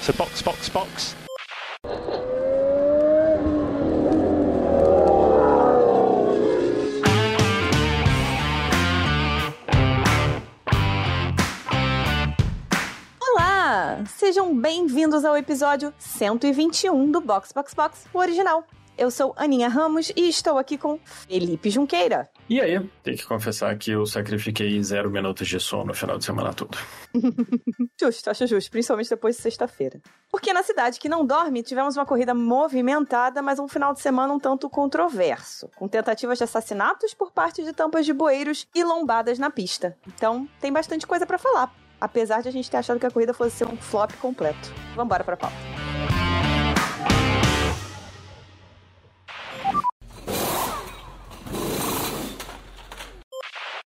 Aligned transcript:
So 0.00 0.12
box, 0.12 0.42
box, 0.42 0.68
box. 0.68 1.16
Sejam 14.16 14.54
bem-vindos 14.54 15.24
ao 15.24 15.36
episódio 15.36 15.92
121 15.98 17.10
do 17.10 17.20
Box 17.20 17.52
Box 17.52 17.72
Box, 17.72 18.06
o 18.12 18.18
original. 18.18 18.64
Eu 18.98 19.12
sou 19.12 19.32
Aninha 19.36 19.68
Ramos 19.68 20.10
e 20.16 20.28
estou 20.28 20.58
aqui 20.58 20.76
com 20.76 20.98
Felipe 21.04 21.70
Junqueira. 21.70 22.28
E 22.48 22.60
aí, 22.60 22.80
tem 23.04 23.14
que 23.14 23.24
confessar 23.24 23.78
que 23.78 23.92
eu 23.92 24.04
sacrifiquei 24.04 24.82
zero 24.82 25.08
minutos 25.08 25.46
de 25.46 25.60
sono 25.60 25.84
no 25.84 25.94
final 25.94 26.18
de 26.18 26.24
semana 26.24 26.52
todo. 26.52 26.76
justo, 27.98 28.28
acho 28.28 28.48
justo, 28.48 28.68
principalmente 28.72 29.08
depois 29.08 29.36
de 29.36 29.42
sexta-feira. 29.42 30.00
Porque 30.28 30.52
na 30.52 30.64
cidade 30.64 30.98
que 30.98 31.08
não 31.08 31.24
dorme, 31.24 31.62
tivemos 31.62 31.96
uma 31.96 32.04
corrida 32.04 32.34
movimentada, 32.34 33.40
mas 33.40 33.60
um 33.60 33.68
final 33.68 33.94
de 33.94 34.00
semana 34.00 34.32
um 34.34 34.40
tanto 34.40 34.68
controverso, 34.68 35.70
com 35.76 35.86
tentativas 35.86 36.38
de 36.38 36.42
assassinatos 36.42 37.14
por 37.14 37.30
parte 37.30 37.62
de 37.62 37.72
tampas 37.72 38.04
de 38.04 38.12
bueiros 38.12 38.66
e 38.74 38.82
lombadas 38.82 39.38
na 39.38 39.48
pista. 39.48 39.96
Então, 40.08 40.48
tem 40.60 40.72
bastante 40.72 41.06
coisa 41.06 41.24
para 41.24 41.38
falar, 41.38 41.72
apesar 42.00 42.42
de 42.42 42.48
a 42.48 42.52
gente 42.52 42.68
ter 42.68 42.78
achado 42.78 42.98
que 42.98 43.06
a 43.06 43.10
corrida 43.12 43.32
fosse 43.32 43.58
ser 43.58 43.68
um 43.68 43.76
flop 43.76 44.10
completo. 44.20 44.74
Vambora 44.96 45.22
pra 45.22 45.36
pauta. 45.36 45.54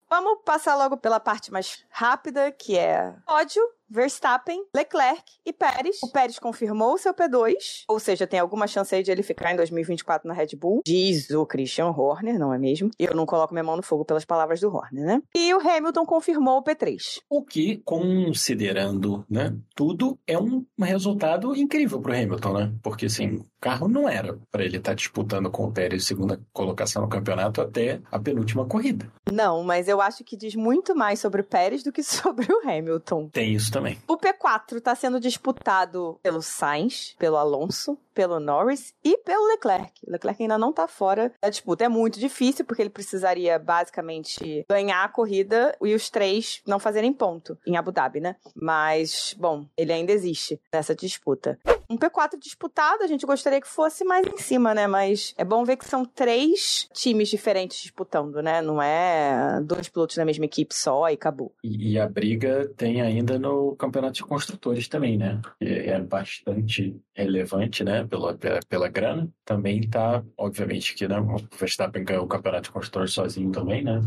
Vamos 0.09 0.40
passar 0.44 0.76
logo 0.76 0.98
pela 0.98 1.20
parte 1.20 1.52
mais 1.52 1.84
rápida, 1.90 2.52
que 2.52 2.77
é 2.77 3.16
pódio. 3.26 3.62
Verstappen, 3.90 4.64
Leclerc 4.76 5.24
e 5.46 5.54
Pérez. 5.54 5.98
O 6.04 6.12
Pérez 6.12 6.40
confirmou 6.40 6.94
o 6.94 6.98
seu 6.98 7.14
P2, 7.14 7.54
ou 7.88 8.00
seja, 8.00 8.28
tem 8.28 8.40
alguma 8.40 8.68
chance 8.68 8.94
aí 8.94 9.04
de 9.04 9.12
ele 9.12 9.24
ficar 9.24 9.52
em 9.52 9.55
2024 9.55 10.27
na 10.27 10.34
Red 10.34 10.55
Bull. 10.58 10.82
Diz 10.86 11.30
o 11.30 11.46
Christian 11.46 11.88
Horner, 11.88 12.40
não 12.40 12.54
é 12.54 12.58
mesmo? 12.58 12.90
E 13.00 13.05
eu 13.05 13.16
não 13.16 13.26
coloco 13.26 13.54
minha 13.54 13.64
mão 13.64 13.76
no 13.76 13.84
fogo 13.84 14.05
pelas 14.05 14.26
palavras 14.26 14.60
do 14.60 14.74
Horner, 14.74 15.05
né? 15.05 15.22
E 15.36 15.54
o 15.54 15.60
Hamilton 15.60 16.05
confirmou 16.05 16.58
o 16.58 16.64
P3. 16.64 16.98
O 17.30 17.44
que, 17.44 17.77
considerando, 17.84 19.26
né, 19.30 19.55
tudo, 19.76 20.18
é 20.26 20.38
um 20.38 20.66
resultado 20.80 21.55
incrível 21.55 22.02
pro 22.02 22.14
Hamilton, 22.14 22.54
né? 22.54 22.74
Porque, 22.82 23.05
assim, 23.05 23.36
o 23.36 23.46
carro 23.60 23.88
não 23.88 24.08
era 24.08 24.38
para 24.52 24.64
ele 24.64 24.77
estar 24.77 24.92
tá 24.92 24.96
disputando 24.96 25.49
com 25.49 25.66
o 25.66 25.72
Pérez 25.72 26.05
segunda 26.05 26.40
colocação 26.54 27.02
no 27.02 27.10
campeonato 27.10 27.62
até 27.62 27.99
a 28.12 28.20
penúltima 28.20 28.66
corrida. 28.66 29.12
Não, 29.32 29.64
mas 29.64 29.88
eu 29.88 30.02
acho 30.02 30.24
que 30.24 30.38
diz 30.38 30.55
muito 30.55 30.96
mais 30.96 31.20
sobre 31.20 31.42
o 31.42 31.44
Pérez 31.44 31.84
do 31.84 31.92
que 31.92 32.02
sobre 32.04 32.48
o 32.52 32.68
Hamilton. 32.68 33.30
Tem 33.30 33.54
isso 33.54 33.72
também. 33.76 33.98
O 34.07 34.18
P4 34.18 34.77
está 34.77 34.95
sendo 34.95 35.20
disputado 35.20 36.20
pelo 36.23 36.41
Sainz, 36.41 37.15
pelo 37.20 37.37
Alonso, 37.37 37.98
pelo 38.16 38.40
Norris 38.40 38.94
e 39.04 39.18
pelo 39.18 39.46
Leclerc. 39.48 39.91
O 40.08 40.12
Leclerc 40.12 40.41
ainda 40.41 40.58
não 40.58 40.70
está 40.71 40.88
fora 40.88 41.32
da 41.41 41.49
disputa. 41.49 41.84
É 41.84 41.90
muito 41.90 42.20
difícil, 42.20 42.66
porque 42.66 42.82
ele 42.82 42.90
precisaria 42.90 43.60
basicamente 43.60 44.66
ganhar 44.68 45.04
a 45.04 45.10
corrida 45.10 45.76
e 45.84 45.94
os 45.94 46.10
três 46.10 46.62
não 46.66 46.80
fazerem 46.80 47.13
ponto 47.13 47.58
em 47.68 47.76
Abu 47.76 47.91
Dhabi, 47.91 48.21
né? 48.21 48.38
Mas, 48.55 49.36
bom, 49.38 49.68
ele 49.77 49.91
ainda 49.91 50.13
existe 50.13 50.60
nessa 50.74 50.96
disputa 50.96 51.60
um 51.90 51.98
P4 51.98 52.38
disputado, 52.40 53.04
a 53.04 53.08
gente 53.08 53.26
gostaria 53.26 53.62
que 53.62 53.68
fosse 53.68 54.04
mais 54.04 54.26
em 54.27 54.38
cima, 54.38 54.74
né? 54.74 54.88
Mas 54.88 55.34
é 55.38 55.43
bom 55.43 55.63
ver 55.63 55.77
que 55.77 55.86
são 55.86 56.05
três 56.05 56.88
times 56.93 57.30
diferentes 57.30 57.82
disputando, 57.82 58.41
né? 58.41 58.62
Não 58.62 58.82
é 58.82 59.62
dois 59.63 59.88
pilotos 59.88 60.16
da 60.16 60.26
mesma 60.26 60.46
equipe 60.46 60.74
só 60.74 61.10
e 61.10 61.13
acabou. 61.13 61.54
E, 61.63 61.93
e 61.93 61.99
a 61.99 62.08
briga 62.08 62.71
tem 62.76 63.02
ainda 63.02 63.38
no 63.38 63.76
campeonato 63.76 64.13
de 64.13 64.24
construtores 64.24 64.88
também, 64.88 65.18
né? 65.18 65.41
É, 65.59 65.91
é 65.91 66.00
bastante 66.00 67.00
relevante, 67.13 67.84
né? 67.84 68.05
Pela, 68.08 68.36
pela, 68.36 68.59
pela 68.68 68.88
grana. 68.88 69.30
Também 69.44 69.88
tá, 69.88 70.24
obviamente, 70.38 70.96
que 70.96 71.08
né, 71.08 71.20
o 71.20 71.38
Verstappen 71.58 72.03
ganhou 72.03 72.25
o 72.25 72.28
campeonato 72.28 72.64
de 72.64 72.72
construtores 72.72 73.14
sozinho 73.14 73.52
também, 73.52 73.84
né? 73.84 74.02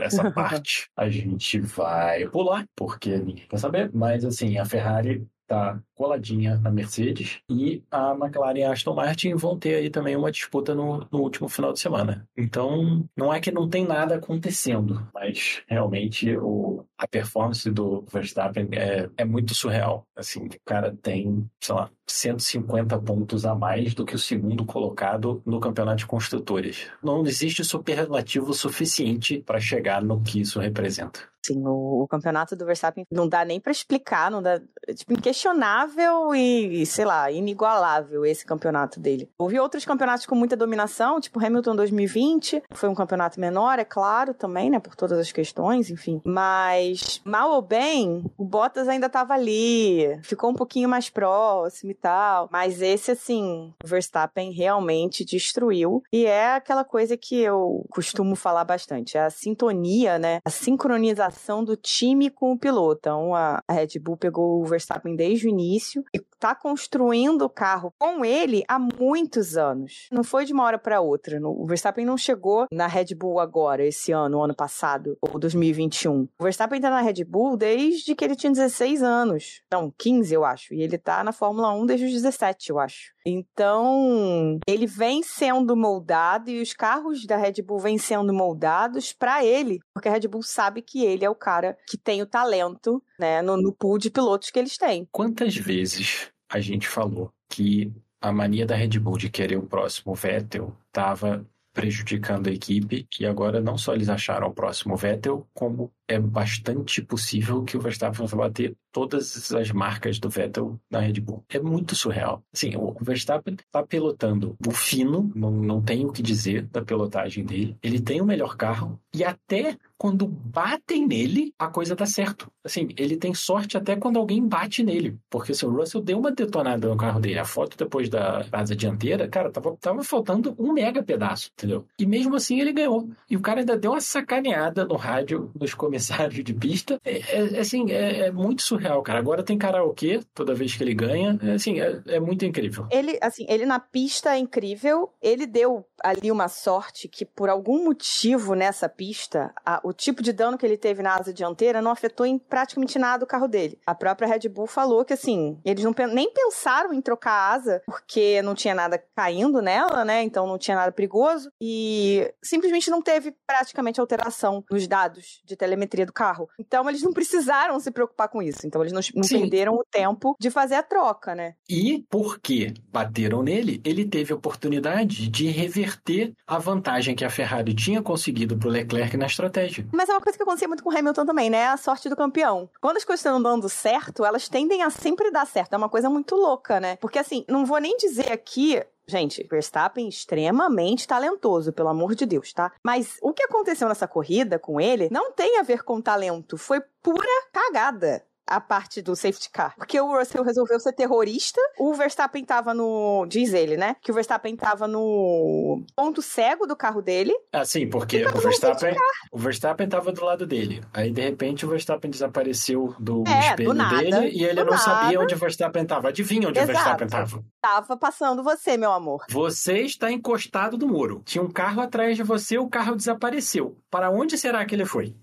Essa 0.00 0.30
parte 0.32 0.88
a 0.96 1.08
gente 1.08 1.60
vai 1.60 2.26
pular, 2.28 2.66
porque 2.76 3.16
ninguém 3.18 3.46
quer 3.48 3.58
saber. 3.58 3.90
Mas, 3.92 4.24
assim, 4.24 4.58
a 4.58 4.64
Ferrari 4.64 5.26
tá 5.46 5.78
coladinha 5.94 6.56
na 6.58 6.70
Mercedes 6.70 7.40
e 7.48 7.82
a 7.90 8.12
McLaren 8.12 8.58
e 8.58 8.64
a 8.64 8.72
Aston 8.72 8.94
Martin 8.94 9.34
vão 9.34 9.58
ter 9.58 9.76
aí 9.76 9.90
também 9.90 10.16
uma 10.16 10.32
disputa 10.32 10.74
no, 10.74 11.06
no, 11.10 11.20
último 11.20 11.48
final 11.48 11.72
de 11.72 11.80
semana. 11.80 12.26
Então, 12.36 13.08
não 13.16 13.32
é 13.32 13.40
que 13.40 13.50
não 13.50 13.68
tem 13.68 13.86
nada 13.86 14.16
acontecendo, 14.16 15.06
mas 15.12 15.62
realmente 15.68 16.36
o, 16.36 16.84
a 16.98 17.06
performance 17.06 17.70
do 17.70 18.04
Verstappen 18.10 18.68
é, 18.72 19.08
é 19.16 19.24
muito 19.24 19.54
surreal. 19.54 20.06
Assim, 20.16 20.46
o 20.46 20.50
cara 20.64 20.96
tem, 21.02 21.48
sei 21.60 21.74
lá, 21.74 21.90
150 22.06 22.98
pontos 23.00 23.44
a 23.44 23.54
mais 23.54 23.94
do 23.94 24.04
que 24.04 24.14
o 24.14 24.18
segundo 24.18 24.64
colocado 24.64 25.42
no 25.44 25.60
campeonato 25.60 25.98
de 25.98 26.06
construtores. 26.06 26.86
Não 27.02 27.26
existe 27.26 27.64
superlativo 27.64 28.52
suficiente 28.52 29.42
para 29.44 29.60
chegar 29.60 30.02
no 30.02 30.20
que 30.20 30.40
isso 30.40 30.58
representa. 30.60 31.34
Sim, 31.44 31.62
o, 31.66 32.02
o 32.02 32.08
campeonato 32.08 32.56
do 32.56 32.64
Verstappen 32.64 33.06
não 33.10 33.28
dá 33.28 33.44
nem 33.44 33.60
para 33.60 33.70
explicar, 33.70 34.30
não 34.30 34.42
dá, 34.42 34.58
tipo, 34.94 35.12
inquestionável 35.12 36.34
e, 36.34 36.86
sei 36.86 37.04
lá, 37.04 37.30
inigualável 37.30 38.24
esse 38.24 38.46
campeonato 38.46 38.98
dele. 38.98 39.28
Houve 39.36 39.60
outros 39.60 39.84
campeonatos 39.84 40.24
com 40.24 40.34
muita 40.34 40.56
dominação, 40.56 41.20
tipo 41.20 41.44
Hamilton 41.44 41.76
2020, 41.76 42.62
foi 42.70 42.88
um 42.88 42.94
campeonato 42.94 43.38
menor, 43.38 43.78
é 43.78 43.84
claro, 43.84 44.32
também, 44.32 44.70
né, 44.70 44.78
por 44.78 44.96
todas 44.96 45.18
as 45.18 45.32
questões, 45.32 45.90
enfim. 45.90 46.22
Mas, 46.24 47.20
mal 47.26 47.50
ou 47.50 47.60
bem, 47.60 48.24
o 48.38 48.44
Bottas 48.44 48.88
ainda 48.88 49.10
tava 49.10 49.34
ali, 49.34 50.18
ficou 50.22 50.48
um 50.48 50.54
pouquinho 50.54 50.88
mais 50.88 51.10
próximo 51.10 51.93
e 51.94 52.00
tal. 52.00 52.48
Mas 52.52 52.82
esse, 52.82 53.12
assim, 53.12 53.72
o 53.82 53.86
Verstappen 53.86 54.52
realmente 54.52 55.24
destruiu. 55.24 56.02
E 56.12 56.26
é 56.26 56.54
aquela 56.54 56.84
coisa 56.84 57.16
que 57.16 57.40
eu 57.40 57.84
costumo 57.90 58.36
falar 58.36 58.64
bastante, 58.64 59.16
é 59.16 59.22
a 59.22 59.30
sintonia, 59.30 60.18
né, 60.18 60.40
a 60.44 60.50
sincronização 60.50 61.64
do 61.64 61.76
time 61.76 62.30
com 62.30 62.52
o 62.52 62.58
piloto. 62.58 62.98
Então, 63.00 63.34
a 63.34 63.62
Red 63.70 63.98
Bull 64.00 64.16
pegou 64.16 64.60
o 64.60 64.64
Verstappen 64.64 65.14
desde 65.14 65.46
o 65.46 65.50
início 65.50 66.04
e 66.14 66.20
tá 66.38 66.54
construindo 66.54 67.42
o 67.42 67.48
carro 67.48 67.92
com 67.98 68.24
ele 68.24 68.64
há 68.68 68.78
muitos 68.78 69.56
anos. 69.56 70.08
Não 70.10 70.24
foi 70.24 70.44
de 70.44 70.52
uma 70.52 70.64
hora 70.64 70.78
para 70.78 71.00
outra. 71.00 71.38
O 71.42 71.66
Verstappen 71.66 72.04
não 72.04 72.16
chegou 72.16 72.66
na 72.72 72.86
Red 72.86 73.14
Bull 73.14 73.40
agora, 73.40 73.84
esse 73.84 74.12
ano, 74.12 74.42
ano 74.42 74.54
passado, 74.54 75.16
ou 75.20 75.38
2021. 75.38 76.28
O 76.38 76.42
Verstappen 76.42 76.80
tá 76.80 76.90
na 76.90 77.00
Red 77.00 77.24
Bull 77.24 77.56
desde 77.56 78.14
que 78.14 78.24
ele 78.24 78.36
tinha 78.36 78.52
16 78.52 79.02
anos. 79.02 79.62
Não, 79.72 79.92
15, 79.96 80.34
eu 80.34 80.44
acho. 80.44 80.74
E 80.74 80.82
ele 80.82 80.98
tá 80.98 81.22
na 81.24 81.32
Fórmula 81.32 81.72
1 81.74 81.83
desde 81.86 82.06
os 82.06 82.12
17, 82.12 82.70
eu 82.70 82.78
acho. 82.78 83.12
Então, 83.26 84.58
ele 84.66 84.86
vem 84.86 85.22
sendo 85.22 85.76
moldado 85.76 86.50
e 86.50 86.60
os 86.60 86.72
carros 86.72 87.26
da 87.26 87.36
Red 87.36 87.62
Bull 87.62 87.78
vêm 87.78 87.98
sendo 87.98 88.32
moldados 88.32 89.12
para 89.12 89.44
ele, 89.44 89.80
porque 89.94 90.08
a 90.08 90.12
Red 90.12 90.28
Bull 90.28 90.42
sabe 90.42 90.82
que 90.82 91.04
ele 91.04 91.24
é 91.24 91.30
o 91.30 91.34
cara 91.34 91.76
que 91.88 91.96
tem 91.96 92.22
o 92.22 92.26
talento, 92.26 93.02
né, 93.18 93.42
no, 93.42 93.56
no 93.56 93.72
pool 93.72 93.98
de 93.98 94.10
pilotos 94.10 94.50
que 94.50 94.58
eles 94.58 94.76
têm. 94.76 95.08
Quantas 95.10 95.56
vezes 95.56 96.30
a 96.48 96.60
gente 96.60 96.86
falou 96.86 97.32
que 97.48 97.92
a 98.20 98.32
mania 98.32 98.64
da 98.64 98.74
Red 98.74 98.98
Bull 98.98 99.18
de 99.18 99.28
querer 99.28 99.56
o 99.56 99.66
próximo 99.66 100.14
Vettel 100.14 100.74
estava 100.86 101.46
prejudicando 101.74 102.46
a 102.46 102.52
equipe 102.52 103.06
e 103.18 103.26
agora 103.26 103.60
não 103.60 103.76
só 103.76 103.92
eles 103.92 104.08
acharam 104.08 104.46
o 104.46 104.54
próximo 104.54 104.96
Vettel, 104.96 105.46
como 105.52 105.92
é 106.06 106.18
bastante 106.18 107.02
possível 107.02 107.62
que 107.64 107.76
o 107.76 107.80
Verstappen 107.80 108.26
vai 108.26 108.48
bater 108.48 108.76
todas 108.92 109.52
as 109.52 109.70
marcas 109.72 110.18
do 110.18 110.28
Vettel 110.28 110.78
na 110.90 111.00
Red 111.00 111.20
Bull. 111.20 111.44
É 111.48 111.58
muito 111.58 111.96
surreal. 111.96 112.44
Assim, 112.52 112.76
o 112.76 112.94
Verstappen 113.00 113.54
está 113.54 113.82
pilotando 113.82 114.56
o 114.66 114.70
fino, 114.70 115.32
não, 115.34 115.50
não 115.50 115.82
tem 115.82 116.04
o 116.04 116.12
que 116.12 116.22
dizer 116.22 116.66
da 116.66 116.82
pilotagem 116.82 117.44
dele. 117.44 117.76
Ele 117.82 118.00
tem 118.00 118.20
o 118.20 118.26
melhor 118.26 118.56
carro 118.56 119.00
e 119.12 119.24
até 119.24 119.76
quando 119.96 120.26
batem 120.26 121.06
nele, 121.06 121.54
a 121.58 121.68
coisa 121.68 121.96
dá 121.96 122.04
certo. 122.04 122.50
Assim, 122.62 122.88
ele 122.96 123.16
tem 123.16 123.32
sorte 123.32 123.76
até 123.76 123.96
quando 123.96 124.18
alguém 124.18 124.46
bate 124.46 124.82
nele. 124.82 125.18
Porque 125.30 125.52
assim, 125.52 125.66
o 125.66 125.70
Russell 125.70 126.02
deu 126.02 126.18
uma 126.18 126.30
detonada 126.30 126.88
no 126.88 126.96
carro 126.96 127.20
dele. 127.20 127.38
A 127.38 127.44
foto 127.44 127.76
depois 127.76 128.08
da 128.08 128.44
asa 128.52 128.76
dianteira, 128.76 129.26
cara, 129.28 129.50
tava, 129.50 129.76
tava 129.80 130.02
faltando 130.02 130.54
um 130.58 130.72
mega 130.72 131.02
pedaço, 131.02 131.50
entendeu? 131.56 131.86
E 131.98 132.06
mesmo 132.06 132.36
assim 132.36 132.60
ele 132.60 132.72
ganhou. 132.72 133.08
E 133.30 133.36
o 133.36 133.40
cara 133.40 133.60
ainda 133.60 133.78
deu 133.78 133.92
uma 133.92 134.00
sacaneada 134.00 134.84
no 134.84 134.96
rádio 134.96 135.50
nos 135.58 135.72
comentários 135.72 135.93
comissário 135.94 136.42
de 136.42 136.52
pista. 136.52 137.00
É, 137.04 137.20
é 137.56 137.60
assim, 137.60 137.90
é, 137.90 138.26
é, 138.26 138.30
muito 138.32 138.62
surreal, 138.62 139.02
cara. 139.02 139.18
Agora 139.18 139.42
tem 139.42 139.56
karaokê 139.56 140.20
toda 140.34 140.54
vez 140.54 140.76
que 140.76 140.82
ele 140.82 140.94
ganha. 140.94 141.38
É, 141.42 141.52
assim, 141.52 141.80
é, 141.80 142.02
é 142.06 142.20
muito 142.20 142.44
incrível. 142.44 142.86
Ele, 142.90 143.16
assim, 143.22 143.46
ele 143.48 143.64
na 143.64 143.78
pista 143.78 144.34
é 144.34 144.38
incrível. 144.38 145.12
Ele 145.22 145.46
deu 145.46 145.86
ali 146.02 146.30
uma 146.30 146.48
sorte 146.48 147.08
que, 147.08 147.24
por 147.24 147.48
algum 147.48 147.84
motivo 147.84 148.54
nessa 148.54 148.88
pista, 148.88 149.54
a, 149.64 149.80
o 149.84 149.92
tipo 149.92 150.22
de 150.22 150.32
dano 150.32 150.58
que 150.58 150.66
ele 150.66 150.76
teve 150.76 151.02
na 151.02 151.14
asa 151.14 151.32
dianteira 151.32 151.80
não 151.80 151.90
afetou 151.90 152.26
em 152.26 152.38
praticamente 152.38 152.98
nada 152.98 153.24
o 153.24 153.28
carro 153.28 153.46
dele. 153.46 153.78
A 153.86 153.94
própria 153.94 154.28
Red 154.28 154.48
Bull 154.48 154.66
falou 154.66 155.04
que, 155.04 155.12
assim, 155.12 155.58
eles 155.64 155.84
não, 155.84 155.94
nem 156.12 156.30
pensaram 156.32 156.92
em 156.92 157.00
trocar 157.00 157.32
a 157.32 157.52
asa 157.54 157.82
porque 157.86 158.42
não 158.42 158.54
tinha 158.54 158.74
nada 158.74 159.02
caindo 159.14 159.62
nela, 159.62 160.04
né? 160.04 160.22
Então 160.22 160.46
não 160.46 160.58
tinha 160.58 160.76
nada 160.76 160.90
perigoso. 160.90 161.50
E 161.60 162.32
simplesmente 162.42 162.90
não 162.90 163.00
teve 163.00 163.34
praticamente 163.46 164.00
alteração 164.00 164.64
nos 164.70 164.86
dados 164.86 165.40
de 165.44 165.56
telemetria 165.56 165.83
telemetria 165.84 166.06
do 166.06 166.12
carro. 166.12 166.48
Então 166.58 166.88
eles 166.88 167.02
não 167.02 167.12
precisaram 167.12 167.78
se 167.78 167.90
preocupar 167.90 168.28
com 168.28 168.42
isso. 168.42 168.66
Então 168.66 168.82
eles 168.82 168.92
não, 168.92 169.00
não 169.14 169.28
perderam 169.28 169.74
o 169.74 169.84
tempo 169.84 170.36
de 170.38 170.50
fazer 170.50 170.74
a 170.74 170.82
troca, 170.82 171.34
né? 171.34 171.54
E 171.68 172.04
porque 172.10 172.74
bateram 172.92 173.42
nele, 173.42 173.80
ele 173.84 174.04
teve 174.04 174.32
a 174.32 174.36
oportunidade 174.36 175.28
de 175.28 175.46
reverter 175.48 176.32
a 176.46 176.58
vantagem 176.58 177.14
que 177.14 177.24
a 177.24 177.30
Ferrari 177.30 177.74
tinha 177.74 178.02
conseguido 178.02 178.56
pro 178.56 178.68
Leclerc 178.68 179.16
na 179.16 179.26
estratégia. 179.26 179.86
Mas 179.92 180.08
é 180.08 180.12
uma 180.12 180.20
coisa 180.20 180.36
que 180.36 180.42
acontecia 180.42 180.68
muito 180.68 180.82
com 180.82 180.90
o 180.90 180.96
Hamilton 180.96 181.26
também, 181.26 181.50
né? 181.50 181.66
A 181.66 181.76
sorte 181.76 182.08
do 182.08 182.16
campeão. 182.16 182.68
Quando 182.80 182.96
as 182.96 183.04
coisas 183.04 183.20
estão 183.20 183.40
dando 183.42 183.68
certo, 183.68 184.24
elas 184.24 184.48
tendem 184.48 184.82
a 184.82 184.90
sempre 184.90 185.30
dar 185.30 185.46
certo. 185.46 185.74
É 185.74 185.76
uma 185.76 185.88
coisa 185.88 186.08
muito 186.08 186.34
louca, 186.34 186.80
né? 186.80 186.96
Porque 186.96 187.18
assim, 187.18 187.44
não 187.48 187.64
vou 187.64 187.78
nem 187.78 187.96
dizer 187.96 188.32
aqui 188.32 188.82
Gente, 189.06 189.46
Verstappen 189.50 190.08
extremamente 190.08 191.06
talentoso, 191.06 191.72
pelo 191.72 191.90
amor 191.90 192.14
de 192.14 192.24
Deus, 192.24 192.52
tá? 192.52 192.72
Mas 192.82 193.18
o 193.20 193.32
que 193.32 193.42
aconteceu 193.42 193.88
nessa 193.88 194.08
corrida 194.08 194.58
com 194.58 194.80
ele 194.80 195.08
não 195.10 195.32
tem 195.32 195.58
a 195.58 195.62
ver 195.62 195.84
com 195.84 196.00
talento, 196.00 196.56
foi 196.56 196.80
pura 197.02 197.48
cagada 197.52 198.24
a 198.46 198.60
parte 198.60 199.02
do 199.02 199.16
safety 199.16 199.50
car. 199.50 199.74
Porque 199.76 200.00
o 200.00 200.16
Russell 200.16 200.42
resolveu 200.44 200.78
ser 200.80 200.92
terrorista, 200.92 201.60
o 201.78 201.94
Verstappen 201.94 202.44
tava 202.44 202.74
no. 202.74 203.26
Diz 203.28 203.52
ele, 203.52 203.76
né? 203.76 203.96
Que 204.02 204.10
o 204.10 204.14
Verstappen 204.14 204.56
tava 204.56 204.86
no 204.86 205.84
ponto 205.94 206.22
cego 206.22 206.66
do 206.66 206.76
carro 206.76 207.00
dele. 207.00 207.32
Ah, 207.52 207.64
sim, 207.64 207.88
porque 207.88 208.24
o 208.24 208.38
Verstappen, 208.38 208.94
o 209.32 209.38
Verstappen 209.38 209.88
tava 209.88 210.12
do 210.12 210.24
lado 210.24 210.46
dele. 210.46 210.82
Aí, 210.92 211.10
de 211.10 211.22
repente, 211.22 211.64
o 211.64 211.68
Verstappen 211.68 212.10
desapareceu 212.10 212.94
do 212.98 213.24
é, 213.26 213.50
espelho 213.50 213.70
do 213.70 213.74
nada, 213.74 213.96
dele 213.96 214.30
e 214.30 214.44
ele 214.44 214.62
não 214.62 214.72
nada. 214.72 214.78
sabia 214.78 215.20
onde 215.20 215.34
o 215.34 215.38
Verstappen 215.38 215.84
tava. 215.84 216.08
Adivinha 216.08 216.48
onde 216.48 216.58
Exato. 216.58 216.72
o 216.72 216.74
Verstappen 216.74 217.08
tava? 217.08 217.44
Tava 217.60 217.96
passando 217.96 218.42
você, 218.42 218.76
meu 218.76 218.92
amor. 218.92 219.24
Você 219.30 219.80
está 219.80 220.10
encostado 220.10 220.76
no 220.76 220.86
muro. 220.86 221.22
Tinha 221.24 221.42
um 221.42 221.50
carro 221.50 221.80
atrás 221.80 222.16
de 222.16 222.22
você, 222.22 222.58
o 222.58 222.68
carro 222.68 222.96
desapareceu. 222.96 223.76
Para 223.90 224.10
onde 224.10 224.36
será 224.36 224.64
que 224.64 224.74
ele 224.74 224.84
foi? 224.84 225.14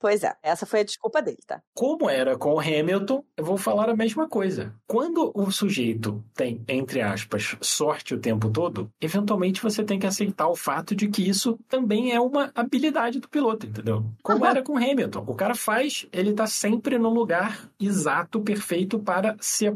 Pois 0.00 0.22
é, 0.22 0.34
essa 0.42 0.66
foi 0.66 0.80
a 0.80 0.84
desculpa 0.84 1.20
dele, 1.22 1.38
tá? 1.46 1.62
Como 1.74 2.08
era 2.08 2.36
com 2.36 2.54
o 2.54 2.60
Hamilton, 2.60 3.24
eu 3.36 3.44
vou 3.44 3.56
falar 3.56 3.88
a 3.88 3.96
mesma 3.96 4.28
coisa. 4.28 4.74
Quando 4.86 5.32
o 5.34 5.50
sujeito 5.50 6.24
tem, 6.34 6.62
entre 6.68 7.00
aspas, 7.00 7.56
sorte 7.60 8.14
o 8.14 8.20
tempo 8.20 8.50
todo, 8.50 8.90
eventualmente 9.00 9.62
você 9.62 9.84
tem 9.84 9.98
que 9.98 10.06
aceitar 10.06 10.48
o 10.48 10.56
fato 10.56 10.94
de 10.94 11.08
que 11.08 11.28
isso 11.28 11.58
também 11.68 12.12
é 12.12 12.20
uma 12.20 12.50
habilidade 12.54 13.20
do 13.20 13.28
piloto, 13.28 13.66
entendeu? 13.66 14.04
Como 14.22 14.40
uhum. 14.40 14.50
era 14.50 14.62
com 14.62 14.74
o 14.74 14.76
Hamilton. 14.76 15.24
O 15.26 15.34
cara 15.34 15.54
faz, 15.54 16.06
ele 16.12 16.32
tá 16.32 16.46
sempre 16.46 16.98
no 16.98 17.10
lugar 17.10 17.68
exato, 17.80 18.40
perfeito 18.40 18.98
para 18.98 19.36
se 19.40 19.66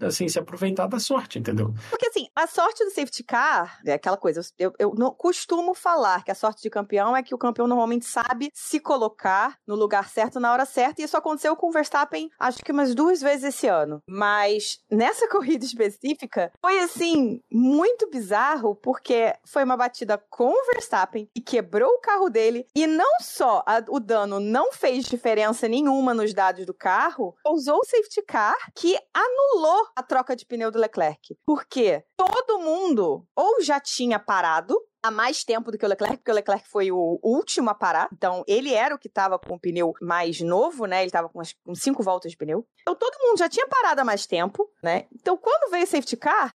assim, 0.00 0.28
se 0.28 0.38
aproveitar 0.38 0.86
da 0.86 0.98
sorte, 0.98 1.38
entendeu? 1.38 1.74
Porque 1.90 2.08
assim, 2.08 2.28
a 2.34 2.46
sorte 2.46 2.84
do 2.84 2.90
safety 2.90 3.22
car 3.22 3.80
é 3.84 3.92
aquela 3.92 4.16
coisa, 4.16 4.40
eu, 4.58 4.72
eu 4.78 4.94
não 4.96 5.12
costumo 5.12 5.74
falar 5.74 6.24
que 6.24 6.30
a 6.30 6.34
sorte 6.34 6.62
de 6.62 6.70
campeão 6.70 7.16
é 7.16 7.22
que 7.22 7.34
o 7.34 7.38
campeão 7.38 7.66
normalmente 7.66 8.06
sabe 8.06 8.50
se 8.54 8.80
colocar 8.80 9.58
no 9.66 9.74
lugar 9.74 10.08
certo 10.08 10.40
na 10.40 10.52
hora 10.52 10.64
certa, 10.64 11.00
e 11.00 11.04
isso 11.04 11.16
aconteceu 11.16 11.54
com 11.56 11.68
o 11.68 11.72
Verstappen 11.72 12.30
acho 12.38 12.58
que 12.58 12.72
umas 12.72 12.94
duas 12.94 13.20
vezes 13.20 13.54
esse 13.54 13.66
ano. 13.66 14.02
Mas 14.08 14.78
nessa 14.90 15.28
corrida 15.28 15.64
específica, 15.64 16.52
foi 16.60 16.78
assim, 16.80 17.40
muito 17.50 18.08
bizarro, 18.10 18.74
porque 18.74 19.34
foi 19.44 19.64
uma 19.64 19.76
batida 19.76 20.18
com 20.30 20.50
o 20.50 20.66
Verstappen 20.72 21.28
e 21.34 21.40
quebrou 21.40 21.90
o 21.90 22.00
carro 22.00 22.30
dele, 22.30 22.66
e 22.74 22.86
não 22.86 23.20
só 23.20 23.62
a, 23.66 23.82
o 23.88 24.00
dano 24.00 24.40
não 24.40 24.72
fez 24.72 25.04
diferença 25.04 25.68
nenhuma 25.68 26.14
nos 26.14 26.32
dados 26.32 26.64
do 26.64 26.74
carro, 26.74 27.34
usou 27.46 27.78
o 27.78 27.84
safety 27.84 28.22
car 28.22 28.56
que 28.74 28.96
anulou 29.12 29.57
anulou 29.58 29.88
a 29.96 30.02
troca 30.02 30.36
de 30.36 30.46
pneu 30.46 30.70
do 30.70 30.78
Leclerc. 30.78 31.36
Porque 31.44 32.04
todo 32.16 32.60
mundo 32.60 33.26
ou 33.34 33.60
já 33.60 33.80
tinha 33.80 34.18
parado 34.18 34.78
há 35.02 35.10
mais 35.10 35.44
tempo 35.44 35.70
do 35.70 35.78
que 35.78 35.84
o 35.84 35.88
Leclerc, 35.88 36.18
porque 36.18 36.30
o 36.30 36.34
Leclerc 36.34 36.68
foi 36.68 36.90
o 36.90 37.18
último 37.22 37.70
a 37.70 37.74
parar. 37.74 38.08
Então, 38.12 38.44
ele 38.46 38.72
era 38.72 38.94
o 38.94 38.98
que 38.98 39.08
estava 39.08 39.38
com 39.38 39.54
o 39.54 39.60
pneu 39.60 39.92
mais 40.00 40.40
novo, 40.40 40.86
né? 40.86 40.98
Ele 40.98 41.06
estava 41.06 41.28
com, 41.28 41.40
com 41.64 41.74
cinco 41.74 42.02
voltas 42.02 42.30
de 42.30 42.36
pneu. 42.36 42.66
Então, 42.82 42.94
todo 42.94 43.18
mundo 43.20 43.38
já 43.38 43.48
tinha 43.48 43.66
parado 43.66 44.00
há 44.00 44.04
mais 44.04 44.26
tempo, 44.26 44.68
né? 44.82 45.06
Então, 45.12 45.36
quando 45.36 45.70
veio 45.70 45.84
o 45.84 45.86
safety 45.86 46.16
car, 46.16 46.52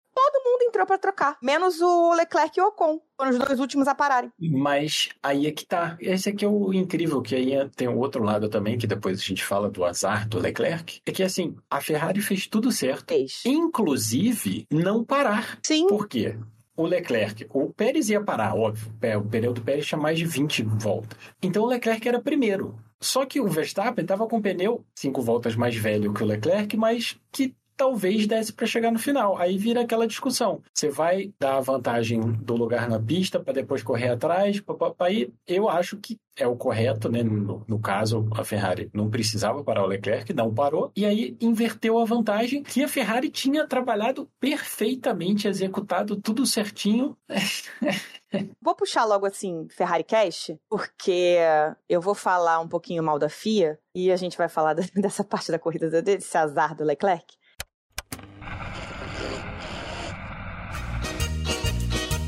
entrou 0.73 0.87
para 0.87 0.97
trocar, 0.97 1.37
menos 1.43 1.83
o 1.83 2.15
Leclerc 2.15 2.59
e 2.59 2.63
o 2.63 2.69
Ocon. 2.69 2.99
Foram 3.15 3.31
os 3.31 3.39
dois 3.39 3.61
últimos 3.61 3.87
a 3.87 3.95
pararem. 3.95 4.33
Mas 4.41 5.11
aí 5.23 5.47
é 5.47 5.53
que 5.53 5.67
tá. 5.67 5.97
Esse 6.01 6.31
aqui 6.31 6.45
é 6.47 6.49
o 6.49 6.73
incrível, 6.73 7.21
que 7.21 7.35
aí 7.35 7.53
tem 7.77 7.87
o 7.87 7.99
outro 7.99 8.25
lado 8.25 8.49
também, 8.49 8.79
que 8.79 8.87
depois 8.87 9.21
a 9.21 9.23
gente 9.23 9.45
fala 9.45 9.71
do 9.71 9.85
azar 9.85 10.27
do 10.27 10.39
Leclerc. 10.39 11.03
É 11.05 11.13
que 11.13 11.23
assim, 11.23 11.55
a 11.71 11.81
Ferrari 11.81 12.23
fez 12.23 12.47
tudo 12.47 12.73
certo. 12.73 13.13
Fez. 13.13 13.43
Inclusive, 13.45 14.67
não 14.71 15.05
parar. 15.05 15.59
Sim. 15.63 15.87
Por 15.87 16.09
quê? 16.09 16.37
o 16.75 16.87
Leclerc, 16.87 17.47
o 17.51 17.71
Pérez 17.71 18.09
ia 18.09 18.23
parar, 18.23 18.57
óbvio. 18.57 18.91
O 19.19 19.29
pneu 19.29 19.53
do 19.53 19.61
Pérez 19.61 19.87
tinha 19.87 20.01
mais 20.01 20.19
de 20.19 20.25
20 20.25 20.63
voltas. 20.63 21.19
Então 21.43 21.63
o 21.65 21.67
Leclerc 21.67 22.09
era 22.09 22.19
primeiro. 22.19 22.79
Só 23.01 23.27
que 23.27 23.41
o 23.41 23.49
Verstappen 23.49 24.03
estava 24.05 24.27
com 24.27 24.39
o 24.39 24.43
pneu 24.43 24.85
cinco 24.95 25.21
voltas 25.21 25.57
mais 25.57 25.77
velho 25.77 26.15
que 26.15 26.23
o 26.23 26.27
Leclerc, 26.27 26.77
mas 26.77 27.19
que 27.31 27.55
talvez 27.77 28.27
desse 28.27 28.53
para 28.53 28.67
chegar 28.67 28.91
no 28.91 28.99
final. 28.99 29.37
Aí 29.39 29.57
vira 29.59 29.83
aquela 29.83 30.07
discussão. 30.07 30.63
Você 30.73 30.89
vai 30.89 31.33
dar 31.39 31.57
a 31.57 31.61
vantagem 31.61 32.21
do 32.21 32.55
lugar 32.55 32.89
na 32.89 33.01
pista 33.01 33.41
para 33.41 33.53
depois 33.53 33.83
correr 33.83 34.09
atrás. 34.09 34.63
Aí 34.99 35.33
eu 35.47 35.69
acho 35.69 35.97
que 35.97 36.19
é 36.37 36.47
o 36.47 36.57
correto, 36.57 37.11
né? 37.11 37.23
No, 37.23 37.63
no, 37.69 37.79
caso, 37.79 38.29
a 38.35 38.45
Ferrari 38.45 38.91
não 38.93 39.11
precisava 39.11 39.63
parar 39.63 39.85
o 39.85 39.87
Leclerc, 39.87 40.33
não 40.33 40.53
parou, 40.53 40.91
e 40.97 41.05
aí 41.05 41.37
inverteu 41.41 41.99
a 41.99 42.05
vantagem 42.05 42.63
que 42.63 42.83
a 42.83 42.89
Ferrari 42.89 43.29
tinha 43.29 43.67
trabalhado 43.67 44.29
perfeitamente, 44.41 45.47
executado 45.47 46.17
tudo 46.17 46.47
certinho. 46.47 47.17
Vou 48.63 48.75
puxar 48.75 49.05
logo 49.05 49.27
assim 49.27 49.67
Ferrari 49.69 50.05
Cash, 50.05 50.53
porque 50.69 51.37
eu 51.87 52.01
vou 52.01 52.15
falar 52.15 52.61
um 52.61 52.69
pouquinho 52.69 53.03
mal 53.03 53.19
da 53.19 53.29
FIA 53.29 53.79
e 53.95 54.11
a 54.11 54.17
gente 54.17 54.39
vai 54.39 54.49
falar 54.49 54.75
dessa 54.97 55.23
parte 55.23 55.53
da 55.53 55.59
corrida 55.59 56.01
desse 56.01 56.39
azar 56.39 56.75
do 56.75 56.83
Leclerc. 56.83 57.37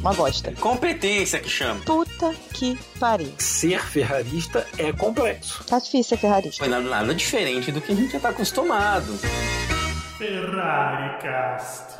Uma 0.04 0.12
bosta. 0.12 0.52
Competência 0.60 1.40
que 1.40 1.48
chama. 1.48 1.80
Puta 1.80 2.34
que 2.52 2.78
pariu. 3.00 3.32
Ser 3.38 3.80
ferrarista 3.80 4.66
é 4.76 4.92
complexo. 4.92 5.64
Tá 5.64 5.78
difícil 5.78 6.04
ser 6.10 6.18
ferrarista. 6.18 6.58
Foi 6.58 6.68
nada, 6.68 6.86
nada 6.86 7.14
diferente 7.14 7.72
do 7.72 7.80
que 7.80 7.92
a 7.92 7.94
gente 7.94 8.12
já 8.12 8.20
tá 8.20 8.28
acostumado. 8.28 9.18
Ferrari 10.16 11.18
Cast. 11.18 11.96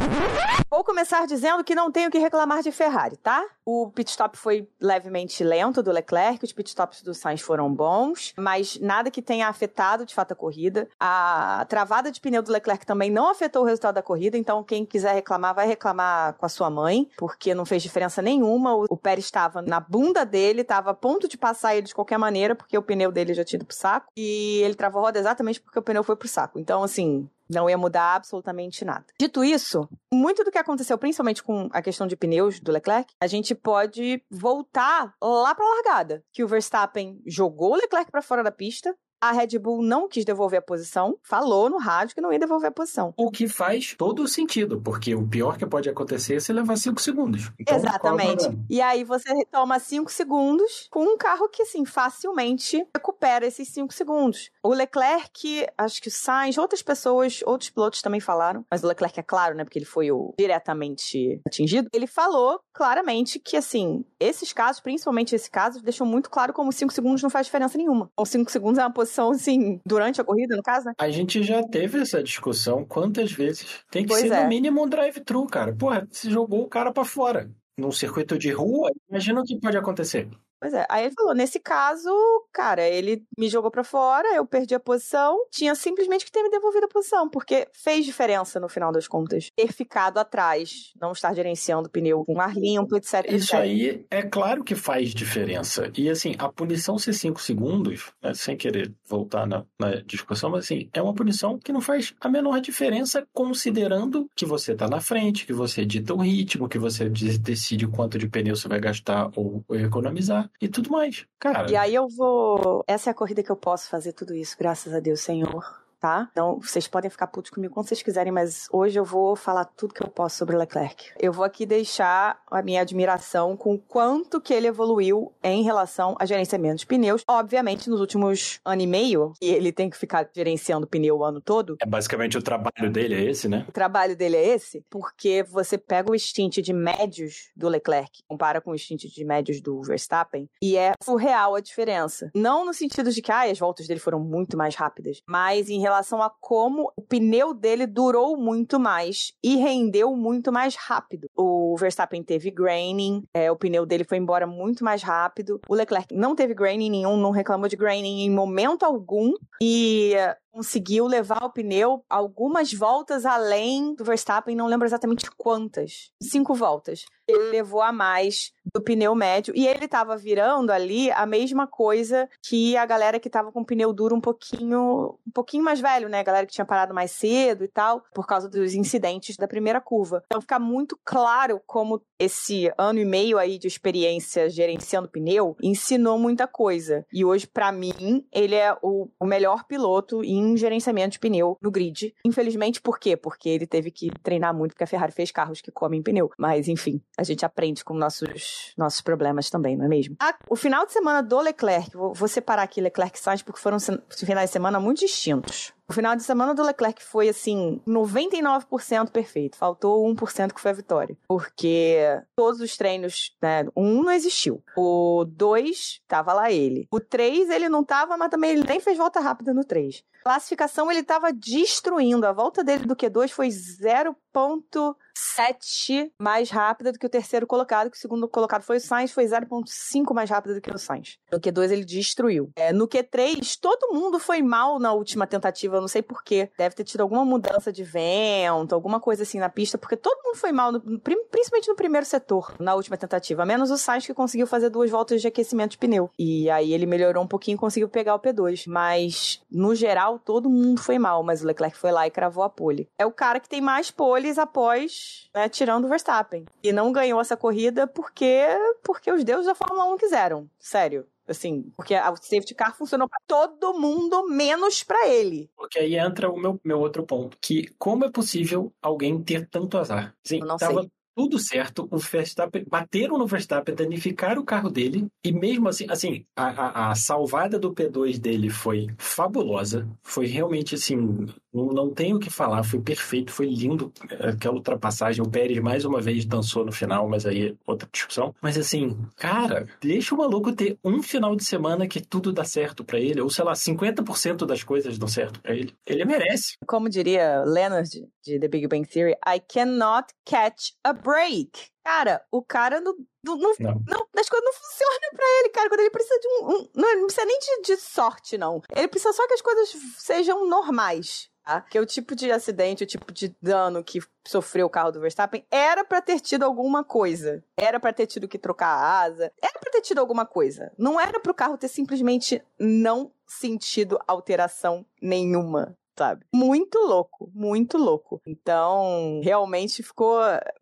Vou 0.70 0.84
começar 0.84 1.26
dizendo 1.26 1.64
que 1.64 1.74
não 1.74 1.90
tenho 1.90 2.10
que 2.10 2.18
reclamar 2.18 2.62
de 2.62 2.70
Ferrari, 2.70 3.16
tá? 3.16 3.44
O 3.64 3.90
pit 3.90 4.10
stop 4.10 4.36
foi 4.38 4.68
levemente 4.80 5.42
lento 5.42 5.82
do 5.82 5.90
Leclerc, 5.90 6.44
os 6.44 6.52
pit 6.52 6.68
stops 6.68 7.02
do 7.02 7.12
Sainz 7.12 7.40
foram 7.40 7.72
bons, 7.72 8.32
mas 8.36 8.78
nada 8.80 9.10
que 9.10 9.22
tenha 9.22 9.48
afetado 9.48 10.06
de 10.06 10.14
fato 10.14 10.32
a 10.32 10.36
corrida. 10.36 10.88
A 10.98 11.66
travada 11.68 12.10
de 12.10 12.20
pneu 12.20 12.42
do 12.42 12.52
Leclerc 12.52 12.86
também 12.86 13.10
não 13.10 13.30
afetou 13.30 13.62
o 13.62 13.66
resultado 13.66 13.96
da 13.96 14.02
corrida, 14.02 14.36
então 14.36 14.62
quem 14.62 14.84
quiser 14.84 15.14
reclamar 15.14 15.54
vai 15.54 15.66
reclamar 15.66 16.34
com 16.34 16.46
a 16.46 16.48
sua 16.48 16.70
mãe, 16.70 17.08
porque 17.16 17.54
não 17.54 17.64
fez 17.64 17.82
diferença 17.82 18.22
nenhuma. 18.22 18.74
O 18.74 18.96
Pérez 18.96 19.24
estava 19.24 19.60
na 19.60 19.80
bunda 19.80 20.24
dele, 20.24 20.60
estava 20.60 20.90
a 20.90 20.94
ponto 20.94 21.28
de 21.28 21.36
passar 21.36 21.74
ele 21.74 21.86
de 21.86 21.94
qualquer 21.94 22.18
maneira, 22.18 22.54
porque 22.54 22.78
o 22.78 22.82
pneu 22.82 23.10
dele 23.10 23.34
já 23.34 23.44
tinha 23.44 23.58
ido 23.58 23.66
pro 23.66 23.76
saco, 23.76 24.06
e 24.16 24.60
ele 24.62 24.74
travou 24.74 25.02
a 25.02 25.06
roda 25.06 25.18
exatamente 25.18 25.60
porque 25.60 25.78
o 25.78 25.82
pneu 25.82 26.04
foi 26.04 26.16
pro 26.16 26.28
saco. 26.28 26.58
Então, 26.58 26.82
assim, 26.82 27.28
não 27.54 27.70
ia 27.70 27.78
mudar 27.78 28.16
absolutamente 28.16 28.84
nada. 28.84 29.06
Dito 29.18 29.44
isso, 29.44 29.88
muito 30.12 30.44
do 30.44 30.50
que 30.50 30.58
aconteceu, 30.58 30.98
principalmente 30.98 31.42
com 31.42 31.68
a 31.72 31.80
questão 31.80 32.06
de 32.06 32.16
pneus 32.16 32.60
do 32.60 32.72
Leclerc, 32.72 33.12
a 33.20 33.26
gente 33.26 33.54
pode 33.54 34.22
voltar 34.30 35.14
lá 35.22 35.54
para 35.54 35.64
a 35.64 35.74
largada, 35.76 36.24
que 36.32 36.44
o 36.44 36.48
Verstappen 36.48 37.20
jogou 37.26 37.72
o 37.72 37.76
Leclerc 37.76 38.10
para 38.10 38.22
fora 38.22 38.42
da 38.42 38.50
pista, 38.50 38.94
a 39.28 39.32
Red 39.32 39.58
Bull 39.58 39.82
não 39.82 40.06
quis 40.06 40.24
devolver 40.24 40.58
a 40.58 40.62
posição, 40.62 41.18
falou 41.22 41.70
no 41.70 41.78
rádio 41.78 42.14
que 42.14 42.20
não 42.20 42.30
ia 42.30 42.38
devolver 42.38 42.68
a 42.68 42.72
posição. 42.72 43.14
O 43.16 43.30
que 43.30 43.48
faz 43.48 43.94
todo 43.96 44.22
o 44.22 44.28
sentido, 44.28 44.80
porque 44.82 45.14
o 45.14 45.26
pior 45.26 45.56
que 45.56 45.64
pode 45.64 45.88
acontecer 45.88 46.36
é 46.36 46.40
você 46.40 46.52
levar 46.52 46.76
5 46.76 47.00
segundos. 47.00 47.50
Então, 47.58 47.76
Exatamente. 47.76 48.46
É 48.46 48.50
e 48.68 48.80
aí 48.82 49.02
você 49.02 49.32
toma 49.50 49.78
5 49.78 50.12
segundos 50.12 50.88
com 50.90 51.04
um 51.04 51.16
carro 51.16 51.48
que, 51.48 51.62
assim, 51.62 51.86
facilmente 51.86 52.86
recupera 52.94 53.46
esses 53.46 53.66
5 53.68 53.94
segundos. 53.94 54.50
O 54.62 54.74
Leclerc, 54.74 55.66
acho 55.78 56.02
que 56.02 56.08
o 56.08 56.12
Sainz, 56.12 56.58
outras 56.58 56.82
pessoas, 56.82 57.40
outros 57.46 57.70
pilotos 57.70 58.02
também 58.02 58.20
falaram, 58.20 58.64
mas 58.70 58.84
o 58.84 58.86
Leclerc 58.86 59.18
é 59.18 59.22
claro, 59.22 59.54
né, 59.54 59.64
porque 59.64 59.78
ele 59.78 59.86
foi 59.86 60.10
o 60.10 60.34
diretamente 60.38 61.40
atingido, 61.46 61.88
ele 61.94 62.06
falou 62.06 62.60
claramente 62.74 63.38
que, 63.38 63.56
assim, 63.56 64.04
esses 64.20 64.52
casos, 64.52 64.80
principalmente 64.80 65.34
esse 65.34 65.50
caso, 65.50 65.82
deixou 65.82 66.06
muito 66.06 66.28
claro 66.28 66.52
como 66.52 66.70
5 66.70 66.92
segundos 66.92 67.22
não 67.22 67.30
faz 67.30 67.46
diferença 67.46 67.78
nenhuma. 67.78 68.10
Então, 68.12 68.24
5 68.24 68.50
segundos 68.50 68.78
é 68.78 68.82
uma 68.82 68.92
posição 68.92 69.13
discussão, 69.14 69.30
assim, 69.30 69.80
durante 69.86 70.20
a 70.20 70.24
corrida, 70.24 70.56
no 70.56 70.62
caso, 70.62 70.86
né? 70.86 70.92
A 70.98 71.10
gente 71.10 71.42
já 71.42 71.62
teve 71.62 72.00
essa 72.00 72.22
discussão 72.22 72.84
quantas 72.84 73.32
vezes? 73.32 73.84
Tem 73.90 74.02
que 74.02 74.08
pois 74.08 74.22
ser, 74.22 74.32
é. 74.32 74.42
no 74.42 74.48
mínimo, 74.48 74.82
um 74.82 74.88
drive-thru, 74.88 75.46
cara. 75.46 75.74
Porra, 75.74 76.06
você 76.10 76.30
jogou 76.30 76.62
o 76.62 76.68
cara 76.68 76.92
para 76.92 77.04
fora. 77.04 77.50
Num 77.76 77.90
circuito 77.90 78.38
de 78.38 78.52
rua, 78.52 78.90
imagina 79.08 79.40
o 79.40 79.44
que 79.44 79.58
pode 79.58 79.76
acontecer. 79.76 80.28
Pois 80.64 80.72
é. 80.72 80.86
Aí 80.88 81.04
ele 81.04 81.14
falou: 81.14 81.34
nesse 81.34 81.60
caso, 81.60 82.10
cara, 82.50 82.88
ele 82.88 83.22
me 83.38 83.50
jogou 83.50 83.70
para 83.70 83.84
fora, 83.84 84.26
eu 84.34 84.46
perdi 84.46 84.74
a 84.74 84.80
posição, 84.80 85.36
tinha 85.50 85.74
simplesmente 85.74 86.24
que 86.24 86.32
ter 86.32 86.42
me 86.42 86.48
devolvido 86.48 86.86
a 86.86 86.88
posição, 86.88 87.28
porque 87.28 87.68
fez 87.74 88.06
diferença 88.06 88.58
no 88.58 88.66
final 88.66 88.90
das 88.90 89.06
contas. 89.06 89.50
Ter 89.54 89.70
ficado 89.70 90.16
atrás, 90.16 90.94
não 90.98 91.12
estar 91.12 91.34
gerenciando 91.34 91.88
o 91.88 91.90
pneu 91.90 92.24
com 92.24 92.40
ar 92.40 92.54
limpo, 92.54 92.96
etc. 92.96 93.26
Isso 93.28 93.54
etc. 93.54 93.54
aí 93.56 94.06
é 94.10 94.22
claro 94.22 94.64
que 94.64 94.74
faz 94.74 95.10
diferença. 95.10 95.92
E 95.98 96.08
assim, 96.08 96.34
a 96.38 96.50
punição 96.50 96.96
ser 96.96 97.12
5 97.12 97.42
segundos, 97.42 98.10
né, 98.22 98.32
sem 98.32 98.56
querer 98.56 98.90
voltar 99.06 99.46
na, 99.46 99.66
na, 99.78 99.96
discussão, 99.96 100.48
mas 100.48 100.64
assim, 100.64 100.88
é 100.94 101.02
uma 101.02 101.12
punição 101.12 101.58
que 101.58 101.74
não 101.74 101.82
faz 101.82 102.14
a 102.18 102.28
menor 102.30 102.58
diferença, 102.62 103.26
considerando 103.34 104.30
que 104.34 104.46
você 104.46 104.72
está 104.72 104.88
na 104.88 105.02
frente, 105.02 105.44
que 105.44 105.52
você 105.52 105.84
dita 105.84 106.14
o 106.14 106.22
ritmo, 106.22 106.70
que 106.70 106.78
você 106.78 107.10
decide 107.10 107.86
quanto 107.86 108.18
de 108.18 108.30
pneu 108.30 108.56
você 108.56 108.66
vai 108.66 108.80
gastar 108.80 109.30
ou, 109.36 109.62
ou 109.68 109.76
economizar 109.76 110.50
e 110.60 110.68
tudo 110.68 110.90
mais. 110.90 111.26
Cara. 111.38 111.70
E 111.70 111.76
aí 111.76 111.94
eu 111.94 112.08
vou. 112.08 112.84
Essa 112.86 113.10
é 113.10 113.12
a 113.12 113.14
corrida 113.14 113.42
que 113.42 113.50
eu 113.50 113.56
posso 113.56 113.88
fazer 113.88 114.12
tudo 114.12 114.34
isso, 114.34 114.56
graças 114.58 114.92
a 114.92 115.00
Deus, 115.00 115.20
Senhor 115.20 115.83
tá? 116.04 116.28
Então, 116.32 116.60
vocês 116.60 116.86
podem 116.86 117.10
ficar 117.10 117.28
putos 117.28 117.50
comigo 117.50 117.72
quando 117.72 117.88
vocês 117.88 118.02
quiserem, 118.02 118.30
mas 118.30 118.68
hoje 118.70 118.98
eu 118.98 119.06
vou 119.06 119.34
falar 119.34 119.64
tudo 119.64 119.94
que 119.94 120.02
eu 120.02 120.08
posso 120.08 120.36
sobre 120.36 120.54
o 120.54 120.58
Leclerc. 120.58 121.12
Eu 121.18 121.32
vou 121.32 121.46
aqui 121.46 121.64
deixar 121.64 122.42
a 122.50 122.60
minha 122.60 122.82
admiração 122.82 123.56
com 123.56 123.72
o 123.72 123.78
quanto 123.78 124.38
que 124.38 124.52
ele 124.52 124.66
evoluiu 124.66 125.32
em 125.42 125.62
relação 125.62 126.14
a 126.20 126.26
gerenciamento 126.26 126.80
de 126.80 126.86
pneus. 126.86 127.22
Obviamente, 127.26 127.88
nos 127.88 128.00
últimos 128.00 128.60
ano 128.62 128.82
e 128.82 128.86
meio, 128.86 129.32
e 129.40 129.48
ele 129.48 129.72
tem 129.72 129.88
que 129.88 129.96
ficar 129.96 130.28
gerenciando 130.36 130.86
pneu 130.86 131.16
o 131.16 131.24
ano 131.24 131.40
todo. 131.40 131.76
É 131.80 131.86
basicamente 131.86 132.36
o 132.36 132.42
trabalho 132.42 132.92
dele, 132.92 133.14
é 133.14 133.24
esse, 133.24 133.48
né? 133.48 133.64
O 133.66 133.72
trabalho 133.72 134.14
dele 134.14 134.36
é 134.36 134.46
esse, 134.46 134.84
porque 134.90 135.42
você 135.42 135.78
pega 135.78 136.12
o 136.12 136.18
stint 136.18 136.58
de 136.58 136.74
médios 136.74 137.48
do 137.56 137.66
Leclerc, 137.66 138.10
compara 138.28 138.60
com 138.60 138.72
o 138.72 138.78
stint 138.78 139.04
de 139.04 139.24
médios 139.24 139.58
do 139.58 139.80
Verstappen, 139.80 140.50
e 140.60 140.76
é 140.76 140.92
surreal 141.02 141.54
a 141.54 141.60
diferença. 141.60 142.30
Não 142.34 142.62
no 142.66 142.74
sentido 142.74 143.10
de 143.10 143.22
que 143.22 143.32
ah, 143.32 143.50
as 143.50 143.58
voltas 143.58 143.86
dele 143.86 144.00
foram 144.00 144.20
muito 144.20 144.54
mais 144.54 144.74
rápidas, 144.74 145.22
mas 145.26 145.70
em 145.70 145.80
relação 145.80 145.93
relação 145.94 146.22
a 146.22 146.28
como 146.28 146.92
o 146.96 147.02
pneu 147.02 147.54
dele 147.54 147.86
durou 147.86 148.36
muito 148.36 148.78
mais 148.78 149.32
e 149.42 149.56
rendeu 149.56 150.14
muito 150.16 150.50
mais 150.50 150.74
rápido. 150.74 151.28
O 151.36 151.76
Verstappen 151.78 152.22
teve 152.22 152.50
graining, 152.50 153.22
é, 153.32 153.50
o 153.50 153.56
pneu 153.56 153.86
dele 153.86 154.04
foi 154.04 154.18
embora 154.18 154.46
muito 154.46 154.84
mais 154.84 155.02
rápido. 155.02 155.60
O 155.68 155.74
Leclerc 155.74 156.14
não 156.14 156.34
teve 156.34 156.54
graining 156.54 156.90
nenhum, 156.90 157.16
não 157.16 157.30
reclamou 157.30 157.68
de 157.68 157.76
graining 157.76 158.22
em 158.22 158.30
momento 158.30 158.84
algum. 158.84 159.32
E 159.62 160.14
conseguiu 160.52 161.06
levar 161.06 161.42
o 161.42 161.50
pneu 161.50 162.04
algumas 162.08 162.72
voltas 162.72 163.26
além 163.26 163.92
do 163.96 164.04
Verstappen, 164.04 164.54
não 164.54 164.68
lembro 164.68 164.86
exatamente 164.86 165.28
quantas. 165.36 166.12
Cinco 166.22 166.54
voltas. 166.54 167.04
Ele 167.28 167.50
levou 167.50 167.80
a 167.80 167.92
mais 167.92 168.52
do 168.74 168.82
pneu 168.82 169.14
médio 169.14 169.54
e 169.56 169.66
ele 169.66 169.84
estava 169.84 170.16
virando 170.16 170.70
ali 170.70 171.10
a 171.12 171.26
mesma 171.26 171.66
coisa 171.66 172.28
que 172.42 172.76
a 172.76 172.86
galera 172.86 173.20
que 173.20 173.28
estava 173.28 173.52
com 173.52 173.60
o 173.60 173.64
pneu 173.64 173.92
duro 173.92 174.16
um 174.16 174.20
pouquinho, 174.20 175.18
um 175.26 175.30
pouquinho 175.32 175.62
mais 175.62 175.80
velho, 175.80 176.08
né? 176.08 176.20
A 176.20 176.24
galera 176.24 176.46
que 176.46 176.52
tinha 176.52 176.64
parado 176.64 176.94
mais 176.94 177.10
cedo 177.10 177.64
e 177.64 177.68
tal, 177.68 178.02
por 178.14 178.26
causa 178.26 178.48
dos 178.48 178.74
incidentes 178.74 179.36
da 179.36 179.46
primeira 179.46 179.80
curva. 179.80 180.22
Então 180.26 180.40
fica 180.40 180.58
muito 180.58 180.98
claro 181.04 181.60
como 181.66 182.02
esse 182.18 182.72
ano 182.78 182.98
e 182.98 183.04
meio 183.04 183.38
aí 183.38 183.58
de 183.58 183.66
experiência 183.66 184.48
gerenciando 184.48 185.08
pneu 185.08 185.56
ensinou 185.62 186.18
muita 186.18 186.46
coisa. 186.46 187.06
E 187.12 187.24
hoje, 187.24 187.46
para 187.46 187.70
mim, 187.72 188.26
ele 188.32 188.54
é 188.54 188.76
o, 188.82 189.08
o 189.18 189.26
melhor 189.26 189.64
piloto 189.64 190.22
em 190.24 190.56
gerenciamento 190.56 191.12
de 191.12 191.18
pneu 191.18 191.56
no 191.60 191.70
grid. 191.70 192.14
Infelizmente, 192.24 192.80
por 192.80 192.98
quê? 192.98 193.16
Porque 193.16 193.48
ele 193.48 193.66
teve 193.66 193.90
que 193.90 194.10
treinar 194.22 194.54
muito, 194.54 194.72
porque 194.72 194.84
a 194.84 194.86
Ferrari 194.86 195.12
fez 195.12 195.30
carros 195.30 195.60
que 195.60 195.70
comem 195.70 196.02
pneu. 196.02 196.30
Mas, 196.38 196.68
enfim, 196.68 197.00
a 197.16 197.22
gente 197.22 197.44
aprende 197.44 197.84
com 197.84 197.94
nossos, 197.94 198.72
nossos 198.76 199.00
problemas 199.00 199.48
também, 199.48 199.76
não 199.76 199.84
é 199.84 199.88
mesmo? 199.88 200.16
Ah, 200.20 200.34
o 200.48 200.56
final 200.56 200.84
de 200.84 200.92
semana 200.92 201.22
do 201.22 201.40
Leclerc, 201.40 201.96
vou, 201.96 202.12
vou 202.12 202.28
separar 202.28 202.62
aqui 202.62 202.80
Leclerc 202.80 203.16
e 203.16 203.20
Sainz, 203.20 203.42
porque 203.42 203.60
foram 203.60 203.78
finais 204.10 204.50
de 204.50 204.52
semana 204.52 204.80
muito 204.80 205.00
distintos. 205.00 205.72
O 205.88 205.92
final 205.92 206.16
de 206.16 206.22
semana 206.22 206.54
do 206.54 206.62
Leclerc 206.62 207.02
foi, 207.02 207.28
assim, 207.28 207.80
99% 207.86 209.10
perfeito. 209.10 209.56
Faltou 209.56 210.06
1% 210.06 210.54
que 210.54 210.60
foi 210.60 210.70
a 210.70 210.74
vitória. 210.74 211.16
Porque 211.28 211.98
todos 212.34 212.60
os 212.60 212.74
treinos, 212.76 213.36
né? 213.42 213.66
Um 213.76 214.02
não 214.02 214.12
existiu. 214.12 214.62
O 214.76 215.26
2, 215.28 216.00
tava 216.08 216.32
lá 216.32 216.50
ele. 216.50 216.88
O 216.90 216.98
3, 216.98 217.50
ele 217.50 217.68
não 217.68 217.84
tava, 217.84 218.16
mas 218.16 218.30
também 218.30 218.52
ele 218.52 218.64
nem 218.66 218.80
fez 218.80 218.96
volta 218.96 219.20
rápida 219.20 219.52
no 219.52 219.62
3. 219.62 220.02
Classificação, 220.24 220.90
ele 220.90 221.02
tava 221.02 221.30
destruindo. 221.30 222.26
A 222.26 222.32
volta 222.32 222.64
dele 222.64 222.86
do 222.86 222.96
Q2 222.96 223.28
foi 223.28 223.48
0.7 223.48 226.10
mais 226.18 226.48
rápida 226.48 226.92
do 226.92 226.98
que 226.98 227.04
o 227.04 227.10
terceiro 227.10 227.46
colocado, 227.46 227.90
que 227.90 227.98
o 227.98 228.00
segundo 228.00 228.26
colocado 228.26 228.62
foi 228.62 228.78
o 228.78 228.80
Sainz, 228.80 229.12
foi 229.12 229.26
0.5 229.26 230.14
mais 230.14 230.30
rápida 230.30 230.54
do 230.54 230.62
que 230.62 230.70
o 230.70 230.78
Sainz. 230.78 231.18
No 231.30 231.38
Q2 231.38 231.70
ele 231.70 231.84
destruiu. 231.84 232.50
É, 232.56 232.72
no 232.72 232.88
Q3, 232.88 233.58
todo 233.60 233.92
mundo 233.92 234.18
foi 234.18 234.40
mal 234.40 234.78
na 234.78 234.94
última 234.94 235.26
tentativa 235.26 235.73
eu 235.76 235.80
não 235.80 235.88
sei 235.88 236.02
porquê. 236.02 236.50
Deve 236.56 236.74
ter 236.74 236.84
tido 236.84 237.00
alguma 237.00 237.24
mudança 237.24 237.72
de 237.72 237.84
vento, 237.84 238.74
alguma 238.74 239.00
coisa 239.00 239.22
assim 239.22 239.38
na 239.38 239.48
pista, 239.48 239.78
porque 239.78 239.96
todo 239.96 240.22
mundo 240.24 240.36
foi 240.36 240.52
mal, 240.52 240.72
no, 240.72 240.80
principalmente 240.80 241.68
no 241.68 241.76
primeiro 241.76 242.06
setor, 242.06 242.54
na 242.58 242.74
última 242.74 242.96
tentativa. 242.96 243.44
Menos 243.44 243.70
o 243.70 243.78
Sainz 243.78 244.06
que 244.06 244.14
conseguiu 244.14 244.46
fazer 244.46 244.70
duas 244.70 244.90
voltas 244.90 245.20
de 245.20 245.28
aquecimento 245.28 245.72
de 245.72 245.78
pneu. 245.78 246.10
E 246.18 246.50
aí 246.50 246.72
ele 246.72 246.86
melhorou 246.86 247.22
um 247.22 247.26
pouquinho 247.26 247.56
e 247.56 247.58
conseguiu 247.58 247.88
pegar 247.88 248.14
o 248.14 248.20
P2. 248.20 248.64
Mas, 248.66 249.42
no 249.50 249.74
geral, 249.74 250.18
todo 250.18 250.50
mundo 250.50 250.80
foi 250.80 250.98
mal, 250.98 251.22
mas 251.22 251.42
o 251.42 251.46
Leclerc 251.46 251.76
foi 251.76 251.92
lá 251.92 252.06
e 252.06 252.10
cravou 252.10 252.44
a 252.44 252.50
pole. 252.50 252.88
É 252.98 253.06
o 253.06 253.12
cara 253.12 253.40
que 253.40 253.48
tem 253.48 253.60
mais 253.60 253.90
poles 253.90 254.38
após, 254.38 255.28
né, 255.34 255.48
tirando 255.48 255.84
o 255.84 255.88
Verstappen. 255.88 256.44
E 256.62 256.72
não 256.72 256.92
ganhou 256.92 257.20
essa 257.20 257.36
corrida 257.36 257.86
porque, 257.86 258.42
porque 258.82 259.10
os 259.10 259.24
deuses 259.24 259.46
da 259.46 259.54
Fórmula 259.54 259.84
1 259.92 259.96
quiseram. 259.96 260.48
Sério. 260.58 261.06
Assim, 261.26 261.72
porque 261.76 261.94
a 261.94 262.14
safety 262.16 262.54
car 262.54 262.76
funcionou 262.76 263.08
para 263.08 263.18
todo 263.26 263.78
mundo, 263.78 264.28
menos 264.28 264.82
para 264.82 265.08
ele. 265.08 265.50
Porque 265.56 265.78
aí 265.78 265.96
entra 265.96 266.30
o 266.30 266.38
meu, 266.38 266.60
meu 266.62 266.78
outro 266.78 267.04
ponto, 267.04 267.38
que 267.40 267.68
como 267.78 268.04
é 268.04 268.10
possível 268.10 268.72
alguém 268.82 269.22
ter 269.22 269.48
tanto 269.48 269.78
azar? 269.78 270.14
Sim, 270.22 270.40
Eu 270.40 270.46
não 270.46 270.56
tava 270.56 270.82
sei 270.82 270.90
tudo 271.14 271.38
certo, 271.38 271.86
o 271.90 271.96
Verstappen, 271.96 272.64
bateram 272.68 273.16
no 273.16 273.26
Verstappen, 273.26 273.74
danificaram 273.74 274.42
o 274.42 274.44
carro 274.44 274.68
dele, 274.68 275.06
e 275.24 275.32
mesmo 275.32 275.68
assim, 275.68 275.86
assim, 275.88 276.26
a, 276.34 276.48
a, 276.48 276.90
a 276.90 276.94
salvada 276.94 277.58
do 277.58 277.72
P2 277.72 278.18
dele 278.18 278.50
foi 278.50 278.88
fabulosa, 278.98 279.88
foi 280.02 280.26
realmente 280.26 280.74
assim, 280.74 281.26
não, 281.54 281.66
não 281.66 281.90
tenho 281.90 282.16
o 282.16 282.20
que 282.20 282.30
falar, 282.30 282.64
foi 282.64 282.80
perfeito, 282.80 283.32
foi 283.32 283.46
lindo 283.46 283.92
aquela 284.20 284.56
ultrapassagem, 284.56 285.22
o 285.22 285.30
Pérez 285.30 285.58
mais 285.60 285.84
uma 285.84 286.00
vez 286.00 286.24
dançou 286.24 286.64
no 286.64 286.72
final, 286.72 287.08
mas 287.08 287.24
aí 287.24 287.48
é 287.48 287.54
outra 287.66 287.88
discussão, 287.90 288.34
mas 288.42 288.58
assim, 288.58 288.96
cara, 289.16 289.66
deixa 289.80 290.14
o 290.14 290.18
maluco 290.18 290.52
ter 290.52 290.76
um 290.84 291.02
final 291.02 291.36
de 291.36 291.44
semana 291.44 291.86
que 291.86 292.00
tudo 292.00 292.32
dá 292.32 292.44
certo 292.44 292.84
para 292.84 292.98
ele, 292.98 293.20
ou 293.20 293.30
sei 293.30 293.44
lá, 293.44 293.52
50% 293.52 294.44
das 294.44 294.64
coisas 294.64 294.98
dão 294.98 295.08
certo 295.08 295.40
para 295.40 295.54
ele, 295.54 295.72
ele 295.86 296.04
merece. 296.04 296.56
Como 296.66 296.88
diria 296.88 297.42
Leonard 297.44 297.88
de 298.24 298.38
The 298.40 298.48
Big 298.48 298.66
Bang 298.66 298.88
Theory, 298.88 299.14
I 299.26 299.40
cannot 299.40 300.08
catch 300.24 300.72
a 300.82 300.92
break. 300.92 301.73
Cara, 301.84 302.24
o 302.32 302.42
cara 302.42 302.80
não, 302.80 302.94
não, 303.22 303.36
não, 303.36 303.54
não. 303.58 304.08
as 304.18 304.28
coisas 304.28 304.44
não 304.44 304.52
funcionam 304.54 305.10
pra 305.14 305.26
ele, 305.38 305.48
cara. 305.50 305.68
Quando 305.68 305.80
ele 305.80 305.90
precisa 305.90 306.18
de 306.18 306.28
um. 306.28 306.48
um 306.48 306.68
não, 306.74 306.96
não 306.96 307.06
precisa 307.06 307.26
nem 307.26 307.38
de, 307.38 307.62
de, 307.62 307.76
sorte, 307.76 308.38
não. 308.38 308.62
Ele 308.74 308.88
precisa 308.88 309.12
só 309.12 309.26
que 309.28 309.34
as 309.34 309.42
coisas 309.42 309.68
sejam 309.98 310.48
normais. 310.48 311.30
Tá? 311.44 311.60
Que 311.60 311.78
o 311.78 311.84
tipo 311.84 312.16
de 312.16 312.32
acidente, 312.32 312.84
o 312.84 312.86
tipo 312.86 313.12
de 313.12 313.36
dano 313.40 313.84
que 313.84 314.00
sofreu 314.26 314.66
o 314.66 314.70
carro 314.70 314.92
do 314.92 315.00
Verstappen 315.00 315.46
era 315.50 315.84
para 315.84 316.00
ter 316.00 316.18
tido 316.20 316.42
alguma 316.42 316.82
coisa. 316.82 317.44
Era 317.54 317.78
para 317.78 317.92
ter 317.92 318.06
tido 318.06 318.26
que 318.26 318.38
trocar 318.38 318.68
a 318.68 319.02
asa. 319.02 319.30
Era 319.42 319.60
para 319.60 319.70
ter 319.70 319.82
tido 319.82 319.98
alguma 319.98 320.24
coisa. 320.24 320.72
Não 320.78 320.98
era 320.98 321.20
pro 321.20 321.34
carro 321.34 321.58
ter 321.58 321.68
simplesmente 321.68 322.42
não 322.58 323.12
sentido 323.26 323.98
alteração 324.06 324.86
nenhuma 325.02 325.76
sabe? 325.96 326.26
Muito 326.34 326.78
louco, 326.78 327.30
muito 327.34 327.78
louco. 327.78 328.20
Então, 328.26 329.20
realmente 329.22 329.82
ficou 329.82 330.20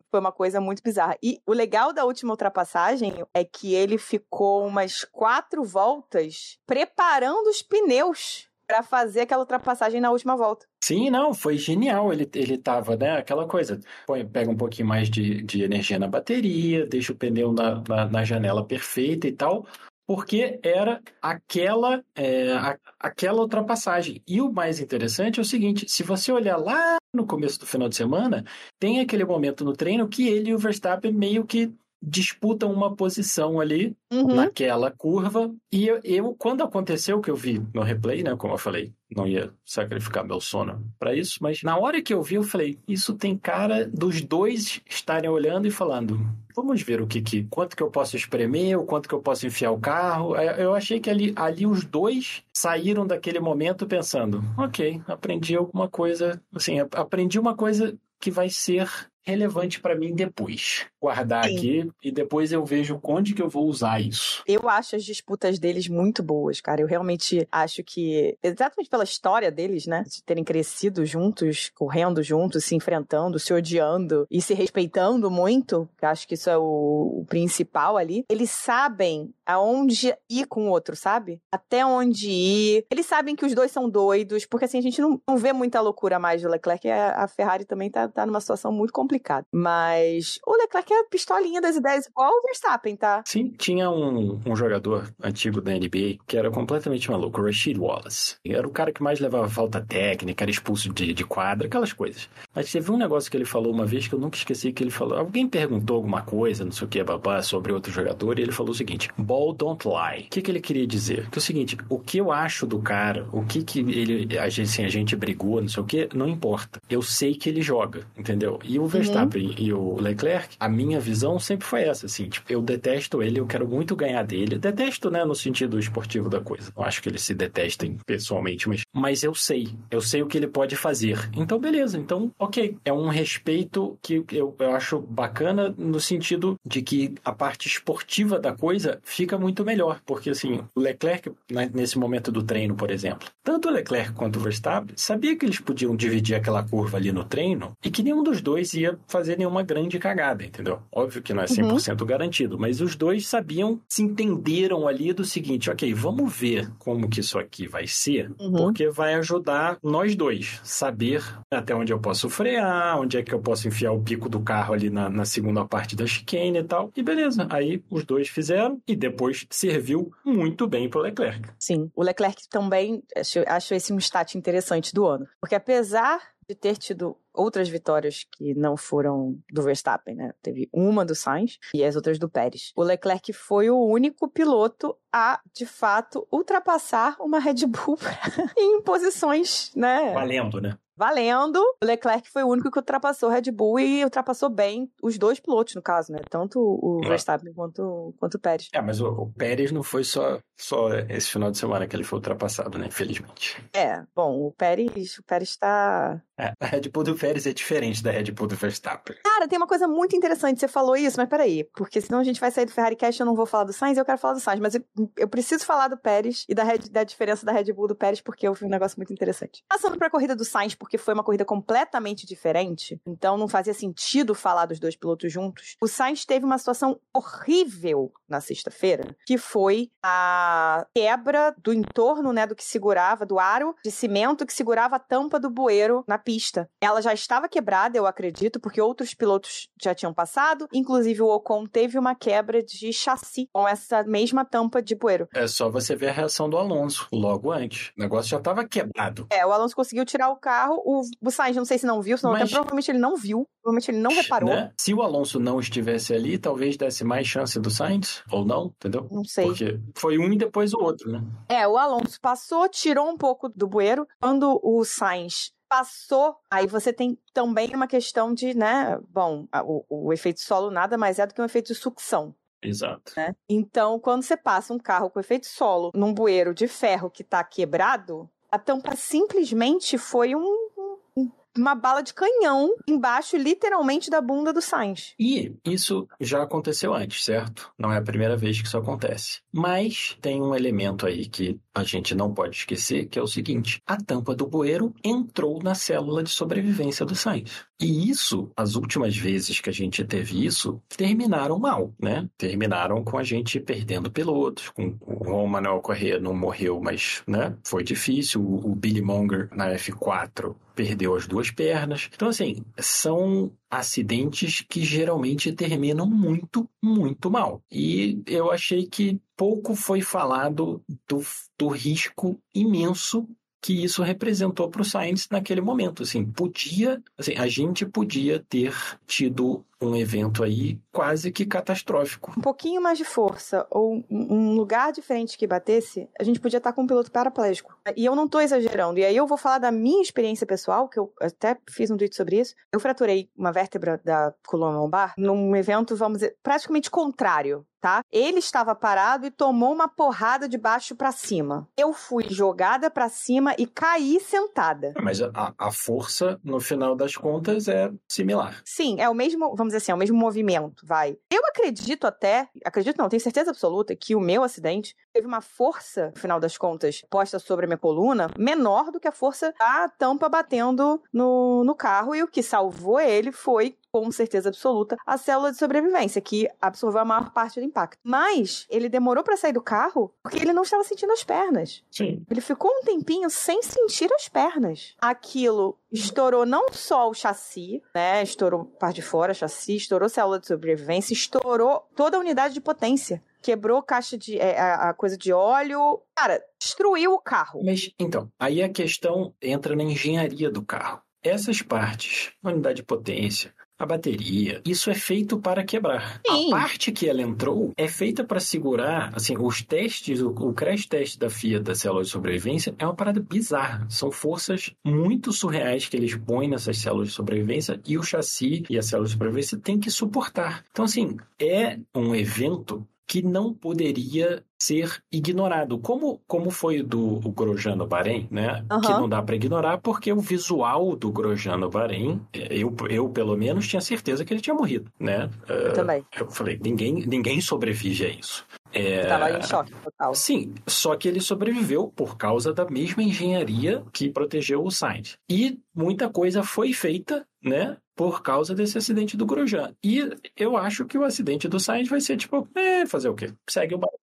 foi 0.09 0.19
uma 0.19 0.31
coisa 0.31 0.61
muito 0.61 0.83
bizarra. 0.83 1.17
E 1.23 1.41
o 1.45 1.53
legal 1.53 1.91
da 1.91 2.05
última 2.05 2.31
ultrapassagem 2.31 3.25
é 3.33 3.43
que 3.43 3.73
ele 3.73 3.97
ficou 3.97 4.67
umas 4.67 5.03
quatro 5.03 5.63
voltas 5.63 6.59
preparando 6.67 7.49
os 7.49 7.63
pneus 7.63 8.47
para 8.67 8.83
fazer 8.83 9.21
aquela 9.21 9.41
ultrapassagem 9.41 9.99
na 9.99 10.11
última 10.11 10.37
volta. 10.37 10.65
Sim, 10.83 11.09
não, 11.09 11.33
foi 11.33 11.57
genial. 11.57 12.13
Ele, 12.13 12.29
ele 12.33 12.57
tava, 12.57 12.95
né? 12.95 13.17
Aquela 13.17 13.47
coisa, 13.47 13.79
põe, 14.05 14.25
pega 14.25 14.51
um 14.51 14.55
pouquinho 14.55 14.87
mais 14.87 15.09
de, 15.09 15.41
de 15.41 15.63
energia 15.63 15.97
na 15.97 16.07
bateria, 16.07 16.85
deixa 16.85 17.11
o 17.11 17.15
pneu 17.15 17.51
na, 17.51 17.83
na, 17.87 18.05
na 18.05 18.23
janela 18.23 18.65
perfeita 18.65 19.27
e 19.27 19.31
tal 19.31 19.65
porque 20.05 20.59
era 20.63 21.01
aquela, 21.21 22.03
é, 22.15 22.53
a, 22.53 22.77
aquela 22.99 23.41
ultrapassagem. 23.41 24.21
E 24.27 24.41
o 24.41 24.51
mais 24.51 24.79
interessante 24.79 25.39
é 25.39 25.41
o 25.41 25.45
seguinte: 25.45 25.85
se 25.87 26.03
você 26.03 26.31
olhar 26.31 26.57
lá 26.57 26.97
no 27.13 27.25
começo 27.25 27.59
do 27.59 27.65
final 27.65 27.87
de 27.87 27.95
semana, 27.95 28.43
tem 28.79 28.99
aquele 28.99 29.25
momento 29.25 29.63
no 29.63 29.73
treino 29.73 30.07
que 30.07 30.27
ele 30.27 30.49
e 30.49 30.53
o 30.53 30.57
Verstappen 30.57 31.13
meio 31.13 31.45
que 31.45 31.73
disputam 32.05 32.71
uma 32.71 32.95
posição 32.95 33.59
ali 33.59 33.95
Uhum. 34.11 34.35
naquela 34.35 34.91
curva. 34.91 35.51
E 35.71 35.87
eu, 35.87 35.99
eu, 36.03 36.35
quando 36.37 36.61
aconteceu 36.61 37.19
que 37.19 37.31
eu 37.31 37.35
vi 37.35 37.59
no 37.73 37.81
replay, 37.81 38.21
né, 38.21 38.35
como 38.35 38.53
eu 38.53 38.57
falei, 38.59 38.93
não 39.15 39.25
ia 39.27 39.51
sacrificar 39.65 40.23
meu 40.23 40.39
sono 40.39 40.85
para 40.99 41.15
isso, 41.15 41.39
mas 41.41 41.63
na 41.63 41.77
hora 41.77 41.99
que 41.99 42.13
eu 42.13 42.21
vi, 42.21 42.35
eu 42.35 42.43
falei, 42.43 42.77
isso 42.87 43.15
tem 43.15 43.35
cara 43.35 43.87
dos 43.87 44.21
dois 44.21 44.81
estarem 44.87 45.29
olhando 45.29 45.65
e 45.67 45.71
falando, 45.71 46.19
vamos 46.55 46.83
ver 46.83 47.01
o 47.01 47.07
que, 47.07 47.21
que 47.23 47.43
quanto 47.45 47.75
que 47.75 47.81
eu 47.81 47.89
posso 47.89 48.15
espremer, 48.15 48.77
o 48.79 48.85
quanto 48.85 49.09
que 49.09 49.15
eu 49.15 49.21
posso 49.21 49.47
enfiar 49.47 49.71
o 49.71 49.79
carro. 49.79 50.35
Eu 50.35 50.75
achei 50.75 50.99
que 50.99 51.09
ali, 51.09 51.33
ali 51.35 51.65
os 51.65 51.83
dois 51.83 52.43
saíram 52.53 53.07
daquele 53.07 53.39
momento 53.39 53.87
pensando, 53.87 54.43
ok, 54.57 55.01
aprendi 55.07 55.55
alguma 55.55 55.87
coisa, 55.89 56.39
assim, 56.53 56.79
ap- 56.79 56.95
aprendi 56.95 57.39
uma 57.39 57.55
coisa 57.55 57.97
que 58.19 58.29
vai 58.29 58.47
ser 58.49 58.87
relevante 59.23 59.79
para 59.79 59.95
mim 59.95 60.13
depois. 60.13 60.85
Guardar 61.01 61.45
Sim. 61.45 61.55
aqui 61.57 61.91
e 62.03 62.11
depois 62.11 62.51
eu 62.51 62.63
vejo 62.63 62.99
onde 63.03 63.33
que 63.33 63.41
eu 63.41 63.49
vou 63.49 63.65
usar 63.67 64.01
isso. 64.01 64.43
Eu 64.47 64.69
acho 64.69 64.95
as 64.95 65.03
disputas 65.03 65.59
deles 65.59 65.87
muito 65.87 66.21
boas, 66.21 66.61
cara. 66.61 66.81
Eu 66.81 66.87
realmente 66.87 67.47
acho 67.51 67.83
que, 67.83 68.37
exatamente 68.43 68.89
pela 68.89 69.03
história 69.03 69.51
deles, 69.51 69.85
né? 69.85 70.03
De 70.07 70.23
terem 70.23 70.43
crescido 70.43 71.05
juntos, 71.05 71.71
correndo 71.75 72.21
juntos, 72.21 72.65
se 72.65 72.75
enfrentando, 72.75 73.39
se 73.39 73.53
odiando 73.53 74.27
e 74.29 74.41
se 74.41 74.53
respeitando 74.53 75.31
muito, 75.31 75.87
acho 76.01 76.27
que 76.27 76.35
isso 76.35 76.49
é 76.49 76.57
o, 76.57 77.21
o 77.21 77.25
principal 77.27 77.97
ali. 77.97 78.25
Eles 78.29 78.51
sabem 78.51 79.33
aonde 79.45 80.15
ir 80.29 80.45
com 80.47 80.67
o 80.67 80.71
outro, 80.71 80.95
sabe? 80.95 81.41
Até 81.51 81.85
onde 81.85 82.29
ir. 82.29 82.85
Eles 82.89 83.05
sabem 83.05 83.35
que 83.35 83.45
os 83.45 83.53
dois 83.53 83.71
são 83.71 83.89
doidos, 83.89 84.45
porque 84.45 84.65
assim, 84.65 84.77
a 84.77 84.81
gente 84.81 85.01
não, 85.01 85.21
não 85.27 85.37
vê 85.37 85.53
muita 85.53 85.81
loucura 85.81 86.19
mais 86.19 86.41
do 86.41 86.49
Leclerc 86.49 86.89
a, 86.89 87.23
a 87.23 87.27
Ferrari 87.27 87.65
também 87.65 87.89
tá, 87.89 88.07
tá 88.07 88.25
numa 88.25 88.39
situação 88.39 88.71
muito 88.71 88.93
complicada. 88.93 89.45
Mas 89.53 90.39
o 90.45 90.55
Leclerc 90.55 90.93
é 90.93 91.01
a 91.01 91.05
pistolinha 91.05 91.61
das 91.61 91.75
ideias, 91.75 92.05
igual 92.05 92.31
o 92.31 92.41
Verstappen, 92.41 92.95
tá? 92.95 93.23
Sim, 93.25 93.53
tinha 93.57 93.89
um, 93.89 94.39
um 94.45 94.55
jogador 94.55 95.11
antigo 95.21 95.61
da 95.61 95.71
NBA 95.71 96.17
que 96.25 96.37
era 96.37 96.51
completamente 96.51 97.09
maluco, 97.09 97.41
o 97.41 97.45
Rashid 97.45 97.77
Wallace. 97.77 98.35
Era 98.45 98.67
o 98.67 98.71
cara 98.71 98.91
que 98.91 99.03
mais 99.03 99.19
levava 99.19 99.47
falta 99.49 99.81
técnica, 99.81 100.43
era 100.43 100.51
expulso 100.51 100.91
de, 100.93 101.13
de 101.13 101.23
quadra, 101.23 101.67
aquelas 101.67 101.93
coisas. 101.93 102.29
Mas 102.53 102.71
teve 102.71 102.91
um 102.91 102.97
negócio 102.97 103.29
que 103.29 103.37
ele 103.37 103.45
falou 103.45 103.71
uma 103.71 103.85
vez 103.85 104.07
que 104.07 104.15
eu 104.15 104.19
nunca 104.19 104.37
esqueci 104.37 104.71
que 104.71 104.83
ele 104.83 104.91
falou. 104.91 105.17
Alguém 105.17 105.47
perguntou 105.47 105.97
alguma 105.97 106.21
coisa, 106.21 106.63
não 106.63 106.71
sei 106.71 106.87
o 106.87 106.89
que, 106.89 107.03
babá, 107.03 107.41
sobre 107.41 107.71
outro 107.71 107.91
jogador, 107.91 108.37
e 108.37 108.41
ele 108.41 108.51
falou 108.51 108.71
o 108.71 108.75
seguinte: 108.75 109.09
Ball 109.33 109.51
don't 109.51 109.87
lie. 109.87 110.25
O 110.27 110.29
que, 110.29 110.43
que 110.43 110.51
ele 110.51 110.61
queria 110.61 110.85
dizer? 110.85 111.27
Que 111.31 111.39
é 111.39 111.41
o 111.41 111.41
seguinte: 111.41 111.75
o 111.89 111.97
que 111.97 112.19
eu 112.19 112.31
acho 112.31 112.67
do 112.67 112.77
cara, 112.77 113.27
o 113.31 113.43
que, 113.43 113.63
que 113.63 113.79
ele, 113.79 114.37
a 114.37 114.47
gente, 114.47 114.69
assim, 114.69 114.85
a 114.85 114.89
gente 114.89 115.15
brigou, 115.15 115.59
não 115.59 115.67
sei 115.67 115.81
o 115.81 115.85
que, 115.85 116.07
não 116.13 116.27
importa. 116.27 116.79
Eu 116.87 117.01
sei 117.01 117.33
que 117.33 117.49
ele 117.49 117.63
joga, 117.63 118.05
entendeu? 118.15 118.59
E 118.63 118.77
o 118.77 118.85
Verstappen 118.85 119.55
e 119.57 119.73
o 119.73 119.99
Leclerc, 119.99 120.55
a 120.59 120.69
minha 120.69 120.99
visão 120.99 121.39
sempre 121.39 121.65
foi 121.65 121.81
essa, 121.81 122.05
assim, 122.05 122.29
tipo, 122.29 122.53
eu 122.53 122.61
detesto 122.61 123.23
ele, 123.23 123.39
eu 123.39 123.47
quero 123.47 123.67
muito 123.67 123.95
ganhar 123.95 124.21
dele. 124.21 124.59
Detesto, 124.59 125.09
né, 125.09 125.25
no 125.25 125.33
sentido 125.33 125.79
esportivo 125.79 126.29
da 126.29 126.39
coisa. 126.39 126.71
Não 126.77 126.83
acho 126.83 127.01
que 127.01 127.09
eles 127.09 127.23
se 127.23 127.33
detestem 127.33 127.97
pessoalmente, 128.05 128.69
mas, 128.69 128.81
mas 128.93 129.23
eu 129.23 129.33
sei, 129.33 129.69
eu 129.89 129.99
sei 129.99 130.21
o 130.21 130.27
que 130.27 130.37
ele 130.37 130.47
pode 130.47 130.75
fazer. 130.75 131.27
Então, 131.35 131.57
beleza, 131.57 131.97
então, 131.97 132.31
ok. 132.37 132.77
É 132.85 132.93
um 132.93 133.07
respeito 133.07 133.97
que 133.99 134.23
eu, 134.31 134.55
eu 134.59 134.75
acho 134.75 134.99
bacana 134.99 135.73
no 135.75 135.99
sentido 135.99 136.55
de 136.63 136.83
que 136.83 137.15
a 137.25 137.31
parte 137.31 137.67
esportiva 137.67 138.39
da 138.39 138.53
coisa 138.53 138.99
fica 139.03 139.22
muito 139.39 139.63
melhor, 139.65 139.99
porque 140.05 140.29
assim, 140.29 140.61
o 140.75 140.79
Leclerc, 140.79 141.31
nesse 141.73 141.97
momento 141.97 142.31
do 142.31 142.43
treino, 142.43 142.75
por 142.75 142.91
exemplo, 142.91 143.27
tanto 143.43 143.67
o 143.69 143.71
Leclerc 143.71 144.13
quanto 144.13 144.37
o 144.37 144.39
Verstappen 144.39 144.93
sabia 144.95 145.35
que 145.37 145.45
eles 145.45 145.59
podiam 145.59 145.95
dividir 145.95 146.35
aquela 146.35 146.63
curva 146.63 146.97
ali 146.97 147.11
no 147.11 147.23
treino 147.23 147.71
e 147.83 147.89
que 147.89 148.03
nenhum 148.03 148.23
dos 148.23 148.41
dois 148.41 148.73
ia 148.73 148.97
fazer 149.07 149.37
nenhuma 149.37 149.63
grande 149.63 149.99
cagada, 149.99 150.43
entendeu? 150.43 150.79
Óbvio 150.91 151.21
que 151.21 151.33
não 151.33 151.43
é 151.43 151.45
100% 151.45 152.05
garantido, 152.05 152.57
mas 152.59 152.81
os 152.81 152.95
dois 152.95 153.27
sabiam, 153.27 153.79
se 153.87 154.03
entenderam 154.03 154.87
ali 154.87 155.13
do 155.13 155.23
seguinte, 155.23 155.69
ok, 155.69 155.93
vamos 155.93 156.33
ver 156.35 156.69
como 156.79 157.09
que 157.09 157.19
isso 157.19 157.37
aqui 157.39 157.67
vai 157.67 157.87
ser, 157.87 158.31
Uhum. 158.39 158.51
porque 158.51 158.89
vai 158.89 159.13
ajudar 159.15 159.77
nós 159.83 160.15
dois 160.15 160.59
saber 160.63 161.23
até 161.51 161.75
onde 161.75 161.91
eu 161.93 161.99
posso 161.99 162.29
frear, 162.29 162.99
onde 162.99 163.17
é 163.17 163.23
que 163.23 163.33
eu 163.33 163.39
posso 163.39 163.67
enfiar 163.67 163.91
o 163.91 164.01
pico 164.01 164.27
do 164.29 164.39
carro 164.39 164.73
ali 164.73 164.89
na, 164.89 165.09
na 165.09 165.25
segunda 165.25 165.63
parte 165.65 165.95
da 165.95 166.05
chicane 166.05 166.59
e 166.59 166.63
tal. 166.63 166.91
E 166.95 167.03
beleza, 167.03 167.47
aí 167.49 167.81
os 167.89 168.03
dois 168.05 168.27
fizeram 168.27 168.79
e 168.87 168.95
depois 168.95 169.12
serviu 169.49 170.11
muito 170.23 170.67
bem 170.67 170.89
pro 170.89 171.01
Leclerc. 171.01 171.49
Sim, 171.59 171.91
o 171.95 172.03
Leclerc 172.03 172.47
também, 172.49 173.03
acho, 173.15 173.39
acho 173.47 173.73
esse 173.73 173.93
um 173.93 173.97
stat 173.97 174.37
interessante 174.37 174.93
do 174.93 175.05
ano. 175.05 175.27
Porque 175.39 175.55
apesar 175.55 176.19
de 176.47 176.55
ter 176.55 176.77
tido 176.77 177.17
outras 177.33 177.67
vitórias 177.69 178.25
que 178.31 178.53
não 178.53 178.77
foram 178.77 179.37
do 179.51 179.63
Verstappen, 179.63 180.15
né? 180.15 180.33
Teve 180.41 180.69
uma 180.71 181.05
do 181.05 181.15
Sainz 181.15 181.57
e 181.73 181.83
as 181.83 181.95
outras 181.95 182.19
do 182.19 182.29
Pérez. 182.29 182.71
O 182.75 182.83
Leclerc 182.83 183.33
foi 183.33 183.69
o 183.69 183.79
único 183.79 184.27
piloto 184.27 184.95
a, 185.11 185.39
de 185.53 185.65
fato, 185.65 186.27
ultrapassar 186.31 187.15
uma 187.19 187.39
Red 187.39 187.65
Bull 187.65 187.97
em 188.57 188.81
posições, 188.81 189.71
né? 189.75 190.13
Valendo, 190.13 190.61
né? 190.61 190.77
Valendo. 190.95 191.57
O 191.81 191.85
Leclerc 191.85 192.29
foi 192.29 192.43
o 192.43 192.47
único 192.47 192.69
que 192.71 192.77
ultrapassou 192.79 193.29
o 193.29 193.31
Red 193.31 193.51
Bull 193.51 193.79
e 193.79 194.03
ultrapassou 194.03 194.49
bem 194.49 194.91
os 195.01 195.17
dois 195.17 195.39
pilotos, 195.39 195.75
no 195.75 195.81
caso, 195.81 196.11
né? 196.11 196.19
Tanto 196.29 196.59
o 196.59 197.01
É. 197.03 197.07
Verstappen 197.09 197.53
quanto, 197.53 198.13
quanto 198.19 198.35
o 198.35 198.39
Pérez. 198.39 198.69
É, 198.73 198.81
mas 198.81 199.01
o, 199.01 199.07
o 199.07 199.31
Pérez 199.33 199.71
não 199.71 199.83
foi 199.83 200.03
só, 200.03 200.39
só 200.57 200.89
esse 201.09 201.29
final 201.29 201.51
de 201.51 201.57
semana 201.57 201.87
que 201.87 201.95
ele 201.95 202.03
foi 202.03 202.17
ultrapassado, 202.19 202.77
né? 202.77 202.87
Infelizmente. 202.87 203.63
É, 203.73 204.03
bom, 204.15 204.39
o 204.47 204.51
Pérez, 204.51 205.17
o 205.17 205.23
Pérez 205.23 205.57
tá 205.57 206.21
É, 206.37 206.53
a 206.59 206.65
Red 206.65 206.89
Bull 206.89 207.03
do 207.03 207.15
Pérez 207.15 207.45
é 207.47 207.53
diferente 207.53 208.03
da 208.03 208.11
Red 208.11 208.31
Bull 208.31 208.47
do 208.47 208.55
Verstappen. 208.55 209.15
Cara, 209.23 209.47
tem 209.47 209.57
uma 209.57 209.67
coisa 209.67 209.87
muito 209.87 210.15
interessante. 210.15 210.59
Você 210.59 210.67
falou 210.67 210.95
isso, 210.95 211.17
mas 211.17 211.29
peraí, 211.29 211.63
porque 211.75 211.99
senão 212.01 212.19
a 212.19 212.23
gente 212.23 212.39
vai 212.39 212.51
sair 212.51 212.65
do 212.65 212.71
Ferrari 212.71 212.95
Cash 212.95 213.19
eu 213.19 213.25
não 213.25 213.35
vou 213.35 213.45
falar 213.45 213.63
do 213.65 213.73
Sainz, 213.73 213.97
eu 213.97 214.05
quero 214.05 214.17
falar 214.17 214.33
do 214.35 214.39
Sainz. 214.39 214.59
Mas 214.59 214.75
eu, 214.75 214.83
eu 215.17 215.27
preciso 215.27 215.65
falar 215.65 215.87
do 215.87 215.97
Pérez 215.97 216.45
e 216.47 216.53
da, 216.55 216.63
Red- 216.63 216.89
da 216.91 217.03
diferença 217.03 217.45
da 217.45 217.51
Red 217.51 217.71
Bull 217.73 217.87
do 217.87 217.95
Pérez, 217.95 218.21
porque 218.21 218.47
eu 218.47 218.53
vi 218.53 218.65
um 218.65 218.69
negócio 218.69 218.97
muito 218.97 219.11
interessante. 219.13 219.63
Passando 219.69 219.97
pra 219.97 220.09
corrida 220.09 220.35
do 220.35 220.45
Sainz, 220.45 220.75
porque 220.83 220.97
foi 220.97 221.13
uma 221.13 221.23
corrida 221.23 221.45
completamente 221.45 222.27
diferente, 222.27 222.99
então 223.07 223.37
não 223.37 223.47
fazia 223.47 223.73
sentido 223.73 224.35
falar 224.35 224.65
dos 224.65 224.81
dois 224.81 224.97
pilotos 224.97 225.31
juntos. 225.31 225.77
O 225.81 225.87
Sainz 225.87 226.25
teve 226.25 226.45
uma 226.45 226.57
situação 226.57 226.99
horrível 227.13 228.11
na 228.27 228.41
sexta-feira, 228.41 229.15
que 229.25 229.37
foi 229.37 229.89
a 230.03 230.85
quebra 230.93 231.55
do 231.57 231.71
entorno, 231.71 232.33
né, 232.33 232.45
do 232.45 232.53
que 232.53 232.63
segurava, 232.65 233.25
do 233.25 233.39
aro 233.39 233.73
de 233.81 233.91
cimento 233.91 234.45
que 234.45 234.51
segurava 234.51 234.97
a 234.97 234.99
tampa 234.99 235.39
do 235.39 235.49
bueiro 235.49 236.03
na 236.05 236.17
pista. 236.17 236.69
Ela 236.81 237.01
já 237.01 237.13
estava 237.13 237.47
quebrada, 237.47 237.97
eu 237.97 238.05
acredito, 238.05 238.59
porque 238.59 238.81
outros 238.81 239.13
pilotos 239.13 239.69
já 239.81 239.95
tinham 239.95 240.13
passado, 240.13 240.67
inclusive 240.73 241.21
o 241.21 241.27
Ocon 241.27 241.65
teve 241.65 241.97
uma 241.97 242.13
quebra 242.13 242.61
de 242.61 242.91
chassi 242.91 243.47
com 243.53 243.65
essa 243.65 244.03
mesma 244.03 244.43
tampa 244.43 244.81
de 244.81 244.95
bueiro. 244.95 245.29
É 245.33 245.47
só 245.47 245.69
você 245.69 245.95
ver 245.95 246.09
a 246.09 246.11
reação 246.11 246.49
do 246.49 246.57
Alonso 246.57 247.07
logo 247.13 247.53
antes. 247.53 247.93
O 247.97 248.01
negócio 248.01 248.29
já 248.29 248.37
estava 248.37 248.65
quebrado. 248.65 249.27
É, 249.29 249.45
o 249.45 249.53
Alonso 249.53 249.75
conseguiu 249.75 250.03
tirar 250.05 250.29
o 250.29 250.35
carro, 250.35 250.72
o, 250.77 251.01
o 251.21 251.31
Sainz 251.31 251.55
não 251.55 251.65
sei 251.65 251.77
se 251.77 251.85
não 251.85 252.01
viu, 252.01 252.17
senão 252.17 252.33
Mas- 252.33 252.49
provavelmente 252.51 252.89
ele 252.91 252.99
não 252.99 253.15
viu, 253.15 253.47
provavelmente 253.61 253.91
ele 253.91 253.99
não 253.99 254.11
reparou, 254.11 254.49
Né? 254.49 254.71
Se 254.79 254.93
o 254.93 255.01
Alonso 255.01 255.39
não 255.39 255.59
estivesse 255.59 256.13
ali, 256.13 256.37
talvez 256.37 256.77
desse 256.77 257.03
mais 257.03 257.27
chance 257.27 257.59
do 257.59 257.69
Sainz, 257.69 258.23
ou 258.31 258.45
não, 258.45 258.67
entendeu? 258.67 259.07
não 259.11 259.23
sei. 259.23 259.45
Porque 259.47 259.79
foi 259.95 260.17
um 260.17 260.31
e 260.33 260.37
depois 260.37 260.73
o 260.73 260.79
outro, 260.79 261.11
né? 261.11 261.21
É, 261.49 261.67
o 261.67 261.77
Alonso 261.77 262.19
passou, 262.21 262.67
tirou 262.69 263.09
um 263.09 263.17
pouco 263.17 263.49
do 263.49 263.67
bueiro. 263.67 264.07
Quando 264.21 264.59
o 264.63 264.83
Sainz 264.83 265.51
passou, 265.69 266.35
aí 266.51 266.67
você 266.67 266.93
tem 266.93 267.17
também 267.33 267.73
uma 267.75 267.87
questão 267.87 268.33
de, 268.33 268.55
né, 268.55 268.99
bom, 269.09 269.47
o, 269.65 270.07
o 270.07 270.13
efeito 270.13 270.39
solo 270.41 270.69
nada 270.69 270.97
mais 270.97 271.17
é 271.19 271.25
do 271.25 271.33
que 271.33 271.41
um 271.41 271.45
efeito 271.45 271.67
de 271.67 271.75
sucção. 271.75 272.35
Exato. 272.61 273.11
né? 273.17 273.35
Então, 273.49 273.99
quando 273.99 274.23
você 274.23 274.37
passa 274.37 274.73
um 274.73 274.77
carro 274.77 275.09
com 275.09 275.19
efeito 275.19 275.47
solo 275.47 275.91
num 275.93 276.13
bueiro 276.13 276.53
de 276.53 276.65
ferro 276.67 277.09
que 277.09 277.21
tá 277.23 277.43
quebrado, 277.43 278.29
a 278.53 278.59
tampa 278.59 278.95
simplesmente 278.95 279.97
foi 279.97 280.35
um- 280.35 280.69
um- 281.17 281.31
uma 281.57 281.73
bala 281.73 282.01
de 282.03 282.13
canhão 282.13 282.75
embaixo, 282.87 283.35
literalmente, 283.35 284.11
da 284.11 284.21
bunda 284.21 284.53
do 284.53 284.61
Sainz. 284.61 285.15
E 285.19 285.55
isso 285.65 286.07
já 286.19 286.43
aconteceu 286.43 286.93
antes, 286.93 287.23
certo? 287.25 287.71
Não 287.79 287.91
é 287.91 287.97
a 287.97 288.01
primeira 288.01 288.37
vez 288.37 288.61
que 288.61 288.67
isso 288.67 288.77
acontece. 288.77 289.41
Mas 289.51 290.15
tem 290.21 290.39
um 290.39 290.53
elemento 290.53 291.07
aí 291.07 291.25
que 291.27 291.59
a 291.73 291.83
gente 291.83 292.13
não 292.13 292.31
pode 292.31 292.57
esquecer, 292.57 293.07
que 293.07 293.17
é 293.17 293.21
o 293.23 293.27
seguinte: 293.27 293.81
a 293.87 293.97
tampa 293.97 294.35
do 294.35 294.45
bueiro 294.45 294.93
entrou 295.03 295.61
na 295.63 295.73
célula 295.73 296.21
de 296.23 296.29
sobrevivência 296.29 297.05
do 297.05 297.15
Sainz. 297.15 297.65
E 297.79 298.09
isso, 298.09 298.51
as 298.55 298.75
últimas 298.75 299.15
vezes 299.15 299.59
que 299.59 299.69
a 299.69 299.73
gente 299.73 300.03
teve 300.03 300.45
isso, 300.45 300.81
terminaram 300.89 301.59
mal, 301.59 301.93
né? 302.01 302.29
Terminaram 302.37 303.03
com 303.03 303.17
a 303.17 303.23
gente 303.23 303.59
perdendo 303.59 304.11
pilotos, 304.11 304.69
com 304.69 304.97
o 305.01 305.23
Juan 305.25 305.47
Manuel 305.47 305.81
Corrêa 305.81 306.19
não 306.19 306.33
morreu, 306.33 306.79
mas, 306.81 307.23
né? 307.27 307.55
Foi 307.63 307.83
difícil. 307.83 308.41
O 308.41 308.73
o 308.73 308.75
Billy 308.75 309.01
Monger 309.01 309.49
na 309.51 309.69
F4 309.75 310.55
perdeu 310.75 311.15
as 311.15 311.27
duas 311.27 311.51
pernas. 311.51 312.09
Então, 312.13 312.29
assim, 312.29 312.63
são 312.79 313.51
acidentes 313.69 314.65
que 314.67 314.83
geralmente 314.83 315.51
terminam 315.51 316.07
muito, 316.07 316.67
muito 316.81 317.29
mal. 317.29 317.61
E 317.71 318.21
eu 318.25 318.51
achei 318.51 318.87
que 318.87 319.21
pouco 319.37 319.75
foi 319.75 320.01
falado 320.01 320.81
do, 321.07 321.21
do 321.57 321.67
risco 321.67 322.39
imenso 322.53 323.27
que 323.63 323.81
isso 323.81 324.03
representou 324.03 324.69
para 324.69 324.81
o 324.81 324.85
Sainz 324.85 325.29
naquele 325.31 325.61
momento. 325.61 326.03
Assim, 326.03 326.25
podia, 326.25 327.01
assim, 327.17 327.33
a 327.37 327.47
gente 327.47 327.85
podia 327.85 328.43
ter 328.49 328.75
tido 329.07 329.63
um 329.81 329.95
evento 329.95 330.43
aí 330.43 330.77
quase 330.91 331.31
que 331.31 331.45
catastrófico. 331.45 332.33
Um 332.37 332.41
pouquinho 332.41 332.81
mais 332.81 332.97
de 332.97 333.05
força 333.05 333.65
ou 333.71 334.03
um 334.11 334.53
lugar 334.53 334.91
diferente 334.91 335.37
que 335.37 335.47
batesse, 335.47 336.09
a 336.19 336.23
gente 336.25 336.41
podia 336.41 336.57
estar 336.57 336.73
com 336.73 336.83
um 336.83 336.87
piloto 336.87 337.09
paraplégico. 337.09 337.73
E 337.95 338.03
eu 338.03 338.15
não 338.15 338.25
estou 338.25 338.41
exagerando. 338.41 338.99
E 338.99 339.05
aí 339.05 339.15
eu 339.15 339.25
vou 339.25 339.37
falar 339.37 339.59
da 339.59 339.71
minha 339.71 340.01
experiência 340.01 340.45
pessoal, 340.45 340.89
que 340.89 340.99
eu 340.99 341.13
até 341.21 341.57
fiz 341.69 341.89
um 341.89 341.95
tweet 341.95 342.13
sobre 342.15 342.41
isso. 342.41 342.55
Eu 342.71 342.81
fraturei 342.81 343.29
uma 343.35 343.53
vértebra 343.53 343.99
da 344.03 344.33
coluna 344.45 344.77
lombar 344.77 345.13
num 345.17 345.55
evento, 345.55 345.95
vamos 345.95 346.19
dizer, 346.19 346.35
praticamente 346.43 346.91
contrário 346.91 347.65
tá? 347.83 348.01
Ele 348.09 348.39
estava 348.39 348.73
parado 348.73 349.27
e 349.27 349.29
tomou 349.29 349.73
uma 349.73 349.89
porrada 349.89 350.47
de 350.47 350.57
baixo 350.57 350.95
para 350.95 351.11
cima. 351.11 351.67
Eu 351.75 351.91
fui 351.91 352.23
jogada 352.29 352.89
para 352.89 353.09
cima 353.09 353.53
e 353.57 353.67
caí 353.67 354.21
sentada. 354.21 354.93
Mas 355.01 355.21
a, 355.21 355.53
a, 355.57 355.69
força, 355.69 356.39
no 356.41 356.61
final 356.61 356.95
das 356.95 357.17
contas, 357.17 357.67
é 357.67 357.91
similar. 358.07 358.61
Sim, 358.63 359.01
é 359.01 359.09
o 359.09 359.13
mesmo, 359.13 359.53
vamos 359.53 359.73
dizer 359.73 359.79
assim, 359.79 359.91
é 359.91 359.95
o 359.95 359.97
mesmo 359.97 360.17
movimento, 360.17 360.85
vai. 360.85 361.17
Eu 361.29 361.41
acredito 361.45 362.07
até, 362.07 362.47
acredito 362.63 362.97
não, 362.97 363.09
tenho 363.09 363.21
certeza 363.21 363.51
absoluta 363.51 363.93
que 363.97 364.15
o 364.15 364.21
meu 364.21 364.43
acidente 364.43 364.95
teve 365.11 365.27
uma 365.27 365.41
força, 365.41 366.13
no 366.15 366.21
final 366.21 366.39
das 366.39 366.57
contas, 366.57 367.01
posta 367.09 367.37
sobre 367.37 367.65
a 367.65 367.67
minha 367.67 367.77
coluna, 367.77 368.29
menor 368.37 368.91
do 368.91 368.99
que 368.99 369.09
a 369.09 369.11
força 369.11 369.53
da 369.59 369.89
tampa 369.89 370.29
batendo 370.29 371.03
no, 371.11 371.65
no 371.65 371.75
carro. 371.75 372.15
E 372.15 372.23
o 372.23 372.29
que 372.29 372.41
salvou 372.41 372.97
ele 372.97 373.33
foi 373.33 373.75
com 373.93 374.11
certeza 374.11 374.49
absoluta, 374.49 374.97
a 375.05 375.19
célula 375.19 375.51
de 375.51 375.57
sobrevivência, 375.57 376.19
que 376.19 376.49
absorveu 376.59 377.01
a 377.01 377.05
maior 377.05 377.31
parte 377.31 377.59
do 377.59 377.65
impacto. 377.65 377.99
Mas 378.03 378.65
ele 378.67 378.89
demorou 378.89 379.23
para 379.23 379.37
sair 379.37 379.53
do 379.53 379.61
carro 379.61 380.11
porque 380.23 380.39
ele 380.39 380.51
não 380.51 380.63
estava 380.63 380.83
sentindo 380.83 381.13
as 381.13 381.23
pernas. 381.23 381.83
Sim. 381.91 382.25
Ele 382.27 382.41
ficou 382.41 382.71
um 382.71 382.81
tempinho 382.83 383.29
sem 383.29 383.61
sentir 383.61 384.11
as 384.15 384.27
pernas. 384.27 384.95
Aquilo 384.99 385.77
estourou 385.91 386.43
não 386.43 386.69
só 386.71 387.07
o 387.07 387.13
chassi, 387.13 387.83
né? 387.93 388.23
Estourou 388.23 388.65
parte 388.65 388.95
de 388.95 389.03
fora, 389.03 389.31
chassi, 389.31 389.75
estourou 389.75 390.09
célula 390.09 390.39
de 390.39 390.47
sobrevivência, 390.47 391.13
estourou 391.13 391.87
toda 391.95 392.17
a 392.17 392.19
unidade 392.19 392.55
de 392.55 392.61
potência 392.61 393.23
quebrou 393.43 393.83
caixa 393.83 394.17
de 394.17 394.39
é, 394.39 394.57
a, 394.57 394.93
coisa 394.93 395.17
de 395.17 395.33
óleo. 395.33 396.01
Cara, 396.15 396.41
destruiu 396.57 397.13
o 397.13 397.19
carro. 397.19 397.61
Mas 397.61 397.91
então, 397.99 398.31
aí 398.39 398.63
a 398.63 398.69
questão 398.69 399.35
entra 399.41 399.75
na 399.75 399.83
engenharia 399.83 400.49
do 400.49 400.63
carro. 400.63 401.01
Essas 401.21 401.61
partes, 401.61 402.31
unidade 402.41 402.77
de 402.77 402.83
potência, 402.83 403.53
a 403.83 403.87
bateria. 403.87 404.61
Isso 404.65 404.89
é 404.89 404.93
feito 404.93 405.37
para 405.37 405.63
quebrar. 405.63 406.21
Sim. 406.25 406.47
A 406.47 406.57
parte 406.57 406.91
que 406.91 407.07
ela 407.07 407.21
entrou 407.21 407.71
é 407.77 407.87
feita 407.87 408.23
para 408.23 408.39
segurar, 408.39 409.11
assim, 409.13 409.35
os 409.37 409.61
testes, 409.61 410.21
o, 410.21 410.29
o 410.29 410.53
crash 410.53 410.85
test 410.85 411.17
da 411.17 411.29
FIA 411.29 411.59
da 411.59 411.75
célula 411.75 412.03
de 412.03 412.09
sobrevivência 412.09 412.73
é 412.77 412.85
uma 412.85 412.95
parada 412.95 413.19
bizarra. 413.19 413.85
São 413.89 414.11
forças 414.11 414.71
muito 414.83 415.31
surreais 415.31 415.87
que 415.87 415.97
eles 415.97 416.15
põem 416.15 416.49
nessas 416.49 416.77
células 416.77 417.09
de 417.09 417.13
sobrevivência 417.13 417.79
e 417.85 417.97
o 417.97 418.03
chassi 418.03 418.63
e 418.69 418.77
a 418.77 418.81
célula 418.81 419.07
de 419.07 419.13
sobrevivência 419.13 419.57
tem 419.57 419.79
que 419.79 419.91
suportar. 419.91 420.63
Então, 420.71 420.85
assim, 420.85 421.17
é 421.39 421.77
um 421.93 422.15
evento 422.15 422.85
que 423.13 423.21
não 423.21 423.53
poderia 423.53 424.43
ser 424.59 425.03
ignorado, 425.11 425.77
como, 425.77 426.19
como 426.25 426.49
foi 426.49 426.81
do 426.81 427.19
Grosjean 427.29 427.75
no 427.75 427.85
Bahrein, 427.85 428.27
né? 428.31 428.65
Uhum. 428.71 428.81
Que 428.81 428.89
não 428.89 429.07
dá 429.07 429.21
para 429.21 429.35
ignorar 429.35 429.77
porque 429.77 430.11
o 430.11 430.19
visual 430.19 430.95
do 430.95 431.11
Grosjean 431.11 431.57
no 431.57 431.69
Bahrein, 431.69 432.19
eu, 432.33 432.75
eu 432.89 433.07
pelo 433.09 433.37
menos 433.37 433.67
tinha 433.67 433.81
certeza 433.81 434.25
que 434.25 434.33
ele 434.33 434.41
tinha 434.41 434.55
morrido, 434.55 434.91
né? 434.99 435.29
Eu 435.47 435.69
uh, 435.69 435.73
também. 435.73 436.03
Eu 436.17 436.27
falei, 436.31 436.59
ninguém, 436.59 437.05
ninguém 437.05 437.39
sobrevive 437.39 438.03
a 438.03 438.09
isso. 438.09 438.43
É... 438.73 439.05
Tava 439.05 439.31
em 439.31 439.41
choque 439.43 439.71
total. 439.83 440.15
Sim, 440.15 440.55
só 440.67 440.95
que 440.95 441.07
ele 441.07 441.21
sobreviveu 441.21 441.87
por 441.95 442.17
causa 442.17 442.51
da 442.51 442.65
mesma 442.65 443.03
engenharia 443.03 443.83
que 443.93 444.09
protegeu 444.09 444.63
o 444.63 444.71
Sainz. 444.71 445.17
E 445.29 445.59
muita 445.73 446.09
coisa 446.09 446.43
foi 446.43 446.73
feita, 446.73 447.25
né, 447.41 447.77
por 447.95 448.23
causa 448.23 448.55
desse 448.55 448.77
acidente 448.77 449.15
do 449.15 449.25
Grosjean. 449.25 449.75
E 449.83 450.09
eu 450.35 450.57
acho 450.57 450.85
que 450.85 450.97
o 450.97 451.03
acidente 451.03 451.47
do 451.47 451.59
Sainz 451.59 451.87
vai 451.87 452.01
ser 452.01 452.17
tipo, 452.17 452.47
é, 452.55 452.85
fazer 452.85 453.09
o 453.09 453.15
quê? 453.15 453.31
Segue 453.47 453.75
o 453.75 453.77
barco. 453.77 454.02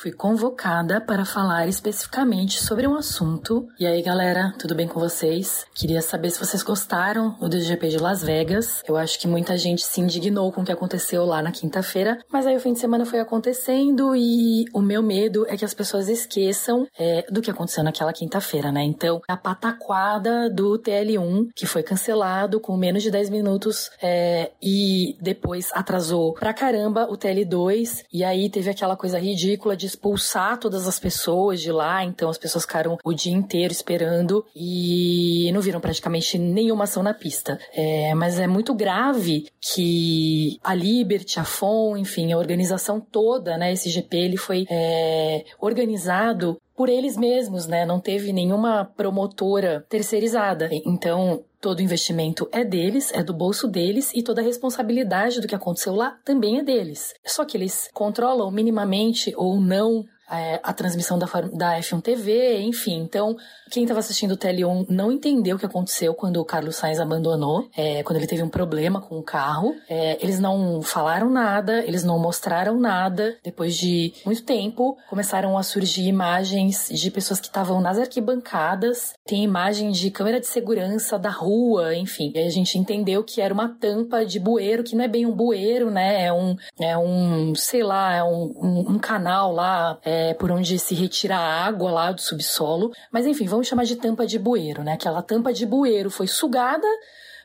Fui 0.00 0.12
convocada 0.12 1.00
para 1.00 1.24
falar 1.24 1.66
especificamente 1.66 2.62
sobre 2.62 2.86
um 2.86 2.94
assunto. 2.94 3.66
E 3.80 3.84
aí, 3.84 4.00
galera, 4.00 4.54
tudo 4.56 4.72
bem 4.72 4.86
com 4.86 5.00
vocês? 5.00 5.66
Queria 5.74 6.00
saber 6.00 6.30
se 6.30 6.38
vocês 6.38 6.62
gostaram 6.62 7.36
do 7.40 7.60
GP 7.60 7.88
de 7.88 7.98
Las 7.98 8.22
Vegas. 8.22 8.80
Eu 8.86 8.96
acho 8.96 9.18
que 9.18 9.26
muita 9.26 9.56
gente 9.58 9.82
se 9.82 10.00
indignou 10.00 10.52
com 10.52 10.60
o 10.60 10.64
que 10.64 10.70
aconteceu 10.70 11.24
lá 11.24 11.42
na 11.42 11.50
quinta-feira, 11.50 12.16
mas 12.30 12.46
aí 12.46 12.54
o 12.54 12.60
fim 12.60 12.74
de 12.74 12.78
semana 12.78 13.04
foi 13.04 13.18
acontecendo 13.18 14.14
e 14.14 14.66
o 14.72 14.80
meu 14.80 15.02
medo 15.02 15.44
é 15.48 15.56
que 15.56 15.64
as 15.64 15.74
pessoas 15.74 16.08
esqueçam 16.08 16.86
é, 16.96 17.26
do 17.28 17.42
que 17.42 17.50
aconteceu 17.50 17.82
naquela 17.82 18.12
quinta-feira, 18.12 18.70
né? 18.70 18.84
Então, 18.84 19.20
a 19.26 19.36
pataquada 19.36 20.48
do 20.48 20.78
TL1, 20.78 21.48
que 21.56 21.66
foi 21.66 21.82
cancelado 21.82 22.60
com 22.60 22.76
menos 22.76 23.02
de 23.02 23.10
10 23.10 23.30
minutos 23.30 23.90
é, 24.00 24.52
e 24.62 25.16
depois 25.20 25.72
atrasou 25.74 26.34
pra 26.34 26.54
caramba 26.54 27.08
o 27.10 27.18
TL2, 27.18 28.04
e 28.12 28.22
aí 28.22 28.48
teve 28.48 28.70
aquela 28.70 28.96
coisa 28.96 29.18
ridícula 29.18 29.76
de 29.76 29.87
expulsar 29.88 30.58
todas 30.58 30.86
as 30.86 30.98
pessoas 30.98 31.60
de 31.60 31.72
lá, 31.72 32.04
então 32.04 32.28
as 32.28 32.38
pessoas 32.38 32.64
ficaram 32.64 32.98
o 33.04 33.12
dia 33.12 33.32
inteiro 33.32 33.72
esperando 33.72 34.44
e 34.54 35.50
não 35.52 35.60
viram 35.60 35.80
praticamente 35.80 36.38
nenhuma 36.38 36.84
ação 36.84 37.02
na 37.02 37.14
pista. 37.14 37.58
É, 37.72 38.14
mas 38.14 38.38
é 38.38 38.46
muito 38.46 38.74
grave 38.74 39.46
que 39.60 40.58
a 40.62 40.74
Liberty, 40.74 41.40
a 41.40 41.44
FON, 41.44 41.96
enfim, 41.96 42.32
a 42.32 42.38
organização 42.38 43.00
toda, 43.00 43.56
né, 43.56 43.72
esse 43.72 43.90
GP, 43.90 44.16
ele 44.16 44.36
foi 44.36 44.66
é, 44.70 45.44
organizado 45.60 46.60
por 46.78 46.88
eles 46.88 47.16
mesmos, 47.16 47.66
né? 47.66 47.84
Não 47.84 47.98
teve 47.98 48.32
nenhuma 48.32 48.84
promotora 48.84 49.84
terceirizada. 49.88 50.70
Então, 50.86 51.42
todo 51.60 51.82
investimento 51.82 52.48
é 52.52 52.64
deles, 52.64 53.12
é 53.12 53.22
do 53.22 53.34
bolso 53.34 53.66
deles 53.66 54.12
e 54.14 54.22
toda 54.22 54.40
a 54.40 54.44
responsabilidade 54.44 55.40
do 55.40 55.48
que 55.48 55.54
aconteceu 55.54 55.94
lá 55.94 56.18
também 56.24 56.58
é 56.58 56.62
deles. 56.62 57.14
Só 57.24 57.44
que 57.44 57.56
eles 57.56 57.88
controlam 57.92 58.50
minimamente 58.50 59.32
ou 59.36 59.60
não 59.60 60.04
é, 60.30 60.60
a 60.62 60.72
transmissão 60.72 61.18
da, 61.18 61.26
da 61.52 61.78
F1 61.78 62.02
TV, 62.02 62.60
enfim. 62.60 63.00
Então, 63.00 63.36
quem 63.70 63.84
estava 63.84 64.00
assistindo 64.00 64.32
o 64.32 64.36
TL1 64.36 64.86
não 64.88 65.12
entendeu 65.12 65.56
o 65.56 65.58
que 65.58 65.66
aconteceu 65.66 66.14
quando 66.14 66.38
o 66.38 66.44
Carlos 66.44 66.76
Sainz 66.76 67.00
abandonou, 67.00 67.68
é, 67.76 68.02
quando 68.02 68.16
ele 68.16 68.26
teve 68.26 68.42
um 68.42 68.48
problema 68.48 69.00
com 69.00 69.18
o 69.18 69.22
carro. 69.22 69.74
É, 69.88 70.22
eles 70.22 70.38
não 70.38 70.82
falaram 70.82 71.30
nada, 71.30 71.84
eles 71.84 72.04
não 72.04 72.18
mostraram 72.18 72.78
nada. 72.78 73.36
Depois 73.42 73.76
de 73.76 74.12
muito 74.24 74.42
tempo, 74.44 74.96
começaram 75.08 75.56
a 75.56 75.62
surgir 75.62 76.06
imagens 76.06 76.88
de 76.88 77.10
pessoas 77.10 77.40
que 77.40 77.46
estavam 77.46 77.80
nas 77.80 77.98
arquibancadas. 77.98 79.14
Tem 79.26 79.44
imagem 79.44 79.90
de 79.90 80.10
câmera 80.10 80.40
de 80.40 80.46
segurança 80.46 81.18
da 81.18 81.30
rua, 81.30 81.94
enfim. 81.94 82.32
E 82.34 82.38
a 82.38 82.50
gente 82.50 82.78
entendeu 82.78 83.22
que 83.22 83.40
era 83.40 83.52
uma 83.52 83.68
tampa 83.68 84.24
de 84.24 84.38
bueiro, 84.38 84.82
que 84.82 84.96
não 84.96 85.04
é 85.04 85.08
bem 85.08 85.26
um 85.26 85.32
bueiro, 85.32 85.90
né? 85.90 86.24
É 86.24 86.32
um, 86.32 86.56
é 86.80 86.96
um 86.96 87.54
sei 87.54 87.82
lá, 87.82 88.14
é 88.14 88.24
um, 88.24 88.52
um, 88.56 88.92
um 88.92 88.98
canal 88.98 89.52
lá. 89.52 89.98
É, 90.04 90.17
é, 90.18 90.34
por 90.34 90.50
onde 90.50 90.78
se 90.78 90.94
retira 90.94 91.36
a 91.36 91.64
água 91.64 91.90
lá 91.92 92.12
do 92.12 92.20
subsolo. 92.20 92.92
Mas 93.12 93.24
enfim, 93.26 93.46
vamos 93.46 93.68
chamar 93.68 93.84
de 93.84 93.96
tampa 93.96 94.26
de 94.26 94.38
bueiro, 94.38 94.82
né? 94.82 94.94
Aquela 94.94 95.22
tampa 95.22 95.52
de 95.52 95.64
bueiro 95.64 96.10
foi 96.10 96.26
sugada 96.26 96.86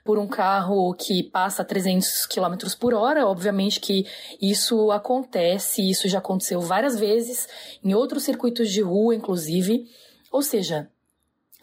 por 0.04 0.18
um 0.18 0.28
carro 0.28 0.94
que 0.96 1.24
passa 1.24 1.62
a 1.62 1.66
300 1.66 2.26
km 2.26 2.56
por 2.80 2.94
hora. 2.94 3.28
Obviamente 3.28 3.80
que 3.80 4.06
isso 4.42 4.92
acontece, 4.92 5.88
isso 5.88 6.08
já 6.08 6.18
aconteceu 6.18 6.60
várias 6.60 7.00
vezes, 7.00 7.48
em 7.84 7.94
outros 7.94 8.24
circuitos 8.24 8.72
de 8.72 8.82
rua, 8.82 9.16
inclusive. 9.16 9.86
Ou 10.32 10.42
seja, 10.42 10.90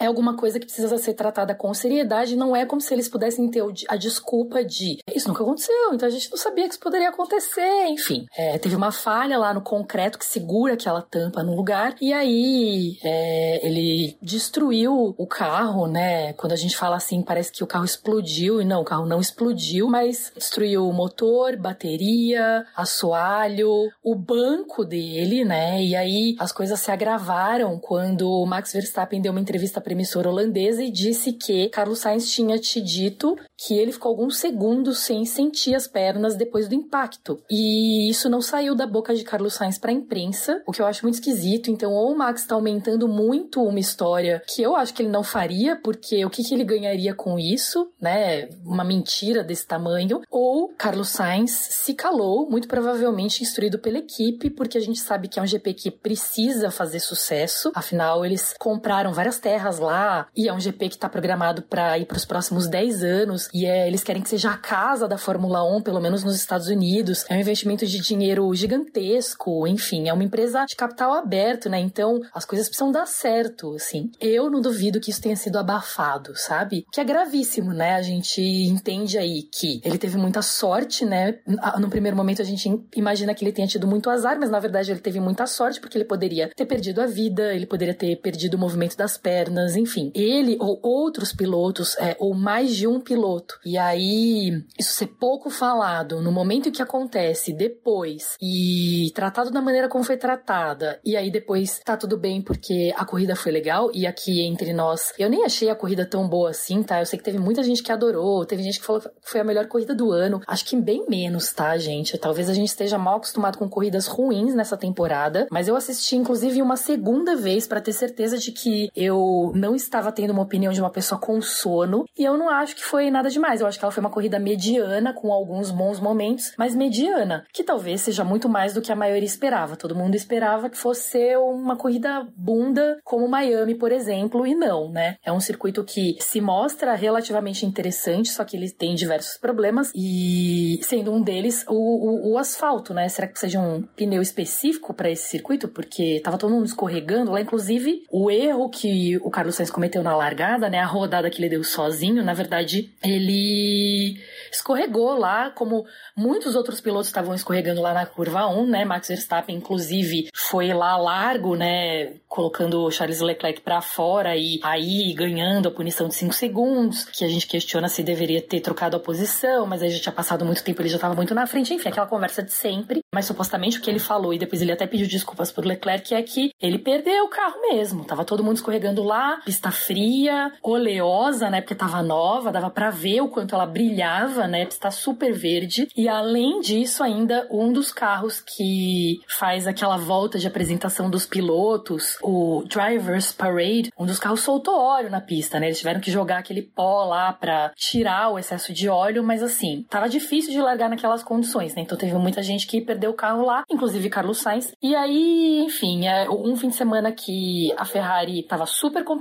é 0.00 0.06
alguma 0.06 0.34
coisa 0.34 0.58
que 0.58 0.64
precisa 0.64 0.96
ser 0.96 1.12
tratada 1.12 1.54
com 1.54 1.72
seriedade, 1.74 2.34
não 2.34 2.56
é 2.56 2.64
como 2.64 2.80
se 2.80 2.92
eles 2.94 3.08
pudessem 3.08 3.48
ter 3.50 3.62
a 3.86 3.96
desculpa 3.96 4.64
de 4.64 4.98
isso 5.14 5.28
nunca 5.28 5.42
aconteceu, 5.42 5.92
então 5.92 6.08
a 6.08 6.10
gente 6.10 6.30
não 6.30 6.38
sabia 6.38 6.64
que 6.64 6.70
isso 6.70 6.80
poderia 6.80 7.10
acontecer, 7.10 7.86
enfim. 7.88 8.26
É, 8.36 8.58
teve 8.58 8.74
uma 8.74 8.90
falha 8.90 9.38
lá 9.38 9.52
no 9.52 9.60
concreto 9.60 10.18
que 10.18 10.24
segura 10.24 10.74
aquela 10.74 11.02
tampa 11.02 11.42
no 11.42 11.54
lugar, 11.54 11.94
e 12.00 12.12
aí 12.12 12.98
é, 13.04 13.66
ele 13.66 14.16
destruiu 14.22 15.14
o 15.18 15.26
carro, 15.26 15.86
né? 15.86 16.32
Quando 16.32 16.52
a 16.52 16.56
gente 16.56 16.76
fala 16.76 16.96
assim, 16.96 17.20
parece 17.20 17.52
que 17.52 17.62
o 17.62 17.66
carro 17.66 17.84
explodiu, 17.84 18.62
e 18.62 18.64
não, 18.64 18.80
o 18.80 18.84
carro 18.84 19.04
não 19.04 19.20
explodiu, 19.20 19.86
mas 19.86 20.32
destruiu 20.34 20.88
o 20.88 20.92
motor, 20.92 21.56
bateria, 21.56 22.64
assoalho, 22.74 23.90
o 24.02 24.14
banco 24.14 24.84
dele, 24.84 25.44
né? 25.44 25.82
E 25.82 25.94
aí 25.94 26.36
as 26.38 26.52
coisas 26.52 26.80
se 26.80 26.90
agravaram 26.90 27.78
quando 27.78 28.30
o 28.30 28.46
Max 28.46 28.72
Verstappen 28.72 29.20
deu 29.20 29.32
uma 29.32 29.40
entrevista 29.40 29.80
própria 29.90 29.94
emissora 29.94 30.28
holandesa 30.28 30.82
e 30.82 30.90
disse 30.90 31.32
que 31.32 31.68
Carlos 31.68 31.98
Sainz 31.98 32.30
tinha 32.30 32.58
te 32.58 32.80
dito 32.80 33.36
que 33.62 33.74
ele 33.74 33.92
ficou 33.92 34.10
alguns 34.10 34.38
segundos 34.38 35.00
sem 35.00 35.24
sentir 35.24 35.74
as 35.74 35.86
pernas 35.86 36.34
depois 36.34 36.66
do 36.66 36.74
impacto. 36.74 37.42
E 37.50 38.08
isso 38.08 38.30
não 38.30 38.40
saiu 38.40 38.74
da 38.74 38.86
boca 38.86 39.14
de 39.14 39.22
Carlos 39.22 39.54
Sainz 39.54 39.78
para 39.78 39.90
a 39.90 39.94
imprensa, 39.94 40.62
o 40.66 40.72
que 40.72 40.80
eu 40.80 40.86
acho 40.86 41.04
muito 41.04 41.16
esquisito. 41.16 41.70
Então, 41.70 41.92
ou 41.92 42.12
o 42.12 42.16
Max 42.16 42.42
está 42.42 42.54
aumentando 42.54 43.06
muito 43.06 43.62
uma 43.62 43.78
história 43.78 44.42
que 44.46 44.62
eu 44.62 44.74
acho 44.76 44.94
que 44.94 45.02
ele 45.02 45.10
não 45.10 45.22
faria, 45.22 45.76
porque 45.76 46.24
o 46.24 46.30
que, 46.30 46.42
que 46.42 46.54
ele 46.54 46.64
ganharia 46.64 47.14
com 47.14 47.38
isso, 47.38 47.90
né? 48.00 48.48
Uma 48.64 48.84
mentira 48.84 49.44
desse 49.44 49.66
tamanho, 49.66 50.22
ou 50.30 50.68
Carlos 50.68 51.08
Sainz 51.08 51.50
se 51.50 51.92
calou, 51.92 52.48
muito 52.48 52.66
provavelmente 52.66 53.42
instruído 53.42 53.78
pela 53.78 53.98
equipe, 53.98 54.48
porque 54.48 54.78
a 54.78 54.80
gente 54.80 55.00
sabe 55.00 55.28
que 55.28 55.38
é 55.38 55.42
um 55.42 55.46
GP 55.46 55.74
que 55.74 55.90
precisa 55.90 56.70
fazer 56.70 57.00
sucesso. 57.00 57.70
Afinal, 57.74 58.24
eles 58.24 58.54
compraram 58.58 59.12
várias 59.12 59.38
terras 59.38 59.78
lá 59.80 60.26
e 60.36 60.48
é 60.48 60.52
um 60.52 60.60
GP 60.60 60.88
que 60.88 60.94
está 60.94 61.08
programado 61.08 61.62
para 61.62 61.98
ir 61.98 62.06
para 62.06 62.16
os 62.16 62.24
próximos 62.24 62.66
10 62.68 63.02
anos 63.02 63.48
e 63.52 63.66
é, 63.66 63.86
eles 63.86 64.02
querem 64.02 64.22
que 64.22 64.28
seja 64.28 64.50
a 64.50 64.56
casa 64.56 65.08
da 65.08 65.18
Fórmula 65.18 65.62
1, 65.76 65.82
pelo 65.82 66.00
menos 66.00 66.24
nos 66.24 66.36
Estados 66.36 66.68
Unidos. 66.68 67.24
É 67.28 67.34
um 67.34 67.40
investimento 67.40 67.86
de 67.86 68.00
dinheiro 68.00 68.52
gigantesco, 68.54 69.66
enfim, 69.66 70.08
é 70.08 70.12
uma 70.12 70.24
empresa 70.24 70.64
de 70.64 70.76
capital 70.76 71.12
aberto, 71.12 71.68
né? 71.68 71.78
Então 71.80 72.20
as 72.34 72.44
coisas 72.44 72.68
precisam 72.68 72.92
dar 72.92 73.06
certo, 73.06 73.74
assim. 73.74 74.10
Eu 74.20 74.50
não 74.50 74.60
duvido 74.60 75.00
que 75.00 75.10
isso 75.10 75.22
tenha 75.22 75.36
sido 75.36 75.58
abafado, 75.58 76.36
sabe? 76.36 76.86
Que 76.92 77.00
é 77.00 77.04
gravíssimo, 77.04 77.72
né? 77.72 77.94
A 77.94 78.02
gente 78.02 78.40
entende 78.40 79.18
aí 79.18 79.42
que 79.42 79.80
ele 79.84 79.98
teve 79.98 80.16
muita 80.16 80.42
sorte, 80.42 81.04
né? 81.04 81.38
No 81.78 81.88
primeiro 81.88 82.16
momento 82.16 82.42
a 82.42 82.44
gente 82.44 82.68
imagina 82.94 83.34
que 83.34 83.44
ele 83.44 83.52
tenha 83.52 83.68
tido 83.68 83.86
muito 83.86 84.10
azar, 84.10 84.38
mas 84.38 84.50
na 84.50 84.58
verdade 84.58 84.90
ele 84.90 85.00
teve 85.00 85.20
muita 85.20 85.46
sorte 85.46 85.80
porque 85.80 85.96
ele 85.96 86.04
poderia 86.04 86.48
ter 86.54 86.66
perdido 86.66 87.00
a 87.00 87.06
vida, 87.06 87.54
ele 87.54 87.66
poderia 87.66 87.94
ter 87.94 88.16
perdido 88.16 88.54
o 88.54 88.58
movimento 88.58 88.96
das 88.96 89.16
pernas, 89.16 89.69
enfim. 89.76 90.10
Ele 90.14 90.56
ou 90.60 90.78
outros 90.82 91.32
pilotos, 91.32 91.96
é, 91.98 92.16
ou 92.18 92.34
mais 92.34 92.74
de 92.74 92.86
um 92.86 93.00
piloto. 93.00 93.58
E 93.64 93.76
aí, 93.76 94.62
isso 94.78 94.94
ser 94.94 95.06
pouco 95.06 95.50
falado 95.50 96.20
no 96.20 96.32
momento 96.32 96.70
que 96.70 96.82
acontece, 96.82 97.52
depois, 97.52 98.36
e 98.40 99.10
tratado 99.14 99.50
da 99.50 99.60
maneira 99.60 99.88
como 99.88 100.04
foi 100.04 100.16
tratada, 100.16 101.00
e 101.04 101.16
aí 101.16 101.30
depois 101.30 101.80
tá 101.84 101.96
tudo 101.96 102.16
bem 102.16 102.42
porque 102.42 102.92
a 102.96 103.04
corrida 103.04 103.36
foi 103.36 103.52
legal, 103.52 103.90
e 103.94 104.06
aqui 104.06 104.42
entre 104.42 104.72
nós, 104.72 105.12
eu 105.18 105.28
nem 105.28 105.44
achei 105.44 105.68
a 105.70 105.74
corrida 105.74 106.04
tão 106.04 106.28
boa 106.28 106.50
assim, 106.50 106.82
tá? 106.82 107.00
Eu 107.00 107.06
sei 107.06 107.18
que 107.18 107.24
teve 107.24 107.38
muita 107.38 107.62
gente 107.62 107.82
que 107.82 107.92
adorou, 107.92 108.44
teve 108.44 108.62
gente 108.62 108.80
que 108.80 108.86
falou 108.86 109.00
que 109.00 109.10
foi 109.22 109.40
a 109.40 109.44
melhor 109.44 109.66
corrida 109.66 109.94
do 109.94 110.10
ano. 110.12 110.40
Acho 110.46 110.64
que 110.64 110.76
bem 110.76 111.06
menos, 111.08 111.52
tá, 111.52 111.76
gente? 111.78 112.18
Talvez 112.18 112.48
a 112.48 112.54
gente 112.54 112.68
esteja 112.68 112.98
mal 112.98 113.16
acostumado 113.16 113.58
com 113.58 113.68
corridas 113.68 114.06
ruins 114.06 114.54
nessa 114.54 114.76
temporada, 114.76 115.46
mas 115.50 115.68
eu 115.68 115.76
assisti 115.76 116.16
inclusive 116.16 116.62
uma 116.62 116.76
segunda 116.76 117.36
vez 117.36 117.66
para 117.66 117.80
ter 117.80 117.92
certeza 117.92 118.38
de 118.38 118.52
que 118.52 118.90
eu 118.94 119.52
não 119.60 119.76
estava 119.76 120.10
tendo 120.10 120.32
uma 120.32 120.42
opinião 120.42 120.72
de 120.72 120.80
uma 120.80 120.90
pessoa 120.90 121.20
com 121.20 121.40
sono, 121.40 122.04
e 122.18 122.24
eu 122.24 122.36
não 122.36 122.48
acho 122.48 122.74
que 122.74 122.84
foi 122.84 123.10
nada 123.10 123.28
demais. 123.28 123.60
Eu 123.60 123.66
acho 123.66 123.78
que 123.78 123.84
ela 123.84 123.92
foi 123.92 124.00
uma 124.00 124.10
corrida 124.10 124.38
mediana, 124.38 125.12
com 125.12 125.32
alguns 125.32 125.70
bons 125.70 126.00
momentos, 126.00 126.52
mas 126.56 126.74
mediana, 126.74 127.44
que 127.52 127.62
talvez 127.62 128.00
seja 128.00 128.24
muito 128.24 128.48
mais 128.48 128.72
do 128.72 128.80
que 128.80 128.90
a 128.90 128.96
maioria 128.96 129.26
esperava. 129.26 129.76
Todo 129.76 129.94
mundo 129.94 130.14
esperava 130.14 130.70
que 130.70 130.76
fosse 130.76 131.36
uma 131.36 131.76
corrida 131.76 132.26
bunda, 132.36 132.98
como 133.04 133.28
Miami, 133.28 133.74
por 133.74 133.92
exemplo, 133.92 134.46
e 134.46 134.54
não, 134.54 134.90
né? 134.90 135.16
É 135.24 135.30
um 135.30 135.40
circuito 135.40 135.84
que 135.84 136.16
se 136.20 136.40
mostra 136.40 136.94
relativamente 136.94 137.66
interessante, 137.66 138.30
só 138.30 138.44
que 138.44 138.56
ele 138.56 138.70
tem 138.70 138.94
diversos 138.94 139.36
problemas, 139.36 139.92
e 139.94 140.80
sendo 140.82 141.12
um 141.12 141.20
deles 141.20 141.64
o, 141.68 141.74
o, 141.74 142.32
o 142.32 142.38
asfalto, 142.38 142.94
né? 142.94 143.08
Será 143.08 143.26
que 143.26 143.34
precisa 143.34 143.50
de 143.50 143.58
um 143.58 143.82
pneu 143.82 144.22
específico 144.22 144.94
para 144.94 145.10
esse 145.10 145.28
circuito? 145.28 145.68
Porque 145.68 146.20
tava 146.24 146.38
todo 146.38 146.54
mundo 146.54 146.66
escorregando 146.66 147.32
lá, 147.32 147.40
inclusive 147.40 148.04
o 148.10 148.30
erro 148.30 148.70
que 148.70 149.18
o 149.18 149.30
Carlos 149.40 149.54
Sainz 149.54 149.70
cometeu 149.70 150.02
na 150.02 150.14
largada, 150.14 150.68
né? 150.68 150.80
A 150.80 150.84
rodada 150.84 151.30
que 151.30 151.40
ele 151.40 151.48
deu 151.48 151.64
sozinho, 151.64 152.22
na 152.22 152.34
verdade, 152.34 152.90
ele 153.02 154.20
escorregou 154.52 155.18
lá, 155.18 155.48
como 155.48 155.86
muitos 156.14 156.54
outros 156.54 156.78
pilotos 156.78 157.06
estavam 157.06 157.34
escorregando 157.34 157.80
lá 157.80 157.94
na 157.94 158.04
curva 158.04 158.46
1, 158.48 158.66
né? 158.66 158.84
Max 158.84 159.08
Verstappen, 159.08 159.56
inclusive, 159.56 160.28
foi 160.34 160.74
lá 160.74 160.94
largo, 160.98 161.56
né? 161.56 162.12
Colocando 162.28 162.82
o 162.82 162.90
Charles 162.90 163.20
Leclerc 163.20 163.62
para 163.62 163.80
fora 163.80 164.36
e 164.36 164.60
aí 164.62 165.14
ganhando 165.14 165.68
a 165.68 165.72
punição 165.72 166.06
de 166.06 166.16
5 166.16 166.34
segundos, 166.34 167.04
que 167.04 167.24
a 167.24 167.28
gente 167.28 167.46
questiona 167.46 167.88
se 167.88 168.02
deveria 168.02 168.42
ter 168.42 168.60
trocado 168.60 168.96
a 168.96 169.00
posição, 169.00 169.66
mas 169.66 169.82
aí 169.82 169.88
já 169.88 170.00
tinha 170.00 170.12
passado 170.12 170.44
muito 170.44 170.62
tempo, 170.62 170.82
ele 170.82 170.90
já 170.90 170.96
estava 170.96 171.14
muito 171.14 171.34
na 171.34 171.46
frente, 171.46 171.72
enfim, 171.72 171.88
aquela 171.88 172.06
conversa 172.06 172.42
de 172.42 172.52
sempre. 172.52 173.00
Mas 173.14 173.24
supostamente 173.24 173.78
o 173.78 173.80
que 173.80 173.88
ele 173.88 173.98
falou, 173.98 174.34
e 174.34 174.38
depois 174.38 174.60
ele 174.60 174.72
até 174.72 174.86
pediu 174.86 175.08
desculpas 175.08 175.50
por 175.50 175.64
Leclerc, 175.64 176.14
é 176.14 176.22
que 176.22 176.50
ele 176.60 176.78
perdeu 176.78 177.24
o 177.24 177.28
carro 177.28 177.58
mesmo. 177.62 178.04
Tava 178.04 178.22
todo 178.22 178.44
mundo 178.44 178.56
escorregando 178.56 179.02
lá, 179.02 179.29
pista 179.38 179.70
fria, 179.70 180.52
oleosa, 180.62 181.50
né? 181.50 181.60
Porque 181.60 181.74
tava 181.74 182.02
nova, 182.02 182.52
dava 182.52 182.70
para 182.70 182.90
ver 182.90 183.20
o 183.20 183.28
quanto 183.28 183.54
ela 183.54 183.66
brilhava, 183.66 184.46
né? 184.46 184.62
Está 184.62 184.90
super 184.90 185.32
verde. 185.32 185.88
E 185.96 186.08
além 186.08 186.60
disso, 186.60 187.02
ainda 187.02 187.46
um 187.50 187.72
dos 187.72 187.92
carros 187.92 188.40
que 188.40 189.20
faz 189.28 189.66
aquela 189.66 189.96
volta 189.96 190.38
de 190.38 190.46
apresentação 190.46 191.10
dos 191.10 191.26
pilotos, 191.26 192.16
o 192.22 192.64
Drivers 192.66 193.32
Parade, 193.32 193.92
um 193.98 194.06
dos 194.06 194.18
carros 194.18 194.40
soltou 194.40 194.78
óleo 194.78 195.10
na 195.10 195.20
pista, 195.20 195.58
né? 195.58 195.66
Eles 195.66 195.78
tiveram 195.78 196.00
que 196.00 196.10
jogar 196.10 196.38
aquele 196.38 196.62
pó 196.62 197.04
lá 197.04 197.32
para 197.32 197.72
tirar 197.76 198.30
o 198.30 198.38
excesso 198.38 198.72
de 198.72 198.88
óleo, 198.88 199.22
mas 199.22 199.42
assim, 199.42 199.84
tava 199.88 200.08
difícil 200.08 200.52
de 200.52 200.60
largar 200.60 200.88
naquelas 200.88 201.22
condições, 201.22 201.74
né? 201.74 201.82
Então 201.82 201.96
teve 201.96 202.14
muita 202.14 202.42
gente 202.42 202.66
que 202.66 202.80
perdeu 202.80 203.10
o 203.10 203.14
carro 203.14 203.44
lá, 203.44 203.64
inclusive 203.70 204.08
Carlos 204.08 204.38
Sainz. 204.38 204.72
E 204.82 204.94
aí, 204.94 205.60
enfim, 205.64 206.06
é 206.06 206.28
um 206.30 206.56
fim 206.56 206.68
de 206.68 206.76
semana 206.76 207.12
que 207.12 207.72
a 207.76 207.84
Ferrari 207.84 208.42
tava 208.42 208.66
super 208.66 209.04
competitiva, 209.04 209.19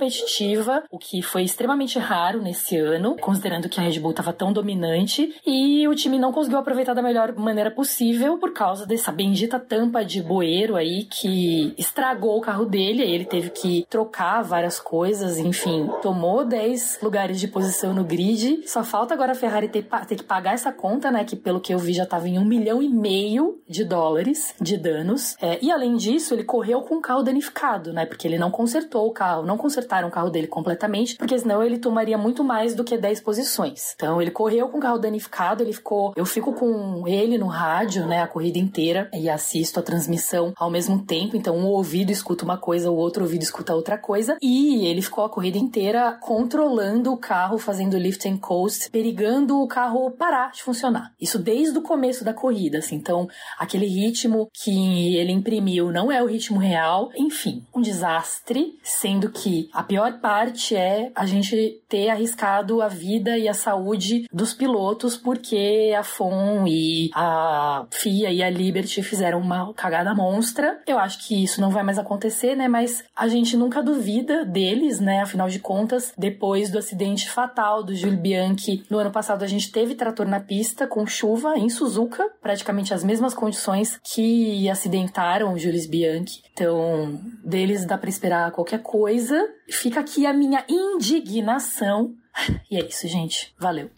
o 0.92 0.98
que 0.98 1.22
foi 1.22 1.44
extremamente 1.44 2.00
raro 2.00 2.42
nesse 2.42 2.78
ano, 2.78 3.16
considerando 3.18 3.70
que 3.70 3.80
a 3.80 3.84
Red 3.84 4.00
Bull 4.00 4.12
estava 4.12 4.34
tão 4.34 4.54
dominante 4.54 5.36
e 5.46 5.88
o 5.88 5.96
time 5.96 6.18
não 6.18 6.32
conseguiu 6.32 6.60
aproveitar 6.60 6.94
da 6.94 7.02
melhor 7.02 7.36
maneira 7.36 7.72
possível 7.72 8.38
por 8.38 8.54
causa 8.54 8.86
dessa 8.86 9.12
bendita 9.12 9.60
tampa 9.60 10.04
de 10.04 10.22
bueiro 10.22 10.76
aí 10.76 11.06
que 11.06 11.74
estragou 11.78 12.38
o 12.38 12.42
carro 12.42 12.66
dele. 12.66 13.04
Aí 13.04 13.12
ele 13.12 13.26
teve 13.26 13.50
que 13.50 13.86
trocar 13.90 14.42
várias 14.42 14.80
coisas, 14.80 15.38
enfim, 15.38 15.90
tomou 16.02 16.46
10 16.46 17.00
lugares 17.02 17.40
de 17.40 17.48
posição 17.48 17.94
no 17.94 18.04
grid. 18.04 18.64
Só 18.68 18.84
falta 18.84 19.14
agora 19.14 19.34
a 19.34 19.36
Ferrari 19.36 19.68
ter, 19.68 19.84
ter 20.08 20.16
que 20.16 20.24
pagar 20.24 20.54
essa 20.54 20.72
conta, 20.72 21.12
né? 21.12 21.24
Que 21.24 21.36
pelo 21.36 21.60
que 21.60 21.74
eu 21.74 21.80
vi 21.80 21.94
já 21.94 22.04
estava 22.04 22.28
em 22.28 22.40
um 22.40 22.46
milhão 22.46 22.82
e 22.82 22.90
meio 22.90 23.62
de 23.68 23.84
dólares 23.84 24.54
de 24.60 24.78
danos. 24.78 25.36
É, 25.42 25.60
e 25.62 25.72
além 25.72 25.96
disso, 25.96 26.34
ele 26.34 26.44
correu 26.44 26.82
com 26.82 26.96
o 26.96 27.02
carro 27.02 27.24
danificado, 27.24 27.94
né? 27.94 28.06
Porque 28.06 28.28
ele 28.28 28.38
não 28.38 28.52
consertou 28.52 29.08
o 29.08 29.12
carro, 29.12 29.46
não 29.46 29.58
consertaram 29.90 30.08
o 30.08 30.12
carro 30.12 30.30
dele 30.30 30.48
completamente, 30.48 31.16
porque 31.16 31.38
senão 31.38 31.64
ele 31.64 31.80
tomaria 31.80 32.18
muito 32.18 32.44
mais 32.44 32.76
do 32.76 32.84
que 32.84 32.96
10 32.96 33.22
posições. 33.22 33.94
Então 33.96 34.22
ele 34.22 34.30
correu 34.30 34.70
com 34.70 34.78
o 34.78 34.82
carro 34.82 35.00
danificado, 35.00 35.64
ele 35.64 35.74
ficou. 35.74 36.14
Eu 36.16 36.26
fico 36.26 36.54
com 36.54 37.08
ele 37.08 37.38
no 37.38 37.48
rádio, 37.48 38.06
né, 38.06 38.22
a 38.22 38.28
corrida 38.28 38.60
inteira 38.60 39.10
e 39.12 39.30
assisto 39.30 39.80
a 39.80 39.84
transmissão 39.84 40.54
ao 40.56 40.70
mesmo 40.70 41.04
tempo. 41.04 41.36
Então 41.36 41.58
um 41.58 41.66
ouvido 41.66 42.12
escuta 42.12 42.46
uma 42.46 42.58
coisa, 42.58 42.92
o 42.92 42.96
outro 42.96 43.24
ouvido 43.24 43.42
escuta 43.42 43.74
outra 43.74 43.98
coisa. 43.98 44.38
E 44.42 44.86
ele 44.86 45.02
ficou 45.02 45.24
a 45.24 45.30
corrida 45.30 45.58
inteira 45.58 46.18
controlando 46.22 47.12
o 47.12 47.18
carro, 47.18 47.58
fazendo 47.58 47.98
lift 47.98 48.28
and 48.28 48.38
coast, 48.38 48.92
perigando 48.92 49.60
o 49.60 49.68
carro 49.68 50.12
parar 50.12 50.52
de 50.52 50.62
funcionar. 50.62 51.14
Isso 51.20 51.40
desde 51.40 51.78
o 51.80 51.82
começo 51.82 52.24
da 52.24 52.34
corrida, 52.34 52.78
assim. 52.78 52.96
Então 52.96 53.28
aquele 53.58 53.88
ritmo 53.88 54.50
que 54.54 55.18
ele 55.18 55.32
imprimiu 55.32 55.92
não 55.92 56.12
é 56.12 56.22
o 56.22 56.28
ritmo 56.28 56.60
real. 56.60 57.10
Enfim, 57.18 57.66
um 57.74 57.82
desastre, 57.82 58.78
sendo 58.84 59.32
que 59.32 59.70
a 59.80 59.84
pior 59.84 60.20
parte 60.20 60.76
é 60.76 61.10
a 61.16 61.26
gente 61.26 61.82
ter 61.88 62.10
arriscado 62.10 62.82
a 62.82 62.90
vida 62.90 63.38
e 63.38 63.48
a 63.48 63.54
saúde 63.54 64.28
dos 64.30 64.54
pilotos 64.54 65.16
porque 65.16 65.94
a 65.98 66.04
FOM 66.04 66.68
e 66.68 67.10
a 67.16 67.86
FIA 67.90 68.30
e 68.30 68.44
a 68.44 68.50
Liberty 68.50 69.02
fizeram 69.02 69.40
uma 69.40 69.74
cagada 69.74 70.14
monstra. 70.14 70.82
Eu 70.86 71.00
acho 71.00 71.26
que 71.26 71.46
isso 71.46 71.62
não 71.62 71.70
vai 71.70 71.82
mais 71.82 71.98
acontecer, 71.98 72.58
né? 72.58 72.68
Mas 72.68 73.06
a 73.16 73.30
gente 73.30 73.56
nunca 73.56 73.82
duvida 73.82 74.44
deles, 74.44 75.00
né? 75.00 75.22
Afinal 75.22 75.48
de 75.48 75.60
contas, 75.60 76.12
depois 76.18 76.70
do 76.70 76.78
acidente 76.78 77.30
fatal 77.30 77.82
do 77.82 77.96
Jules 77.96 78.20
Bianchi, 78.20 78.84
no 78.90 78.98
ano 78.98 79.12
passado 79.12 79.44
a 79.44 79.48
gente 79.48 79.72
teve 79.72 79.96
trator 79.96 80.28
na 80.28 80.42
pista 80.42 80.88
com 80.88 81.08
chuva 81.08 81.58
em 81.58 81.70
Suzuka, 81.70 82.30
praticamente 82.42 82.94
as 82.94 83.06
mesmas 83.06 83.34
condições 83.34 83.98
que 84.04 84.70
acidentaram 84.70 85.54
o 85.54 85.58
Jules 85.58 85.88
Bianchi. 85.88 86.42
Então, 86.52 87.18
deles 87.46 87.86
dá 87.86 87.98
para 87.98 88.10
esperar 88.10 88.52
qualquer 88.52 88.82
coisa. 88.82 89.42
Fica 89.72 90.00
aqui 90.00 90.26
a 90.26 90.34
minha 90.34 90.64
indignação. 90.68 92.16
E 92.72 92.78
é 92.78 92.86
isso, 92.86 93.08
gente. 93.08 93.54
Valeu. 93.58 93.90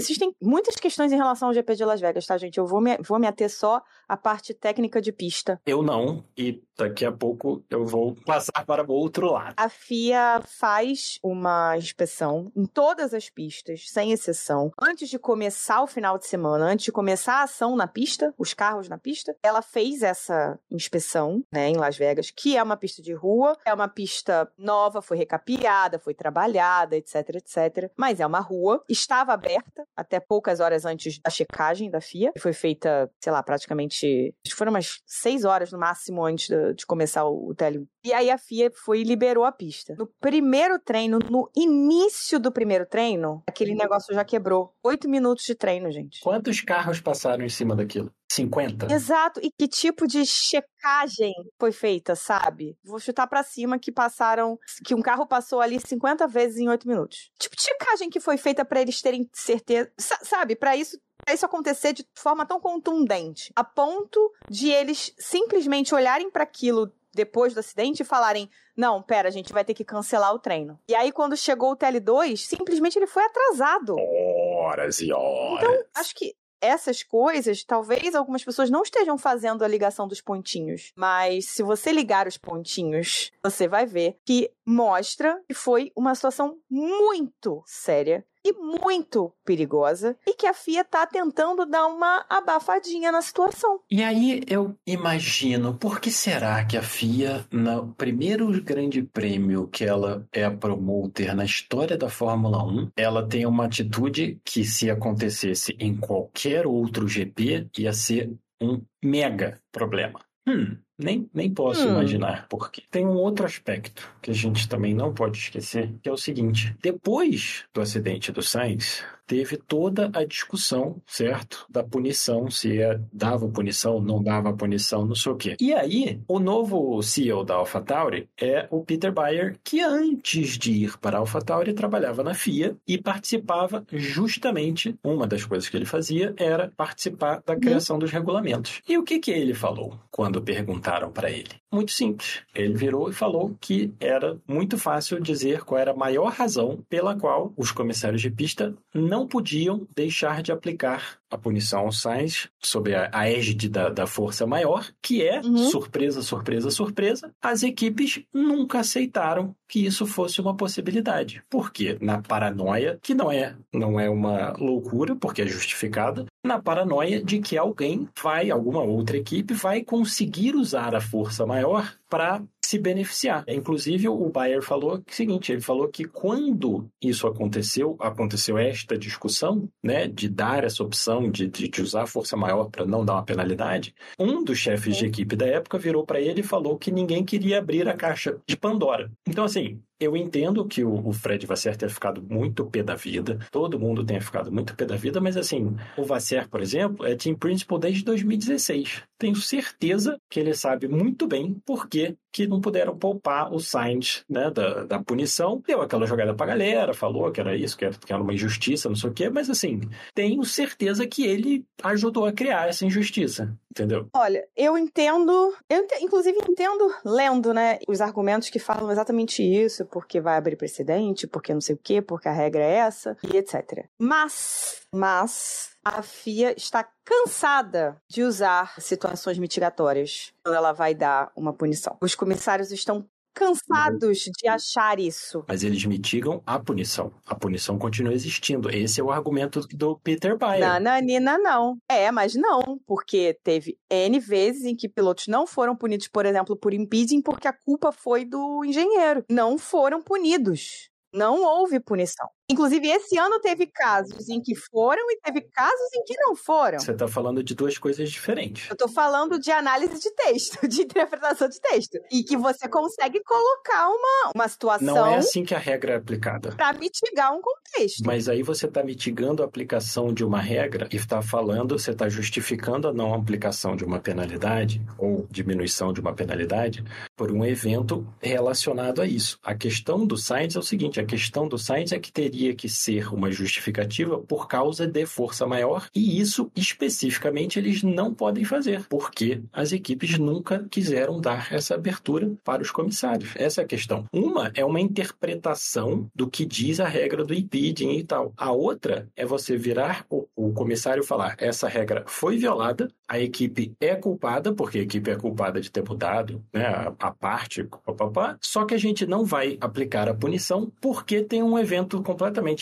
Existem 0.00 0.32
muitas 0.40 0.76
questões 0.76 1.10
em 1.10 1.16
relação 1.16 1.48
ao 1.48 1.54
GP 1.54 1.74
de 1.74 1.84
Las 1.84 2.00
Vegas, 2.00 2.24
tá, 2.24 2.38
gente? 2.38 2.56
Eu 2.56 2.66
vou 2.66 2.80
me, 2.80 2.96
vou 2.98 3.18
me 3.18 3.26
ater 3.26 3.50
só 3.50 3.82
à 4.08 4.16
parte 4.16 4.54
técnica 4.54 5.00
de 5.00 5.10
pista. 5.10 5.60
Eu 5.66 5.82
não, 5.82 6.24
e 6.36 6.62
daqui 6.76 7.04
a 7.04 7.10
pouco 7.10 7.64
eu 7.68 7.84
vou 7.84 8.14
passar 8.24 8.64
para 8.64 8.84
o 8.88 8.92
outro 8.92 9.32
lado. 9.32 9.54
A 9.56 9.68
FIA 9.68 10.40
faz 10.46 11.18
uma 11.20 11.76
inspeção 11.76 12.52
em 12.54 12.64
todas 12.64 13.12
as 13.12 13.28
pistas, 13.28 13.90
sem 13.90 14.12
exceção. 14.12 14.70
Antes 14.80 15.08
de 15.08 15.18
começar 15.18 15.82
o 15.82 15.88
final 15.88 16.16
de 16.16 16.28
semana, 16.28 16.66
antes 16.66 16.84
de 16.84 16.92
começar 16.92 17.40
a 17.40 17.42
ação 17.42 17.74
na 17.74 17.88
pista, 17.88 18.32
os 18.38 18.54
carros 18.54 18.88
na 18.88 18.98
pista, 18.98 19.36
ela 19.42 19.62
fez 19.62 20.02
essa 20.04 20.56
inspeção, 20.70 21.42
né, 21.52 21.70
em 21.70 21.76
Las 21.76 21.96
Vegas, 21.96 22.30
que 22.30 22.56
é 22.56 22.62
uma 22.62 22.76
pista 22.76 23.02
de 23.02 23.12
rua, 23.12 23.56
é 23.64 23.74
uma 23.74 23.88
pista 23.88 24.48
nova, 24.56 25.02
foi 25.02 25.16
recapeada, 25.16 25.98
foi 25.98 26.14
trabalhada, 26.14 26.96
etc, 26.96 27.30
etc. 27.34 27.90
Mas 27.96 28.20
é 28.20 28.26
uma 28.26 28.40
rua, 28.40 28.84
estava 28.88 29.32
aberta 29.32 29.87
até 29.96 30.20
poucas 30.20 30.60
horas 30.60 30.84
antes 30.84 31.18
da 31.20 31.30
checagem 31.30 31.90
da 31.90 32.00
FIA, 32.00 32.32
que 32.32 32.40
foi 32.40 32.52
feita, 32.52 33.10
sei 33.22 33.32
lá, 33.32 33.42
praticamente, 33.42 34.34
acho 34.44 34.54
que 34.54 34.58
foram 34.58 34.72
umas 34.72 35.00
seis 35.06 35.44
horas 35.44 35.72
no 35.72 35.78
máximo 35.78 36.24
antes 36.24 36.48
de, 36.48 36.74
de 36.74 36.86
começar 36.86 37.24
o, 37.24 37.50
o 37.50 37.54
tele. 37.54 37.86
E 38.04 38.12
aí 38.12 38.30
a 38.30 38.38
FIA 38.38 38.70
foi 38.72 39.00
e 39.00 39.04
liberou 39.04 39.44
a 39.44 39.52
pista. 39.52 39.94
No 39.98 40.06
primeiro 40.20 40.78
treino, 40.78 41.18
no 41.30 41.50
início 41.56 42.38
do 42.38 42.52
primeiro 42.52 42.86
treino, 42.86 43.42
aquele 43.46 43.74
negócio 43.74 44.14
já 44.14 44.24
quebrou. 44.24 44.72
Oito 44.82 45.08
minutos 45.08 45.44
de 45.44 45.54
treino, 45.54 45.90
gente. 45.90 46.20
Quantos 46.20 46.60
carros 46.60 47.00
passaram 47.00 47.44
em 47.44 47.48
cima 47.48 47.74
daquilo? 47.74 48.12
50? 48.30 48.92
Exato. 48.92 49.40
E 49.42 49.50
que 49.50 49.66
tipo 49.66 50.06
de 50.06 50.24
checagem 50.24 51.32
foi 51.58 51.72
feita, 51.72 52.14
sabe? 52.14 52.76
Vou 52.84 52.98
chutar 52.98 53.26
para 53.26 53.42
cima 53.42 53.78
que 53.78 53.90
passaram. 53.90 54.58
Que 54.84 54.94
um 54.94 55.02
carro 55.02 55.26
passou 55.26 55.60
ali 55.60 55.80
50 55.80 56.26
vezes 56.26 56.58
em 56.58 56.68
8 56.68 56.86
minutos. 56.86 57.30
Tipo 57.38 57.56
de 57.56 57.62
checagem 57.62 58.10
que 58.10 58.20
foi 58.20 58.36
feita 58.36 58.64
para 58.64 58.80
eles 58.80 59.00
terem 59.00 59.28
certeza. 59.32 59.90
Sabe? 59.98 60.54
Para 60.54 60.76
isso 60.76 60.98
pra 61.24 61.34
isso 61.34 61.44
acontecer 61.44 61.92
de 61.92 62.06
forma 62.16 62.46
tão 62.46 62.60
contundente, 62.60 63.52
a 63.56 63.64
ponto 63.64 64.32
de 64.48 64.70
eles 64.70 65.12
simplesmente 65.18 65.92
olharem 65.94 66.30
para 66.30 66.44
aquilo 66.44 66.92
depois 67.12 67.52
do 67.52 67.60
acidente 67.60 68.02
e 68.02 68.06
falarem: 68.06 68.48
não, 68.76 69.02
pera, 69.02 69.28
a 69.28 69.32
gente 69.32 69.52
vai 69.52 69.64
ter 69.64 69.74
que 69.74 69.84
cancelar 69.84 70.32
o 70.32 70.38
treino. 70.38 70.78
E 70.88 70.94
aí, 70.94 71.10
quando 71.12 71.36
chegou 71.36 71.72
o 71.72 71.76
TL2, 71.76 72.36
simplesmente 72.36 72.96
ele 72.98 73.06
foi 73.06 73.24
atrasado. 73.24 73.96
Horas 73.98 75.00
e 75.00 75.12
horas. 75.12 75.62
Então, 75.62 75.84
acho 75.96 76.14
que 76.14 76.34
essas 76.60 77.02
coisas, 77.02 77.64
talvez 77.64 78.14
algumas 78.14 78.44
pessoas 78.44 78.70
não 78.70 78.82
estejam 78.82 79.16
fazendo 79.16 79.64
a 79.64 79.68
ligação 79.68 80.08
dos 80.08 80.20
pontinhos, 80.20 80.92
mas 80.96 81.46
se 81.46 81.62
você 81.62 81.92
ligar 81.92 82.26
os 82.26 82.36
pontinhos, 82.36 83.30
você 83.42 83.68
vai 83.68 83.86
ver 83.86 84.18
que 84.24 84.50
mostra 84.66 85.40
que 85.48 85.54
foi 85.54 85.92
uma 85.96 86.14
situação 86.14 86.58
muito 86.70 87.62
séria 87.66 88.24
e 88.44 88.52
muito 88.52 89.32
perigosa 89.44 90.16
e 90.26 90.34
que 90.34 90.46
a 90.46 90.54
FIA 90.54 90.84
tá 90.84 91.06
tentando 91.06 91.66
dar 91.66 91.86
uma 91.86 92.24
abafadinha 92.28 93.10
na 93.12 93.22
situação. 93.22 93.80
E 93.90 94.02
aí 94.02 94.42
eu 94.46 94.76
imagino, 94.86 95.76
por 95.76 96.00
que 96.00 96.10
será 96.10 96.64
que 96.64 96.76
a 96.76 96.82
FIA, 96.82 97.46
no 97.50 97.94
primeiro 97.94 98.48
grande 98.62 99.02
prêmio 99.02 99.68
que 99.68 99.84
ela 99.84 100.26
é 100.32 100.44
a 100.44 100.50
promoter 100.50 101.34
na 101.34 101.44
história 101.44 101.96
da 101.96 102.08
Fórmula 102.08 102.64
1, 102.64 102.90
ela 102.96 103.26
tem 103.26 103.46
uma 103.46 103.66
atitude 103.66 104.40
que 104.44 104.64
se 104.64 104.90
acontecesse 104.90 105.76
em 105.78 105.96
qualquer 105.96 106.66
outro 106.66 107.06
GP 107.06 107.68
ia 107.78 107.92
ser 107.92 108.32
um 108.60 108.82
mega 109.02 109.60
problema. 109.72 110.20
Hum, 110.46 110.78
nem, 110.98 111.30
nem 111.32 111.50
posso 111.50 111.86
hum. 111.86 111.90
imaginar 111.90 112.48
por 112.48 112.70
quê. 112.70 112.82
Tem 112.90 113.06
um 113.06 113.14
outro 113.14 113.46
aspecto 113.46 114.12
que 114.20 114.30
a 114.30 114.34
gente 114.34 114.68
também 114.68 114.92
não 114.92 115.14
pode 115.14 115.38
esquecer, 115.38 115.94
que 116.02 116.08
é 116.08 116.12
o 116.12 116.16
seguinte: 116.16 116.76
depois 116.82 117.64
do 117.72 117.80
acidente 117.80 118.32
do 118.32 118.42
Sainz, 118.42 119.04
teve 119.28 119.58
toda 119.58 120.10
a 120.14 120.24
discussão, 120.24 120.96
certo? 121.06 121.66
Da 121.68 121.84
punição, 121.84 122.50
se 122.50 122.80
é, 122.80 122.98
dava 123.12 123.46
punição, 123.46 124.00
não 124.00 124.22
dava 124.22 124.54
punição, 124.54 125.04
não 125.04 125.14
sei 125.14 125.32
o 125.32 125.36
quê. 125.36 125.56
E 125.60 125.72
aí, 125.74 126.20
o 126.26 126.40
novo 126.40 127.00
CEO 127.02 127.44
da 127.44 127.54
AlphaTauri 127.56 128.28
é 128.40 128.66
o 128.70 128.82
Peter 128.82 129.12
Bayer, 129.12 129.56
que 129.62 129.80
antes 129.80 130.56
de 130.56 130.72
ir 130.72 130.98
para 130.98 131.18
a 131.18 131.20
AlphaTauri 131.20 131.74
trabalhava 131.74 132.24
na 132.24 132.32
FIA 132.32 132.74
e 132.86 132.96
participava 132.96 133.84
justamente, 133.92 134.98
uma 135.04 135.26
das 135.26 135.44
coisas 135.44 135.68
que 135.68 135.76
ele 135.76 135.84
fazia 135.84 136.34
era 136.38 136.72
participar 136.74 137.42
da 137.44 137.54
criação 137.54 137.98
dos 137.98 138.10
regulamentos. 138.10 138.80
E 138.88 138.96
o 138.96 139.04
que 139.04 139.18
que 139.18 139.30
ele 139.30 139.52
falou 139.52 139.98
quando 140.10 140.40
perguntaram 140.40 141.12
para 141.12 141.30
ele? 141.30 141.50
Muito 141.70 141.92
simples. 141.92 142.40
Ele 142.54 142.72
virou 142.72 143.10
e 143.10 143.12
falou 143.12 143.54
que 143.60 143.92
era 144.00 144.38
muito 144.48 144.78
fácil 144.78 145.20
dizer 145.20 145.64
qual 145.64 145.78
era 145.78 145.90
a 145.90 145.96
maior 145.96 146.32
razão 146.32 146.82
pela 146.88 147.14
qual 147.14 147.52
os 147.58 147.70
comissários 147.70 148.22
de 148.22 148.30
pista 148.30 148.74
não 148.94 149.17
podiam 149.26 149.86
deixar 149.94 150.42
de 150.42 150.52
aplicar 150.52 151.18
a 151.30 151.36
punição 151.36 151.80
ao 151.80 151.92
Sainz 151.92 152.48
sob 152.58 152.94
a, 152.94 153.10
a 153.12 153.30
égide 153.30 153.68
da, 153.68 153.88
da 153.88 154.06
força 154.06 154.46
maior, 154.46 154.88
que 155.02 155.22
é, 155.22 155.40
uhum. 155.40 155.70
surpresa, 155.70 156.22
surpresa, 156.22 156.70
surpresa, 156.70 157.34
as 157.42 157.62
equipes 157.62 158.22
nunca 158.32 158.80
aceitaram 158.80 159.54
que 159.68 159.84
isso 159.84 160.06
fosse 160.06 160.40
uma 160.40 160.56
possibilidade. 160.56 161.42
Por 161.50 161.70
quê? 161.70 161.98
Na 162.00 162.22
paranoia, 162.22 162.98
que 163.02 163.14
não 163.14 163.30
é, 163.30 163.54
não 163.72 164.00
é 164.00 164.08
uma 164.08 164.54
loucura, 164.58 165.14
porque 165.14 165.42
é 165.42 165.46
justificada, 165.46 166.24
na 166.44 166.58
paranoia 166.58 167.22
de 167.22 167.40
que 167.40 167.58
alguém 167.58 168.08
vai, 168.22 168.50
alguma 168.50 168.82
outra 168.82 169.18
equipe, 169.18 169.52
vai 169.52 169.82
conseguir 169.82 170.54
usar 170.54 170.94
a 170.94 171.00
força 171.00 171.44
maior 171.44 171.94
para 172.08 172.42
se 172.68 172.78
beneficiar. 172.78 173.44
Inclusive, 173.48 174.08
o 174.08 174.28
Bayer 174.28 174.60
falou 174.62 174.98
o 174.98 175.02
seguinte: 175.08 175.50
ele 175.50 175.62
falou 175.62 175.88
que 175.88 176.04
quando 176.04 176.86
isso 177.02 177.26
aconteceu, 177.26 177.96
aconteceu 177.98 178.58
esta 178.58 178.98
discussão, 178.98 179.68
né, 179.82 180.06
de 180.06 180.28
dar 180.28 180.64
essa 180.64 180.82
opção 180.82 181.30
de, 181.30 181.48
de, 181.48 181.68
de 181.68 181.82
usar 181.82 182.02
a 182.02 182.06
força 182.06 182.36
maior 182.36 182.68
para 182.70 182.84
não 182.84 183.04
dar 183.04 183.14
uma 183.14 183.24
penalidade, 183.24 183.94
um 184.18 184.44
dos 184.44 184.58
chefes 184.58 184.96
de 184.96 185.06
equipe 185.06 185.34
da 185.34 185.46
época 185.46 185.78
virou 185.78 186.04
para 186.04 186.20
ele 186.20 186.40
e 186.40 186.44
falou 186.44 186.76
que 186.76 186.92
ninguém 186.92 187.24
queria 187.24 187.58
abrir 187.58 187.88
a 187.88 187.96
caixa 187.96 188.38
de 188.46 188.56
Pandora. 188.56 189.10
Então, 189.26 189.44
assim, 189.44 189.80
eu 190.00 190.16
entendo 190.16 190.64
que 190.64 190.84
o, 190.84 191.12
Fred 191.12 191.44
Vasseur 191.44 191.76
tenha 191.76 191.90
ficado 191.90 192.22
muito 192.22 192.64
pé 192.66 192.82
da 192.82 192.94
vida, 192.94 193.38
todo 193.50 193.80
mundo 193.80 194.04
tenha 194.04 194.20
ficado 194.20 194.52
muito 194.52 194.76
pé 194.76 194.84
da 194.84 194.96
vida, 194.96 195.20
mas 195.20 195.36
assim, 195.36 195.76
o 195.96 196.04
Vasseur, 196.04 196.48
por 196.48 196.60
exemplo, 196.60 197.04
é 197.04 197.16
team 197.16 197.34
principal 197.34 197.78
desde 197.78 198.04
2016. 198.04 199.02
Tenho 199.18 199.34
certeza 199.34 200.16
que 200.30 200.38
ele 200.38 200.54
sabe 200.54 200.86
muito 200.86 201.26
bem 201.26 201.60
por 201.66 201.88
que, 201.88 202.16
que 202.32 202.46
não 202.46 202.57
puderam 202.60 202.96
poupar 202.96 203.52
o 203.52 203.60
Sainz 203.60 204.24
né, 204.28 204.50
da, 204.50 204.84
da 204.84 205.02
punição. 205.02 205.62
Deu 205.66 205.80
aquela 205.80 206.06
jogada 206.06 206.34
pra 206.34 206.46
galera, 206.46 206.94
falou 206.94 207.30
que 207.30 207.40
era 207.40 207.56
isso, 207.56 207.76
que 207.76 207.84
era, 207.84 207.94
que 207.94 208.12
era 208.12 208.22
uma 208.22 208.34
injustiça, 208.34 208.88
não 208.88 208.96
sei 208.96 209.10
o 209.10 209.12
quê, 209.12 209.28
mas 209.28 209.50
assim, 209.50 209.80
tenho 210.14 210.42
certeza 210.44 211.06
que 211.06 211.24
ele 211.24 211.64
ajudou 211.82 212.26
a 212.26 212.32
criar 212.32 212.68
essa 212.68 212.84
injustiça, 212.84 213.56
entendeu? 213.70 214.08
Olha, 214.14 214.46
eu 214.56 214.76
entendo, 214.76 215.54
eu 215.68 215.82
ent 215.82 215.90
inclusive 216.00 216.38
entendo 216.48 216.94
lendo, 217.04 217.52
né, 217.52 217.78
os 217.86 218.00
argumentos 218.00 218.50
que 218.50 218.58
falam 218.58 218.90
exatamente 218.90 219.42
isso, 219.42 219.84
porque 219.86 220.20
vai 220.20 220.36
abrir 220.36 220.56
precedente, 220.56 221.26
porque 221.26 221.54
não 221.54 221.60
sei 221.60 221.74
o 221.74 221.80
quê, 221.82 222.00
porque 222.02 222.28
a 222.28 222.32
regra 222.32 222.62
é 222.62 222.74
essa, 222.74 223.16
e 223.32 223.36
etc. 223.36 223.86
Mas, 223.98 224.82
mas, 224.94 225.70
a 225.84 226.02
FIA 226.02 226.54
está 226.56 226.86
cansada 227.04 227.96
de 228.08 228.22
usar 228.22 228.80
situações 228.80 229.38
mitigatórias 229.38 230.32
quando 230.42 230.56
ela 230.56 230.72
vai 230.72 230.94
dar 230.94 231.30
uma 231.34 231.52
punição. 231.52 231.96
Os 232.00 232.14
comissários 232.14 232.70
estão 232.70 233.06
cansados 233.38 234.18
de 234.36 234.48
achar 234.48 234.98
isso. 234.98 235.44
Mas 235.46 235.62
eles 235.62 235.84
mitigam 235.84 236.42
a 236.44 236.58
punição. 236.58 237.12
A 237.24 237.34
punição 237.34 237.78
continua 237.78 238.12
existindo. 238.12 238.68
Esse 238.68 239.00
é 239.00 239.04
o 239.04 239.10
argumento 239.10 239.60
do 239.72 239.98
Peter 240.00 240.36
Bayer. 240.36 240.66
Nananina, 240.66 241.38
não. 241.38 241.78
É, 241.88 242.10
mas 242.10 242.34
não, 242.34 242.78
porque 242.86 243.38
teve 243.44 243.78
N 243.88 244.18
vezes 244.18 244.64
em 244.64 244.74
que 244.74 244.88
pilotos 244.88 245.28
não 245.28 245.46
foram 245.46 245.76
punidos, 245.76 246.08
por 246.08 246.26
exemplo, 246.26 246.56
por 246.56 246.74
impeding, 246.74 247.22
porque 247.22 247.46
a 247.46 247.52
culpa 247.52 247.92
foi 247.92 248.24
do 248.24 248.64
engenheiro. 248.64 249.24
Não 249.30 249.56
foram 249.56 250.02
punidos. 250.02 250.90
Não 251.12 251.42
houve 251.42 251.80
punição. 251.80 252.28
Inclusive, 252.50 252.88
esse 252.88 253.18
ano 253.18 253.38
teve 253.40 253.66
casos 253.66 254.26
em 254.30 254.40
que 254.40 254.54
foram 254.54 255.02
e 255.10 255.18
teve 255.22 255.42
casos 255.42 255.92
em 255.94 256.02
que 256.04 256.16
não 256.16 256.34
foram. 256.34 256.78
Você 256.78 256.92
está 256.92 257.06
falando 257.06 257.42
de 257.42 257.54
duas 257.54 257.76
coisas 257.76 258.10
diferentes. 258.10 258.70
Eu 258.70 258.72
estou 258.72 258.88
falando 258.88 259.38
de 259.38 259.50
análise 259.50 260.00
de 260.00 260.10
texto, 260.14 260.56
de 260.66 260.80
interpretação 260.80 261.46
de 261.46 261.60
texto. 261.60 261.98
E 262.10 262.22
que 262.22 262.38
você 262.38 262.66
consegue 262.66 263.22
colocar 263.22 263.88
uma, 263.88 264.32
uma 264.34 264.48
situação. 264.48 264.86
Não 264.86 265.06
é 265.06 265.16
assim 265.16 265.44
que 265.44 265.54
a 265.54 265.58
regra 265.58 265.92
é 265.92 265.96
aplicada. 265.96 266.52
Para 266.52 266.72
mitigar 266.78 267.34
um 267.34 267.42
contexto. 267.42 268.02
Mas 268.06 268.30
aí 268.30 268.42
você 268.42 268.64
está 268.64 268.82
mitigando 268.82 269.42
a 269.42 269.46
aplicação 269.46 270.10
de 270.14 270.24
uma 270.24 270.40
regra 270.40 270.88
e 270.90 270.96
está 270.96 271.20
falando, 271.20 271.78
você 271.78 271.90
está 271.90 272.08
justificando 272.08 272.88
a 272.88 272.94
não 272.94 273.12
aplicação 273.12 273.76
de 273.76 273.84
uma 273.84 274.00
penalidade 274.00 274.80
ou 274.96 275.26
diminuição 275.30 275.92
de 275.92 276.00
uma 276.00 276.14
penalidade 276.14 276.82
por 277.14 277.30
um 277.30 277.44
evento 277.44 278.06
relacionado 278.22 279.02
a 279.02 279.06
isso. 279.06 279.38
A 279.42 279.54
questão 279.54 280.06
do 280.06 280.16
Sainz 280.16 280.56
é 280.56 280.58
o 280.58 280.62
seguinte: 280.62 280.98
a 280.98 281.04
questão 281.04 281.46
do 281.46 281.58
Sainz 281.58 281.92
é 281.92 281.98
que 281.98 282.10
teria 282.10 282.37
teria 282.38 282.54
que 282.54 282.68
ser 282.68 283.12
uma 283.12 283.32
justificativa 283.32 284.16
por 284.18 284.46
causa 284.46 284.86
de 284.86 285.04
força 285.04 285.44
maior, 285.44 285.88
e 285.92 286.20
isso 286.20 286.50
especificamente 286.54 287.58
eles 287.58 287.82
não 287.82 288.14
podem 288.14 288.44
fazer, 288.44 288.86
porque 288.88 289.42
as 289.52 289.72
equipes 289.72 290.16
nunca 290.18 290.64
quiseram 290.70 291.20
dar 291.20 291.52
essa 291.52 291.74
abertura 291.74 292.30
para 292.44 292.62
os 292.62 292.70
comissários. 292.70 293.32
Essa 293.34 293.62
é 293.62 293.64
a 293.64 293.66
questão. 293.66 294.04
Uma 294.12 294.52
é 294.54 294.64
uma 294.64 294.80
interpretação 294.80 296.08
do 296.14 296.30
que 296.30 296.46
diz 296.46 296.78
a 296.78 296.86
regra 296.86 297.24
do 297.24 297.34
impeding 297.34 297.96
e 297.96 298.04
tal. 298.04 298.32
A 298.36 298.52
outra 298.52 299.08
é 299.16 299.26
você 299.26 299.56
virar 299.56 300.06
o, 300.08 300.24
o 300.36 300.52
comissário 300.52 301.02
falar: 301.02 301.34
essa 301.38 301.66
regra 301.66 302.04
foi 302.06 302.36
violada, 302.36 302.88
a 303.08 303.18
equipe 303.18 303.72
é 303.80 303.96
culpada, 303.96 304.52
porque 304.52 304.78
a 304.78 304.82
equipe 304.82 305.10
é 305.10 305.16
culpada 305.16 305.60
de 305.60 305.72
ter 305.72 305.82
mudado 305.82 306.40
né, 306.52 306.66
a, 306.66 306.92
a 307.00 307.10
parte, 307.10 307.64
papapá, 307.64 308.36
só 308.40 308.64
que 308.64 308.74
a 308.74 308.78
gente 308.78 309.06
não 309.06 309.24
vai 309.24 309.58
aplicar 309.60 310.08
a 310.08 310.14
punição 310.14 310.70
porque 310.80 311.22
tem 311.22 311.42
um 311.42 311.58
evento 311.58 312.00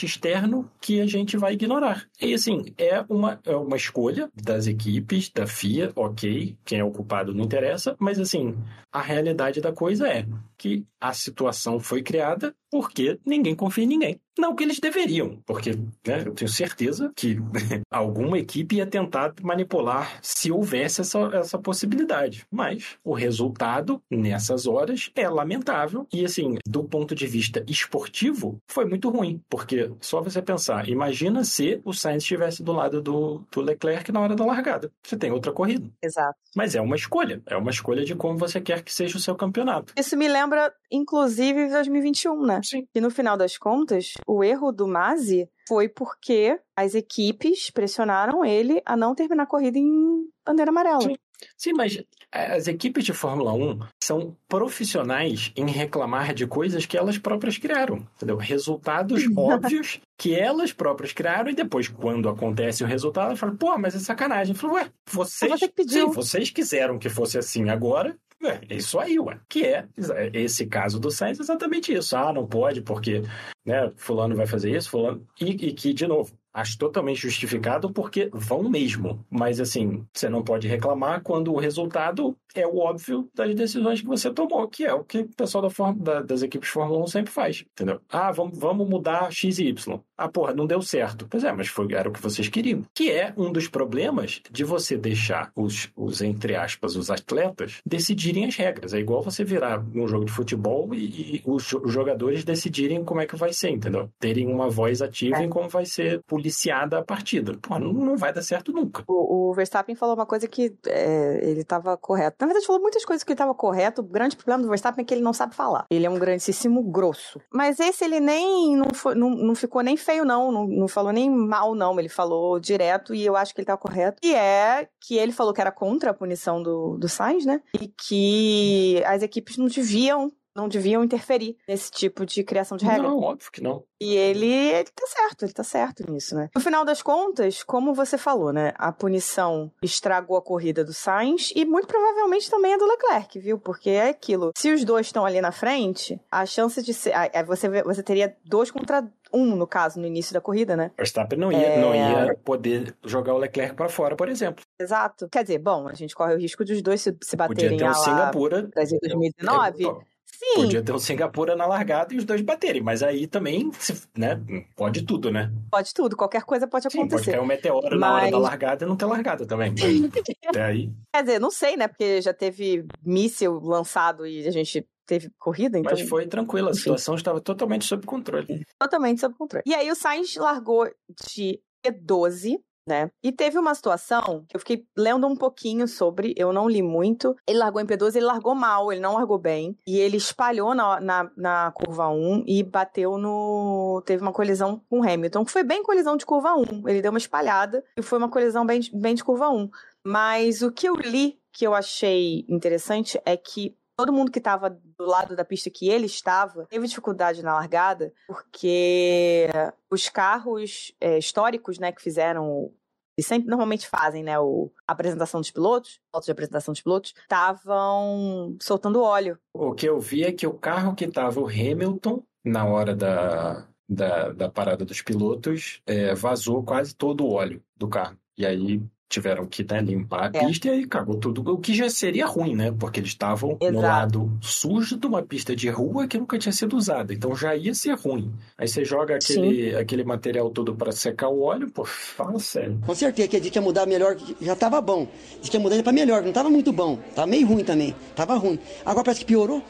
externo 0.04 0.70
que 0.80 1.00
a 1.00 1.06
gente 1.06 1.36
vai 1.36 1.54
ignorar. 1.54 2.06
E 2.20 2.34
assim, 2.34 2.64
é 2.76 3.04
uma, 3.08 3.40
é 3.44 3.54
uma 3.54 3.76
escolha 3.76 4.30
das 4.34 4.66
equipes, 4.66 5.30
da 5.30 5.46
FIA, 5.46 5.92
ok, 5.94 6.56
quem 6.64 6.80
é 6.80 6.84
o 6.84 6.90
culpado 6.90 7.34
não 7.34 7.44
interessa, 7.44 7.96
mas 7.98 8.18
assim, 8.18 8.56
a 8.92 9.00
realidade 9.00 9.60
da 9.60 9.72
coisa 9.72 10.08
é 10.08 10.26
que 10.56 10.84
a 11.00 11.12
situação 11.12 11.78
foi 11.78 12.02
criada 12.02 12.54
porque 12.70 13.18
ninguém 13.24 13.54
confia 13.54 13.84
em 13.84 13.88
ninguém. 13.88 14.20
Não 14.38 14.54
que 14.54 14.64
eles 14.64 14.78
deveriam, 14.78 15.38
porque 15.46 15.72
né, 16.06 16.22
eu 16.24 16.34
tenho 16.34 16.50
certeza 16.50 17.12
que 17.16 17.38
alguma 17.90 18.38
equipe 18.38 18.76
ia 18.76 18.86
tentar 18.86 19.34
manipular 19.42 20.18
se 20.22 20.52
houvesse 20.52 21.00
essa, 21.00 21.18
essa 21.34 21.58
possibilidade. 21.58 22.46
Mas 22.50 22.96
o 23.02 23.14
resultado, 23.14 24.00
nessas 24.10 24.66
horas, 24.66 25.10
é 25.14 25.28
lamentável. 25.28 26.06
E, 26.12 26.24
assim, 26.24 26.56
do 26.66 26.84
ponto 26.84 27.14
de 27.14 27.26
vista 27.26 27.64
esportivo, 27.66 28.60
foi 28.68 28.84
muito 28.84 29.08
ruim. 29.08 29.40
Porque, 29.48 29.90
só 30.00 30.20
você 30.20 30.42
pensar, 30.42 30.88
imagina 30.88 31.44
se 31.44 31.80
o 31.84 31.92
Sainz 31.92 32.22
estivesse 32.22 32.62
do 32.62 32.72
lado 32.72 33.00
do, 33.00 33.42
do 33.50 33.60
Leclerc 33.60 34.12
na 34.12 34.20
hora 34.20 34.34
da 34.34 34.44
largada. 34.44 34.90
Você 35.02 35.16
tem 35.16 35.30
outra 35.30 35.52
corrida. 35.52 35.88
Exato. 36.02 36.36
Mas 36.54 36.74
é 36.74 36.80
uma 36.80 36.96
escolha. 36.96 37.42
É 37.46 37.56
uma 37.56 37.70
escolha 37.70 38.04
de 38.04 38.14
como 38.14 38.38
você 38.38 38.60
quer 38.60 38.82
que 38.82 38.92
seja 38.92 39.16
o 39.16 39.20
seu 39.20 39.34
campeonato. 39.34 39.92
Isso 39.96 40.16
me 40.16 40.28
lembra, 40.28 40.72
inclusive, 40.90 41.68
2021, 41.68 42.46
né? 42.46 42.60
Sim. 42.62 42.86
E 42.94 43.00
no 43.00 43.10
final 43.10 43.36
das 43.36 43.56
contas, 43.56 44.14
o 44.26 44.42
erro 44.42 44.72
do 44.72 44.86
Masi 44.86 45.48
foi 45.68 45.88
porque 45.88 46.58
as 46.76 46.94
equipes 46.94 47.70
pressionaram 47.70 48.44
ele 48.44 48.82
a 48.84 48.96
não 48.96 49.14
terminar 49.14 49.44
a 49.44 49.46
corrida 49.46 49.78
em 49.78 50.28
bandeira 50.44 50.70
amarela. 50.70 51.02
Sim. 51.02 51.14
Sim, 51.56 51.72
mas 51.74 52.02
as 52.32 52.66
equipes 52.66 53.04
de 53.04 53.12
Fórmula 53.12 53.52
1 53.52 53.80
são 54.02 54.36
profissionais 54.48 55.52
em 55.56 55.70
reclamar 55.70 56.34
de 56.34 56.46
coisas 56.46 56.86
que 56.86 56.96
elas 56.96 57.18
próprias 57.18 57.58
criaram, 57.58 58.06
entendeu? 58.16 58.36
Resultados 58.36 59.24
óbvios 59.36 60.00
que 60.18 60.34
elas 60.34 60.72
próprias 60.72 61.12
criaram 61.12 61.50
e 61.50 61.54
depois, 61.54 61.88
quando 61.88 62.28
acontece 62.28 62.82
o 62.82 62.86
resultado, 62.86 63.26
elas 63.26 63.38
falam, 63.38 63.56
pô, 63.56 63.76
mas 63.78 63.94
é 63.94 63.98
sacanagem. 63.98 64.54
Eu 64.54 64.58
falo, 64.58 64.74
ué, 64.74 64.90
vocês, 65.10 65.60
sim, 65.88 66.06
vocês 66.06 66.50
quiseram 66.50 66.98
que 66.98 67.08
fosse 67.08 67.38
assim 67.38 67.68
agora, 67.68 68.16
é 68.42 68.76
isso 68.76 68.98
aí, 68.98 69.18
ué. 69.18 69.40
Que 69.48 69.64
é 69.64 69.88
esse 70.32 70.66
caso 70.66 71.00
do 71.00 71.10
Sainz, 71.10 71.40
exatamente 71.40 71.92
isso. 71.92 72.16
Ah, 72.16 72.32
não 72.32 72.46
pode 72.46 72.82
porque 72.82 73.22
né, 73.64 73.92
fulano 73.96 74.36
vai 74.36 74.46
fazer 74.46 74.76
isso, 74.76 74.90
fulano... 74.90 75.26
E, 75.40 75.50
e 75.50 75.72
que, 75.72 75.92
de 75.92 76.06
novo, 76.06 76.32
acho 76.56 76.78
totalmente 76.78 77.20
justificado 77.20 77.92
porque 77.92 78.30
vão 78.32 78.62
mesmo. 78.68 79.24
Mas, 79.30 79.60
assim, 79.60 80.04
você 80.12 80.28
não 80.28 80.42
pode 80.42 80.66
reclamar 80.66 81.20
quando 81.22 81.52
o 81.52 81.58
resultado 81.58 82.36
é 82.54 82.66
o 82.66 82.78
óbvio 82.78 83.28
das 83.34 83.54
decisões 83.54 84.00
que 84.00 84.06
você 84.06 84.30
tomou, 84.32 84.66
que 84.66 84.84
é 84.84 84.94
o 84.94 85.04
que 85.04 85.18
o 85.18 85.28
pessoal 85.36 85.60
da 85.62 85.68
forma, 85.70 86.02
da, 86.02 86.22
das 86.22 86.42
equipes 86.42 86.70
Fórmula 86.70 87.02
1 87.04 87.06
sempre 87.08 87.32
faz, 87.32 87.64
entendeu? 87.72 88.00
Ah, 88.10 88.32
vamos, 88.32 88.58
vamos 88.58 88.88
mudar 88.88 89.30
X 89.30 89.58
e 89.58 89.66
Y. 89.68 90.00
Ah, 90.16 90.28
porra, 90.28 90.54
não 90.54 90.66
deu 90.66 90.80
certo. 90.80 91.26
Pois 91.28 91.44
é, 91.44 91.52
mas 91.52 91.68
foi, 91.68 91.92
era 91.92 92.08
o 92.08 92.12
que 92.12 92.22
vocês 92.22 92.48
queriam. 92.48 92.82
Que 92.94 93.10
é 93.10 93.34
um 93.36 93.52
dos 93.52 93.68
problemas 93.68 94.40
de 94.50 94.64
você 94.64 94.96
deixar 94.96 95.52
os, 95.54 95.90
os 95.94 96.22
entre 96.22 96.56
aspas, 96.56 96.96
os 96.96 97.10
atletas 97.10 97.82
decidirem 97.84 98.46
as 98.46 98.56
regras. 98.56 98.94
É 98.94 98.98
igual 98.98 99.22
você 99.22 99.44
virar 99.44 99.84
um 99.94 100.08
jogo 100.08 100.24
de 100.24 100.32
futebol 100.32 100.94
e, 100.94 101.36
e 101.36 101.42
os, 101.44 101.70
os 101.74 101.92
jogadores 101.92 102.42
decidirem 102.44 103.04
como 103.04 103.20
é 103.20 103.26
que 103.26 103.36
vai 103.36 103.52
ser, 103.52 103.68
entendeu? 103.70 104.08
Terem 104.18 104.46
uma 104.46 104.70
voz 104.70 105.02
ativa 105.02 105.36
É. 105.36 105.44
em 105.44 105.50
como 105.50 105.68
vai 105.68 105.84
ser 105.84 106.22
policiada 106.46 106.98
a 106.98 107.04
partida. 107.04 107.58
Pô, 107.60 107.78
não, 107.78 107.92
não 107.92 108.16
vai 108.16 108.32
dar 108.32 108.42
certo 108.42 108.72
nunca. 108.72 109.02
O, 109.08 109.50
o 109.50 109.54
Verstappen 109.54 109.96
falou 109.96 110.14
uma 110.14 110.26
coisa 110.26 110.46
que 110.46 110.76
é, 110.86 111.40
ele 111.42 111.62
estava 111.62 111.96
correto. 111.96 112.36
Na 112.40 112.46
verdade, 112.46 112.66
falou 112.66 112.80
muitas 112.80 113.04
coisas 113.04 113.24
que 113.24 113.30
ele 113.30 113.34
estava 113.34 113.54
correto. 113.54 114.00
O 114.00 114.04
grande 114.04 114.36
problema 114.36 114.62
do 114.62 114.68
Verstappen 114.68 115.02
é 115.02 115.04
que 115.04 115.12
ele 115.12 115.22
não 115.22 115.32
sabe 115.32 115.54
falar. 115.54 115.86
Ele 115.90 116.06
é 116.06 116.10
um 116.10 116.18
grandíssimo 116.18 116.82
grosso. 116.84 117.40
Mas 117.52 117.80
esse 117.80 118.04
ele 118.04 118.20
nem 118.20 118.76
não, 118.76 118.94
foi- 118.94 119.14
não, 119.16 119.30
não 119.30 119.54
ficou 119.54 119.82
nem 119.82 119.96
feio, 119.96 120.24
não. 120.24 120.52
não. 120.52 120.66
não 120.66 120.88
falou 120.88 121.12
nem 121.12 121.28
mal, 121.28 121.74
não. 121.74 121.98
Ele 121.98 122.08
falou 122.08 122.60
direto 122.60 123.12
e 123.14 123.24
eu 123.26 123.34
acho 123.36 123.52
que 123.52 123.60
ele 123.60 123.64
estava 123.64 123.80
correto. 123.80 124.18
E 124.22 124.32
é 124.34 124.88
que 125.00 125.16
ele 125.16 125.32
falou 125.32 125.52
que 125.52 125.60
era 125.60 125.72
contra 125.72 126.10
a 126.10 126.14
punição 126.14 126.62
do, 126.62 126.96
do 126.96 127.08
Sainz, 127.08 127.44
né? 127.44 127.60
E 127.80 127.88
que 127.88 129.02
as 129.06 129.22
equipes 129.22 129.56
não 129.56 129.66
deviam. 129.66 130.30
Não 130.56 130.68
deviam 130.68 131.04
interferir 131.04 131.56
nesse 131.68 131.90
tipo 131.90 132.24
de 132.24 132.42
criação 132.42 132.76
de 132.78 132.84
regra. 132.86 133.02
Não, 133.08 133.20
óbvio 133.20 133.50
que 133.52 133.62
não. 133.62 133.84
E 134.00 134.14
ele, 134.16 134.46
ele 134.52 134.84
tá 134.94 135.06
certo, 135.06 135.44
ele 135.44 135.52
tá 135.52 135.62
certo 135.64 136.10
nisso, 136.10 136.34
né? 136.34 136.48
No 136.54 136.60
final 136.60 136.84
das 136.84 137.02
contas, 137.02 137.62
como 137.62 137.94
você 137.94 138.16
falou, 138.18 138.52
né? 138.52 138.72
A 138.76 138.90
punição 138.92 139.70
estragou 139.82 140.36
a 140.36 140.42
corrida 140.42 140.84
do 140.84 140.92
Sainz 140.92 141.52
e 141.54 141.64
muito 141.64 141.86
provavelmente 141.86 142.50
também 142.50 142.74
a 142.74 142.76
do 142.76 142.86
Leclerc, 142.86 143.38
viu? 143.38 143.58
Porque 143.58 143.90
é 143.90 144.08
aquilo. 144.08 144.50
Se 144.56 144.72
os 144.72 144.84
dois 144.84 145.06
estão 145.06 145.24
ali 145.24 145.40
na 145.40 145.52
frente, 145.52 146.20
a 146.30 146.44
chance 146.46 146.82
de 146.82 146.92
ser. 146.92 147.12
ah, 147.14 147.30
Você, 147.44 147.68
você 147.82 148.02
teria 148.02 148.36
dois 148.44 148.70
contra 148.70 149.06
um, 149.32 149.56
no 149.56 149.66
caso, 149.66 149.98
no 150.00 150.06
início 150.06 150.32
da 150.32 150.40
corrida, 150.40 150.76
né? 150.76 150.90
Verstappen 150.96 151.38
não 151.38 151.50
ia, 151.50 151.58
É. 151.66 151.80
não 151.80 151.94
ia 151.94 152.34
poder 152.44 152.94
jogar 153.04 153.34
o 153.34 153.38
Leclerc 153.38 153.74
para 153.74 153.88
fora, 153.88 154.14
por 154.14 154.28
exemplo. 154.28 154.62
Exato. 154.78 155.28
Quer 155.30 155.42
dizer, 155.42 155.58
bom, 155.58 155.88
a 155.88 155.94
gente 155.94 156.14
corre 156.14 156.34
o 156.34 156.38
risco 156.38 156.64
dos 156.64 156.80
dois 156.82 157.00
se, 157.00 157.16
se 157.22 157.36
Podia 157.36 157.48
baterem 157.48 157.78
ter 157.78 157.84
a 157.84 157.88
o 157.88 157.90
lá 157.92 157.94
Singapura. 157.94 158.62
Brasil 158.74 158.98
2019. 159.02 159.84
É, 159.86 160.15
Sim, 160.38 160.54
Podia 160.62 160.82
ter 160.82 160.92
o 160.92 160.98
Singapura 160.98 161.56
na 161.56 161.66
largada 161.66 162.12
e 162.14 162.18
os 162.18 162.24
dois 162.24 162.40
baterem, 162.42 162.82
mas 162.82 163.02
aí 163.02 163.26
também, 163.26 163.70
né, 164.16 164.40
pode 164.76 165.02
tudo, 165.04 165.30
né? 165.30 165.50
pode 165.70 165.92
tudo, 165.94 166.16
qualquer 166.16 166.42
coisa 166.44 166.66
pode 166.66 166.84
Sim, 166.90 166.98
pode 166.98 167.08
acontecer. 167.14 167.30
cair 167.32 167.40
um 167.42 167.46
meteoro 167.46 167.98
na 167.98 168.12
hora 168.12 168.22
Mas- 168.22 168.30
da 168.32 168.38
largada 168.38 168.84
e 168.84 168.88
não 168.88 168.96
ter 168.96 169.06
largada 169.06 169.46
também. 169.46 169.70
Mas 169.70 169.80
até 170.48 170.62
aí. 170.64 170.90
Quer 171.14 171.22
dizer, 171.22 171.38
não 171.40 171.50
sei, 171.50 171.76
né? 171.76 171.88
Porque 171.88 172.20
já 172.20 172.34
teve 172.34 172.84
míssil 173.04 173.58
lançado 173.60 174.26
e 174.26 174.46
a 174.46 174.50
gente 174.50 174.86
teve 175.06 175.30
corrida, 175.38 175.78
então. 175.78 175.92
Mas 175.96 176.08
foi 176.08 176.26
tranquilo, 176.26 176.68
a 176.68 176.70
enfim. 176.72 176.80
situação 176.80 177.14
estava 177.14 177.40
totalmente 177.40 177.84
sob 177.84 178.04
controle. 178.04 178.64
totalmente 178.78 179.20
sob 179.20 179.34
controle. 179.36 179.62
E 179.66 179.74
aí 179.74 179.90
o 179.90 179.94
Sainz 179.94 180.34
largou 180.36 180.88
de 181.32 181.60
E12, 181.86 182.58
né? 182.86 183.10
E 183.22 183.32
teve 183.32 183.58
uma 183.58 183.74
situação 183.74 184.44
que 184.48 184.56
eu 184.56 184.60
fiquei 184.60 184.86
lendo 184.96 185.26
um 185.26 185.36
pouquinho 185.36 185.88
sobre, 185.88 186.34
eu 186.36 186.52
não 186.52 186.68
li 186.68 186.82
muito. 186.82 187.34
Ele 187.46 187.58
largou 187.58 187.80
em 187.80 187.86
P12, 187.86 188.16
ele 188.16 188.26
largou 188.26 188.54
mal, 188.54 188.92
ele 188.92 189.00
não 189.00 189.14
largou 189.14 189.38
bem. 189.38 189.76
E 189.86 189.98
ele 189.98 190.16
espalhou 190.16 190.74
na, 190.74 191.00
na, 191.00 191.30
na 191.36 191.72
curva 191.72 192.08
1 192.08 192.44
e 192.46 192.62
bateu 192.62 193.18
no. 193.18 194.02
Teve 194.06 194.22
uma 194.22 194.32
colisão 194.32 194.80
com 194.88 195.02
Hamilton, 195.02 195.44
que 195.44 195.52
foi 195.52 195.64
bem 195.64 195.82
colisão 195.82 196.16
de 196.16 196.24
curva 196.24 196.54
1. 196.54 196.88
Ele 196.88 197.02
deu 197.02 197.10
uma 197.10 197.18
espalhada 197.18 197.84
e 197.96 198.02
foi 198.02 198.18
uma 198.18 198.30
colisão 198.30 198.64
bem, 198.64 198.80
bem 198.92 199.14
de 199.14 199.24
curva 199.24 199.48
1. 199.48 199.68
Mas 200.04 200.62
o 200.62 200.70
que 200.70 200.88
eu 200.88 200.94
li 200.94 201.38
que 201.52 201.66
eu 201.66 201.74
achei 201.74 202.44
interessante 202.48 203.20
é 203.24 203.36
que 203.36 203.76
todo 203.96 204.12
mundo 204.12 204.30
que 204.30 204.38
estava 204.38 204.78
do 204.98 205.06
lado 205.06 205.36
da 205.36 205.44
pista 205.44 205.70
que 205.70 205.88
ele 205.88 206.06
estava 206.06 206.66
teve 206.66 206.86
dificuldade 206.86 207.42
na 207.42 207.54
largada, 207.54 208.12
porque 208.26 209.48
os 209.90 210.08
carros 210.08 210.94
é, 211.00 211.18
históricos, 211.18 211.78
né, 211.78 211.92
que 211.92 212.02
fizeram 212.02 212.72
e 213.18 213.22
sempre 213.22 213.48
normalmente 213.48 213.88
fazem, 213.88 214.22
né, 214.22 214.38
o, 214.38 214.70
a 214.86 214.92
apresentação 214.92 215.40
dos 215.40 215.50
pilotos, 215.50 216.00
fotos 216.12 216.26
de 216.26 216.32
apresentação 216.32 216.72
dos 216.72 216.82
pilotos, 216.82 217.14
estavam 217.16 218.56
soltando 218.60 219.02
óleo. 219.02 219.38
O 219.54 219.72
que 219.72 219.88
eu 219.88 219.98
vi 219.98 220.22
é 220.24 220.32
que 220.32 220.46
o 220.46 220.52
carro 220.52 220.94
que 220.94 221.06
estava 221.06 221.40
o 221.40 221.46
Hamilton 221.46 222.22
na 222.44 222.66
hora 222.66 222.94
da, 222.94 223.66
da, 223.88 224.32
da 224.32 224.50
parada 224.50 224.84
dos 224.84 225.00
pilotos 225.00 225.80
é, 225.86 226.14
vazou 226.14 226.62
quase 226.62 226.94
todo 226.94 227.24
o 227.24 227.32
óleo 227.32 227.62
do 227.74 227.88
carro. 227.88 228.18
E 228.36 228.44
aí 228.44 228.82
tiveram 229.08 229.46
que 229.46 229.64
né, 229.70 229.80
limpar 229.80 230.30
a 230.34 230.38
É. 230.38 230.46
pista 230.46 230.68
e 230.68 230.70
aí 230.70 230.86
cagou 230.86 231.16
tudo. 231.16 231.42
O 231.52 231.58
que 231.58 231.74
já 231.74 231.88
seria 231.88 232.26
ruim, 232.26 232.54
né? 232.54 232.72
Porque 232.76 233.00
eles 233.00 233.10
estavam 233.10 233.56
no 233.60 233.80
lado 233.80 234.32
sujo 234.40 234.96
de 234.96 235.06
uma 235.06 235.22
pista 235.22 235.54
de 235.54 235.68
rua 235.68 236.06
que 236.06 236.18
nunca 236.18 236.38
tinha 236.38 236.52
sido 236.52 236.76
usada. 236.76 237.12
Então 237.14 237.34
já 237.34 237.54
ia 237.54 237.72
ser 237.74 237.94
ruim. 237.96 238.32
Aí 238.58 238.66
você 238.66 238.84
joga 238.84 239.14
aquele, 239.14 239.76
aquele 239.76 240.04
material 240.04 240.50
todo 240.50 240.74
para 240.74 240.90
secar 240.92 241.28
o 241.28 241.40
óleo, 241.42 241.70
pô, 241.70 241.84
fala 241.84 242.38
sério. 242.38 242.78
Com 242.84 242.94
certeza 242.94 243.28
que 243.28 243.36
a 243.36 243.40
gente 243.40 243.54
ia 243.54 243.62
mudar 243.62 243.86
melhor, 243.86 244.16
já 244.40 244.56
tava 244.56 244.80
bom. 244.80 245.06
Diz 245.40 245.48
que 245.48 245.56
ia 245.56 245.60
mudar 245.62 245.76
ele 245.76 245.82
pra 245.84 245.92
melhor, 245.92 246.22
não 246.22 246.32
tava 246.32 246.50
muito 246.50 246.72
bom. 246.72 246.96
Tava 247.14 247.26
meio 247.26 247.46
ruim 247.46 247.64
também. 247.64 247.94
Tava 248.14 248.34
ruim. 248.36 248.58
Agora 248.84 249.04
parece 249.04 249.20
que 249.20 249.26
piorou. 249.26 249.62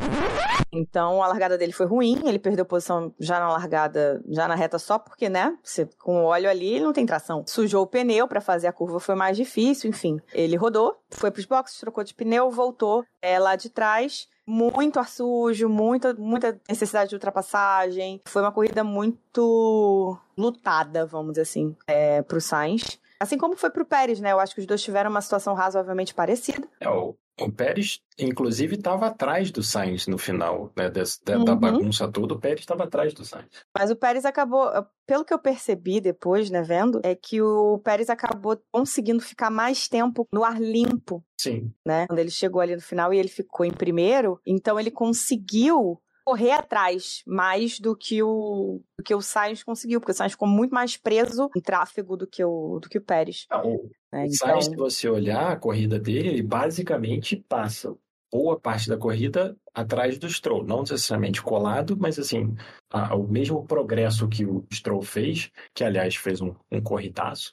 Então 0.73 1.23
a 1.23 1.29
largada 1.29 1.57
dele 1.57 1.73
foi 1.73 1.87
ruim, 1.87 2.21
ele 2.27 2.39
perdeu 2.39 2.65
posição 2.65 3.15
já 3.19 3.39
na 3.39 3.51
largada, 3.51 4.23
já 4.29 4.47
na 4.49 4.55
reta 4.55 4.79
só 4.79 4.99
porque, 4.99 5.29
né, 5.29 5.57
você, 5.63 5.89
com 6.03 6.23
o 6.23 6.25
óleo 6.25 6.51
ali 6.51 6.75
ele 6.75 6.85
não 6.85 6.93
tem 6.93 7.07
tração. 7.07 7.45
Sujou 7.47 7.83
o 7.83 7.87
pneu 7.87 8.27
para 8.29 8.41
fazer 8.41 8.67
a 8.67 8.73
curva, 8.73 9.01
foi 9.01 9.15
mais 9.15 9.26
difícil, 9.33 9.91
enfim. 9.91 10.21
Ele 10.33 10.57
rodou, 10.57 10.97
foi 11.11 11.31
pros 11.31 11.45
boxes, 11.45 11.79
trocou 11.79 12.05
de 12.05 12.15
pneu, 12.15 12.51
voltou 12.51 13.05
é, 13.21 13.39
lá 13.39 13.57
de 13.57 13.71
trás. 13.71 14.29
Muito 14.47 15.01
ar 15.01 15.09
sujo, 15.09 15.69
muita, 15.69 16.15
muita 16.15 16.61
necessidade 16.69 17.09
de 17.09 17.17
ultrapassagem. 17.17 18.21
Foi 18.27 18.43
uma 18.43 18.53
corrida 18.53 18.85
muito 18.85 20.17
lutada, 20.39 21.05
vamos 21.05 21.33
dizer 21.33 21.43
assim, 21.43 21.75
é, 21.87 22.23
pro 22.23 22.41
Sainz. 22.41 23.01
Assim 23.19 23.39
como 23.39 23.57
foi 23.57 23.71
pro 23.71 23.85
Pérez, 23.85 24.21
né? 24.21 24.33
Eu 24.33 24.39
acho 24.39 24.55
que 24.55 24.61
os 24.61 24.67
dois 24.67 24.83
tiveram 24.83 25.11
uma 25.11 25.21
situação 25.21 25.55
razoavelmente 25.55 26.15
parecida. 26.15 26.69
É, 26.79 26.89
o, 26.89 27.17
o 27.41 27.53
Pérez, 27.53 28.01
inclusive, 28.19 28.77
estava 28.77 29.07
atrás 29.07 29.51
do 29.51 29.63
Sainz 29.63 30.07
no 30.07 30.17
final, 30.17 30.73
né? 30.77 30.89
Da, 30.91 31.03
Uhum. 31.37 31.45
da 31.45 31.55
bagunça 31.55 32.11
toda, 32.11 32.35
o 32.35 32.39
Pérez 32.41 32.61
estava 32.61 32.85
atrás 32.85 33.13
do 33.13 33.25
Sainz. 33.25 33.49
Mas 33.79 33.91
o 33.91 33.97
Pérez 33.97 34.25
acabou, 34.25 34.71
pelo 35.07 35.25
que 35.25 35.35
eu 35.35 35.39
percebi 35.39 36.01
depois, 36.01 36.49
né, 36.51 36.63
vendo, 36.63 37.01
é 37.05 37.15
que 37.15 37.43
o 37.43 37.79
Pérez 37.85 38.09
acabou 38.09 38.59
conseguindo 38.73 39.21
ficar 39.21 39.51
mais 39.51 39.87
tempo 39.87 40.27
no 40.33 40.43
ar 40.45 40.61
limpo, 40.61 41.23
Sim. 41.39 41.71
né? 41.87 42.07
Quando 42.07 42.19
ele 42.19 42.31
chegou 42.31 42.61
ali 42.61 42.75
no 42.75 42.81
final 42.83 43.13
e 43.13 43.19
ele 43.19 43.29
ficou 43.29 43.67
em 43.67 43.73
primeiro, 43.73 44.41
então 44.47 44.81
ele 44.81 44.91
conseguiu 44.91 46.01
correr 46.27 46.51
atrás 46.51 47.23
mais 47.25 47.79
do 47.79 47.95
que 47.95 48.21
o 48.21 48.83
do 48.99 49.05
que 49.05 49.15
o 49.15 49.23
Sainz 49.23 49.63
conseguiu, 49.63 50.01
porque 50.01 50.11
o 50.11 50.15
Sainz 50.15 50.33
ficou 50.33 50.49
muito 50.49 50.75
mais 50.75 50.97
preso 50.97 51.49
em 51.57 51.61
tráfego 51.61 52.17
do 52.17 52.27
que 52.27 52.45
o 52.45 52.81
do 52.81 52.89
que 52.89 52.99
o 52.99 53.01
Pérez. 53.01 53.47
Ah, 53.49 53.63
O 53.65 53.89
né? 54.13 54.25
o 54.25 54.27
Então, 54.27 54.49
Sainz, 54.49 54.65
se 54.65 54.75
você 54.75 55.09
olhar 55.09 55.53
a 55.53 55.57
corrida 55.57 56.01
dele, 56.01 56.29
ele 56.29 56.43
basicamente 56.43 57.37
passa 57.37 57.97
boa 58.37 58.59
parte 58.61 58.89
da 58.89 58.99
corrida 58.99 59.57
atrás 59.75 60.19
do 60.19 60.29
Stroll. 60.29 60.65
Não 60.65 60.81
necessariamente 60.81 61.43
colado, 61.43 61.97
mas 61.99 62.19
assim, 62.19 62.55
a- 62.91 63.15
o 63.15 63.27
mesmo 63.29 63.65
progresso 63.67 64.27
que 64.29 64.45
o 64.45 64.65
Stroll 64.73 65.03
fez, 65.03 65.51
que 65.75 65.85
aliás 65.85 66.17
fez 66.17 66.41
um, 66.41 66.55
um 66.73 66.81
corridaço, 66.81 67.53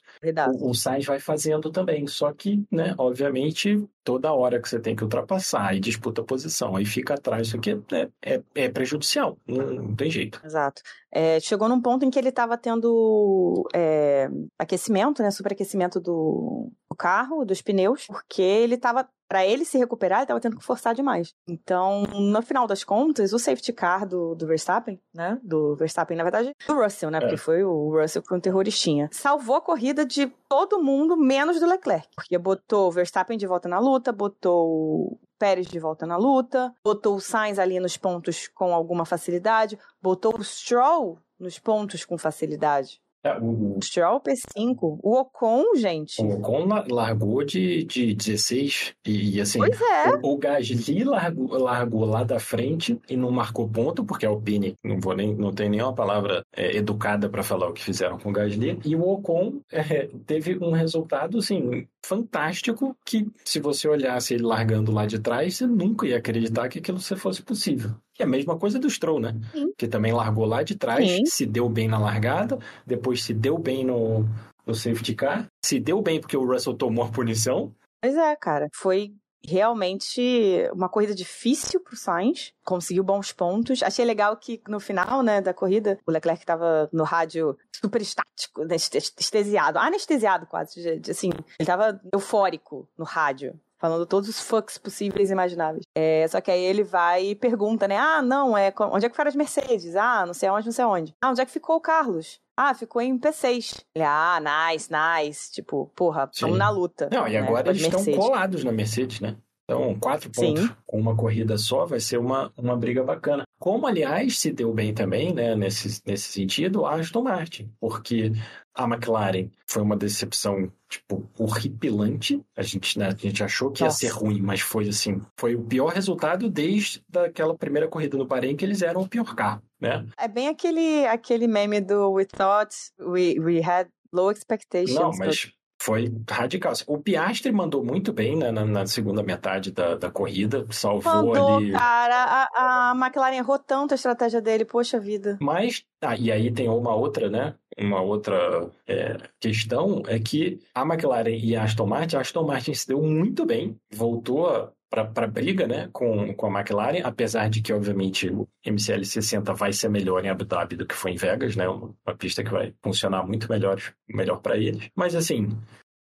o, 0.58 0.70
o 0.70 0.74
Sainz 0.74 1.04
vai 1.06 1.18
fazendo 1.20 1.70
também. 1.70 2.06
Só 2.06 2.32
que, 2.32 2.64
né, 2.70 2.94
obviamente, 2.98 3.86
toda 4.02 4.32
hora 4.32 4.60
que 4.60 4.68
você 4.68 4.78
tem 4.80 4.94
que 4.96 5.02
ultrapassar 5.02 5.74
e 5.74 5.80
disputa 5.80 6.20
a 6.22 6.24
posição, 6.24 6.76
aí 6.76 6.84
fica 6.84 7.14
atrás, 7.14 7.48
isso 7.48 7.56
aqui 7.56 7.70
é, 7.92 8.08
é, 8.22 8.42
é 8.54 8.68
prejudicial, 8.70 9.38
não, 9.46 9.66
não 9.74 9.94
tem 9.96 10.10
jeito. 10.10 10.40
Exato. 10.44 10.82
É, 11.12 11.38
chegou 11.40 11.68
num 11.68 11.80
ponto 11.80 12.04
em 12.04 12.10
que 12.10 12.18
ele 12.18 12.30
estava 12.30 12.56
tendo 12.56 13.68
é, 13.74 14.28
aquecimento, 14.58 15.22
né? 15.22 15.30
Superaquecimento 15.30 16.00
do, 16.00 16.70
do 16.90 16.96
carro, 16.96 17.44
dos 17.44 17.62
pneus, 17.62 18.06
porque 18.06 18.42
ele 18.42 18.74
estava. 18.74 19.08
Para 19.28 19.44
ele 19.44 19.64
se 19.64 19.78
recuperar, 19.78 20.18
ele 20.18 20.24
estava 20.24 20.40
tendo 20.40 20.56
que 20.56 20.64
forçar 20.64 20.94
demais. 20.94 21.34
Então, 21.48 22.02
no 22.02 22.42
final 22.42 22.66
das 22.66 22.84
contas, 22.84 23.32
o 23.32 23.38
safety 23.38 23.72
car 23.72 24.06
do, 24.06 24.34
do 24.34 24.46
Verstappen, 24.46 25.00
né? 25.12 25.38
Do 25.42 25.74
Verstappen, 25.76 26.16
na 26.16 26.22
verdade, 26.22 26.52
do 26.66 26.74
Russell, 26.74 27.10
né? 27.10 27.18
É. 27.18 27.20
Porque 27.20 27.36
foi 27.36 27.64
o 27.64 27.90
Russell 27.90 28.22
que 28.22 28.28
foi 28.28 28.38
um 28.38 28.40
terroristinha. 28.40 29.08
Salvou 29.12 29.56
a 29.56 29.60
corrida 29.60 30.04
de 30.04 30.26
todo 30.48 30.82
mundo, 30.82 31.16
menos 31.16 31.58
do 31.58 31.66
Leclerc. 31.66 32.08
Porque 32.14 32.38
botou 32.38 32.88
o 32.88 32.92
Verstappen 32.92 33.38
de 33.38 33.46
volta 33.46 33.68
na 33.68 33.78
luta, 33.78 34.12
botou 34.12 34.68
o 34.68 35.18
Pérez 35.38 35.66
de 35.66 35.78
volta 35.78 36.06
na 36.06 36.16
luta, 36.16 36.72
botou 36.84 37.16
o 37.16 37.20
Sainz 37.20 37.58
ali 37.58 37.80
nos 37.80 37.96
pontos 37.96 38.48
com 38.48 38.72
alguma 38.72 39.04
facilidade, 39.04 39.78
botou 40.00 40.34
o 40.38 40.44
Stroll 40.44 41.18
nos 41.38 41.58
pontos 41.58 42.04
com 42.04 42.16
facilidade. 42.16 43.00
É, 43.24 43.38
o, 43.38 43.78
O 43.78 43.82
Stroll 43.82 44.20
P5. 44.20 44.98
O 45.02 45.18
Ocon, 45.18 45.64
gente. 45.76 46.20
o 46.20 46.34
Ocon 46.38 46.66
la- 46.66 46.84
largou 46.88 47.42
de, 47.42 47.82
de 47.84 48.14
16 48.14 48.94
e, 49.06 49.36
e, 49.36 49.40
assim, 49.40 49.58
Pois 49.58 49.80
é. 49.80 50.10
O, 50.22 50.34
o 50.34 50.36
Gasly 50.36 51.04
largou, 51.04 51.58
largou 51.58 52.04
lá 52.04 52.22
da 52.22 52.38
frente 52.38 53.00
e 53.08 53.16
não 53.16 53.30
marcou 53.30 53.68
ponto, 53.68 54.04
porque 54.04 54.26
a 54.26 54.28
Alpine, 54.28 54.74
não 54.84 55.00
vou 55.00 55.16
nem, 55.16 55.34
não 55.34 55.52
tem 55.52 55.70
nenhuma 55.70 55.94
palavra 55.94 56.44
é, 56.54 56.76
educada 56.76 57.28
para 57.28 57.42
falar 57.42 57.68
o 57.68 57.72
que 57.72 57.82
fizeram 57.82 58.18
com 58.18 58.28
o 58.28 58.32
Gasly. 58.32 58.78
E 58.84 58.94
o 58.94 59.02
Ocon 59.08 59.60
é, 59.72 60.08
teve 60.26 60.58
um 60.62 60.72
resultado, 60.72 61.38
assim, 61.38 61.86
fantástico, 62.04 62.94
que 63.06 63.26
se 63.44 63.58
você 63.58 63.88
olhasse 63.88 64.34
ele 64.34 64.42
largando 64.44 64.92
lá 64.92 65.06
de 65.06 65.18
trás, 65.18 65.56
você 65.56 65.66
nunca 65.66 66.06
ia 66.06 66.18
acreditar 66.18 66.68
que 66.68 66.78
aquilo 66.78 66.98
fosse 67.00 67.42
possível. 67.42 67.92
E 68.18 68.22
a 68.22 68.26
mesma 68.26 68.56
coisa 68.58 68.78
do 68.78 68.88
Stroll, 68.88 69.20
né? 69.20 69.34
Sim. 69.52 69.72
Que 69.76 69.88
também 69.88 70.12
largou 70.12 70.44
lá 70.44 70.62
de 70.62 70.76
trás, 70.76 71.08
Sim. 71.08 71.26
se 71.26 71.46
deu 71.46 71.68
bem 71.68 71.88
na 71.88 71.98
largada, 71.98 72.58
depois 72.86 73.22
se 73.24 73.34
deu 73.34 73.58
bem 73.58 73.84
no, 73.84 74.24
no 74.66 74.74
safety 74.74 75.14
car, 75.14 75.46
se 75.64 75.80
deu 75.80 76.00
bem 76.00 76.20
porque 76.20 76.36
o 76.36 76.46
Russell 76.46 76.74
tomou 76.74 77.04
a 77.04 77.08
punição, 77.08 77.72
Pois 78.04 78.18
é, 78.18 78.36
cara. 78.36 78.68
Foi 78.74 79.14
realmente 79.42 80.68
uma 80.74 80.90
corrida 80.90 81.14
difícil 81.14 81.80
pro 81.80 81.96
Sainz. 81.96 82.52
Conseguiu 82.62 83.02
bons 83.02 83.32
pontos. 83.32 83.82
Achei 83.82 84.04
legal 84.04 84.36
que 84.36 84.60
no 84.68 84.78
final, 84.78 85.22
né, 85.22 85.40
da 85.40 85.54
corrida, 85.54 85.98
o 86.06 86.10
Leclerc 86.10 86.44
tava 86.44 86.86
no 86.92 87.02
rádio 87.02 87.56
super 87.74 88.02
estático, 88.02 88.60
anestesiado. 88.60 89.78
Anestesiado 89.78 90.44
quase, 90.44 91.00
assim. 91.08 91.30
Ele 91.58 91.66
tava 91.66 91.98
eufórico 92.12 92.86
no 92.98 93.06
rádio. 93.06 93.58
Falando 93.84 94.06
todos 94.06 94.30
os 94.30 94.40
fucks 94.40 94.78
possíveis 94.78 95.28
e 95.28 95.34
imagináveis. 95.34 95.84
É, 95.94 96.26
só 96.26 96.40
que 96.40 96.50
aí 96.50 96.64
ele 96.64 96.82
vai 96.82 97.26
e 97.26 97.34
pergunta, 97.34 97.86
né? 97.86 97.98
Ah, 97.98 98.22
não, 98.22 98.56
é, 98.56 98.72
onde 98.80 99.04
é 99.04 99.10
que 99.10 99.14
foram 99.14 99.28
as 99.28 99.36
Mercedes? 99.36 99.94
Ah, 99.94 100.24
não 100.24 100.32
sei 100.32 100.48
aonde, 100.48 100.64
não 100.64 100.72
sei 100.72 100.84
aonde. 100.86 101.14
Ah, 101.20 101.28
onde 101.28 101.42
é 101.42 101.44
que 101.44 101.52
ficou 101.52 101.76
o 101.76 101.80
Carlos? 101.82 102.40
Ah, 102.56 102.72
ficou 102.72 103.02
em 103.02 103.18
P6. 103.18 103.84
Ele, 103.94 104.02
ah, 104.02 104.40
nice, 104.40 104.88
nice. 104.90 105.52
Tipo, 105.52 105.92
porra, 105.94 106.30
Sim. 106.32 106.46
vamos 106.46 106.58
na 106.60 106.70
luta. 106.70 107.10
Não, 107.12 107.28
e 107.28 107.32
né, 107.32 107.40
agora 107.40 107.72
as 107.72 107.78
eles 107.78 107.94
estão 107.94 108.14
colados 108.14 108.64
na 108.64 108.72
Mercedes, 108.72 109.20
né? 109.20 109.36
Então, 109.64 109.98
quatro 110.00 110.30
Sim. 110.32 110.54
pontos 110.54 110.76
com 110.86 110.98
uma 110.98 111.14
corrida 111.14 111.58
só 111.58 111.84
vai 111.84 112.00
ser 112.00 112.16
uma, 112.16 112.50
uma 112.56 112.74
briga 112.78 113.04
bacana. 113.04 113.43
Como, 113.58 113.86
aliás, 113.86 114.38
se 114.38 114.52
deu 114.52 114.72
bem 114.72 114.92
também, 114.92 115.32
né, 115.32 115.54
nesse, 115.54 116.02
nesse 116.06 116.32
sentido, 116.32 116.84
a 116.84 116.96
Aston 116.96 117.22
Martin, 117.22 117.70
porque 117.80 118.32
a 118.74 118.84
McLaren 118.84 119.48
foi 119.66 119.82
uma 119.82 119.96
decepção, 119.96 120.70
tipo, 120.88 121.28
horripilante. 121.38 122.44
A 122.56 122.62
gente, 122.62 122.98
né, 122.98 123.06
a 123.06 123.14
gente 123.14 123.42
achou 123.42 123.70
que 123.70 123.82
ia 123.82 123.86
Nossa. 123.86 123.98
ser 123.98 124.08
ruim, 124.08 124.40
mas 124.42 124.60
foi 124.60 124.88
assim, 124.88 125.22
foi 125.38 125.54
o 125.54 125.62
pior 125.62 125.92
resultado 125.92 126.50
desde 126.50 127.02
aquela 127.16 127.56
primeira 127.56 127.88
corrida 127.88 128.18
no 128.18 128.26
Bahrein, 128.26 128.56
que 128.56 128.64
eles 128.64 128.82
eram 128.82 129.02
o 129.02 129.08
pior 129.08 129.34
carro, 129.34 129.62
né? 129.80 130.06
É 130.18 130.28
bem 130.28 130.48
aquele, 130.48 131.06
aquele 131.06 131.46
meme 131.46 131.80
do 131.80 132.10
We 132.12 132.24
thought 132.24 132.74
we, 133.00 133.38
we 133.38 133.62
had 133.62 133.88
low 134.12 134.30
expectations. 134.30 134.94
Não, 134.98 135.10
mas 135.16 135.52
foi 135.84 136.10
radical. 136.30 136.72
O 136.86 136.98
Piastri 136.98 137.52
mandou 137.52 137.84
muito 137.84 138.10
bem 138.10 138.36
né, 138.36 138.50
na, 138.50 138.64
na 138.64 138.86
segunda 138.86 139.22
metade 139.22 139.70
da, 139.70 139.94
da 139.94 140.10
corrida, 140.10 140.66
salvou 140.70 141.26
Mandou, 141.26 141.56
ali. 141.58 141.72
cara. 141.72 142.48
A, 142.54 142.90
a 142.90 142.94
McLaren 142.96 143.36
errou 143.36 143.58
tanto 143.58 143.92
a 143.92 143.94
estratégia 143.94 144.40
dele, 144.40 144.64
poxa 144.64 144.98
vida. 144.98 145.36
Mas, 145.42 145.84
ah, 146.00 146.16
e 146.16 146.32
aí 146.32 146.50
tem 146.50 146.70
uma 146.70 146.94
outra, 146.94 147.28
né? 147.28 147.54
Uma 147.76 148.00
outra 148.00 148.70
é, 148.86 149.18
questão 149.38 150.02
é 150.06 150.18
que 150.18 150.58
a 150.74 150.82
McLaren 150.82 151.36
e 151.36 151.54
a 151.54 151.64
Aston 151.64 151.86
Martin, 151.86 152.16
a 152.16 152.20
Aston 152.20 152.46
Martin 152.46 152.72
se 152.72 152.88
deu 152.88 153.02
muito 153.02 153.44
bem, 153.44 153.76
voltou 153.92 154.72
para 155.02 155.26
briga 155.26 155.66
né, 155.66 155.88
com, 155.90 156.34
com 156.34 156.46
a 156.46 156.60
McLaren, 156.60 157.00
apesar 157.02 157.48
de 157.48 157.62
que, 157.62 157.72
obviamente, 157.72 158.28
o 158.28 158.46
MCL60 158.66 159.54
vai 159.54 159.72
ser 159.72 159.88
melhor 159.88 160.22
em 160.22 160.28
Abu 160.28 160.44
Dhabi 160.44 160.76
do 160.76 160.86
que 160.86 160.94
foi 160.94 161.12
em 161.12 161.16
Vegas, 161.16 161.56
né? 161.56 161.66
Uma 161.66 162.14
pista 162.18 162.44
que 162.44 162.50
vai 162.50 162.74
funcionar 162.82 163.26
muito 163.26 163.50
melhor, 163.50 163.80
melhor 164.06 164.42
para 164.42 164.58
eles. 164.58 164.90
Mas, 164.94 165.14
assim, 165.14 165.48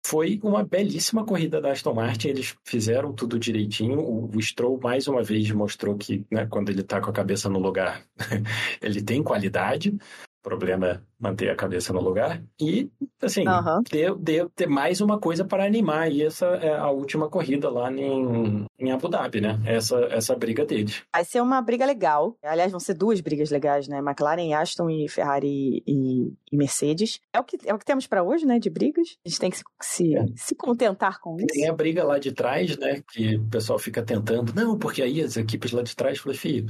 foi 0.03 0.39
uma 0.43 0.63
belíssima 0.63 1.23
corrida 1.23 1.61
da 1.61 1.71
Aston 1.71 1.93
Martin, 1.93 2.29
eles 2.29 2.55
fizeram 2.65 3.13
tudo 3.13 3.37
direitinho. 3.37 3.99
O, 3.99 4.35
o 4.35 4.41
Stroll, 4.41 4.79
mais 4.81 5.07
uma 5.07 5.21
vez, 5.21 5.51
mostrou 5.51 5.95
que 5.95 6.25
né, 6.31 6.47
quando 6.47 6.69
ele 6.69 6.81
está 6.81 6.99
com 6.99 7.11
a 7.11 7.13
cabeça 7.13 7.47
no 7.47 7.59
lugar, 7.59 8.03
ele 8.81 9.01
tem 9.01 9.21
qualidade. 9.21 9.95
Problema 10.43 10.87
é 10.87 10.99
manter 11.19 11.49
a 11.51 11.55
cabeça 11.55 11.93
no 11.93 12.01
lugar. 12.01 12.41
E, 12.59 12.89
assim, 13.21 13.47
Aham. 13.47 13.81
deu, 13.91 14.15
deu 14.15 14.49
ter 14.49 14.67
mais 14.67 14.99
uma 14.99 15.19
coisa 15.19 15.45
para 15.45 15.63
animar. 15.65 16.11
E 16.11 16.23
essa 16.23 16.47
é 16.47 16.75
a 16.75 16.89
última 16.89 17.29
corrida 17.29 17.69
lá 17.69 17.91
em, 17.93 18.65
em 18.79 18.91
Abu 18.91 19.07
Dhabi, 19.07 19.39
né? 19.39 19.59
Essa, 19.65 19.99
essa 20.09 20.35
briga 20.35 20.65
deles. 20.65 21.03
Vai 21.13 21.23
ser 21.23 21.41
uma 21.41 21.61
briga 21.61 21.85
legal. 21.85 22.35
Aliás, 22.43 22.71
vão 22.71 22.79
ser 22.79 22.95
duas 22.95 23.21
brigas 23.21 23.51
legais, 23.51 23.87
né? 23.87 23.99
McLaren, 23.99 24.51
Aston 24.55 24.89
e 24.89 25.07
Ferrari 25.07 25.83
e, 25.85 26.33
e 26.51 26.57
Mercedes. 26.57 27.19
É 27.31 27.39
o 27.39 27.43
que, 27.43 27.57
é 27.65 27.73
o 27.73 27.77
que 27.77 27.85
temos 27.85 28.07
pra 28.07 28.23
hoje, 28.23 28.43
né? 28.45 28.57
De 28.57 28.69
brigas. 28.71 29.15
A 29.23 29.29
gente 29.29 29.39
tem 29.39 29.51
que 29.51 29.57
se, 29.57 29.63
se, 29.81 30.17
É. 30.17 30.25
se 30.35 30.55
contentar 30.55 31.19
com 31.19 31.35
Tem 31.37 31.45
isso. 31.63 31.71
a 31.71 31.75
briga 31.75 32.03
lá 32.03 32.17
de 32.17 32.31
trás, 32.31 32.75
né? 32.79 33.03
Que 33.13 33.35
o 33.35 33.45
pessoal 33.47 33.77
fica 33.77 34.01
tentando. 34.01 34.53
Não, 34.55 34.75
porque 34.77 35.03
aí 35.03 35.21
as 35.21 35.37
equipes 35.37 35.71
lá 35.71 35.83
de 35.83 35.95
trás 35.95 36.17
falam, 36.17 36.35
filho, 36.37 36.65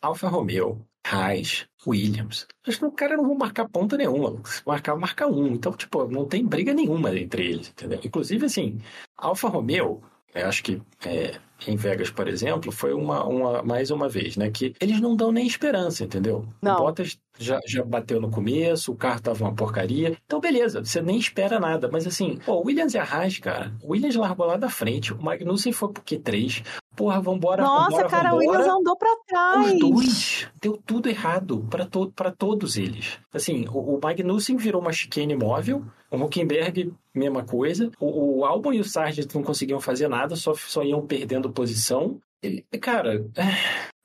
Alfa 0.00 0.28
Romeo, 0.28 0.80
Haas, 1.06 1.66
Williams. 1.86 2.46
Acho 2.66 2.78
que 2.78 2.84
o 2.84 2.92
cara 2.92 3.16
não 3.16 3.24
vão 3.24 3.36
marcar 3.36 3.68
ponta 3.68 3.96
nenhuma. 3.96 4.40
Se 4.44 4.62
marcar, 4.66 4.96
marca 4.96 5.26
um. 5.26 5.48
Então, 5.48 5.72
tipo, 5.72 6.06
não 6.08 6.26
tem 6.26 6.44
briga 6.46 6.72
nenhuma 6.74 7.16
entre 7.18 7.46
eles, 7.46 7.68
entendeu? 7.68 8.00
Inclusive, 8.04 8.46
assim, 8.46 8.78
Alfa 9.16 9.48
Romeo, 9.48 10.02
eu 10.34 10.46
acho 10.46 10.62
que 10.62 10.80
é, 11.04 11.38
em 11.66 11.76
Vegas, 11.76 12.10
por 12.10 12.28
exemplo, 12.28 12.70
foi 12.70 12.92
uma, 12.92 13.24
uma, 13.24 13.62
mais 13.62 13.90
uma 13.90 14.08
vez, 14.08 14.36
né? 14.36 14.50
Que 14.50 14.74
eles 14.80 15.00
não 15.00 15.16
dão 15.16 15.32
nem 15.32 15.46
esperança, 15.46 16.04
entendeu? 16.04 16.46
Não. 16.62 16.76
O 16.76 16.78
Bottas 16.78 17.18
já, 17.38 17.58
já 17.66 17.82
bateu 17.84 18.20
no 18.20 18.30
começo, 18.30 18.92
o 18.92 18.96
carro 18.96 19.20
tava 19.20 19.44
uma 19.44 19.54
porcaria. 19.54 20.16
Então, 20.24 20.40
beleza, 20.40 20.84
você 20.84 21.02
nem 21.02 21.18
espera 21.18 21.58
nada. 21.58 21.88
Mas 21.90 22.06
assim, 22.06 22.38
o 22.46 22.66
Williams 22.66 22.94
e 22.94 22.98
a 22.98 23.04
Haas, 23.04 23.38
cara, 23.38 23.72
o 23.82 23.92
Williams 23.92 24.14
largou 24.14 24.46
lá 24.46 24.56
da 24.56 24.68
frente, 24.68 25.12
o 25.12 25.20
Magnussen 25.20 25.72
foi 25.72 25.92
pro 25.92 26.02
Q3. 26.02 26.64
Porra, 26.96 27.20
vambora, 27.20 27.62
Nossa, 27.62 27.90
vambora, 27.90 28.08
cara, 28.08 28.34
o 28.34 28.38
vambora. 28.38 28.58
Williams 28.58 28.78
andou 28.80 28.96
pra 28.96 29.16
trás. 29.26 29.72
Os 29.72 29.78
dois. 29.78 30.48
Deu 30.60 30.76
tudo 30.84 31.08
errado 31.08 31.66
para 31.70 31.86
to 31.86 32.10
pra 32.14 32.30
todos 32.30 32.76
eles. 32.76 33.18
Assim, 33.32 33.66
o, 33.68 33.96
o 33.96 34.00
Magnussen 34.02 34.56
virou 34.56 34.82
uma 34.82 34.92
chicane 34.92 35.34
móvel, 35.34 35.82
o 36.10 36.16
Huckenberg, 36.16 36.92
mesma 37.14 37.42
coisa. 37.44 37.90
O, 37.98 38.40
o 38.40 38.44
Albon 38.44 38.72
e 38.72 38.80
o 38.80 38.84
Sargent 38.84 39.32
não 39.34 39.42
conseguiam 39.42 39.80
fazer 39.80 40.08
nada, 40.08 40.36
só, 40.36 40.52
só 40.54 40.82
iam 40.82 41.06
perdendo 41.06 41.50
posição. 41.50 42.18
ele- 42.42 42.64
cara, 42.80 43.24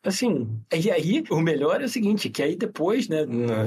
assim, 0.06 0.48
e 0.74 0.90
aí 0.92 1.24
o 1.30 1.42
melhor 1.42 1.82
é 1.82 1.86
o 1.86 1.90
seguinte, 1.90 2.30
que 2.30 2.42
aí 2.44 2.56
depois, 2.56 3.08
né, 3.10 3.26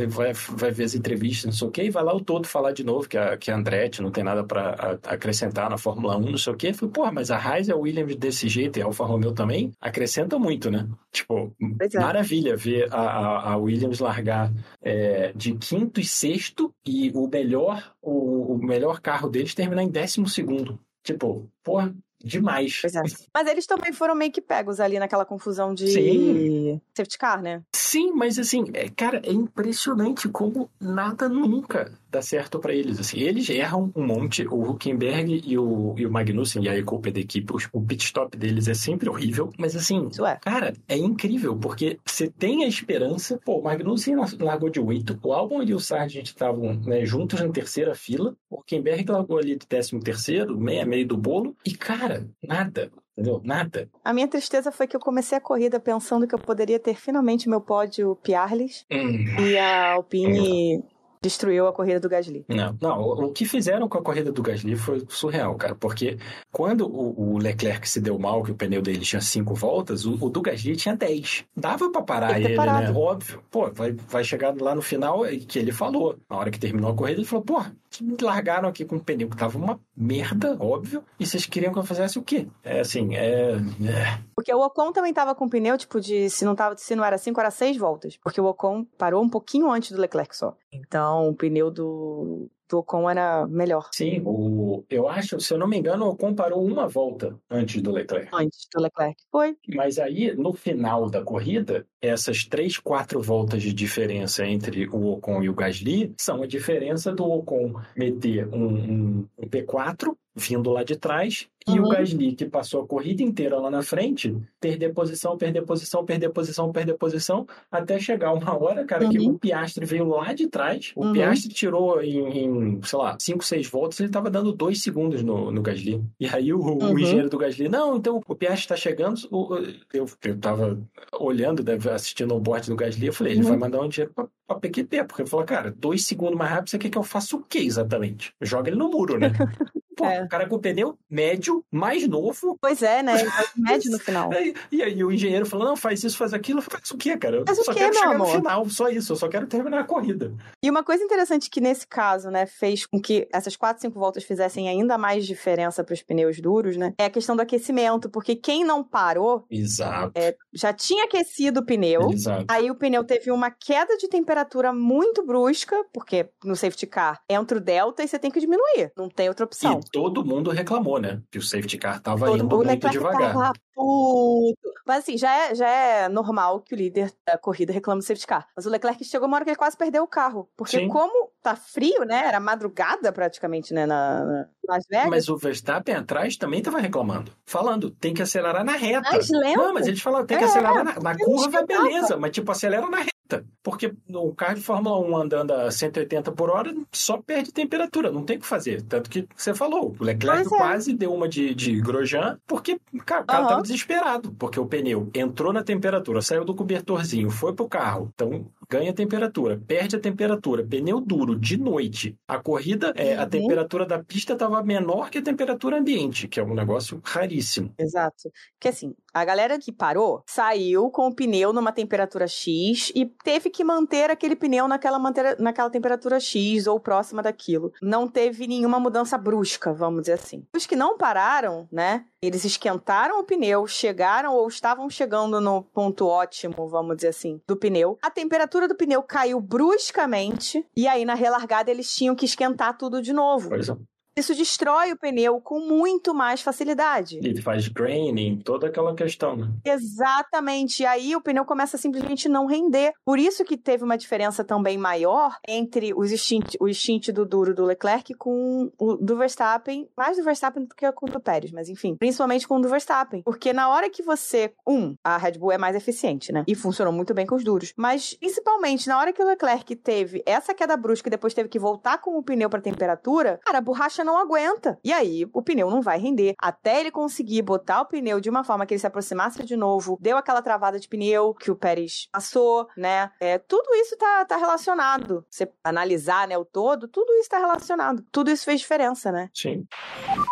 vai, 0.08 0.32
vai 0.32 0.70
ver 0.70 0.84
as 0.84 0.94
entrevistas, 0.94 1.44
não 1.46 1.52
sei 1.52 1.68
o 1.68 1.70
quê, 1.70 1.82
e 1.84 1.90
vai 1.90 2.02
lá 2.04 2.14
o 2.14 2.20
todo 2.20 2.46
falar 2.46 2.72
de 2.72 2.84
novo 2.84 3.08
que 3.08 3.16
a, 3.18 3.36
que 3.36 3.50
a 3.50 3.56
Andretti 3.56 4.00
não 4.02 4.10
tem 4.10 4.22
nada 4.24 4.44
pra 4.44 4.70
a- 5.02 5.14
acrescentar 5.14 5.68
na 5.70 5.78
Fórmula 5.78 6.16
1, 6.16 6.30
não 6.30 6.38
sei 6.38 6.52
o 6.52 6.56
quê. 6.56 6.68
Eu 6.68 6.74
falei, 6.74 6.92
porra, 6.92 7.12
mas 7.12 7.30
a 7.30 7.36
Haas 7.36 7.68
e 7.68 7.72
a 7.72 7.76
Williams 7.76 8.16
desse 8.16 8.48
jeito 8.48 8.78
e 8.78 8.82
a 8.82 8.84
Alfa 8.86 9.04
Romeo 9.04 9.32
também 9.32 9.72
acrescenta 9.80 10.38
muito, 10.38 10.70
né? 10.70 10.88
Tipo, 11.12 11.54
é. 11.94 11.98
maravilha 12.00 12.56
ver 12.56 12.92
a, 12.92 13.00
a, 13.00 13.52
a 13.52 13.56
Williams 13.56 13.98
largar 14.00 14.52
é, 14.82 15.32
de 15.32 15.54
quinto 15.56 16.00
e 16.00 16.04
sexto 16.04 16.72
e 16.86 17.10
o 17.14 17.28
melhor, 17.28 17.94
o, 18.00 18.54
o 18.54 18.58
melhor 18.58 19.00
carro 19.00 19.28
deles 19.28 19.54
terminar 19.54 19.82
em 19.82 19.88
décimo 19.90 20.28
segundo. 20.28 20.78
Tipo, 21.02 21.50
porra, 21.62 21.94
demais. 22.22 22.80
É. 22.84 22.88
Mas 23.34 23.48
eles 23.48 23.66
também 23.66 23.92
foram 23.92 24.14
meio 24.14 24.32
que 24.32 24.40
pegos 24.40 24.80
ali 24.80 24.98
naquela 24.98 25.24
confusão 25.24 25.74
de 25.74 25.88
Sim. 25.88 26.80
safety 26.94 27.18
car, 27.18 27.40
né? 27.42 27.62
Sim, 27.74 28.12
mas 28.12 28.38
assim, 28.38 28.64
é, 28.74 28.88
cara, 28.88 29.20
é 29.24 29.32
impressionante 29.32 30.28
como 30.28 30.70
nada 30.80 31.28
nunca 31.28 31.92
dá 32.10 32.22
certo 32.22 32.58
pra 32.58 32.72
eles. 32.74 32.98
Assim, 32.98 33.18
eles 33.20 33.48
erram 33.50 33.92
um 33.94 34.06
monte, 34.06 34.46
o 34.46 34.62
Huckenberg 34.70 35.42
e 35.44 35.58
o, 35.58 35.94
e 35.98 36.06
o 36.06 36.10
Magnussen, 36.10 36.62
e 36.64 36.68
a 36.68 36.82
culpa 36.82 37.10
da 37.10 37.20
equipe, 37.20 37.52
os- 37.54 37.68
o 37.72 37.80
pit 37.82 38.04
stop 38.04 38.36
deles 38.36 38.66
é 38.68 38.74
sempre 38.74 39.08
horrível, 39.10 39.52
mas 39.58 39.76
assim, 39.76 40.08
é. 40.26 40.36
Cara, 40.36 40.72
é 40.88 40.96
incrível, 40.96 41.54
porque 41.56 41.98
você 42.04 42.28
tem 42.28 42.64
a 42.64 42.68
esperança. 42.68 43.38
Pô, 43.44 43.58
o 43.58 43.62
Magnussen 43.62 44.16
largou 44.40 44.70
de 44.70 44.80
8, 44.80 45.18
o 45.22 45.32
Albon 45.32 45.62
e 45.62 45.74
o 45.74 45.80
Sargent 45.80 46.26
estavam 46.26 46.74
né, 46.74 47.04
juntos 47.04 47.40
na 47.40 47.48
terceira 47.50 47.94
fila, 47.94 48.34
o 48.48 48.56
Huckenberg 48.60 49.10
largou 49.10 49.38
ali 49.38 49.56
de 49.56 49.66
13 49.66 50.00
terceiro, 50.00 50.58
meia 50.58 50.86
meio 50.86 51.06
do 51.06 51.16
bolo, 51.16 51.54
e 51.64 51.72
cara, 51.72 52.07
nada, 52.42 52.90
entendeu? 53.16 53.40
Nada. 53.44 53.88
A 54.04 54.12
minha 54.12 54.28
tristeza 54.28 54.70
foi 54.72 54.86
que 54.86 54.96
eu 54.96 55.00
comecei 55.00 55.36
a 55.36 55.40
corrida 55.40 55.78
pensando 55.80 56.26
que 56.26 56.34
eu 56.34 56.38
poderia 56.38 56.78
ter 56.78 56.94
finalmente 56.94 57.48
meu 57.48 57.60
pódio 57.60 58.16
Piarlis 58.22 58.84
Hum. 58.90 59.24
e 59.40 59.56
a 59.58 59.92
Alpine 59.94 60.82
destruiu 61.20 61.66
a 61.66 61.72
corrida 61.72 61.98
do 61.98 62.08
Gasly. 62.08 62.44
Não, 62.48 62.78
não, 62.80 63.00
o, 63.02 63.24
o 63.24 63.32
que 63.32 63.44
fizeram 63.44 63.88
com 63.88 63.98
a 63.98 64.02
corrida 64.02 64.30
do 64.30 64.40
Gasly 64.40 64.76
foi 64.76 65.04
surreal, 65.08 65.56
cara, 65.56 65.74
porque 65.74 66.16
quando 66.52 66.86
o, 66.86 67.32
o 67.34 67.38
Leclerc 67.38 67.88
se 67.88 68.00
deu 68.00 68.16
mal, 68.20 68.40
que 68.44 68.52
o 68.52 68.54
pneu 68.54 68.80
dele 68.80 69.00
tinha 69.00 69.20
cinco 69.20 69.52
voltas, 69.52 70.06
o, 70.06 70.14
o 70.24 70.30
do 70.30 70.40
Gasly 70.40 70.76
tinha 70.76 70.94
10. 70.96 71.44
Dava 71.56 71.90
pra 71.90 72.02
parar 72.02 72.40
ele, 72.40 72.54
parado. 72.54 72.92
né? 72.92 72.98
Óbvio. 72.98 73.42
Pô, 73.50 73.68
vai, 73.72 73.90
vai 73.92 74.22
chegar 74.22 74.54
lá 74.60 74.76
no 74.76 74.80
final, 74.80 75.26
é 75.26 75.36
que 75.36 75.58
ele 75.58 75.72
falou, 75.72 76.16
na 76.30 76.36
hora 76.36 76.52
que 76.52 76.58
terminou 76.60 76.92
a 76.92 76.94
corrida, 76.94 77.18
ele 77.18 77.26
falou, 77.26 77.44
pô, 77.44 77.64
me 78.00 78.16
largaram 78.20 78.68
aqui 78.68 78.84
com 78.84 78.96
um 78.96 79.00
pneu 79.00 79.28
que 79.28 79.36
tava 79.36 79.58
uma 79.58 79.80
merda, 79.96 80.56
óbvio, 80.60 81.04
e 81.18 81.26
vocês 81.26 81.46
queriam 81.46 81.72
que 81.72 81.78
eu 81.78 81.84
fizesse 81.84 82.18
o 82.18 82.22
quê? 82.22 82.46
É 82.62 82.80
assim, 82.80 83.14
é... 83.14 83.52
é. 83.52 84.18
Porque 84.34 84.52
o 84.54 84.60
Ocon 84.60 84.92
também 84.92 85.12
tava 85.12 85.34
com 85.34 85.48
pneu, 85.48 85.76
tipo, 85.76 86.00
de 86.00 86.30
se 86.30 86.44
não, 86.44 86.54
tava, 86.54 86.76
se 86.76 86.94
não 86.94 87.04
era 87.04 87.18
5, 87.18 87.40
era 87.40 87.50
6 87.50 87.76
voltas. 87.76 88.16
Porque 88.16 88.40
o 88.40 88.46
Ocon 88.46 88.84
parou 88.96 89.22
um 89.22 89.28
pouquinho 89.28 89.70
antes 89.70 89.92
do 89.92 90.00
Leclerc 90.00 90.36
só. 90.36 90.56
Então 90.72 91.28
o 91.28 91.34
pneu 91.34 91.70
do, 91.70 92.50
do 92.68 92.78
Ocon 92.78 93.08
era 93.08 93.46
melhor 93.46 93.88
Sim, 93.92 94.22
o, 94.24 94.84
eu 94.90 95.08
acho, 95.08 95.40
se 95.40 95.52
eu 95.54 95.58
não 95.58 95.66
me 95.66 95.78
engano, 95.78 96.06
o 96.06 96.10
Ocon 96.10 96.34
parou 96.34 96.64
uma 96.64 96.86
volta 96.86 97.36
antes 97.50 97.80
do 97.82 97.90
Leclerc. 97.90 98.28
antes 98.32 98.66
do 98.74 98.82
Leclerc. 98.82 99.16
Foi. 99.30 99.56
Mas 99.74 99.98
aí, 99.98 100.34
no 100.36 100.52
final 100.52 101.08
da 101.08 101.22
corrida, 101.22 101.86
essas 102.00 102.44
três, 102.44 102.78
quatro 102.78 103.20
voltas 103.22 103.62
de 103.62 103.72
diferença 103.72 104.44
entre 104.46 104.88
o 104.88 105.12
Ocon 105.12 105.42
e 105.42 105.48
o 105.48 105.54
Gasly 105.54 106.14
são 106.18 106.42
a 106.42 106.46
diferença 106.46 107.12
do 107.12 107.24
Ocon 107.24 107.74
meter 107.96 108.48
um, 108.48 108.66
um- 108.66 109.28
um 109.38 109.46
P4 109.48 110.14
vindo 110.38 110.70
lá 110.70 110.82
de 110.82 110.96
trás 110.96 111.48
e 111.66 111.78
Uhum. 111.78 111.84
o 111.84 111.88
Gasly, 111.90 112.32
que 112.34 112.46
passou 112.46 112.80
a 112.82 112.86
corrida 112.86 113.22
inteira 113.22 113.58
lá 113.58 113.70
na 113.70 113.82
frente, 113.82 114.34
perder 114.58 114.94
posição, 114.94 115.36
perder 115.36 115.60
posição, 115.66 116.02
perder 116.02 116.30
posição, 116.30 116.72
perder 116.72 116.94
posição, 116.94 117.46
até 117.70 117.98
chegar 118.00 118.32
uma 118.32 118.56
hora, 118.58 118.86
cara, 118.86 119.06
que 119.06 119.18
Uhum. 119.18 119.32
o 119.34 119.38
Piastri 119.38 119.84
veio 119.84 120.08
lá 120.08 120.32
de 120.32 120.46
trás, 120.46 120.92
o 120.96 121.04
Uhum. 121.04 121.12
Piastri 121.12 121.52
tirou 121.52 122.00
em, 122.02 122.38
em, 122.38 122.80
sei 122.82 122.98
lá, 122.98 123.18
5, 123.20 123.44
6 123.44 123.68
voltas, 123.68 124.00
ele 124.00 124.08
tava 124.08 124.30
dando 124.30 124.50
dois 124.50 124.82
segundos 124.82 125.22
no, 125.22 125.50
no 125.50 125.60
Gasly. 125.60 126.02
E 126.18 126.26
aí 126.26 126.54
o, 126.54 126.58
o 126.58 126.82
Uhum. 126.84 126.98
engenheiro 126.98 127.28
do 127.28 127.36
Gasly, 127.36 127.68
não, 127.68 127.96
então 127.98 128.22
o 128.26 128.34
Piastri 128.34 128.68
tá 128.68 128.76
chegando, 128.76 129.18
o- 129.30 129.56
eu, 129.92 130.06
eu 130.24 130.38
tava 130.38 130.80
olhando, 131.20 131.62
né, 131.62 131.76
assistindo 131.92 132.34
o 132.34 132.40
board 132.40 132.66
do 132.70 132.76
Gasly, 132.76 133.08
eu 133.08 133.12
falei, 133.12 133.34
ele 133.34 133.42
Uhum. 133.42 133.48
vai 133.48 133.56
mandar 133.58 133.80
um 133.82 133.88
dinheiro 133.90 134.12
pra, 134.14 134.26
pra 134.46 134.56
PQP, 134.58 135.04
porque 135.04 135.20
ele 135.20 135.28
falou, 135.28 135.44
cara, 135.44 135.70
dois 135.76 136.06
segundos 136.06 136.38
mais 136.38 136.50
rápido, 136.50 136.70
você 136.70 136.78
quer 136.78 136.88
que 136.88 136.96
eu 136.96 137.02
faça 137.02 137.36
o 137.36 137.42
quê 137.42 137.58
exatamente? 137.58 138.32
Joga 138.40 138.70
ele 138.70 138.78
no 138.78 138.88
muro, 138.88 139.18
né? 139.18 139.30
Pô, 139.98 140.04
É. 140.06 140.27
o 140.28 140.30
cara 140.30 140.48
com 140.48 140.58
pneu 140.58 140.98
médio, 141.10 141.64
mais 141.70 142.06
novo, 142.06 142.56
Pois 142.60 142.82
é, 142.82 143.02
né? 143.02 143.14
Médio 143.56 143.90
no 143.90 143.98
final. 143.98 144.30
E 144.70 144.82
aí 144.82 145.02
o 145.02 145.10
engenheiro 145.10 145.46
falou, 145.46 145.66
não, 145.66 145.76
faz 145.76 146.04
isso, 146.04 146.16
faz 146.16 146.32
aquilo. 146.34 146.60
Faz 146.62 146.90
o 146.90 146.96
quê, 146.96 147.16
cara? 147.16 147.36
Eu 147.38 147.44
Faz 147.46 147.58
o 147.58 147.64
só 147.64 147.72
quê, 147.72 147.80
quero 147.80 147.94
chegar 147.94 148.08
no 148.08 148.24
amor? 148.24 148.36
final, 148.36 148.68
só 148.68 148.88
isso. 148.88 149.12
Eu 149.12 149.16
só 149.16 149.28
quero 149.28 149.46
terminar 149.46 149.80
a 149.80 149.84
corrida. 149.84 150.32
E 150.62 150.70
uma 150.70 150.84
coisa 150.84 151.02
interessante 151.02 151.48
que 151.50 151.60
nesse 151.60 151.86
caso, 151.86 152.30
né, 152.30 152.46
fez 152.46 152.86
com 152.86 153.00
que 153.00 153.26
essas 153.32 153.56
quatro, 153.56 153.80
cinco 153.80 153.98
voltas 153.98 154.24
fizessem 154.24 154.68
ainda 154.68 154.98
mais 154.98 155.26
diferença 155.26 155.82
para 155.82 155.94
os 155.94 156.02
pneus 156.02 156.40
duros, 156.40 156.76
né, 156.76 156.92
é 156.98 157.06
a 157.06 157.10
questão 157.10 157.34
do 157.34 157.42
aquecimento, 157.42 158.10
porque 158.10 158.36
quem 158.36 158.64
não 158.64 158.84
parou 158.84 159.44
Exato. 159.50 160.12
já 160.52 160.72
tinha 160.72 161.04
aquecido 161.04 161.60
o 161.60 161.64
pneu. 161.64 162.10
Exato. 162.12 162.44
Aí 162.48 162.70
o 162.70 162.74
pneu 162.74 163.04
teve 163.04 163.30
uma 163.30 163.50
queda 163.50 163.96
de 163.96 164.08
temperatura 164.08 164.72
muito 164.72 165.24
brusca, 165.24 165.76
porque 165.92 166.28
no 166.44 166.54
safety 166.56 166.86
car 166.86 167.20
entra 167.28 167.58
o 167.58 167.60
delta 167.60 168.02
e 168.02 168.08
você 168.08 168.18
tem 168.18 168.30
que 168.30 168.40
diminuir. 168.40 168.92
Não 168.96 169.08
tem 169.08 169.28
outra 169.28 169.44
opção. 169.44 169.80
E 169.94 169.98
todo 170.12 170.24
mundo 170.24 170.50
reclamou, 170.50 170.98
né? 171.00 171.20
Que 171.30 171.38
o 171.38 171.42
safety 171.42 171.78
car 171.78 172.00
tava 172.00 172.26
Todo- 172.26 172.44
indo 172.44 172.56
muito 172.56 172.88
devagar. 172.90 173.52
Puto. 173.78 174.72
Mas 174.84 174.98
assim, 174.98 175.16
já 175.16 175.32
é, 175.32 175.54
já 175.54 175.68
é 175.68 176.08
normal 176.08 176.60
que 176.60 176.74
o 176.74 176.76
líder 176.76 177.12
da 177.24 177.38
corrida 177.38 177.72
reclame 177.72 178.00
do 178.00 178.04
safety 178.04 178.26
car. 178.26 178.48
Mas 178.56 178.66
o 178.66 178.70
Leclerc 178.70 179.04
chegou 179.04 179.28
uma 179.28 179.36
hora 179.36 179.44
que 179.44 179.50
ele 179.50 179.56
quase 179.56 179.76
perdeu 179.76 180.02
o 180.02 180.08
carro. 180.08 180.48
Porque 180.56 180.78
Sim. 180.78 180.88
como 180.88 181.30
tá 181.42 181.54
frio, 181.54 182.04
né? 182.04 182.26
Era 182.26 182.40
madrugada 182.40 183.12
praticamente, 183.12 183.72
né? 183.72 183.86
Na, 183.86 184.24
na 184.24 184.48
Las 184.68 184.84
Vegas. 184.90 185.10
Mas 185.10 185.28
o 185.28 185.36
Verstappen 185.36 185.94
atrás 185.94 186.36
também 186.36 186.60
tava 186.60 186.78
reclamando. 186.78 187.32
Falando, 187.46 187.90
tem 187.90 188.12
que 188.12 188.22
acelerar 188.22 188.64
na 188.64 188.72
reta. 188.72 189.10
Mais 189.10 189.28
lento? 189.30 189.56
Não, 189.56 189.74
mas 189.74 189.86
eles 189.86 190.00
falaram, 190.00 190.26
tem 190.26 190.38
que 190.38 190.44
É, 190.44 190.46
acelerar 190.46 190.84
na, 190.84 190.98
na 190.98 191.16
curva, 191.16 191.64
beleza. 191.64 192.16
Mas 192.16 192.32
tipo, 192.32 192.50
acelera 192.50 192.88
na 192.88 192.98
reta. 192.98 193.44
Porque 193.62 193.94
o 194.08 194.34
carro 194.34 194.54
de 194.54 194.62
Fórmula 194.62 194.98
1 194.98 195.16
andando 195.16 195.50
a 195.52 195.70
180 195.70 196.32
por 196.32 196.48
hora 196.48 196.74
só 196.90 197.18
perde 197.18 197.52
temperatura. 197.52 198.10
Não 198.10 198.24
tem 198.24 198.38
o 198.38 198.40
que 198.40 198.46
fazer. 198.46 198.80
Tanto 198.82 199.10
que 199.10 199.28
você 199.36 199.52
falou, 199.52 199.94
o 199.98 200.02
Leclerc 200.02 200.46
é. 200.46 200.56
quase 200.56 200.94
deu 200.94 201.12
uma 201.12 201.28
de, 201.28 201.54
de 201.54 201.78
Grosjean, 201.78 202.38
porque 202.46 202.80
cara, 203.04 203.22
o 203.22 203.26
cara 203.26 203.46
tava 203.46 203.62
desesperado. 203.68 204.32
Porque 204.34 204.58
o 204.58 204.66
pneu 204.66 205.10
entrou 205.14 205.52
na 205.52 205.62
temperatura, 205.62 206.20
saiu 206.22 206.44
do 206.44 206.54
cobertorzinho, 206.54 207.30
foi 207.30 207.54
pro 207.54 207.68
carro. 207.68 208.10
Então 208.14 208.50
ganha 208.70 208.92
temperatura, 208.92 209.58
perde 209.66 209.96
a 209.96 210.00
temperatura. 210.00 210.66
Pneu 210.66 211.00
duro 211.00 211.38
de 211.38 211.56
noite. 211.56 212.16
A 212.26 212.38
corrida, 212.38 212.92
é, 212.96 213.16
a 213.16 213.22
Uhum. 213.22 213.28
temperatura 213.28 213.86
da 213.86 214.02
pista 214.02 214.32
estava 214.34 214.62
menor 214.62 215.10
que 215.10 215.18
a 215.18 215.22
temperatura 215.22 215.78
ambiente, 215.78 216.28
que 216.28 216.40
é 216.40 216.42
um 216.44 216.54
negócio 216.54 217.00
raríssimo. 217.04 217.74
Exato. 217.78 218.30
Porque 218.54 218.68
assim, 218.68 218.94
a 219.18 219.24
galera 219.24 219.58
que 219.58 219.72
parou 219.72 220.22
saiu 220.26 220.90
com 220.90 221.08
o 221.08 221.14
pneu 221.14 221.52
numa 221.52 221.72
temperatura 221.72 222.26
X 222.26 222.92
e 222.94 223.04
teve 223.06 223.50
que 223.50 223.64
manter 223.64 224.10
aquele 224.10 224.36
pneu 224.36 224.68
naquela, 224.68 224.98
manter, 224.98 225.38
naquela 225.38 225.70
temperatura 225.70 226.20
X 226.20 226.66
ou 226.66 226.80
próxima 226.80 227.22
daquilo. 227.22 227.72
Não 227.82 228.08
teve 228.08 228.46
nenhuma 228.46 228.78
mudança 228.80 229.18
brusca, 229.18 229.72
vamos 229.72 230.02
dizer 230.02 230.14
assim. 230.14 230.46
Os 230.54 230.66
que 230.66 230.76
não 230.76 230.96
pararam, 230.96 231.68
né? 231.70 232.04
Eles 232.20 232.44
esquentaram 232.44 233.20
o 233.20 233.24
pneu, 233.24 233.66
chegaram 233.66 234.34
ou 234.34 234.48
estavam 234.48 234.90
chegando 234.90 235.40
no 235.40 235.62
ponto 235.62 236.06
ótimo, 236.06 236.68
vamos 236.68 236.96
dizer 236.96 237.08
assim, 237.08 237.40
do 237.46 237.56
pneu. 237.56 237.96
A 238.02 238.10
temperatura 238.10 238.66
do 238.66 238.74
pneu 238.74 239.02
caiu 239.02 239.40
bruscamente 239.40 240.66
e 240.76 240.88
aí 240.88 241.04
na 241.04 241.14
relargada 241.14 241.70
eles 241.70 241.94
tinham 241.94 242.16
que 242.16 242.24
esquentar 242.24 242.76
tudo 242.76 243.00
de 243.00 243.12
novo. 243.12 243.48
Pois 243.50 243.68
é. 243.68 243.76
Isso 244.18 244.34
destrói 244.34 244.90
o 244.90 244.96
pneu 244.96 245.40
com 245.40 245.60
muito 245.60 246.12
mais 246.12 246.40
facilidade. 246.40 247.20
E 247.22 247.40
faz 247.40 247.68
graining, 247.68 248.40
toda 248.40 248.66
aquela 248.66 248.92
questão, 248.94 249.36
né? 249.36 249.48
Exatamente. 249.64 250.82
E 250.82 250.86
aí 250.86 251.14
o 251.14 251.20
pneu 251.20 251.44
começa 251.44 251.76
a 251.76 251.80
simplesmente 251.80 252.28
não 252.28 252.46
render. 252.46 252.92
Por 253.04 253.18
isso 253.18 253.44
que 253.44 253.56
teve 253.56 253.84
uma 253.84 253.96
diferença 253.96 254.42
também 254.42 254.76
maior 254.76 255.36
entre 255.46 255.94
os 255.94 256.10
stint, 256.10 256.56
o 256.60 256.68
stint 256.72 257.10
do 257.10 257.24
duro 257.24 257.54
do 257.54 257.64
Leclerc 257.64 258.12
com 258.14 258.72
o 258.76 258.96
do 258.96 259.16
Verstappen, 259.16 259.88
mais 259.96 260.16
do 260.16 260.24
Verstappen 260.24 260.64
do 260.64 260.74
que 260.74 260.90
com 260.90 261.06
o 261.06 261.10
do 261.10 261.20
Pérez, 261.20 261.52
mas 261.52 261.68
enfim, 261.68 261.94
principalmente 261.96 262.48
com 262.48 262.56
o 262.56 262.60
do 262.60 262.68
Verstappen. 262.68 263.22
Porque 263.22 263.52
na 263.52 263.68
hora 263.68 263.88
que 263.88 264.02
você, 264.02 264.52
um, 264.66 264.96
a 265.04 265.16
Red 265.16 265.38
Bull 265.38 265.52
é 265.52 265.58
mais 265.58 265.76
eficiente, 265.76 266.32
né? 266.32 266.42
E 266.46 266.56
funcionou 266.56 266.92
muito 266.92 267.14
bem 267.14 267.24
com 267.24 267.36
os 267.36 267.44
duros. 267.44 267.72
Mas 267.76 268.14
principalmente 268.14 268.88
na 268.88 268.98
hora 268.98 269.12
que 269.12 269.22
o 269.22 269.26
Leclerc 269.26 269.76
teve 269.76 270.22
essa 270.26 270.52
queda 270.52 270.76
brusca 270.76 271.08
e 271.08 271.10
depois 271.10 271.34
teve 271.34 271.48
que 271.48 271.58
voltar 271.58 271.98
com 271.98 272.18
o 272.18 272.22
pneu 272.22 272.50
para 272.50 272.60
temperatura, 272.60 273.38
cara, 273.44 273.58
a 273.58 273.60
borracha 273.60 274.07
não 274.08 274.16
aguenta. 274.16 274.78
E 274.82 274.92
aí 274.92 275.28
o 275.32 275.42
pneu 275.42 275.70
não 275.70 275.82
vai 275.82 275.98
render. 275.98 276.34
Até 276.40 276.80
ele 276.80 276.90
conseguir 276.90 277.42
botar 277.42 277.82
o 277.82 277.86
pneu 277.86 278.20
de 278.20 278.30
uma 278.30 278.42
forma 278.42 278.64
que 278.64 278.72
ele 278.74 278.80
se 278.80 278.86
aproximasse 278.86 279.44
de 279.44 279.56
novo, 279.56 279.98
deu 280.00 280.16
aquela 280.16 280.40
travada 280.40 280.80
de 280.80 280.88
pneu 280.88 281.34
que 281.34 281.50
o 281.50 281.56
Pérez 281.56 282.08
passou, 282.10 282.66
né? 282.76 283.10
É, 283.20 283.38
tudo 283.38 283.74
isso 283.74 283.96
tá, 283.96 284.24
tá 284.24 284.36
relacionado. 284.36 285.24
Você 285.28 285.52
analisar, 285.62 286.26
né, 286.26 286.38
o 286.38 286.44
todo, 286.44 286.88
tudo 286.88 287.12
isso 287.14 287.28
tá 287.28 287.38
relacionado. 287.38 288.02
Tudo 288.10 288.30
isso 288.30 288.44
fez 288.44 288.60
diferença, 288.60 289.12
né? 289.12 289.28
Sim. 289.34 289.66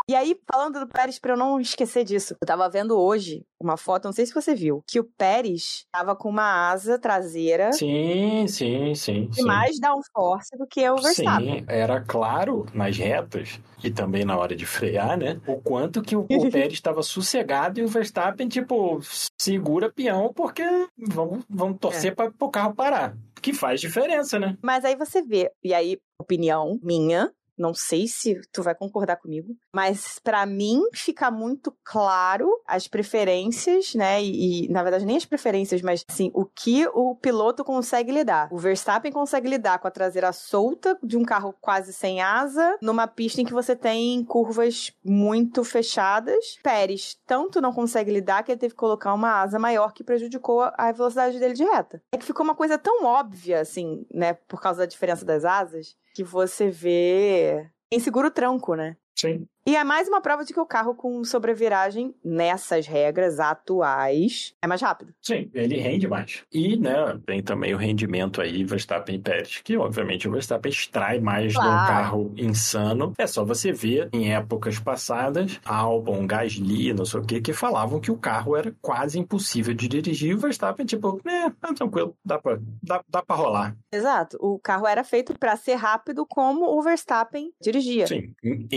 E 0.09 0.15
aí, 0.15 0.41
falando 0.51 0.81
do 0.81 0.89
Pérez, 0.89 1.19
pra 1.19 1.35
eu 1.35 1.37
não 1.37 1.61
esquecer 1.61 2.05
disso, 2.05 2.35
eu 2.41 2.47
tava 2.47 2.69
vendo 2.69 2.99
hoje 2.99 3.47
uma 3.61 3.77
foto, 3.77 4.05
não 4.05 4.13
sei 4.13 4.27
se 4.27 4.35
você 4.35 4.55
viu, 4.55 4.83
que 4.87 5.01
o 5.01 5.05
Pérez 5.05 5.87
tava 5.91 6.15
com 6.15 6.29
uma 6.29 6.71
asa 6.71 6.99
traseira 6.99 7.73
Sim, 7.73 8.47
sim, 8.47 8.95
sim. 8.95 9.27
de 9.27 9.37
sim. 9.37 9.45
mais 9.45 9.81
downforce 9.81 10.57
do 10.57 10.67
que 10.67 10.89
o 10.89 10.97
Verstappen. 10.97 11.61
Sim, 11.61 11.65
era 11.69 12.01
claro 12.01 12.67
nas 12.75 12.97
retas 12.97 13.61
e 13.83 13.91
também 13.91 14.25
na 14.25 14.37
hora 14.37 14.55
de 14.55 14.67
frear, 14.67 15.17
né? 15.17 15.41
O 15.47 15.61
quanto 15.61 16.03
que 16.03 16.15
o, 16.15 16.27
o 16.29 16.29
Pérez 16.51 16.75
estava 16.75 17.03
sossegado 17.03 17.81
e 17.81 17.85
o 17.85 17.89
Verstappen, 17.89 18.49
tipo, 18.49 19.01
segura 19.39 19.91
peão 19.91 20.33
porque 20.35 20.63
vamos, 20.97 21.45
vamos 21.49 21.79
torcer 21.79 22.15
para 22.15 22.33
o 22.39 22.51
carro 22.51 22.75
parar. 22.75 23.17
Que 23.41 23.53
faz 23.53 23.81
diferença, 23.81 24.39
né? 24.39 24.57
Mas 24.63 24.85
aí 24.85 24.97
você 24.97 25.23
vê, 25.23 25.53
e 25.63 25.73
aí, 25.73 25.99
opinião 26.19 26.81
minha, 26.83 27.31
não 27.59 27.75
sei 27.75 28.07
se 28.07 28.41
tu 28.53 28.63
vai 28.63 28.75
concordar 28.75 29.17
comigo, 29.17 29.55
mas 29.73 30.19
pra 30.19 30.45
mim 30.47 30.83
fica 30.93 31.31
muito 31.31 31.75
claro 31.85 32.49
as 32.67 32.87
preferências, 32.87 33.95
né? 33.95 34.23
E, 34.23 34.67
e, 34.67 34.69
na 34.69 34.83
verdade 34.83 35.07
nem 35.07 35.17
as 35.17 35.25
preferências, 35.25 35.83
mas 35.83 36.05
assim, 36.09 36.31
o 36.35 36.45
que 36.45 36.87
o 36.89 37.15
piloto 37.15 37.65
consegue 37.65 38.13
lidar. 38.13 38.49
O 38.53 38.59
Verstappen 38.59 39.13
consegue 39.13 39.49
lidar 39.49 39.79
com 39.79 39.89
a 39.89 39.91
traseira 39.91 40.33
solta 40.33 40.99
de 41.03 41.17
um 41.17 41.25
carro 41.25 41.55
quase 41.61 41.93
sem 41.93 42.21
asa, 42.21 42.77
numa 42.83 43.07
pista 43.07 43.41
em 43.41 43.45
que 43.45 43.53
você 43.53 43.75
tem 43.75 44.25
curvas 44.25 44.93
muito 45.05 45.65
fechadas. 45.65 46.59
Pérez 46.63 47.17
tanto 47.27 47.61
não 47.61 47.73
consegue 47.73 48.13
lidar 48.13 48.43
que 48.43 48.53
ele 48.53 48.59
teve 48.59 48.75
que 48.75 48.81
colocar 48.81 49.15
uma 49.15 49.43
asa 49.43 49.59
maior 49.59 49.93
que 49.93 50.05
prejudicou 50.05 50.71
a 50.77 50.93
velocidade 50.93 51.39
dele 51.39 51.55
de 51.55 51.65
reta. 51.65 52.03
É 52.13 52.19
que 52.19 52.25
ficou 52.25 52.45
uma 52.45 52.55
coisa 52.55 52.79
tão 52.79 53.05
óbvia, 53.05 53.61
assim, 53.61 54.07
né? 54.13 54.35
Por 54.35 54.61
causa 54.61 54.81
da 54.81 54.87
diferença 54.87 55.25
das 55.25 55.45
asas, 55.45 55.97
que 56.17 56.25
você 56.25 56.71
vê 56.71 57.71
em 57.93 58.01
seguro 58.01 58.31
tranco, 58.31 58.75
né? 58.75 58.97
Sim. 59.15 59.47
E 59.69 59.75
é 59.75 59.83
mais 59.83 60.07
uma 60.09 60.21
prova 60.21 60.45
de 60.45 60.53
que 60.55 60.61
o 60.61 60.65
carro 60.67 60.95
com 60.95 61.25
sobreviragem, 61.25 62.15
nessas 62.25 62.87
regras 62.87 63.41
atuais, 63.41 64.55
é 64.63 64.67
mais 64.67 64.81
rápido. 64.81 65.13
Sim, 65.21 65.51
ele 65.53 65.77
rende 65.77 66.07
mais. 66.07 66.45
E, 66.53 66.77
né, 66.77 67.19
tem 67.27 67.43
também 67.43 67.75
o 67.75 67.77
rendimento 67.77 68.41
aí, 68.41 68.63
Verstappen 68.65 69.17
e 69.17 69.19
Pérez, 69.19 69.61
que 69.65 69.77
obviamente 69.77 70.29
o 70.29 70.31
Verstappen 70.31 70.71
extrai 70.71 71.19
mais 71.21 71.53
Claro. 71.55 71.69
um 71.69 71.87
carro 71.87 72.35
insano. 72.37 73.13
É 73.19 73.27
só 73.27 73.45
você 73.45 73.73
ver 73.73 74.09
em 74.13 74.33
épocas 74.33 74.79
passadas, 74.79 75.61
Albon, 75.65 76.27
Gasly, 76.27 76.93
não 76.95 77.05
sei 77.05 77.21
o 77.21 77.25
que, 77.25 77.41
que 77.41 77.53
falavam 77.53 77.99
que 78.01 78.11
o 78.11 78.17
carro 78.17 78.57
era 78.57 78.73
quase 78.81 79.19
impossível 79.19 79.75
de 79.75 79.89
dirigir. 79.89 80.31
E 80.31 80.35
o 80.35 80.39
Verstappen, 80.39 80.87
tipo, 80.87 81.21
é, 81.27 81.51
tá 81.51 81.75
tranquilo, 81.75 82.17
dá 82.25 82.39
pra, 82.39 82.59
dá, 82.83 83.03
dá 83.09 83.23
pra 83.23 83.35
rolar. 83.37 83.77
Exato. 83.93 84.37
O 84.41 84.59
carro 84.61 84.87
era 84.87 85.03
feito 85.03 85.37
pra 85.39 85.57
ser 85.57 85.75
rápido 85.75 86.25
como 86.25 86.67
o 86.67 86.83
Verstappen 86.83 87.51
dirigia. 87.61 88.07
Sim, 88.07 88.33
in- 88.45 88.69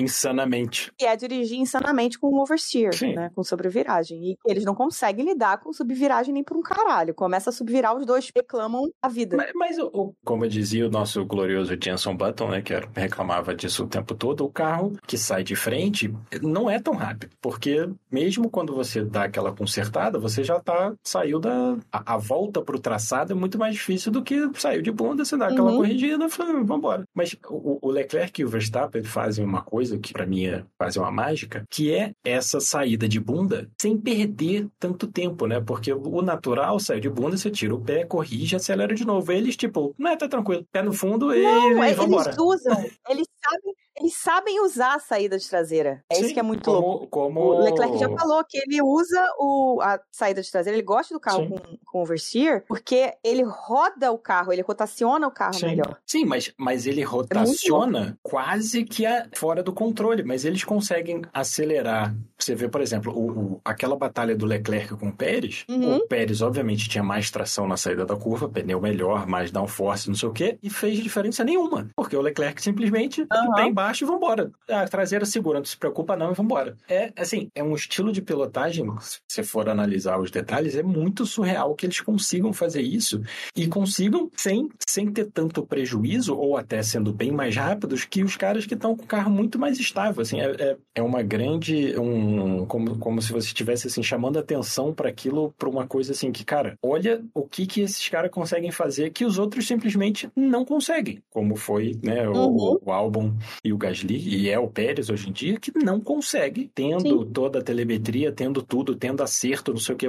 insanamente. 0.79 0.93
E 0.99 1.05
é 1.05 1.15
dirigir 1.15 1.57
insanamente 1.59 2.19
com 2.19 2.27
o 2.27 2.41
oversteer, 2.41 2.93
Sim. 2.95 3.13
né? 3.13 3.31
Com 3.35 3.43
sobreviragem. 3.43 4.31
E 4.31 4.37
eles 4.45 4.63
não 4.65 4.75
conseguem 4.75 5.25
lidar 5.25 5.59
com 5.59 5.71
subviragem 5.73 6.33
nem 6.33 6.43
por 6.43 6.57
um 6.57 6.61
caralho. 6.61 7.13
Começa 7.13 7.49
a 7.49 7.53
subvirar, 7.53 7.95
os 7.95 8.05
dois 8.05 8.29
reclamam 8.35 8.89
a 9.01 9.07
vida. 9.09 9.37
Mas, 9.37 9.51
mas 9.55 9.77
o- 9.79 10.13
como 10.23 10.47
dizia 10.47 10.87
o 10.87 10.91
nosso 10.91 11.23
glorioso 11.25 11.75
Jenson 11.81 12.15
Button, 12.15 12.49
né, 12.49 12.61
que 12.61 12.73
era- 12.73 12.87
reclamava 12.95 13.53
disso 13.55 13.83
o 13.83 13.87
tempo 13.87 14.15
todo, 14.15 14.45
o 14.45 14.49
carro 14.51 14.93
que 15.07 15.17
sai 15.17 15.43
de 15.43 15.55
frente 15.55 16.13
não 16.41 16.69
é 16.69 16.79
tão 16.79 16.93
rápido, 16.93 17.31
porque 17.41 17.89
mesmo 18.11 18.49
quando 18.49 18.73
você 18.73 19.03
dá 19.03 19.23
aquela 19.23 19.51
consertada, 19.51 20.19
você 20.19 20.43
já 20.43 20.59
tá 20.59 20.93
saiu 21.03 21.39
da 21.39 21.77
a, 21.91 22.13
a 22.15 22.17
volta 22.17 22.61
pro 22.61 22.79
traçado 22.79 23.31
é 23.31 23.35
muito 23.35 23.57
mais 23.57 23.73
difícil 23.75 24.11
do 24.11 24.23
que 24.23 24.49
saiu 24.55 24.81
de 24.81 24.91
bunda, 24.91 25.23
você 25.25 25.37
dá 25.37 25.47
aquela 25.47 25.71
Uhum. 25.71 25.77
corrigida, 25.77 26.25
e 26.25 26.29
fala, 26.29 26.63
vambora. 26.63 27.03
Mas 27.13 27.35
o, 27.47 27.79
o 27.81 27.91
Leclerc 27.91 28.41
e 28.41 28.45
o 28.45 28.49
Verstappen 28.49 29.03
fazem 29.03 29.45
uma 29.45 29.61
coisa 29.61 29.97
que 29.97 30.13
pra 30.13 30.25
mim 30.25 30.45
é 30.45 30.63
quase 30.77 30.99
uma 30.99 31.11
mágica, 31.11 31.63
que 31.69 31.93
é 31.93 32.11
essa 32.23 32.59
saída 32.59 33.07
de 33.07 33.19
bunda 33.19 33.69
sem 33.79 33.97
perder 33.97 34.67
tanto 34.79 35.07
tempo, 35.07 35.45
né? 35.47 35.59
Porque 35.61 35.91
o 35.93 36.21
natural 36.21 36.79
saiu 36.79 36.99
de 36.99 37.09
bunda, 37.09 37.37
você 37.37 37.49
tira 37.49 37.73
o 37.75 37.81
pé, 37.81 38.05
corrige, 38.05 38.55
acelera 38.55 38.93
de 38.95 39.05
novo. 39.05 39.31
Eles, 39.31 39.55
tipo, 39.55 39.93
não, 39.97 40.17
tá 40.17 40.27
tranquilo, 40.27 40.65
pé 40.71 40.81
no 40.81 40.93
fundo 40.93 41.33
e, 41.33 41.41
Não, 41.41 41.83
é- 41.83 41.91
e 41.91 41.93
vambora. 41.93 42.29
eles 42.29 42.37
usam, 42.39 42.77
eles 43.09 43.27
sabem, 43.43 43.73
eles 43.99 44.15
sabem 44.17 44.63
usar 44.63 44.95
a 44.95 44.99
saída 44.99 45.37
de 45.37 45.47
traseira. 45.49 46.03
É 46.09 46.15
isso 46.17 46.27
Sim, 46.29 46.33
que 46.33 46.39
é 46.39 46.43
muito 46.43 46.63
como, 46.63 46.79
louco. 46.87 47.07
Como... 47.07 47.39
O 47.41 47.59
Leclerc 47.63 47.97
já 47.97 48.09
falou 48.09 48.43
que 48.47 48.57
ele 48.57 48.81
usa 48.81 49.25
o, 49.37 49.79
a 49.81 49.99
saída 50.11 50.41
de 50.41 50.49
traseira, 50.51 50.77
ele 50.77 50.85
gosta 50.85 51.13
do 51.13 51.19
carro 51.19 51.43
Sim. 51.43 51.49
com, 51.49 51.77
com 51.85 52.01
oversteer, 52.01 52.63
porque 52.67 53.13
ele 53.23 53.43
roda 53.43 54.11
o 54.11 54.17
carro, 54.17 54.53
ele 54.53 54.61
rotaciona 54.61 55.27
o 55.27 55.31
carro 55.31 55.53
Sim, 55.55 55.65
melhor. 55.67 55.97
Sim, 56.05 56.25
mas, 56.25 56.53
mas 56.57 56.85
ele 56.87 57.03
rotaciona 57.03 58.17
quase 58.23 58.83
que 58.83 59.05
a- 59.05 59.27
fora 59.35 59.61
do 59.63 59.73
controle, 59.73 60.23
mas 60.23 60.45
eles 60.45 60.63
conseguem 60.63 61.21
acelerar. 61.33 62.15
Você 62.37 62.55
vê, 62.55 62.67
por 62.69 62.81
exemplo, 62.81 63.11
o, 63.13 63.29
o- 63.55 63.61
aquela 63.65 63.95
batalha 63.95 64.35
do 64.35 64.45
Leclerc 64.45 64.95
com 64.95 65.09
o 65.09 65.15
Pérez. 65.15 65.65
Uhum. 65.69 65.97
O 65.97 66.07
Pérez, 66.07 66.41
obviamente, 66.41 66.87
tinha 66.87 67.03
mais 67.03 67.29
tração 67.29 67.67
na 67.67 67.75
saída 67.77 68.05
da 68.05 68.15
curva, 68.15 68.47
pneu 68.47 68.79
melhor, 68.79 69.27
mais 69.27 69.51
downforce, 69.51 70.07
não 70.07 70.15
sei 70.15 70.29
o 70.29 70.33
quê, 70.33 70.57
e 70.63 70.69
fez 70.69 70.99
diferença 70.99 71.43
nenhuma. 71.43 71.87
Porque 71.95 72.15
o 72.15 72.21
Leclerc 72.21 72.61
simplesmente 72.61 73.21
Uhum. 73.21 73.53
pé 73.55 73.71
embaixo 73.89 74.03
e 74.03 74.07
vambora. 74.07 74.51
A 74.69 74.87
traseira 74.87 75.25
segura, 75.25 75.59
não 75.59 75.65
se 75.65 75.77
preocupa 75.77 76.15
não 76.15 76.31
e 76.31 76.35
vambora. 76.35 76.77
É, 76.87 77.11
assim, 77.17 77.49
é 77.55 77.63
um 77.63 77.73
estilo 77.73 78.11
de 78.11 78.21
pilotagem, 78.21 78.85
se 78.99 79.19
você 79.27 79.43
for 79.43 79.67
analisar 79.67 80.19
os 80.19 80.29
detalhes, 80.29 80.75
é 80.75 80.83
muito 80.83 81.25
surreal 81.25 81.73
que 81.75 81.85
eles 81.85 81.99
consigam 81.99 82.53
fazer 82.53 82.81
isso 82.81 83.21
e 83.55 83.67
consigam 83.67 84.29
sem, 84.35 84.69
sem 84.87 85.11
ter 85.11 85.25
tanto 85.31 85.65
prejuízo, 85.65 86.35
ou 86.35 86.55
até 86.57 86.81
sendo 86.83 87.11
bem 87.11 87.31
mais 87.31 87.55
rápidos, 87.55 88.05
que 88.05 88.23
os 88.23 88.37
caras 88.37 88.65
que 88.65 88.75
estão 88.75 88.95
com 88.95 89.03
o 89.03 89.07
carro 89.07 89.31
muito 89.31 89.57
mais 89.57 89.79
estável. 89.79 90.21
Assim, 90.21 90.39
é, 90.39 90.51
é, 90.59 90.77
é 90.95 91.01
uma 91.01 91.23
grande. 91.23 91.97
Um, 91.97 92.65
como, 92.65 92.97
como 92.99 93.21
se 93.21 93.31
você 93.31 93.47
estivesse 93.47 93.87
assim, 93.87 94.03
chamando 94.03 94.37
atenção 94.37 94.93
para 94.93 95.09
aquilo, 95.09 95.53
para 95.57 95.69
uma 95.69 95.87
coisa 95.87 96.11
assim 96.11 96.31
que, 96.31 96.45
cara, 96.45 96.77
olha 96.83 97.23
o 97.33 97.47
que, 97.47 97.65
que 97.65 97.81
esses 97.81 98.07
caras 98.07 98.29
conseguem 98.31 98.71
fazer 98.71 99.09
que 99.11 99.25
os 99.25 99.37
outros 99.37 99.65
simplesmente 99.65 100.29
não 100.35 100.63
conseguem. 100.63 101.21
Como 101.29 101.55
foi 101.55 101.97
né, 102.03 102.27
o, 102.27 102.49
Uhum. 102.59 102.77
o 102.85 102.91
Albon 102.91 103.33
e 103.69 103.73
o 103.73 103.77
Gasly, 103.77 104.17
e 104.17 104.49
é 104.49 104.57
o 104.57 104.67
Pérez 104.67 105.09
hoje 105.09 105.29
em 105.29 105.31
dia, 105.31 105.59
que 105.59 105.71
não 105.77 106.01
consegue, 106.01 106.71
tendo 106.73 107.23
Sim. 107.23 107.31
toda 107.31 107.59
a 107.59 107.63
telemetria, 107.63 108.31
tendo 108.31 108.63
tudo, 108.63 108.95
tendo 108.95 109.21
acerto, 109.21 109.71
não 109.71 109.79
sei 109.79 109.95
o 109.95 109.97
que, 109.97 110.07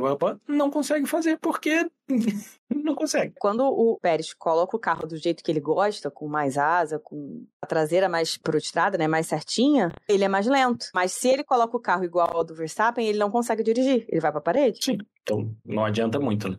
não 0.48 0.70
consegue 0.70 1.06
fazer, 1.06 1.38
porque 1.38 1.86
não 2.74 2.94
consegue. 2.94 3.34
Quando 3.38 3.64
o 3.64 3.98
Pérez 4.00 4.32
coloca 4.32 4.76
o 4.76 4.80
carro 4.80 5.06
do 5.06 5.16
jeito 5.16 5.44
que 5.44 5.50
ele 5.50 5.60
gosta, 5.60 6.10
com 6.10 6.26
mais 6.26 6.56
asa, 6.56 6.98
com 6.98 7.44
a 7.62 7.66
traseira 7.66 8.08
mais 8.08 8.38
prostrada, 8.38 8.96
né, 8.96 9.06
mais 9.06 9.26
certinha, 9.26 9.92
ele 10.08 10.24
é 10.24 10.28
mais 10.28 10.46
lento. 10.46 10.86
Mas 10.94 11.12
se 11.12 11.28
ele 11.28 11.44
coloca 11.44 11.76
o 11.76 11.80
carro 11.80 12.04
igual 12.04 12.30
ao 12.34 12.44
do 12.44 12.54
Verstappen, 12.54 13.06
ele 13.06 13.18
não 13.18 13.30
consegue 13.30 13.62
dirigir, 13.62 14.06
ele 14.08 14.20
vai 14.20 14.32
pra 14.32 14.40
parede. 14.40 14.78
Sim. 14.82 14.98
Então 15.22 15.54
não 15.64 15.84
adianta 15.84 16.18
muito, 16.18 16.48
né? 16.48 16.56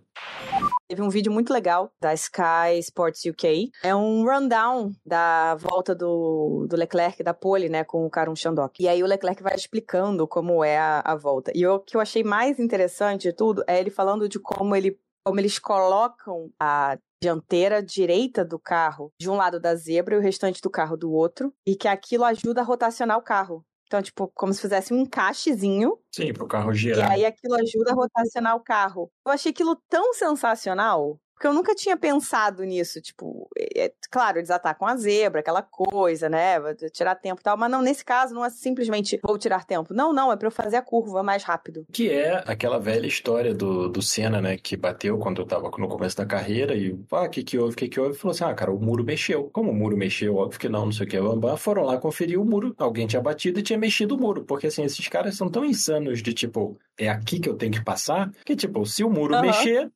Teve 0.92 1.04
um 1.04 1.10
vídeo 1.10 1.32
muito 1.32 1.54
legal 1.54 1.89
da 2.02 2.14
Sky 2.14 2.78
Sports 2.80 3.24
UK. 3.24 3.72
É 3.82 3.96
um 3.96 4.26
rundown 4.26 4.92
da 5.06 5.56
volta 5.56 5.96
do, 5.96 6.68
do 6.70 6.76
Leclerc 6.76 7.24
da 7.24 7.34
pole, 7.34 7.70
né, 7.70 7.86
com 7.86 8.06
o 8.06 8.10
Karun 8.10 8.36
Shandok. 8.36 8.84
E 8.84 8.89
aí 8.89 9.02
o 9.02 9.06
Leclerc 9.06 9.42
vai 9.42 9.56
explicando 9.56 10.28
como 10.28 10.66
é 10.66 10.78
a, 10.78 11.00
a 11.00 11.16
volta. 11.16 11.50
E 11.56 11.66
o 11.66 11.80
que 11.80 11.96
eu 11.96 12.02
achei 12.02 12.26
mais 12.26 12.60
interessante 12.60 13.22
de 13.22 13.32
tudo 13.32 13.64
é 13.68 13.80
ele 13.80 13.89
falando 13.89 14.28
de 14.28 14.38
como 14.38 14.76
ele 14.76 15.00
como 15.26 15.39
eles 15.39 15.58
colocam 15.58 16.50
a 16.60 16.98
dianteira 17.24 17.82
direita 17.82 18.44
do 18.44 18.60
carro 18.60 19.14
de 19.18 19.30
um 19.30 19.36
lado 19.36 19.62
da 19.62 19.74
zebra 19.76 20.16
e 20.16 20.18
o 20.18 20.22
restante 20.22 20.60
do 20.60 20.70
carro 20.70 20.98
do 20.98 21.14
outro, 21.14 21.54
e 21.66 21.74
que 21.76 21.88
aquilo 21.88 22.26
ajuda 22.26 22.60
a 22.60 22.66
rotacionar 22.66 23.18
o 23.18 23.22
carro. 23.22 23.64
Então, 23.92 24.02
tipo, 24.02 24.32
como 24.34 24.54
se 24.54 24.62
fizesse 24.62 24.94
um 24.94 25.00
encaixezinho 25.00 25.98
Sim, 26.16 26.32
pro 26.32 26.48
carro 26.48 26.72
e 26.72 26.76
girar. 26.76 27.12
aí 27.12 27.26
aquilo 27.26 27.56
ajuda 27.56 27.92
a 27.92 27.94
rotacionar 27.94 28.56
o 28.56 28.64
carro. 28.64 29.12
Eu 29.28 29.34
achei 29.34 29.52
aquilo 29.52 29.76
tão 29.89 30.14
sensacional. 30.14 31.20
Porque 31.42 31.48
eu 31.48 31.54
nunca 31.54 31.74
tinha 31.74 31.98
pensado 31.98 32.64
nisso, 32.64 33.02
tipo, 33.02 33.50
é, 33.58 33.86
é- 33.86 33.94
claro, 34.12 34.38
eles 34.38 34.52
atacam 34.52 34.88
a 34.88 34.96
zebra, 34.96 35.39
aquela 35.39 35.64
coisa, 35.64 36.30
né, 36.30 36.60
vai 36.60 36.76
tirar 36.76 37.16
tempo 37.16 37.42
e 37.42 37.44
tal, 37.44 37.58
mas 37.58 37.72
não, 37.72 37.82
nesse 37.82 38.06
caso 38.06 38.36
não 38.36 38.46
é 38.46 38.50
simplesmente 38.52 39.20
vou 39.24 39.39
tirar 39.39 39.66
tempo. 39.66 39.92
Não, 39.92 40.14
não, 40.14 40.32
é 40.32 40.36
pra 40.38 40.46
eu 40.46 40.52
fazer 40.52 40.76
a 40.76 40.84
curva 40.84 41.24
mais 41.24 41.42
rápido. 41.44 41.84
Que 41.92 42.12
é 42.12 42.44
aquela 42.46 42.78
velha 42.78 43.08
história 43.08 43.56
do, 43.56 43.89
do 43.89 44.04
Senna, 44.04 44.39
né? 44.39 44.56
Que 44.56 44.78
bateu 44.78 45.18
quando 45.18 45.42
eu 45.42 45.48
tava 45.48 45.72
no 45.80 45.88
começo 45.88 46.16
da 46.16 46.28
carreira 46.28 46.76
e, 46.76 46.96
ah, 47.12 47.24
o 47.24 47.30
que 47.30 47.42
que 47.44 47.58
houve, 47.58 47.74
o 47.74 47.76
que 47.76 47.88
que 47.89 48.00
houve? 48.00 48.16
Falou 48.16 48.36
assim, 48.36 48.44
ah, 48.44 48.54
cara, 48.54 48.72
o 48.72 48.80
muro 48.80 49.04
mexeu. 49.04 49.50
Como 49.52 49.72
o 49.72 49.74
muro 49.76 49.98
mexeu? 49.98 50.36
Óbvio 50.36 50.60
que 50.60 50.70
não, 50.70 50.86
não 50.86 50.92
sei 50.92 51.08
o 51.08 51.10
que. 51.10 51.20
bambam. 51.20 51.58
Foram 51.58 51.86
lá 51.86 51.98
conferir 51.98 52.39
o 52.39 52.46
muro, 52.46 52.76
alguém 52.78 53.08
tinha 53.08 53.20
batido 53.22 53.60
e 53.60 53.64
tinha 53.64 53.80
mexido 53.80 54.14
o 54.14 54.20
muro. 54.20 54.44
Porque, 54.44 54.68
assim, 54.68 54.84
esses 54.84 55.08
caras 55.08 55.36
são 55.36 55.50
tão 55.50 55.66
insanos 55.66 56.22
de, 56.22 56.34
tipo, 56.36 56.78
é 57.00 57.10
aqui 57.10 57.39
que 57.39 57.50
eu 57.50 57.56
tenho 57.56 57.72
que 57.72 57.84
passar, 57.84 58.32
que, 58.46 58.56
tipo, 58.56 58.86
se 58.86 59.04
o 59.04 59.10
muro 59.10 59.34
Aham. 59.34 59.42
mexer, 59.42 59.92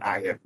ah, 0.00 0.20
é- 0.20 0.38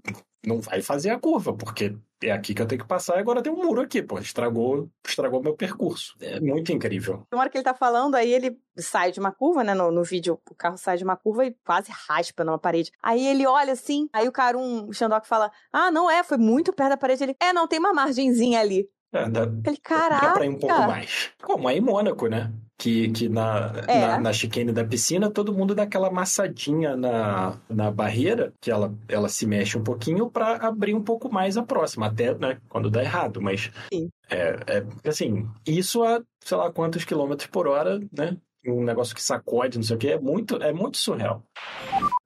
não 0.48 0.60
vai 0.60 0.82
fazer 0.82 1.10
a 1.10 1.18
curva, 1.18 1.52
porque 1.52 1.94
é 2.22 2.32
aqui 2.32 2.54
que 2.54 2.60
eu 2.60 2.66
tenho 2.66 2.80
que 2.80 2.88
passar 2.88 3.16
e 3.16 3.20
agora 3.20 3.42
tem 3.42 3.52
um 3.52 3.56
muro 3.56 3.80
aqui, 3.80 4.02
pô, 4.02 4.18
estragou, 4.18 4.90
estragou 5.06 5.42
meu 5.42 5.54
percurso. 5.54 6.16
É 6.20 6.40
muito 6.40 6.72
incrível. 6.72 7.26
Na 7.30 7.38
hora 7.38 7.48
que 7.48 7.56
ele 7.56 7.64
tá 7.64 7.74
falando, 7.74 8.14
aí 8.14 8.32
ele 8.32 8.58
sai 8.76 9.12
de 9.12 9.20
uma 9.20 9.30
curva, 9.30 9.62
né? 9.62 9.74
No, 9.74 9.92
no 9.92 10.02
vídeo, 10.02 10.40
o 10.50 10.54
carro 10.54 10.78
sai 10.78 10.96
de 10.96 11.04
uma 11.04 11.16
curva 11.16 11.44
e 11.46 11.54
quase 11.64 11.92
raspa 12.08 12.44
numa 12.44 12.58
parede. 12.58 12.90
Aí 13.02 13.24
ele 13.24 13.46
olha 13.46 13.72
assim, 13.72 14.08
aí 14.12 14.26
o 14.26 14.32
cara, 14.32 14.58
um 14.58 14.88
o 14.88 14.92
Shandok 14.92 15.28
fala: 15.28 15.52
Ah, 15.72 15.90
não 15.90 16.10
é, 16.10 16.24
foi 16.24 16.38
muito 16.38 16.72
perto 16.72 16.90
da 16.90 16.96
parede. 16.96 17.22
Ele, 17.22 17.36
é, 17.38 17.52
não, 17.52 17.68
tem 17.68 17.78
uma 17.78 17.92
margenzinha 17.92 18.60
ali. 18.60 18.88
É, 19.12 19.28
dá, 19.28 19.44
dá 19.46 19.72
caraca! 19.82 20.32
pra 20.34 20.44
ir 20.44 20.50
um 20.50 20.58
pouco 20.58 20.74
mais. 20.82 21.30
Como 21.42 21.70
em 21.70 21.80
Mônaco, 21.80 22.26
né? 22.28 22.52
Que, 22.76 23.10
que 23.10 23.28
na, 23.28 23.72
É. 23.88 24.00
na, 24.00 24.20
na 24.20 24.32
chicane 24.32 24.70
da 24.70 24.84
piscina, 24.84 25.30
todo 25.30 25.52
mundo 25.52 25.74
dá 25.74 25.82
aquela 25.82 26.08
amassadinha 26.08 26.94
na, 26.96 27.56
na 27.68 27.90
barreira, 27.90 28.52
que 28.60 28.70
ela, 28.70 28.94
ela 29.08 29.28
se 29.28 29.46
mexe 29.46 29.76
um 29.76 29.82
pouquinho 29.82 30.30
pra 30.30 30.56
abrir 30.56 30.94
um 30.94 31.02
pouco 31.02 31.32
mais 31.32 31.56
a 31.56 31.62
próxima, 31.62 32.06
até 32.06 32.34
né, 32.34 32.58
quando 32.68 32.90
dá 32.90 33.02
errado. 33.02 33.40
Mas, 33.40 33.70
Sim. 33.92 34.08
é, 34.30 34.56
é, 35.04 35.08
assim, 35.08 35.48
isso 35.66 36.04
a 36.04 36.22
sei 36.44 36.56
lá 36.56 36.70
quantos 36.70 37.04
quilômetros 37.04 37.48
por 37.48 37.66
hora, 37.66 37.98
né? 38.16 38.36
Um 38.66 38.84
negócio 38.84 39.14
que 39.14 39.22
sacode, 39.22 39.78
não 39.78 39.82
sei 39.84 39.96
o 39.96 39.98
que, 39.98 40.08
é 40.08 40.18
muito, 40.20 40.56
é 40.62 40.72
muito 40.72 40.98
surreal. 40.98 41.42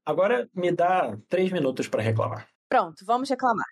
Agora 0.05 0.49
me 0.55 0.73
dá 0.73 1.17
três 1.29 1.51
minutos 1.53 1.87
pra 1.89 2.03
reclamar. 2.03 2.47
Pronto, 2.69 3.05
vamos 3.07 3.31
reclamar. 3.31 3.67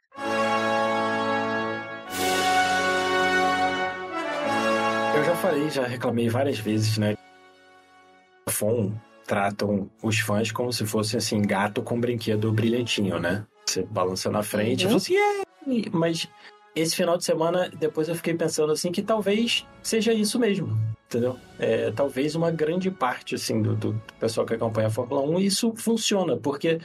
Eu 5.15 5.25
já 5.25 5.35
falei, 5.37 5.71
já 5.71 5.87
reclamei 5.87 6.29
várias 6.29 6.59
vezes, 6.59 6.97
né? 6.99 7.17
FON 8.49 8.93
tratam 9.27 9.91
os 10.03 10.19
fãs 10.19 10.51
como 10.51 10.73
se 10.73 10.85
fosse 10.87 11.17
assim, 11.17 11.41
gato 11.43 11.83
com 11.83 12.01
brinquedo 12.01 12.53
brilhantinho, 12.53 13.19
né? 13.19 13.45
Você 13.67 13.83
balança 13.83 14.31
na 14.31 14.43
frente, 14.43 14.85
Uhum. 14.85 14.93
uhum. 14.93 14.97
assim, 14.97 15.15
"Yay!" 15.15 15.87
mas 15.93 16.27
esse 16.75 16.97
final 16.97 17.17
de 17.17 17.25
semana, 17.25 17.69
depois 17.69 18.09
eu 18.09 18.15
fiquei 18.15 18.35
pensando 18.35 18.73
assim 18.73 18.91
que 18.91 19.03
talvez 19.03 19.65
seja 19.83 20.13
isso 20.13 20.39
mesmo, 20.39 20.77
entendeu? 21.07 21.37
É, 21.59 21.91
talvez 21.93 22.35
uma 22.35 22.51
grande 22.51 22.91
parte 22.91 23.35
assim 23.37 23.63
do, 23.63 23.75
do 23.77 24.03
pessoal 24.19 24.47
que 24.47 24.55
acompanha 24.55 24.89
a 24.89 24.91
Fórmula 24.91 25.21
1 25.23 25.39
isso 25.41 25.73
funciona, 25.77 26.37
porque 26.37 26.81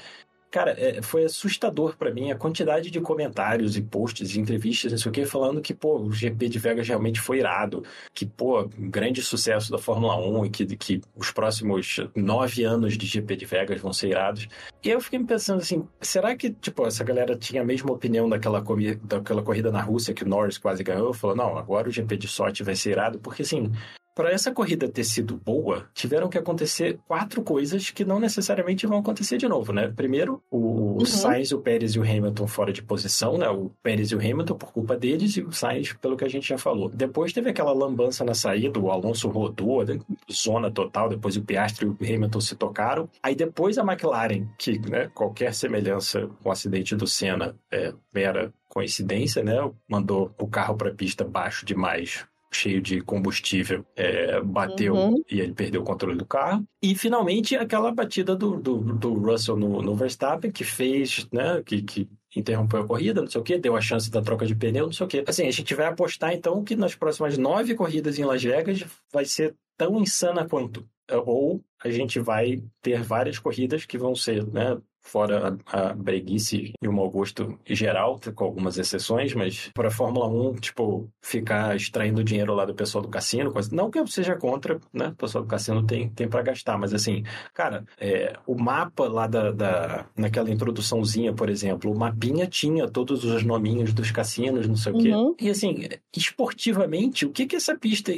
Cara, 0.52 0.72
é, 0.78 1.02
foi 1.02 1.26
assustador 1.26 1.98
pra 1.98 2.12
mim 2.12 2.32
a 2.32 2.36
quantidade 2.36 2.90
de 2.90 3.02
comentários 3.02 3.76
e 3.76 3.82
posts 3.82 4.36
e 4.36 4.40
entrevistas, 4.40 4.92
não 4.92 4.98
sei 4.98 5.10
o 5.10 5.14
que, 5.14 5.26
falando 5.26 5.62
que, 5.62 5.74
pô, 5.74 6.00
o 6.00 6.12
GP 6.12 6.48
de 6.48 6.60
Vegas 6.60 6.88
realmente 6.88 7.20
foi 7.20 7.40
irado, 7.40 7.84
que, 8.14 8.26
pô, 8.26 8.70
grande 8.78 9.22
sucesso 9.22 9.72
da 9.72 9.78
Fórmula 9.78 10.16
1 10.18 10.46
e 10.46 10.50
que, 10.50 10.66
que 10.78 11.02
os 11.16 11.32
próximos 11.32 11.98
nove 12.16 12.64
anos 12.64 12.98
de 12.98 13.06
GP 13.06 13.36
de 13.36 13.46
Vegas 13.46 13.82
vão 13.82 13.92
ser 13.92 14.10
irados. 14.10 14.48
E 14.84 14.90
eu 14.90 15.02
fiquei 15.02 15.20
me 15.20 15.26
pensando 15.26 15.60
assim, 15.60 15.86
será 16.00 16.36
que, 16.36 16.50
tipo, 16.50 16.86
essa 16.86 17.04
galera 17.04 17.36
tinha 17.36 17.62
a 17.62 17.66
mesma 17.66 17.92
opinião 17.92 18.30
daquela, 18.30 18.64
daquela 19.04 19.44
corrida 19.44 19.72
na 19.72 19.82
Rússia 19.82 20.14
que 20.14 20.24
o 20.24 20.28
Norris 20.28 20.58
quase 20.58 20.84
ganhou? 20.84 21.14
Falou, 21.14 21.36
não, 21.36 21.58
agora 21.58 21.90
o 21.90 21.92
GP 21.92 22.18
de 22.18 22.28
Sochi 22.28 22.64
vai 22.64 22.76
ser 22.76 22.92
irado, 22.92 23.20
porque 23.20 23.42
assim, 23.42 23.72
para 24.16 24.32
essa 24.32 24.52
corrida 24.52 24.88
ter 24.88 25.04
sido 25.04 25.36
boa, 25.36 25.90
tiveram 25.94 26.30
que 26.30 26.38
acontecer 26.38 26.98
quatro 27.06 27.44
coisas 27.44 27.90
que 27.92 28.06
não 28.06 28.20
necessariamente 28.20 28.88
vão 28.88 29.00
acontecer 29.00 29.38
de 29.38 29.48
novo, 29.48 29.74
né? 29.74 29.92
Primeiro, 29.94 30.42
o 30.50 30.96
Uhum. 31.00 31.06
Sainz, 31.06 31.52
o 31.52 31.60
Pérez 31.60 31.96
e 31.96 32.00
o 32.00 32.04
Hamilton 32.04 32.48
fora 32.48 32.72
de 32.72 32.82
posição, 32.82 33.38
né? 33.38 33.50
O 33.50 33.70
Pérez 33.84 34.12
e 34.12 34.16
o 34.16 34.20
Hamilton 34.20 34.56
por 34.56 34.72
culpa 34.72 34.96
deles 34.96 35.36
e 35.36 35.42
o 35.42 35.52
Sainz 35.52 35.92
pelo 35.94 36.16
que 36.16 36.24
a 36.24 36.30
gente 36.30 36.48
já 36.48 36.58
falou. 36.58 36.90
Depois 36.90 37.34
teve 37.34 37.50
aquela 37.50 37.74
lambança 37.74 38.24
na 38.24 38.34
saída, 38.34 38.80
o 38.80 38.90
Alonso 38.90 39.28
rodou, 39.28 39.84
né? 39.84 40.00
zona 40.32 40.72
total, 40.72 41.10
depois 41.10 41.36
o 41.36 41.42
Piastri 41.44 41.86
e 41.86 41.90
o 41.90 41.98
Hamilton 42.02 42.40
se 42.40 42.56
tocaram. 42.56 43.10
Aí 43.22 43.36
depois 43.36 43.78
a 43.78 43.84
McLaren, 43.84 44.48
que 44.58 44.80
né, 44.90 45.10
qualquer 45.14 45.54
semelhança 45.54 46.30
com 46.42 46.50
o 46.50 46.52
acidente 46.52 46.96
do 46.96 47.06
Senna 47.06 47.56
é 47.70 47.94
mera 48.14 48.54
coincidência, 48.70 49.44
né? 49.44 49.56
Mandou 49.90 50.34
o 50.40 50.48
carro 50.48 50.76
para 50.76 50.90
a 50.90 50.94
pista 50.94 51.24
baixo 51.24 51.66
demais 51.66 52.26
cheio 52.52 52.82
de 52.82 53.02
combustível, 53.02 53.86
é, 53.96 54.40
bateu 54.42 54.96
Uhum. 54.96 55.24
e 55.30 55.40
ele 55.40 55.54
perdeu 55.54 55.82
o 55.82 55.86
controle 55.86 56.18
do 56.18 56.26
carro. 56.26 56.66
E 56.82 56.96
finalmente 56.96 57.56
aquela 57.56 57.92
batida 57.92 58.36
do, 58.36 58.60
do, 58.60 58.78
do 58.80 59.14
Russell 59.14 59.58
no, 59.58 59.82
no 59.82 59.96
Verstappen, 59.96 60.52
que 60.52 60.64
fez, 60.64 61.28
né, 61.32 61.62
que, 61.66 61.82
que 61.82 62.10
interrompeu 62.36 62.82
a 62.82 62.88
corrida, 62.88 63.22
não 63.22 63.30
sei 63.30 63.42
o 63.42 63.44
que, 63.44 63.58
deu 63.58 63.76
a 63.76 63.82
chance 63.82 64.10
da 64.10 64.22
troca 64.22 64.46
de 64.46 64.56
pneu, 64.56 64.86
não 64.86 64.94
sei 64.94 65.06
o 65.06 65.10
que. 65.10 65.24
Assim, 65.28 65.48
a 65.48 65.52
gente 65.52 65.74
vai 65.74 65.88
apostar 65.88 66.34
então 66.34 66.64
que 66.64 66.76
nas 66.76 66.96
próximas 66.96 67.38
nove 67.38 67.76
corridas 67.76 68.18
em 68.20 68.24
Las 68.26 68.44
Vegas 68.44 68.84
vai 69.12 69.26
ser 69.26 69.56
tão 69.78 70.00
insana 70.02 70.48
quanto. 70.48 70.88
Ou 71.26 71.64
a 71.84 71.90
gente 71.90 72.20
vai 72.20 72.64
ter 72.82 73.02
várias 73.04 73.38
corridas 73.38 73.86
que 73.86 73.98
vão 73.98 74.16
ser, 74.16 74.46
né, 74.48 74.78
fora 75.06 75.58
a, 75.68 75.90
a 75.90 75.94
breguice 75.94 76.74
e 76.82 76.88
o 76.88 76.92
mau 76.94 77.10
gosto 77.10 77.58
geral, 77.66 78.20
com 78.34 78.44
algumas 78.44 78.78
exceções, 78.78 79.34
mas 79.34 79.70
para 79.74 79.88
a 79.90 79.92
Fórmula 79.92 80.28
1, 80.28 80.56
tipo, 80.56 81.08
ficar 81.22 81.76
extraindo 81.76 82.24
dinheiro 82.24 82.54
lá 82.56 82.66
do 82.66 82.74
pessoal 82.74 83.02
do 83.04 83.08
cassino, 83.10 83.52
coisa- 83.52 83.74
não 83.74 83.90
que 83.92 84.00
eu 84.00 84.08
seja 84.08 84.36
contra, 84.36 84.80
né? 84.92 85.10
O 85.10 85.16
pessoal 85.16 85.44
do 85.44 85.50
cassino 85.50 85.86
tem, 85.86 86.10
tem 86.10 86.28
para 86.28 86.42
gastar, 86.42 86.78
mas 86.78 86.94
assim, 86.94 87.24
cara, 87.54 87.86
é, 88.00 88.34
o 88.48 88.56
mapa 88.56 89.08
lá 89.08 89.28
da, 89.28 89.52
da, 89.52 90.06
naquela 90.18 90.50
introduçãozinha, 90.52 91.34
por 91.34 91.50
exemplo, 91.50 91.92
o 91.92 91.98
mapinha 91.98 92.48
tinha 92.48 92.88
todos 92.90 93.24
os 93.24 93.44
nominhos 93.44 93.94
dos 93.94 94.10
cassinos, 94.12 94.68
não 94.68 94.76
sei 94.76 94.92
o 94.92 94.98
quê. 94.98 95.10
Uhum. 95.12 95.36
E 95.40 95.50
assim, 95.50 95.88
esportivamente, 96.16 97.26
o 97.26 97.30
que 97.32 97.46
que 97.46 97.56
essa 97.56 97.76
pista 97.78 98.12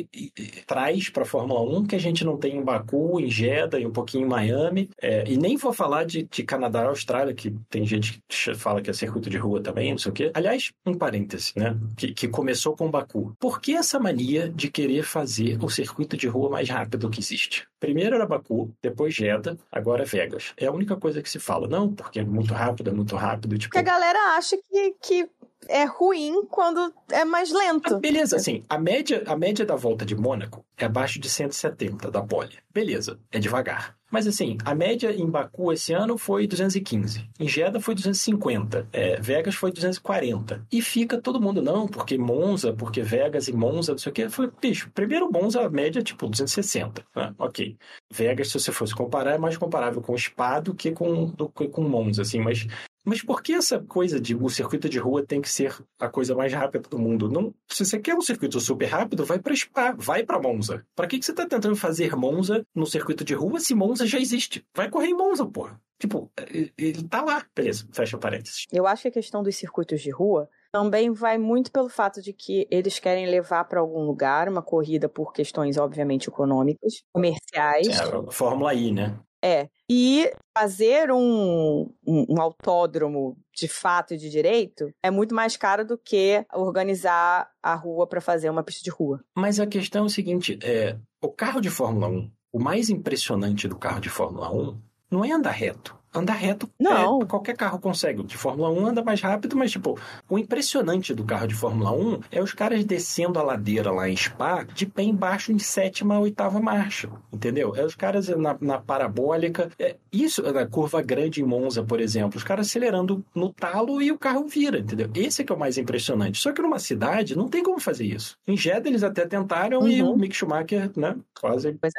traz 0.66 1.10
para 1.10 1.24
a 1.24 1.26
Fórmula 1.26 1.62
1 1.62 1.86
que 1.86 1.96
a 1.96 2.00
gente 2.00 2.24
não 2.24 2.38
tem 2.38 2.58
em 2.58 2.64
Baku, 2.64 3.20
em 3.20 3.30
Jeddah 3.30 3.80
e 3.80 3.86
um 3.86 3.92
pouquinho 3.92 4.26
em 4.26 4.30
Miami? 4.30 4.90
É, 5.02 5.24
e 5.28 5.38
nem 5.38 5.58
vou 5.58 5.74
falar 5.74 6.04
de, 6.06 6.24
de 6.24 6.44
Canadá 6.44 6.77
e 6.86 6.88
Austrália, 6.88 7.34
que 7.34 7.52
tem 7.70 7.86
gente 7.86 8.22
que 8.28 8.56
fala 8.56 8.82
que 8.82 8.90
é 8.90 8.94
circuito 8.94 9.30
de 9.30 9.38
rua 9.38 9.62
também, 9.62 9.92
não 9.92 9.98
sei 9.98 10.12
o 10.12 10.14
quê. 10.14 10.32
Aliás, 10.34 10.72
um 10.86 10.94
parêntese, 10.94 11.54
né? 11.56 11.78
Que, 11.96 12.14
que 12.14 12.28
começou 12.28 12.76
com 12.76 12.90
Baku. 12.90 13.36
Por 13.40 13.62
que 13.62 13.76
essa 13.76 14.00
mania 14.00 14.50
de 14.50 14.70
querer 14.70 15.04
fazer 15.04 15.58
o 15.64 15.70
circuito 15.70 16.18
de 16.18 16.28
rua 16.28 16.50
mais 16.50 16.70
rápido 16.70 17.10
que 17.10 17.20
existe? 17.20 17.68
Primeiro 17.80 18.16
era 18.16 18.26
Baku, 18.26 18.74
depois 18.82 19.14
Jeddah, 19.14 19.58
agora 19.72 20.04
Vegas. 20.04 20.54
É 20.58 20.66
a 20.66 20.72
única 20.72 20.96
coisa 20.96 21.22
que 21.22 21.30
se 21.30 21.40
fala. 21.40 21.68
Não, 21.68 21.94
porque 21.94 22.20
é 22.20 22.24
muito 22.24 22.54
rápido, 22.54 22.90
é 22.90 22.94
muito 22.94 23.16
rápido. 23.16 23.58
Tipo, 23.58 23.74
Porque 23.74 23.90
a 23.90 23.94
galera 23.94 24.38
acha 24.38 24.58
que, 24.58 24.96
que 25.02 25.30
é 25.70 25.86
ruim 25.86 26.46
quando 26.50 26.94
é 27.12 27.26
mais 27.26 27.52
lento. 27.52 27.96
Ah, 27.96 28.00
Beleza, 28.00 28.36
assim, 28.36 28.64
a 28.70 28.78
média, 28.78 29.24
a 29.26 29.36
média 29.36 29.66
da 29.66 29.76
volta 29.76 30.06
de 30.06 30.16
Mônaco 30.16 30.66
é 30.78 30.86
abaixo 30.86 31.20
de 31.20 31.30
170 31.30 32.10
da 32.12 32.22
pole. 32.22 32.58
Beleza, 32.74 33.20
é 33.32 33.40
devagar. 33.40 33.98
Mas 34.10 34.26
assim, 34.26 34.58
a 34.64 34.74
média 34.74 35.12
em 35.12 35.30
Baku 35.30 35.72
esse 35.74 35.94
ano 35.94 36.18
foi 36.18 36.48
215. 36.48 37.30
Em 37.40 37.48
Jeddah 37.48 37.82
foi 37.82 37.94
250. 37.94 38.88
É, 38.94 39.20
Vegas 39.20 39.56
foi 39.56 39.72
240. 39.72 40.66
E 40.72 40.82
fica 40.82 41.22
todo 41.22 41.42
mundo, 41.42 41.62
não, 41.62 41.88
porque 41.88 42.18
Monza, 42.18 42.72
porque 42.72 43.02
Vegas 43.02 43.48
e 43.48 43.54
Monza, 43.54 43.92
não 43.92 43.98
sei 44.00 44.10
o 44.12 44.14
quê. 44.14 44.30
Foi, 44.30 44.50
bicho, 44.62 44.90
primeiro 44.94 45.30
Monza, 45.30 45.62
a 45.62 45.70
média 45.70 46.02
tipo 46.02 46.28
260. 46.30 47.04
Ah, 47.16 47.34
ok. 47.38 47.76
Vegas, 48.10 48.48
se 48.48 48.60
você 48.60 48.72
fosse 48.72 48.96
comparar, 48.96 49.34
é 49.34 49.38
mais 49.38 49.58
comparável 49.58 50.02
com 50.02 50.18
Spa 50.18 50.62
do 50.62 50.74
que 50.74 50.92
com, 50.92 51.26
do 51.26 51.50
com 51.50 51.82
Monza, 51.82 52.22
assim, 52.22 52.40
mas 52.40 52.66
mas 53.08 53.22
por 53.24 53.42
que 53.42 53.54
essa 53.54 53.80
coisa 53.80 54.20
de 54.20 54.36
o 54.36 54.50
circuito 54.50 54.88
de 54.90 55.00
rua 55.00 55.26
tem 55.26 55.42
que 55.42 55.50
ser 55.50 55.76
a 56.00 56.10
coisa 56.10 56.36
mais 56.36 56.52
rápida 56.54 56.88
do 56.90 57.00
mundo? 57.00 57.30
Não, 57.30 57.54
se 57.68 57.86
você 57.86 57.98
quer 58.00 58.14
um 58.16 58.22
circuito 58.22 58.60
super 58.60 58.86
rápido, 58.86 59.26
vai 59.26 59.40
para 59.40 59.56
Spa, 59.56 59.94
vai 59.98 60.24
para 60.24 60.40
Monza. 60.40 60.86
Para 60.96 61.08
que, 61.08 61.18
que 61.18 61.26
você 61.26 61.34
tá 61.34 61.46
tentando 61.48 61.76
fazer 61.76 62.16
Monza 62.16 62.66
no 62.76 62.86
circuito 62.86 63.24
de 63.24 63.34
rua 63.34 63.60
se 63.60 63.74
Monza 63.74 64.06
já 64.06 64.20
existe? 64.20 64.66
Vai 64.76 64.90
correr 64.90 65.08
em 65.08 65.14
Monza, 65.18 65.46
porra. 65.46 65.80
Tipo, 66.00 66.32
ele- 66.78 67.04
tá 67.10 67.24
lá. 67.24 67.44
Beleza, 67.56 67.88
fecha 67.92 68.18
parênteses. 68.18 68.66
Eu 68.72 68.86
acho 68.86 69.04
que 69.04 69.08
a 69.08 69.12
questão 69.12 69.42
dos 69.42 69.56
circuitos 69.56 70.00
de 70.02 70.12
rua 70.12 70.48
também 70.72 71.12
vai 71.12 71.38
muito 71.40 71.72
pelo 71.72 71.90
fato 71.90 72.22
de 72.22 72.34
que 72.34 72.68
eles 72.70 73.00
querem 73.00 73.26
levar 73.26 73.64
para 73.64 73.80
algum 73.80 74.06
lugar 74.06 74.48
uma 74.48 74.62
corrida 74.62 75.10
por 75.10 75.34
questões, 75.34 75.76
obviamente, 75.78 76.28
econômicas, 76.28 77.02
comerciais. 77.12 77.88
É, 77.88 78.32
Fórmula 78.32 78.74
I, 78.76 78.92
né? 78.92 79.18
É. 79.42 79.70
E 79.90 80.32
fazer 80.58 81.12
um, 81.12 81.90
um, 82.06 82.26
um 82.30 82.42
autódromo 82.42 83.38
de 83.54 83.68
fato 83.68 84.14
e 84.14 84.18
de 84.18 84.30
direito 84.30 84.92
é 85.02 85.10
muito 85.10 85.34
mais 85.34 85.56
caro 85.56 85.86
do 85.86 85.98
que 85.98 86.46
organizar 86.54 87.50
a 87.64 87.74
rua 87.74 88.06
para 88.06 88.20
fazer 88.20 88.50
uma 88.50 88.64
pista 88.64 88.84
de 88.84 88.90
rua. 88.90 89.24
Mas 89.36 89.60
a 89.60 89.66
questão 89.66 90.04
é 90.04 90.06
o 90.06 90.10
seguinte: 90.10 90.60
é, 90.62 90.98
o 91.22 91.30
carro 91.30 91.62
de 91.62 91.70
Fórmula 91.70 92.08
1, 92.10 92.32
o 92.52 92.60
mais 92.60 92.90
impressionante 92.90 93.68
do 93.68 93.78
carro 93.78 94.02
de 94.02 94.10
Fórmula 94.10 94.52
1 94.54 94.82
não 95.10 95.24
é 95.24 95.32
andar 95.32 95.52
reto. 95.52 95.97
Andar 96.14 96.34
reto, 96.34 96.70
Não. 96.80 97.22
é, 97.22 97.26
qualquer 97.26 97.56
carro 97.56 97.80
consegue. 97.80 98.24
De 98.24 98.38
Fórmula 98.38 98.70
1 98.72 98.88
anda 98.88 99.04
mais 99.04 99.22
rápido, 99.22 99.56
mas, 99.56 99.72
tipo, 99.72 100.00
o 100.30 100.38
impressionante 100.40 101.14
do 101.14 101.24
carro 101.24 101.48
de 101.48 101.54
Fórmula 101.54 101.92
1 101.92 102.22
é 102.32 102.42
os 102.42 102.54
caras 102.54 102.84
descendo 102.86 103.38
a 103.38 103.44
ladeira 103.44 103.92
lá 103.92 104.10
em 104.10 104.16
Spa 104.16 104.64
de 104.64 104.86
pé 104.86 105.04
embaixo 105.04 105.52
em 105.52 105.60
sétima, 105.60 106.18
oitava 106.20 106.60
marcha. 106.60 107.10
Entendeu? 107.32 107.76
É 107.76 107.84
os 107.86 107.94
caras 107.96 108.30
na, 108.30 108.58
na 108.60 108.80
parabólica. 108.80 109.70
É, 109.78 109.98
isso, 110.12 110.42
na 110.42 110.66
curva 110.66 111.02
grande 111.02 111.42
em 111.42 111.46
Monza, 111.46 111.84
por 111.84 112.00
exemplo, 112.00 112.38
os 112.38 112.44
caras 112.44 112.68
acelerando 112.68 113.24
no 113.36 113.52
talo 113.54 114.02
e 114.02 114.12
o 114.12 114.18
carro 114.18 114.48
vira, 114.48 114.80
entendeu? 114.80 115.10
Esse 115.14 115.42
é 115.42 115.46
que 115.46 115.52
é 115.52 115.56
o 115.56 115.60
mais 115.60 115.78
impressionante. 115.78 116.40
Só 116.40 116.52
que 116.52 116.62
numa 116.62 116.80
cidade 116.80 117.36
não 117.38 117.48
tem 117.50 117.62
como 117.62 117.80
fazer 117.80 118.06
isso. 118.06 118.38
Em 118.48 118.58
Jeddah 118.58 118.90
eles 118.90 119.04
até 119.04 119.26
tentaram 119.26 119.88
e 119.88 120.02
Uhum. 120.02 120.14
o 120.14 120.18
Mick 120.18 120.36
Schumacher, 120.36 120.92
né, 120.96 121.16
quase 121.40 121.74
Pois 121.80 121.94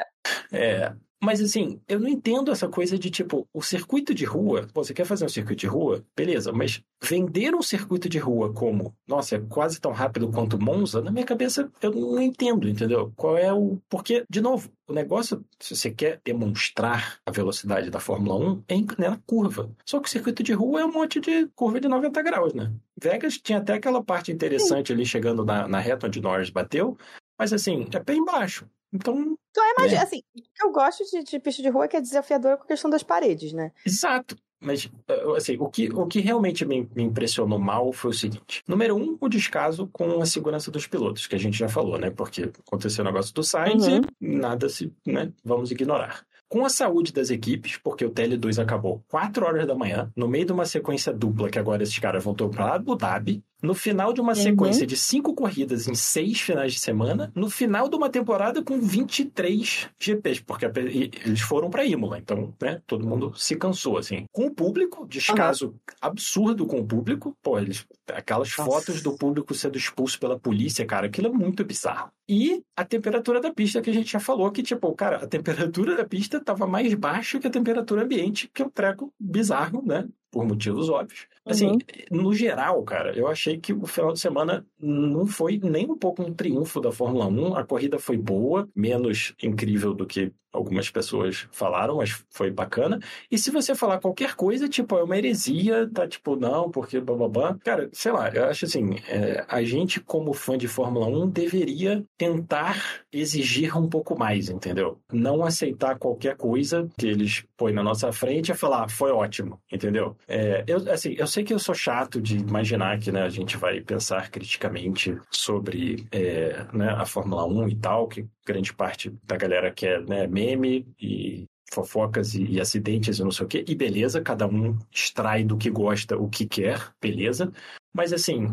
é, 0.51 0.93
Mas 1.21 1.41
assim, 1.41 1.81
eu 1.87 1.99
não 1.99 2.07
entendo 2.07 2.51
essa 2.51 2.67
coisa 2.67 2.97
de 2.97 3.09
tipo, 3.09 3.47
o 3.53 3.61
circuito 3.61 4.13
de 4.13 4.23
rua, 4.23 4.67
pô, 4.73 4.83
você 4.83 4.93
quer 4.93 5.05
fazer 5.05 5.25
um 5.25 5.29
circuito 5.29 5.59
de 5.59 5.67
rua? 5.67 6.03
Beleza, 6.15 6.53
mas 6.53 6.81
vender 7.03 7.53
um 7.53 7.61
circuito 7.61 8.07
de 8.07 8.17
rua 8.17 8.53
como, 8.53 8.95
nossa, 9.05 9.35
é 9.35 9.39
quase 9.39 9.81
tão 9.81 9.91
rápido 9.91 10.31
quanto 10.31 10.59
Monza, 10.59 11.01
na 11.01 11.11
minha 11.11 11.25
cabeça 11.25 11.69
eu 11.81 11.91
não 11.91 12.21
entendo, 12.21 12.69
entendeu? 12.69 13.11
Qual 13.17 13.37
é 13.37 13.53
o. 13.53 13.77
Porque, 13.89 14.23
de 14.29 14.39
novo, 14.39 14.71
o 14.87 14.93
negócio, 14.93 15.43
se 15.59 15.75
você 15.75 15.91
quer 15.91 16.21
demonstrar 16.23 17.19
a 17.25 17.31
velocidade 17.31 17.89
da 17.89 17.99
Fórmula 17.99 18.35
1, 18.35 18.63
é 18.69 18.79
na 18.97 19.17
curva. 19.25 19.69
Só 19.85 19.99
que 19.99 20.07
o 20.07 20.11
circuito 20.11 20.41
de 20.41 20.53
rua 20.53 20.81
é 20.81 20.85
um 20.85 20.91
monte 20.91 21.19
de 21.19 21.47
curva 21.55 21.81
de 21.81 21.87
90 21.87 22.21
graus, 22.21 22.53
né? 22.53 22.71
Vegas 23.01 23.37
tinha 23.37 23.59
até 23.59 23.73
aquela 23.73 24.03
parte 24.03 24.31
interessante 24.31 24.91
ali 24.93 25.05
chegando 25.05 25.43
na, 25.45 25.67
na 25.67 25.79
reta 25.79 26.07
onde 26.07 26.21
Norris 26.21 26.49
bateu, 26.49 26.97
mas 27.37 27.53
assim, 27.53 27.87
é 27.93 27.99
bem 27.99 28.23
baixo. 28.23 28.65
Então. 28.93 29.37
Então 29.51 29.63
é 29.63 29.73
mais. 29.77 29.93
É. 29.93 29.97
Assim, 29.97 30.21
o 30.35 30.41
que 30.41 30.65
eu 30.65 30.71
gosto 30.71 31.03
de, 31.05 31.23
de 31.23 31.39
pista 31.39 31.61
de 31.61 31.69
rua 31.69 31.85
é 31.85 31.87
que 31.87 31.97
é 31.97 32.01
desafiador 32.01 32.57
com 32.57 32.63
a 32.63 32.67
questão 32.67 32.89
das 32.89 33.03
paredes, 33.03 33.53
né? 33.53 33.71
Exato. 33.85 34.35
Mas, 34.61 34.91
assim, 35.37 35.55
o 35.57 35.69
que, 35.69 35.89
o 35.89 36.05
que 36.05 36.19
realmente 36.19 36.65
me, 36.65 36.89
me, 36.93 37.03
impressionou 37.03 37.57
mal 37.57 37.93
foi 37.93 38.11
o 38.11 38.13
seguinte. 38.13 38.61
Número 38.67 38.93
um, 38.93 39.17
o 39.21 39.29
descaso 39.29 39.87
com 39.87 40.21
a 40.21 40.25
segurança 40.25 40.69
dos 40.69 40.85
pilotos, 40.85 41.27
que 41.27 41.35
a 41.35 41.39
gente 41.39 41.57
já 41.57 41.69
falou, 41.69 41.97
né? 41.97 42.09
Porque 42.09 42.51
aconteceu 42.67 43.03
o 43.03 43.07
negócio 43.07 43.33
do 43.33 43.41
Sainz 43.41 43.87
uhum. 43.87 44.01
e 44.19 44.27
nada 44.27 44.67
se, 44.67 44.93
né? 45.07 45.31
Vamos 45.45 45.71
ignorar 45.71 46.25
com 46.49 46.65
a 46.65 46.69
saúde 46.69 47.13
das 47.13 47.29
equipes, 47.29 47.77
porque 47.77 48.03
o 48.03 48.09
TL2 48.09 48.59
acabou 48.59 49.03
4 49.07 49.45
horas 49.45 49.67
da 49.67 49.75
manhã, 49.75 50.11
no 50.15 50.27
meio 50.27 50.47
de 50.47 50.51
uma 50.51 50.65
sequência 50.65 51.13
dupla 51.13 51.47
que 51.47 51.59
agora 51.59 51.83
esses 51.83 51.99
caras 51.99 52.23
voltou 52.23 52.49
para 52.49 52.73
Abu 52.73 52.95
Dhabi, 52.95 53.43
no 53.61 53.73
final 53.73 54.13
de 54.13 54.21
uma 54.21 54.33
uhum. 54.33 54.35
sequência 54.35 54.87
de 54.87 54.95
cinco 54.95 55.33
corridas 55.33 55.87
em 55.87 55.95
seis 55.95 56.39
finais 56.39 56.73
de 56.73 56.79
semana, 56.79 57.31
no 57.35 57.49
final 57.49 57.89
de 57.89 57.95
uma 57.95 58.09
temporada 58.09 58.63
com 58.63 58.79
23 58.79 59.89
GPs, 59.99 60.41
porque 60.41 60.65
eles 60.65 61.41
foram 61.41 61.69
para 61.69 61.85
Imola, 61.85 62.17
então, 62.17 62.53
né, 62.61 62.81
todo 62.87 63.07
mundo 63.07 63.33
se 63.35 63.55
cansou, 63.55 63.97
assim. 63.97 64.25
Com 64.31 64.47
o 64.47 64.51
público, 64.51 65.07
descaso 65.07 65.67
uhum. 65.67 65.73
absurdo 66.01 66.65
com 66.65 66.79
o 66.79 66.85
público, 66.85 67.35
pô, 67.41 67.59
eles, 67.59 67.85
aquelas 68.07 68.55
Nossa. 68.57 68.69
fotos 68.69 69.01
do 69.01 69.17
público 69.17 69.53
sendo 69.53 69.77
expulso 69.77 70.19
pela 70.19 70.39
polícia, 70.39 70.85
cara, 70.85 71.07
aquilo 71.07 71.27
é 71.27 71.31
muito 71.31 71.63
bizarro. 71.63 72.11
E 72.27 72.61
a 72.75 72.85
temperatura 72.85 73.41
da 73.41 73.51
pista 73.51 73.81
que 73.81 73.89
a 73.89 73.93
gente 73.93 74.11
já 74.11 74.19
falou, 74.19 74.51
que, 74.51 74.61
tipo, 74.61 74.93
cara, 74.93 75.17
a 75.17 75.27
temperatura 75.27 75.95
da 75.95 76.05
pista 76.05 76.37
estava 76.37 76.67
mais 76.67 76.93
baixa 76.93 77.39
que 77.39 77.47
a 77.47 77.49
temperatura 77.49 78.03
ambiente, 78.03 78.47
que 78.53 78.61
é 78.61 78.65
um 78.65 78.69
treco 78.69 79.11
bizarro, 79.19 79.83
né? 79.83 80.07
Por 80.31 80.45
motivos 80.45 80.89
óbvios. 80.89 81.27
Assim, 81.45 81.71
uhum. 81.71 81.79
no 82.23 82.33
geral, 82.33 82.83
cara, 82.83 83.17
eu 83.17 83.27
achei 83.27 83.57
que 83.57 83.73
o 83.73 83.85
final 83.87 84.13
de 84.13 84.19
semana 84.19 84.65
não 84.79 85.25
foi 85.25 85.59
nem 85.61 85.89
um 85.89 85.97
pouco 85.97 86.21
um 86.21 86.33
triunfo 86.33 86.79
da 86.79 86.91
Fórmula 86.91 87.27
1. 87.27 87.55
A 87.55 87.63
corrida 87.63 87.97
foi 87.97 88.17
boa, 88.17 88.69
menos 88.75 89.33
incrível 89.41 89.93
do 89.93 90.05
que 90.05 90.31
algumas 90.51 90.89
pessoas 90.89 91.47
falaram, 91.51 91.97
mas 91.97 92.23
foi 92.29 92.51
bacana. 92.51 92.99
E 93.31 93.37
se 93.37 93.51
você 93.51 93.75
falar 93.75 93.99
qualquer 93.99 94.35
coisa, 94.35 94.67
tipo, 94.67 94.97
é 94.97 95.03
uma 95.03 95.17
heresia, 95.17 95.89
tá 95.93 96.07
tipo, 96.07 96.35
não, 96.35 96.69
porque 96.69 96.99
blá. 96.99 97.57
Cara, 97.63 97.89
sei 97.91 98.11
lá, 98.11 98.29
eu 98.29 98.45
acho 98.45 98.65
assim, 98.65 98.95
é, 99.07 99.45
a 99.47 99.63
gente, 99.63 99.99
como 99.99 100.33
fã 100.33 100.57
de 100.57 100.67
Fórmula 100.67 101.07
1, 101.07 101.29
deveria 101.29 102.03
tentar 102.17 103.03
exigir 103.11 103.77
um 103.77 103.87
pouco 103.87 104.17
mais, 104.17 104.49
entendeu? 104.49 104.99
Não 105.11 105.43
aceitar 105.43 105.97
qualquer 105.97 106.35
coisa 106.35 106.87
que 106.97 107.07
eles 107.07 107.43
põem 107.57 107.73
na 107.73 107.83
nossa 107.83 108.11
frente 108.11 108.51
e 108.51 108.55
falar, 108.55 108.85
ah, 108.85 108.89
foi 108.89 109.11
ótimo, 109.11 109.59
entendeu? 109.71 110.15
É, 110.27 110.63
eu, 110.67 110.77
assim, 110.91 111.15
eu 111.17 111.27
sei 111.27 111.43
que 111.43 111.53
eu 111.53 111.59
sou 111.59 111.75
chato 111.75 112.21
de 112.21 112.37
imaginar 112.37 112.99
que 112.99 113.11
né, 113.11 113.23
a 113.23 113.29
gente 113.29 113.57
vai 113.57 113.81
pensar 113.81 114.29
criticamente 114.29 115.17
sobre 115.29 116.07
é, 116.11 116.65
né, 116.73 116.89
a 116.89 117.05
Fórmula 117.05 117.45
1 117.45 117.69
e 117.69 117.75
tal, 117.75 118.07
que 118.07 118.27
grande 118.49 118.73
parte 118.73 119.13
da 119.23 119.37
galera 119.37 119.71
quer 119.71 120.03
né, 120.05 120.25
meme 120.25 120.87
e 120.99 121.45
fofocas 121.71 122.33
e, 122.33 122.43
e, 122.43 122.59
acidentes 122.59 123.19
e 123.19 123.23
não 123.23 123.31
sei 123.31 123.45
o 123.45 123.47
quê. 123.47 123.63
E 123.67 123.75
beleza, 123.75 124.21
cada 124.21 124.47
um 124.47 124.75
extrai 124.91 125.43
do 125.43 125.55
que 125.55 125.69
gosta 125.69 126.17
o 126.17 126.27
que 126.27 126.47
quer, 126.47 126.91
beleza. 126.99 127.51
Mas 127.93 128.11
assim, 128.11 128.47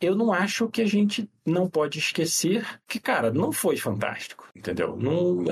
eu 0.00 0.14
não 0.14 0.32
acho 0.32 0.68
que 0.68 0.80
a 0.80 0.86
gente 0.86 1.28
não 1.44 1.68
pode 1.68 1.98
esquecer 1.98 2.64
que, 2.86 3.00
cara, 3.00 3.32
não 3.32 3.50
foi 3.50 3.76
fantástico, 3.76 4.48
entendeu? 4.54 4.96
Não. 4.96 5.44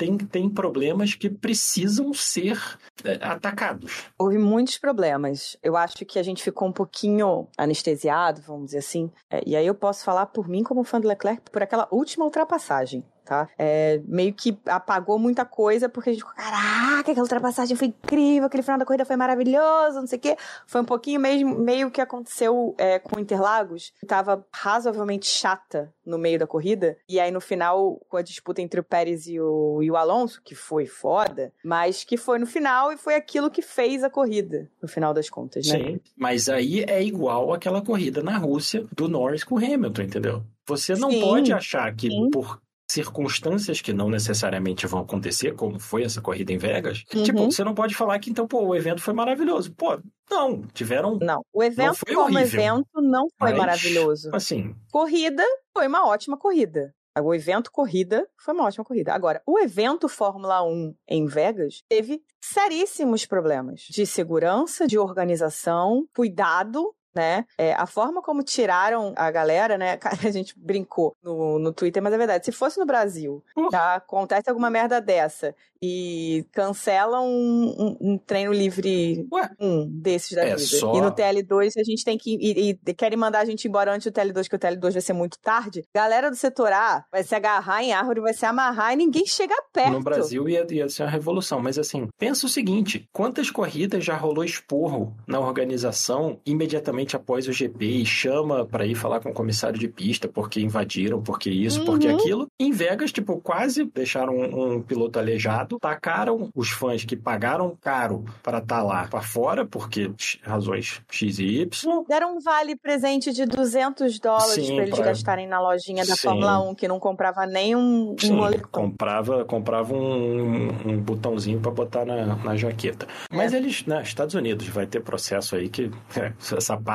Tem, 0.00 0.16
tem 0.16 0.48
problemas 0.48 1.14
que 1.14 1.28
precisam 1.28 2.14
ser 2.14 2.58
é, 3.04 3.18
atacados. 3.20 4.06
Houve 4.18 4.38
muitos 4.38 4.78
problemas. 4.78 5.58
Eu 5.62 5.76
acho 5.76 6.06
que 6.06 6.18
a 6.18 6.22
gente 6.22 6.42
ficou 6.42 6.66
um 6.68 6.72
pouquinho 6.72 7.46
anestesiado, 7.58 8.40
vamos 8.40 8.66
dizer 8.66 8.78
assim. 8.78 9.12
É, 9.30 9.42
e 9.46 9.54
aí 9.54 9.66
eu 9.66 9.74
posso 9.74 10.02
falar 10.02 10.24
por 10.24 10.48
mim 10.48 10.62
como 10.62 10.84
fã 10.84 10.98
do 10.98 11.06
Leclerc 11.06 11.50
por 11.50 11.62
aquela 11.62 11.86
última 11.90 12.24
ultrapassagem 12.24 13.04
tá? 13.30 13.48
É, 13.56 14.02
meio 14.06 14.34
que 14.34 14.58
apagou 14.66 15.16
muita 15.16 15.44
coisa, 15.44 15.88
porque 15.88 16.10
a 16.10 16.12
gente 16.12 16.22
ficou, 16.22 16.34
caraca, 16.34 17.12
aquela 17.12 17.22
ultrapassagem 17.22 17.76
foi 17.76 17.86
incrível, 17.86 18.46
aquele 18.48 18.64
final 18.64 18.76
da 18.76 18.84
corrida 18.84 19.04
foi 19.04 19.14
maravilhoso, 19.14 20.00
não 20.00 20.06
sei 20.08 20.18
o 20.18 20.20
quê. 20.20 20.36
Foi 20.66 20.80
um 20.80 20.84
pouquinho 20.84 21.20
mesmo, 21.20 21.56
meio 21.56 21.92
que 21.92 22.00
aconteceu 22.00 22.74
é, 22.76 22.98
com 22.98 23.20
Interlagos, 23.20 23.92
que 24.00 24.04
tava 24.06 24.44
razoavelmente 24.52 25.26
chata 25.26 25.94
no 26.04 26.18
meio 26.18 26.40
da 26.40 26.46
corrida, 26.46 26.96
e 27.08 27.20
aí 27.20 27.30
no 27.30 27.40
final, 27.40 28.00
com 28.08 28.16
a 28.16 28.22
disputa 28.22 28.60
entre 28.60 28.80
o 28.80 28.82
Pérez 28.82 29.28
e 29.28 29.38
o, 29.38 29.80
e 29.80 29.88
o 29.88 29.96
Alonso, 29.96 30.42
que 30.42 30.56
foi 30.56 30.84
foda, 30.84 31.52
mas 31.64 32.02
que 32.02 32.16
foi 32.16 32.40
no 32.40 32.46
final 32.46 32.90
e 32.90 32.96
foi 32.96 33.14
aquilo 33.14 33.48
que 33.48 33.62
fez 33.62 34.02
a 34.02 34.10
corrida, 34.10 34.68
no 34.82 34.88
final 34.88 35.14
das 35.14 35.30
contas, 35.30 35.68
né? 35.68 35.78
Sim, 35.78 36.00
mas 36.16 36.48
aí 36.48 36.82
é 36.82 37.00
igual 37.00 37.52
aquela 37.52 37.80
corrida 37.80 38.24
na 38.24 38.36
Rússia 38.38 38.84
do 38.92 39.08
Norris 39.08 39.44
com 39.44 39.54
o 39.54 39.58
Hamilton, 39.58 40.02
entendeu? 40.02 40.42
Você 40.66 40.96
não 40.96 41.12
sim, 41.12 41.20
pode 41.20 41.52
achar 41.52 41.94
que 41.94 42.08
sim. 42.08 42.28
por 42.30 42.60
circunstâncias 42.90 43.80
que 43.80 43.92
não 43.92 44.08
necessariamente 44.08 44.86
vão 44.86 45.00
acontecer, 45.00 45.54
como 45.54 45.78
foi 45.78 46.02
essa 46.02 46.20
corrida 46.20 46.52
em 46.52 46.58
Vegas, 46.58 47.04
uhum. 47.14 47.22
tipo, 47.22 47.44
você 47.44 47.62
não 47.62 47.74
pode 47.74 47.94
falar 47.94 48.18
que 48.18 48.30
então, 48.30 48.46
pô, 48.46 48.64
o 48.64 48.74
evento 48.74 49.00
foi 49.00 49.14
maravilhoso. 49.14 49.72
Pô, 49.74 49.98
não, 50.30 50.62
tiveram. 50.72 51.18
Não, 51.20 51.44
o 51.52 51.62
evento 51.62 51.98
não 52.06 52.14
como 52.14 52.36
horrível, 52.36 52.60
evento 52.60 53.00
não 53.00 53.28
foi 53.38 53.50
mas, 53.50 53.58
maravilhoso. 53.58 54.30
Assim. 54.32 54.74
Corrida 54.90 55.44
foi 55.72 55.86
uma 55.86 56.06
ótima 56.06 56.36
corrida. 56.36 56.92
O 57.22 57.34
evento 57.34 57.70
corrida 57.72 58.26
foi 58.38 58.54
uma 58.54 58.64
ótima 58.64 58.84
corrida. 58.84 59.12
Agora, 59.12 59.42
o 59.46 59.58
evento 59.58 60.08
Fórmula 60.08 60.62
1 60.62 60.94
em 61.08 61.26
Vegas 61.26 61.82
teve 61.88 62.22
seríssimos 62.40 63.26
problemas 63.26 63.82
de 63.90 64.06
segurança, 64.06 64.86
de 64.86 64.98
organização, 64.98 66.04
cuidado 66.14 66.94
né? 67.14 67.44
É, 67.58 67.72
a 67.74 67.86
forma 67.86 68.22
como 68.22 68.42
tiraram 68.42 69.12
a 69.16 69.30
galera, 69.30 69.76
né? 69.76 69.98
A 70.30 70.30
gente 70.30 70.54
brincou 70.56 71.16
no, 71.22 71.58
no 71.58 71.72
Twitter, 71.72 72.02
mas 72.02 72.12
é 72.12 72.18
verdade. 72.18 72.44
Se 72.44 72.52
fosse 72.52 72.78
no 72.78 72.86
Brasil, 72.86 73.42
tá? 73.70 73.94
Acontece 73.94 74.48
alguma 74.48 74.70
merda 74.70 75.00
dessa 75.00 75.54
e 75.82 76.44
cancelam 76.52 77.26
um, 77.26 77.74
um, 77.78 78.12
um 78.12 78.18
treino 78.18 78.52
livre 78.52 79.26
Ué, 79.32 79.50
um 79.58 79.88
desses 79.88 80.36
da 80.36 80.42
é 80.42 80.56
vida. 80.56 80.58
Só... 80.58 80.94
E 80.94 81.00
no 81.00 81.10
TL2 81.10 81.72
a 81.78 81.82
gente 81.82 82.04
tem 82.04 82.18
que. 82.18 82.36
E, 82.38 82.78
e, 82.86 82.94
querem 82.94 83.18
mandar 83.18 83.40
a 83.40 83.44
gente 83.44 83.66
embora 83.66 83.92
antes 83.92 84.10
do 84.10 84.14
TL2, 84.14 84.48
que 84.48 84.56
o 84.56 84.58
TL2 84.58 84.92
vai 84.92 85.00
ser 85.00 85.12
muito 85.14 85.38
tarde. 85.38 85.84
Galera 85.94 86.30
do 86.30 86.36
setor 86.36 86.72
A 86.72 87.04
vai 87.10 87.22
se 87.22 87.34
agarrar 87.34 87.82
em 87.82 87.92
árvore, 87.92 88.20
vai 88.20 88.34
se 88.34 88.44
amarrar 88.44 88.92
e 88.92 88.96
ninguém 88.96 89.24
chega 89.24 89.54
perto. 89.72 89.92
No 89.92 90.02
Brasil 90.02 90.48
ia, 90.48 90.66
ia 90.70 90.88
ser 90.88 91.04
uma 91.04 91.10
revolução, 91.10 91.60
mas 91.60 91.78
assim, 91.78 92.08
pensa 92.18 92.44
o 92.44 92.48
seguinte: 92.48 93.08
quantas 93.10 93.50
corridas 93.50 94.04
já 94.04 94.16
rolou 94.16 94.44
esporro 94.44 95.16
na 95.26 95.40
organização 95.40 96.38
imediatamente 96.44 96.99
após 97.16 97.48
o 97.48 97.52
GP 97.52 97.84
e 97.84 98.06
chama 98.06 98.64
para 98.64 98.86
ir 98.86 98.94
falar 98.94 99.20
com 99.20 99.30
o 99.30 99.34
comissário 99.34 99.78
de 99.78 99.88
pista 99.88 100.28
porque 100.28 100.60
invadiram, 100.60 101.22
porque 101.22 101.50
isso, 101.50 101.80
uhum. 101.80 101.86
porque 101.86 102.08
aquilo? 102.08 102.46
Em 102.58 102.70
Vegas, 102.70 103.12
tipo, 103.12 103.40
quase 103.40 103.84
deixaram 103.84 104.34
um, 104.34 104.74
um 104.76 104.82
piloto 104.82 105.18
aleijado 105.18 105.78
tacaram 105.78 106.50
os 106.54 106.70
fãs 106.70 107.04
que 107.04 107.16
pagaram 107.16 107.76
caro 107.80 108.24
para 108.42 108.58
estar 108.58 108.76
tá 108.76 108.82
lá 108.82 109.06
para 109.08 109.22
fora, 109.22 109.64
porque 109.66 110.10
razões 110.42 111.00
X 111.10 111.38
e 111.38 111.62
Y. 111.62 112.04
Deram 112.08 112.36
um 112.36 112.40
vale 112.40 112.76
presente 112.76 113.32
de 113.32 113.44
200 113.44 114.18
dólares 114.18 114.66
para 114.66 114.82
eles 114.82 114.94
pra... 114.94 115.06
gastarem 115.06 115.46
na 115.46 115.60
lojinha 115.60 116.04
da 116.04 116.14
Sim. 116.14 116.22
Fórmula 116.22 116.60
1, 116.70 116.74
que 116.74 116.88
não 116.88 116.98
comprava 116.98 117.46
nem 117.46 117.74
um, 117.74 118.14
Sim, 118.18 118.38
comprava, 118.70 119.44
comprava 119.44 119.94
um, 119.94 120.68
um 120.86 120.98
botãozinho 120.98 121.60
para 121.60 121.70
botar 121.70 122.04
na, 122.04 122.36
na 122.36 122.56
jaqueta. 122.56 123.06
Mas 123.32 123.52
é. 123.52 123.56
eles, 123.56 123.84
né, 123.86 124.02
Estados 124.02 124.34
Unidos 124.34 124.68
vai 124.68 124.86
ter 124.86 125.00
processo 125.00 125.56
aí 125.56 125.68
que 125.68 125.90
é, 126.16 126.32
essa 126.56 126.76
parte 126.76 126.89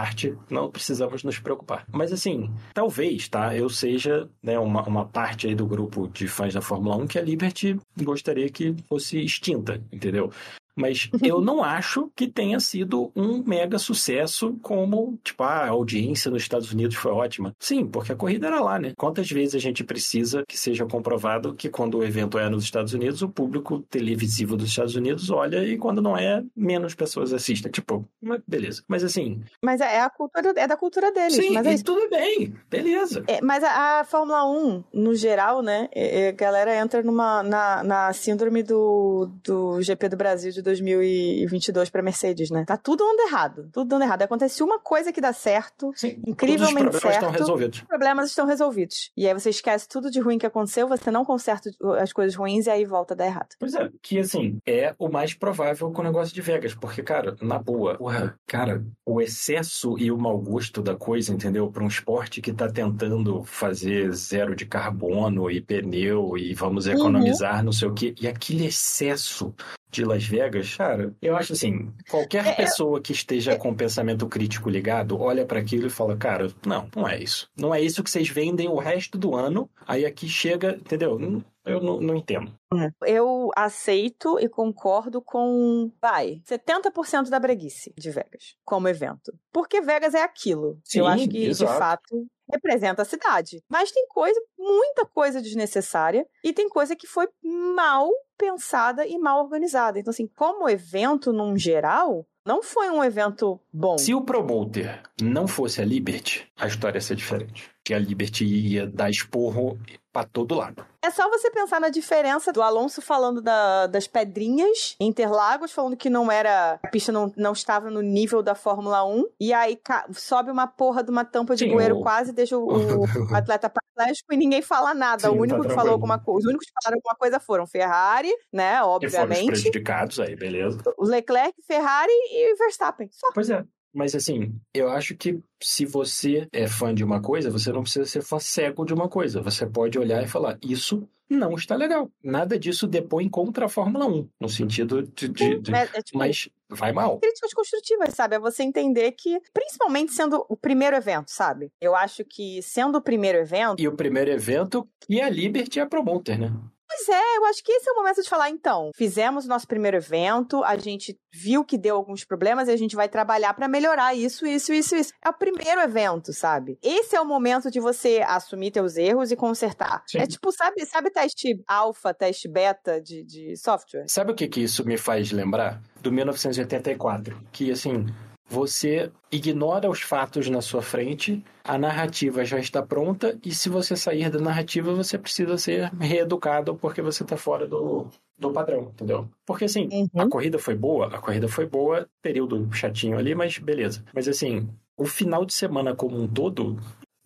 não 0.49 0.69
precisamos 0.69 1.23
nos 1.23 1.39
preocupar. 1.39 1.85
Mas 1.91 2.11
assim, 2.11 2.51
talvez, 2.73 3.27
tá, 3.27 3.55
eu 3.55 3.69
seja 3.69 4.29
né, 4.41 4.57
uma, 4.59 4.83
uma 4.83 5.05
parte 5.05 5.47
aí 5.47 5.55
do 5.55 5.65
grupo 5.65 6.07
de 6.07 6.27
fãs 6.27 6.53
da 6.53 6.61
Fórmula 6.61 6.97
1 6.97 7.07
que 7.07 7.19
a 7.19 7.21
Liberty 7.21 7.79
gostaria 8.01 8.49
que 8.49 8.75
fosse 8.87 9.19
extinta, 9.23 9.81
entendeu? 9.91 10.31
Mas 10.75 11.09
eu 11.23 11.39
não 11.39 11.63
acho 11.63 12.11
que 12.15 12.27
tenha 12.27 12.59
sido 12.59 13.11
um 13.15 13.43
mega 13.43 13.79
sucesso 13.79 14.57
como, 14.61 15.17
tipo, 15.23 15.43
ah, 15.43 15.65
a 15.65 15.69
audiência 15.69 16.29
nos 16.29 16.43
Estados 16.43 16.71
Unidos 16.71 16.95
foi 16.95 17.11
ótima. 17.11 17.55
Sim, 17.59 17.85
porque 17.85 18.11
a 18.11 18.15
corrida 18.15 18.47
era 18.47 18.59
lá, 18.59 18.77
né? 18.77 18.93
Quantas 18.97 19.29
vezes 19.29 19.55
a 19.55 19.59
gente 19.59 19.83
precisa 19.83 20.43
que 20.47 20.57
seja 20.57 20.85
comprovado 20.85 21.53
que 21.53 21.69
quando 21.69 21.97
o 21.97 22.03
evento 22.03 22.37
é 22.37 22.49
nos 22.49 22.63
Estados 22.63 22.93
Unidos, 22.93 23.21
o 23.21 23.29
público 23.29 23.79
televisivo 23.89 24.57
dos 24.57 24.67
Estados 24.67 24.95
Unidos 24.95 25.29
olha 25.29 25.63
e 25.63 25.77
quando 25.77 26.01
não 26.01 26.17
é, 26.17 26.43
menos 26.55 26.93
pessoas 26.93 27.31
assistem. 27.31 27.71
Tipo, 27.71 28.05
beleza. 28.47 28.83
Mas 28.87 29.03
assim. 29.03 29.41
Mas 29.63 29.79
é 29.79 30.01
a 30.01 30.09
cultura, 30.09 30.53
é 30.57 30.67
da 30.67 30.77
cultura 30.77 31.11
deles. 31.11 31.35
Sim, 31.35 31.51
mas 31.51 31.65
é 31.65 31.83
tudo 31.83 32.09
bem, 32.09 32.53
beleza. 32.69 33.23
É, 33.27 33.41
mas 33.41 33.63
a, 33.63 33.99
a, 33.99 34.03
Fórmula 34.03 34.45
1, 34.45 34.83
no 34.93 35.15
geral, 35.15 35.61
né? 35.61 35.87
É, 35.93 36.29
a 36.29 36.31
galera 36.31 36.75
entra 36.75 37.01
numa, 37.01 37.43
na, 37.43 37.83
na 37.83 38.13
síndrome 38.13 38.63
do, 38.63 39.29
do 39.43 39.81
GP 39.81 40.09
do 40.09 40.17
Brasil 40.17 40.51
de 40.51 40.61
2022 40.65 41.89
para 41.89 42.01
Mercedes, 42.01 42.49
né? 42.49 42.65
Tá 42.65 42.75
tudo 42.75 43.05
dando 43.05 43.21
errado. 43.21 43.69
Tudo 43.71 43.87
dando 43.87 44.03
errado. 44.03 44.23
Acontece 44.23 44.61
uma 44.63 44.79
coisa 44.79 45.13
que 45.13 45.21
dá 45.21 45.31
certo, 45.31 45.91
Sim, 45.95 46.21
incrivelmente 46.27 46.91
todos 46.91 46.95
os 46.95 47.01
problemas 47.01 47.01
certo. 47.01 47.15
Estão 47.15 47.31
resolvidos. 47.31 47.79
Os 47.79 47.87
problemas 47.87 48.29
estão 48.29 48.45
resolvidos. 48.45 49.11
E 49.15 49.27
aí 49.27 49.33
você 49.33 49.49
esquece 49.49 49.87
tudo 49.87 50.11
de 50.11 50.19
ruim 50.19 50.37
que 50.37 50.45
aconteceu, 50.45 50.87
você 50.87 51.11
não 51.11 51.23
conserta 51.23 51.69
as 51.99 52.11
coisas 52.11 52.35
ruins 52.35 52.65
e 52.65 52.69
aí 52.69 52.85
volta 52.85 53.13
a 53.13 53.17
dar 53.17 53.25
errado. 53.25 53.49
Pois 53.59 53.73
é, 53.75 53.89
que 54.01 54.19
assim, 54.19 54.57
é 54.65 54.93
o 54.97 55.07
mais 55.07 55.33
provável 55.33 55.91
com 55.91 56.01
o 56.01 56.05
negócio 56.05 56.33
de 56.33 56.41
Vegas, 56.41 56.73
porque, 56.73 57.03
cara, 57.03 57.35
na 57.41 57.59
boa, 57.59 57.97
porra, 57.97 58.37
cara, 58.45 58.83
o 59.05 59.21
excesso 59.21 59.97
e 59.97 60.11
o 60.11 60.17
mau 60.17 60.37
gosto 60.37 60.81
da 60.81 60.95
coisa, 60.95 61.33
entendeu? 61.33 61.71
Para 61.71 61.83
um 61.83 61.87
esporte 61.87 62.41
que 62.41 62.51
tá 62.51 62.69
tentando 62.69 63.43
fazer 63.43 64.11
zero 64.13 64.55
de 64.55 64.65
carbono 64.65 65.49
e 65.49 65.61
pneu 65.61 66.37
e 66.37 66.53
vamos 66.53 66.87
economizar, 66.87 67.59
uhum. 67.59 67.65
não 67.65 67.71
sei 67.71 67.87
o 67.87 67.93
quê, 67.93 68.15
e 68.19 68.27
aquele 68.27 68.65
excesso 68.65 69.53
de 69.91 70.03
Las 70.03 70.25
Vegas, 70.25 70.54
cara, 70.77 71.13
eu 71.21 71.35
acho 71.35 71.53
assim, 71.53 71.91
qualquer 72.09 72.45
é, 72.47 72.53
pessoa 72.53 73.01
que 73.01 73.11
esteja 73.11 73.53
é, 73.53 73.55
com 73.55 73.73
pensamento 73.73 74.27
crítico 74.27 74.69
ligado, 74.69 75.19
olha 75.19 75.45
para 75.45 75.59
aquilo 75.59 75.87
e 75.87 75.89
fala, 75.89 76.15
cara, 76.15 76.51
não, 76.65 76.87
não 76.95 77.07
é 77.07 77.21
isso. 77.21 77.49
Não 77.57 77.73
é 77.73 77.81
isso 77.81 78.03
que 78.03 78.09
vocês 78.09 78.29
vendem 78.29 78.67
o 78.67 78.77
resto 78.77 79.17
do 79.17 79.35
ano, 79.35 79.69
aí 79.87 80.05
aqui 80.05 80.27
chega, 80.27 80.75
entendeu? 80.75 81.43
Eu 81.65 81.81
não, 81.81 81.99
não 81.99 82.15
entendo. 82.15 82.53
É. 82.73 83.15
Eu 83.15 83.49
aceito 83.55 84.39
e 84.39 84.47
concordo 84.47 85.21
com, 85.21 85.91
vai, 86.01 86.41
70% 86.45 87.29
da 87.29 87.39
breguice 87.39 87.93
de 87.97 88.11
Vegas 88.11 88.55
como 88.63 88.87
evento. 88.87 89.33
Porque 89.51 89.81
Vegas 89.81 90.13
é 90.13 90.21
aquilo. 90.21 90.79
Sim, 90.83 90.99
eu 90.99 91.07
acho 91.07 91.27
que, 91.27 91.45
exato. 91.45 91.71
de 91.71 91.79
fato, 91.79 92.27
representa 92.51 93.01
a 93.01 93.05
cidade. 93.05 93.63
Mas 93.69 93.91
tem 93.91 94.07
coisa, 94.07 94.39
muita 94.57 95.05
coisa 95.05 95.41
desnecessária 95.41 96.27
e 96.43 96.53
tem 96.53 96.69
coisa 96.69 96.95
que 96.95 97.07
foi 97.07 97.27
mal 97.43 98.09
pensada 98.37 99.05
e 99.05 99.17
mal 99.17 99.43
organizada. 99.43 99.99
Então, 99.99 100.11
assim, 100.11 100.27
como 100.27 100.69
evento 100.69 101.33
num 101.33 101.57
geral, 101.57 102.25
não 102.45 102.61
foi 102.61 102.89
um 102.89 103.03
evento 103.03 103.59
bom. 103.73 103.97
Se 103.97 104.13
o 104.13 104.21
promoter 104.21 105.01
não 105.21 105.47
fosse 105.47 105.81
a 105.81 105.85
Liberty, 105.85 106.47
a 106.55 106.67
história 106.67 106.97
ia 106.97 107.01
ser 107.01 107.15
diferente. 107.15 107.74
Que 107.85 107.93
a 107.93 107.99
Liberty 107.99 108.43
ia 108.43 108.87
dar 108.87 109.09
esporro 109.09 109.79
para 110.11 110.25
todo 110.25 110.55
lado. 110.55 110.85
É 111.03 111.11
só 111.11 111.29
você 111.29 111.51
pensar 111.51 111.79
na 111.79 111.89
diferença 111.89 112.53
do 112.53 112.61
Alonso 112.61 113.01
falando 113.01 113.41
da, 113.41 113.85
das 113.85 114.07
pedrinhas 114.07 114.95
Interlagos, 114.97 115.73
falando 115.73 115.97
que 115.97 116.09
não 116.09 116.31
era. 116.31 116.79
A 116.81 116.87
pista 116.87 117.11
não, 117.11 117.31
não 117.35 117.51
estava 117.51 117.91
no 117.91 118.01
nível 118.01 118.41
da 118.41 118.55
Fórmula 118.55 119.05
1. 119.05 119.25
E 119.39 119.53
aí 119.53 119.77
sobe 120.13 120.49
uma 120.49 120.67
porra 120.67 121.03
de 121.03 121.11
uma 121.11 121.25
tampa 121.25 121.53
de 121.55 121.65
Sim, 121.65 121.73
bueiro 121.73 121.97
o... 121.97 122.01
quase, 122.01 122.31
deixa 122.31 122.57
o, 122.57 122.65
o 123.29 123.35
atleta 123.35 123.69
paraplégico 123.69 124.33
e 124.33 124.37
ninguém 124.37 124.61
fala 124.61 124.93
nada. 124.93 125.29
Sim, 125.29 125.35
o 125.35 125.41
único 125.41 125.61
tá 125.61 125.67
que 125.67 125.75
falou 125.75 125.91
alguma 125.91 126.17
coisa. 126.17 126.39
Os 126.39 126.45
únicos 126.45 126.65
que 126.65 126.73
falaram 126.81 126.97
alguma 126.97 127.15
coisa 127.15 127.39
foram 127.39 127.67
Ferrari, 127.67 128.31
né? 128.51 128.81
Obviamente. 128.81 129.33
E 129.33 129.35
foram 129.35 129.47
prejudicados 129.47 130.19
aí, 130.19 130.35
beleza. 130.35 130.81
Leclerc, 130.97 131.53
Ferrari 131.67 132.11
e 132.31 132.55
Verstappen. 132.55 133.09
Só. 133.11 133.27
Pois 133.33 133.49
é. 133.49 133.65
Mas 133.95 134.13
assim, 134.13 134.53
eu 134.73 134.89
acho 134.89 135.15
que 135.15 135.39
se 135.63 135.85
você 135.85 136.47
é 136.51 136.67
fã 136.67 136.93
de 136.93 137.03
uma 137.03 137.21
coisa, 137.21 137.49
você 137.49 137.71
não 137.71 137.81
precisa 137.81 138.05
ser 138.05 138.21
fã 138.21 138.37
cego 138.39 138.83
de 138.83 138.93
uma 138.93 139.07
coisa. 139.07 139.41
Você 139.41 139.65
pode 139.65 139.97
olhar 139.97 140.21
e 140.21 140.27
falar, 140.27 140.59
isso 140.61 141.07
não 141.29 141.55
está 141.55 141.75
legal. 141.75 142.11
Nada 142.21 142.59
disso 142.59 142.87
depõe 142.87 143.29
contra 143.29 143.65
a 143.65 143.69
Fórmula 143.69 144.05
1, 144.05 144.29
no 144.39 144.49
sentido 144.49 145.01
de. 145.01 145.29
de, 145.29 145.59
de 145.59 145.73
é, 145.73 145.89
é, 145.93 146.01
tipo, 146.01 146.17
mas 146.17 146.49
vai 146.69 146.91
mal. 146.91 147.19
Críticas 147.19 147.53
construtivas, 147.53 148.13
sabe? 148.13 148.35
É 148.35 148.39
você 148.39 148.63
entender 148.63 149.11
que, 149.13 149.39
principalmente 149.53 150.13
sendo 150.13 150.45
o 150.49 150.57
primeiro 150.57 150.95
evento, 150.95 151.31
sabe? 151.31 151.71
Eu 151.79 151.95
acho 151.95 152.25
que 152.25 152.61
sendo 152.61 152.97
o 152.97 153.01
primeiro 153.01 153.37
evento. 153.37 153.81
E 153.81 153.87
o 153.87 153.95
primeiro 153.95 154.29
evento, 154.29 154.87
e 155.07 155.21
a 155.21 155.29
Liberty 155.29 155.79
é 155.79 155.83
a 155.83 155.87
promoter, 155.87 156.37
né? 156.37 156.51
Pois 156.87 157.09
é, 157.09 157.37
eu 157.37 157.45
acho 157.45 157.63
que 157.63 157.71
esse 157.71 157.89
é 157.89 157.91
o 157.91 157.95
momento 157.95 158.21
de 158.21 158.29
falar, 158.29 158.49
então, 158.49 158.91
fizemos 158.95 159.45
o 159.45 159.47
nosso 159.47 159.67
primeiro 159.67 159.97
evento, 159.97 160.63
a 160.63 160.77
gente 160.77 161.17
viu 161.33 161.63
que 161.63 161.77
deu 161.77 161.95
alguns 161.95 162.23
problemas 162.23 162.67
e 162.67 162.71
a 162.71 162.77
gente 162.77 162.95
vai 162.95 163.09
trabalhar 163.09 163.53
para 163.53 163.67
melhorar 163.67 164.13
isso, 164.13 164.45
isso, 164.45 164.71
isso, 164.71 164.95
isso. 164.95 165.13
É 165.23 165.29
o 165.29 165.33
primeiro 165.33 165.81
evento, 165.81 166.31
sabe? 166.31 166.77
Esse 166.81 167.15
é 167.15 167.21
o 167.21 167.25
momento 167.25 167.69
de 167.71 167.79
você 167.79 168.23
assumir 168.25 168.71
teus 168.71 168.95
erros 168.95 169.31
e 169.31 169.35
consertar. 169.35 170.03
Sim. 170.07 170.19
É 170.19 170.27
tipo, 170.27 170.51
sabe, 170.51 170.85
sabe 170.85 171.09
teste 171.09 171.61
alfa, 171.67 172.13
teste 172.13 172.47
beta 172.47 173.01
de, 173.01 173.23
de 173.23 173.57
software? 173.57 174.05
Sabe 174.07 174.31
o 174.31 174.35
que 174.35 174.47
que 174.47 174.61
isso 174.61 174.85
me 174.85 174.97
faz 174.97 175.31
lembrar? 175.31 175.81
Do 176.01 176.11
1984, 176.11 177.41
que 177.51 177.71
assim, 177.71 178.05
você 178.47 179.11
ignora 179.31 179.89
os 179.89 180.01
fatos 180.01 180.49
na 180.49 180.61
sua 180.61 180.81
frente, 180.81 181.43
a 181.63 181.77
narrativa 181.77 182.45
já 182.45 182.59
está 182.59 182.81
pronta, 182.81 183.37
e 183.43 183.53
se 183.53 183.69
você 183.69 183.95
sair 183.95 184.29
da 184.29 184.39
narrativa, 184.39 184.93
você 184.93 185.17
precisa 185.17 185.57
ser 185.57 185.91
reeducado 185.99 186.75
porque 186.75 187.01
você 187.01 187.23
está 187.23 187.35
fora 187.35 187.67
do, 187.67 188.07
do 188.37 188.51
padrão, 188.51 188.91
entendeu? 188.93 189.27
Porque 189.45 189.65
assim, 189.65 189.89
uhum. 189.91 190.21
a 190.21 190.29
corrida 190.29 190.59
foi 190.59 190.75
boa, 190.75 191.07
a 191.07 191.19
corrida 191.19 191.47
foi 191.47 191.65
boa, 191.65 192.07
período 192.21 192.71
chatinho 192.71 193.17
ali, 193.17 193.33
mas 193.33 193.57
beleza. 193.57 194.03
Mas 194.13 194.27
assim, 194.27 194.69
o 194.95 195.05
final 195.05 195.45
de 195.45 195.53
semana 195.53 195.95
como 195.95 196.21
um 196.21 196.27
todo 196.27 196.77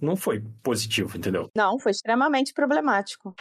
não 0.02 0.16
foi 0.16 0.42
positivo, 0.64 1.18
entendeu? 1.18 1.50
Não, 1.56 1.78
foi 1.78 1.92
extremamente 1.92 2.54
problemático. 2.54 3.36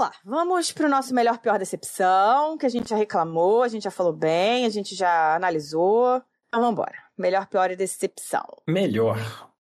Lá, 0.00 0.12
vamos 0.24 0.72
pro 0.72 0.88
nosso 0.88 1.14
melhor 1.14 1.38
pior 1.38 1.58
decepção, 1.58 2.56
que 2.56 2.66
a 2.66 2.68
gente 2.68 2.90
já 2.90 2.96
reclamou, 2.96 3.62
a 3.62 3.68
gente 3.68 3.84
já 3.84 3.90
falou 3.90 4.12
bem, 4.12 4.64
a 4.64 4.68
gente 4.68 4.94
já 4.94 5.34
analisou. 5.34 6.22
Então 6.48 6.60
vamos 6.60 6.72
embora. 6.72 6.94
Melhor 7.16 7.46
pior 7.46 7.74
decepção. 7.76 8.44
Melhor. 8.66 9.18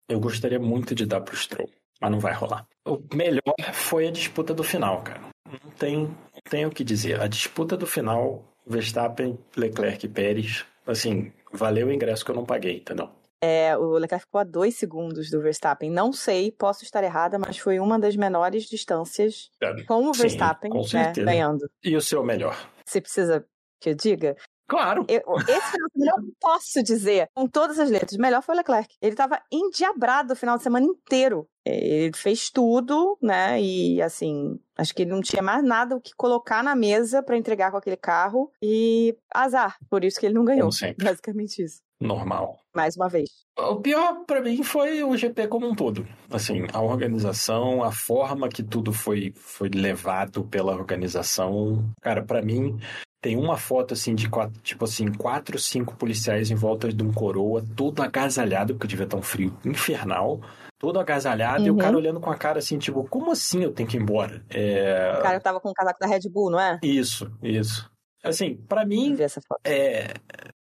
Eu 0.07 0.19
gostaria 0.19 0.59
muito 0.59 0.95
de 0.95 1.05
dar 1.05 1.21
pro 1.21 1.35
Stroll, 1.35 1.69
mas 1.99 2.11
não 2.11 2.19
vai 2.19 2.33
rolar. 2.33 2.65
O 2.85 2.97
melhor 3.13 3.41
foi 3.73 4.07
a 4.07 4.11
disputa 4.11 4.53
do 4.53 4.63
final, 4.63 5.01
cara. 5.01 5.21
Não 5.45 5.71
tem, 5.71 5.97
não 5.97 6.41
tem 6.49 6.65
o 6.65 6.69
que 6.69 6.83
dizer. 6.83 7.19
A 7.19 7.27
disputa 7.27 7.75
do 7.75 7.85
final, 7.85 8.43
Verstappen, 8.65 9.37
Leclerc 9.55 10.05
e 10.05 10.09
Pérez, 10.09 10.65
assim, 10.85 11.33
valeu 11.51 11.87
o 11.87 11.91
ingresso 11.91 12.23
que 12.23 12.31
eu 12.31 12.35
não 12.35 12.45
paguei, 12.45 12.77
entendeu? 12.77 13.09
É, 13.41 13.77
o 13.77 13.93
Leclerc 13.93 14.25
ficou 14.25 14.41
a 14.41 14.43
dois 14.43 14.75
segundos 14.75 15.29
do 15.29 15.41
Verstappen. 15.41 15.89
Não 15.89 16.11
sei, 16.11 16.51
posso 16.51 16.83
estar 16.83 17.03
errada, 17.03 17.37
mas 17.37 17.57
foi 17.57 17.79
uma 17.79 17.99
das 17.99 18.15
menores 18.15 18.63
distâncias 18.65 19.49
é, 19.61 19.83
com 19.83 20.07
o 20.07 20.13
Verstappen 20.13 20.71
com 20.71 20.81
né, 20.93 21.13
ganhando. 21.15 21.69
E 21.83 21.95
o 21.95 22.01
seu 22.01 22.23
melhor? 22.23 22.57
Você 22.85 22.99
precisa 22.99 23.45
que 23.79 23.89
eu 23.89 23.95
diga? 23.95 24.35
Claro. 24.67 25.05
Eu, 25.07 25.21
esse 25.47 25.71
final 25.71 25.87
de 25.87 25.93
semana 25.93 26.27
eu 26.27 26.33
posso 26.41 26.83
dizer, 26.83 27.29
com 27.33 27.47
todas 27.47 27.79
as 27.79 27.89
letras, 27.89 28.13
o 28.13 28.21
melhor 28.21 28.41
foi 28.41 28.53
o 28.53 28.57
Leclerc. 28.57 28.93
Ele 29.01 29.13
estava 29.13 29.41
endiabrado 29.51 30.33
o 30.33 30.35
final 30.35 30.57
de 30.57 30.63
semana 30.63 30.85
inteiro. 30.85 31.47
Ele 31.65 32.11
fez 32.13 32.49
tudo, 32.49 33.17
né? 33.21 33.61
E 33.61 34.01
assim, 34.01 34.59
acho 34.77 34.93
que 34.93 35.03
ele 35.03 35.11
não 35.11 35.21
tinha 35.21 35.41
mais 35.41 35.63
nada 35.63 35.95
o 35.95 36.01
que 36.01 36.11
colocar 36.17 36.61
na 36.63 36.75
mesa 36.75 37.23
para 37.23 37.37
entregar 37.37 37.71
com 37.71 37.77
aquele 37.77 37.95
carro. 37.95 38.51
E 38.61 39.17
azar. 39.33 39.77
Por 39.89 40.03
isso 40.03 40.19
que 40.19 40.25
ele 40.25 40.35
não 40.35 40.43
ganhou. 40.43 40.69
Basicamente 41.01 41.63
isso 41.63 41.86
normal. 41.99 42.59
Mais 42.75 42.95
uma 42.95 43.09
vez. 43.09 43.29
O 43.57 43.77
pior 43.77 44.23
para 44.25 44.41
mim 44.41 44.61
foi 44.63 45.03
o 45.03 45.17
GP 45.17 45.47
como 45.47 45.67
um 45.67 45.75
todo. 45.75 46.07
Assim, 46.29 46.67
a 46.71 46.81
organização, 46.81 47.83
a 47.83 47.91
forma 47.91 48.49
que 48.49 48.61
tudo 48.61 48.93
foi, 48.93 49.33
foi 49.35 49.69
levado 49.69 50.43
pela 50.43 50.75
organização. 50.75 51.89
Cara, 52.01 52.21
para 52.21 52.41
mim, 52.41 52.79
tem 53.21 53.35
uma 53.35 53.57
foto 53.57 53.93
assim 53.93 54.13
de 54.13 54.29
quatro, 54.29 54.61
tipo 54.61 54.85
assim, 54.85 55.11
quatro, 55.11 55.57
cinco 55.57 55.95
policiais 55.95 56.51
em 56.51 56.55
volta 56.55 56.93
de 56.93 57.03
um 57.03 57.11
coroa, 57.11 57.63
todo 57.75 58.01
agasalhado, 58.01 58.75
porque 58.75 58.87
devia 58.87 59.05
estar 59.05 59.17
um 59.17 59.23
frio 59.23 59.57
infernal. 59.65 60.39
Todo 60.79 60.99
agasalhado 60.99 61.61
uhum. 61.61 61.67
e 61.67 61.71
o 61.71 61.77
cara 61.77 61.93
uhum. 61.93 61.97
olhando 61.97 62.19
com 62.19 62.29
a 62.29 62.37
cara 62.37 62.59
assim, 62.59 62.77
tipo, 62.77 63.03
como 63.09 63.31
assim 63.31 63.63
eu 63.63 63.73
tenho 63.73 63.89
que 63.89 63.97
ir 63.97 63.99
embora? 63.99 64.45
É... 64.47 65.15
O 65.17 65.23
cara 65.23 65.39
tava 65.39 65.59
com 65.59 65.69
o 65.69 65.73
casaco 65.73 65.99
da 65.99 66.05
Red 66.05 66.29
Bull, 66.29 66.51
não 66.51 66.59
é? 66.59 66.79
Isso, 66.83 67.31
isso. 67.41 67.89
Assim, 68.23 68.55
para 68.55 68.85
mim, 68.85 69.17
é, 69.63 70.13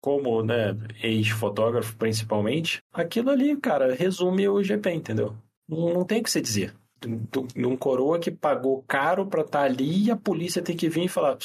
como 0.01 0.43
né, 0.43 0.75
ex-fotógrafo 1.01 1.95
principalmente, 1.95 2.81
aquilo 2.91 3.29
ali, 3.29 3.55
cara, 3.55 3.93
resume 3.93 4.49
o 4.49 4.63
GP, 4.63 4.91
entendeu? 4.91 5.35
Não, 5.69 5.93
não 5.93 6.03
tem 6.03 6.19
o 6.19 6.23
que 6.23 6.31
você 6.31 6.41
dizer. 6.41 6.73
De 6.99 7.65
um 7.65 7.77
coroa 7.77 8.19
que 8.19 8.29
pagou 8.29 8.83
caro 8.87 9.25
pra 9.25 9.41
estar 9.41 9.59
tá 9.59 9.65
ali 9.65 10.05
e 10.05 10.11
a 10.11 10.15
polícia 10.15 10.61
tem 10.61 10.75
que 10.75 10.89
vir 10.89 11.05
e 11.05 11.07
falar: 11.07 11.35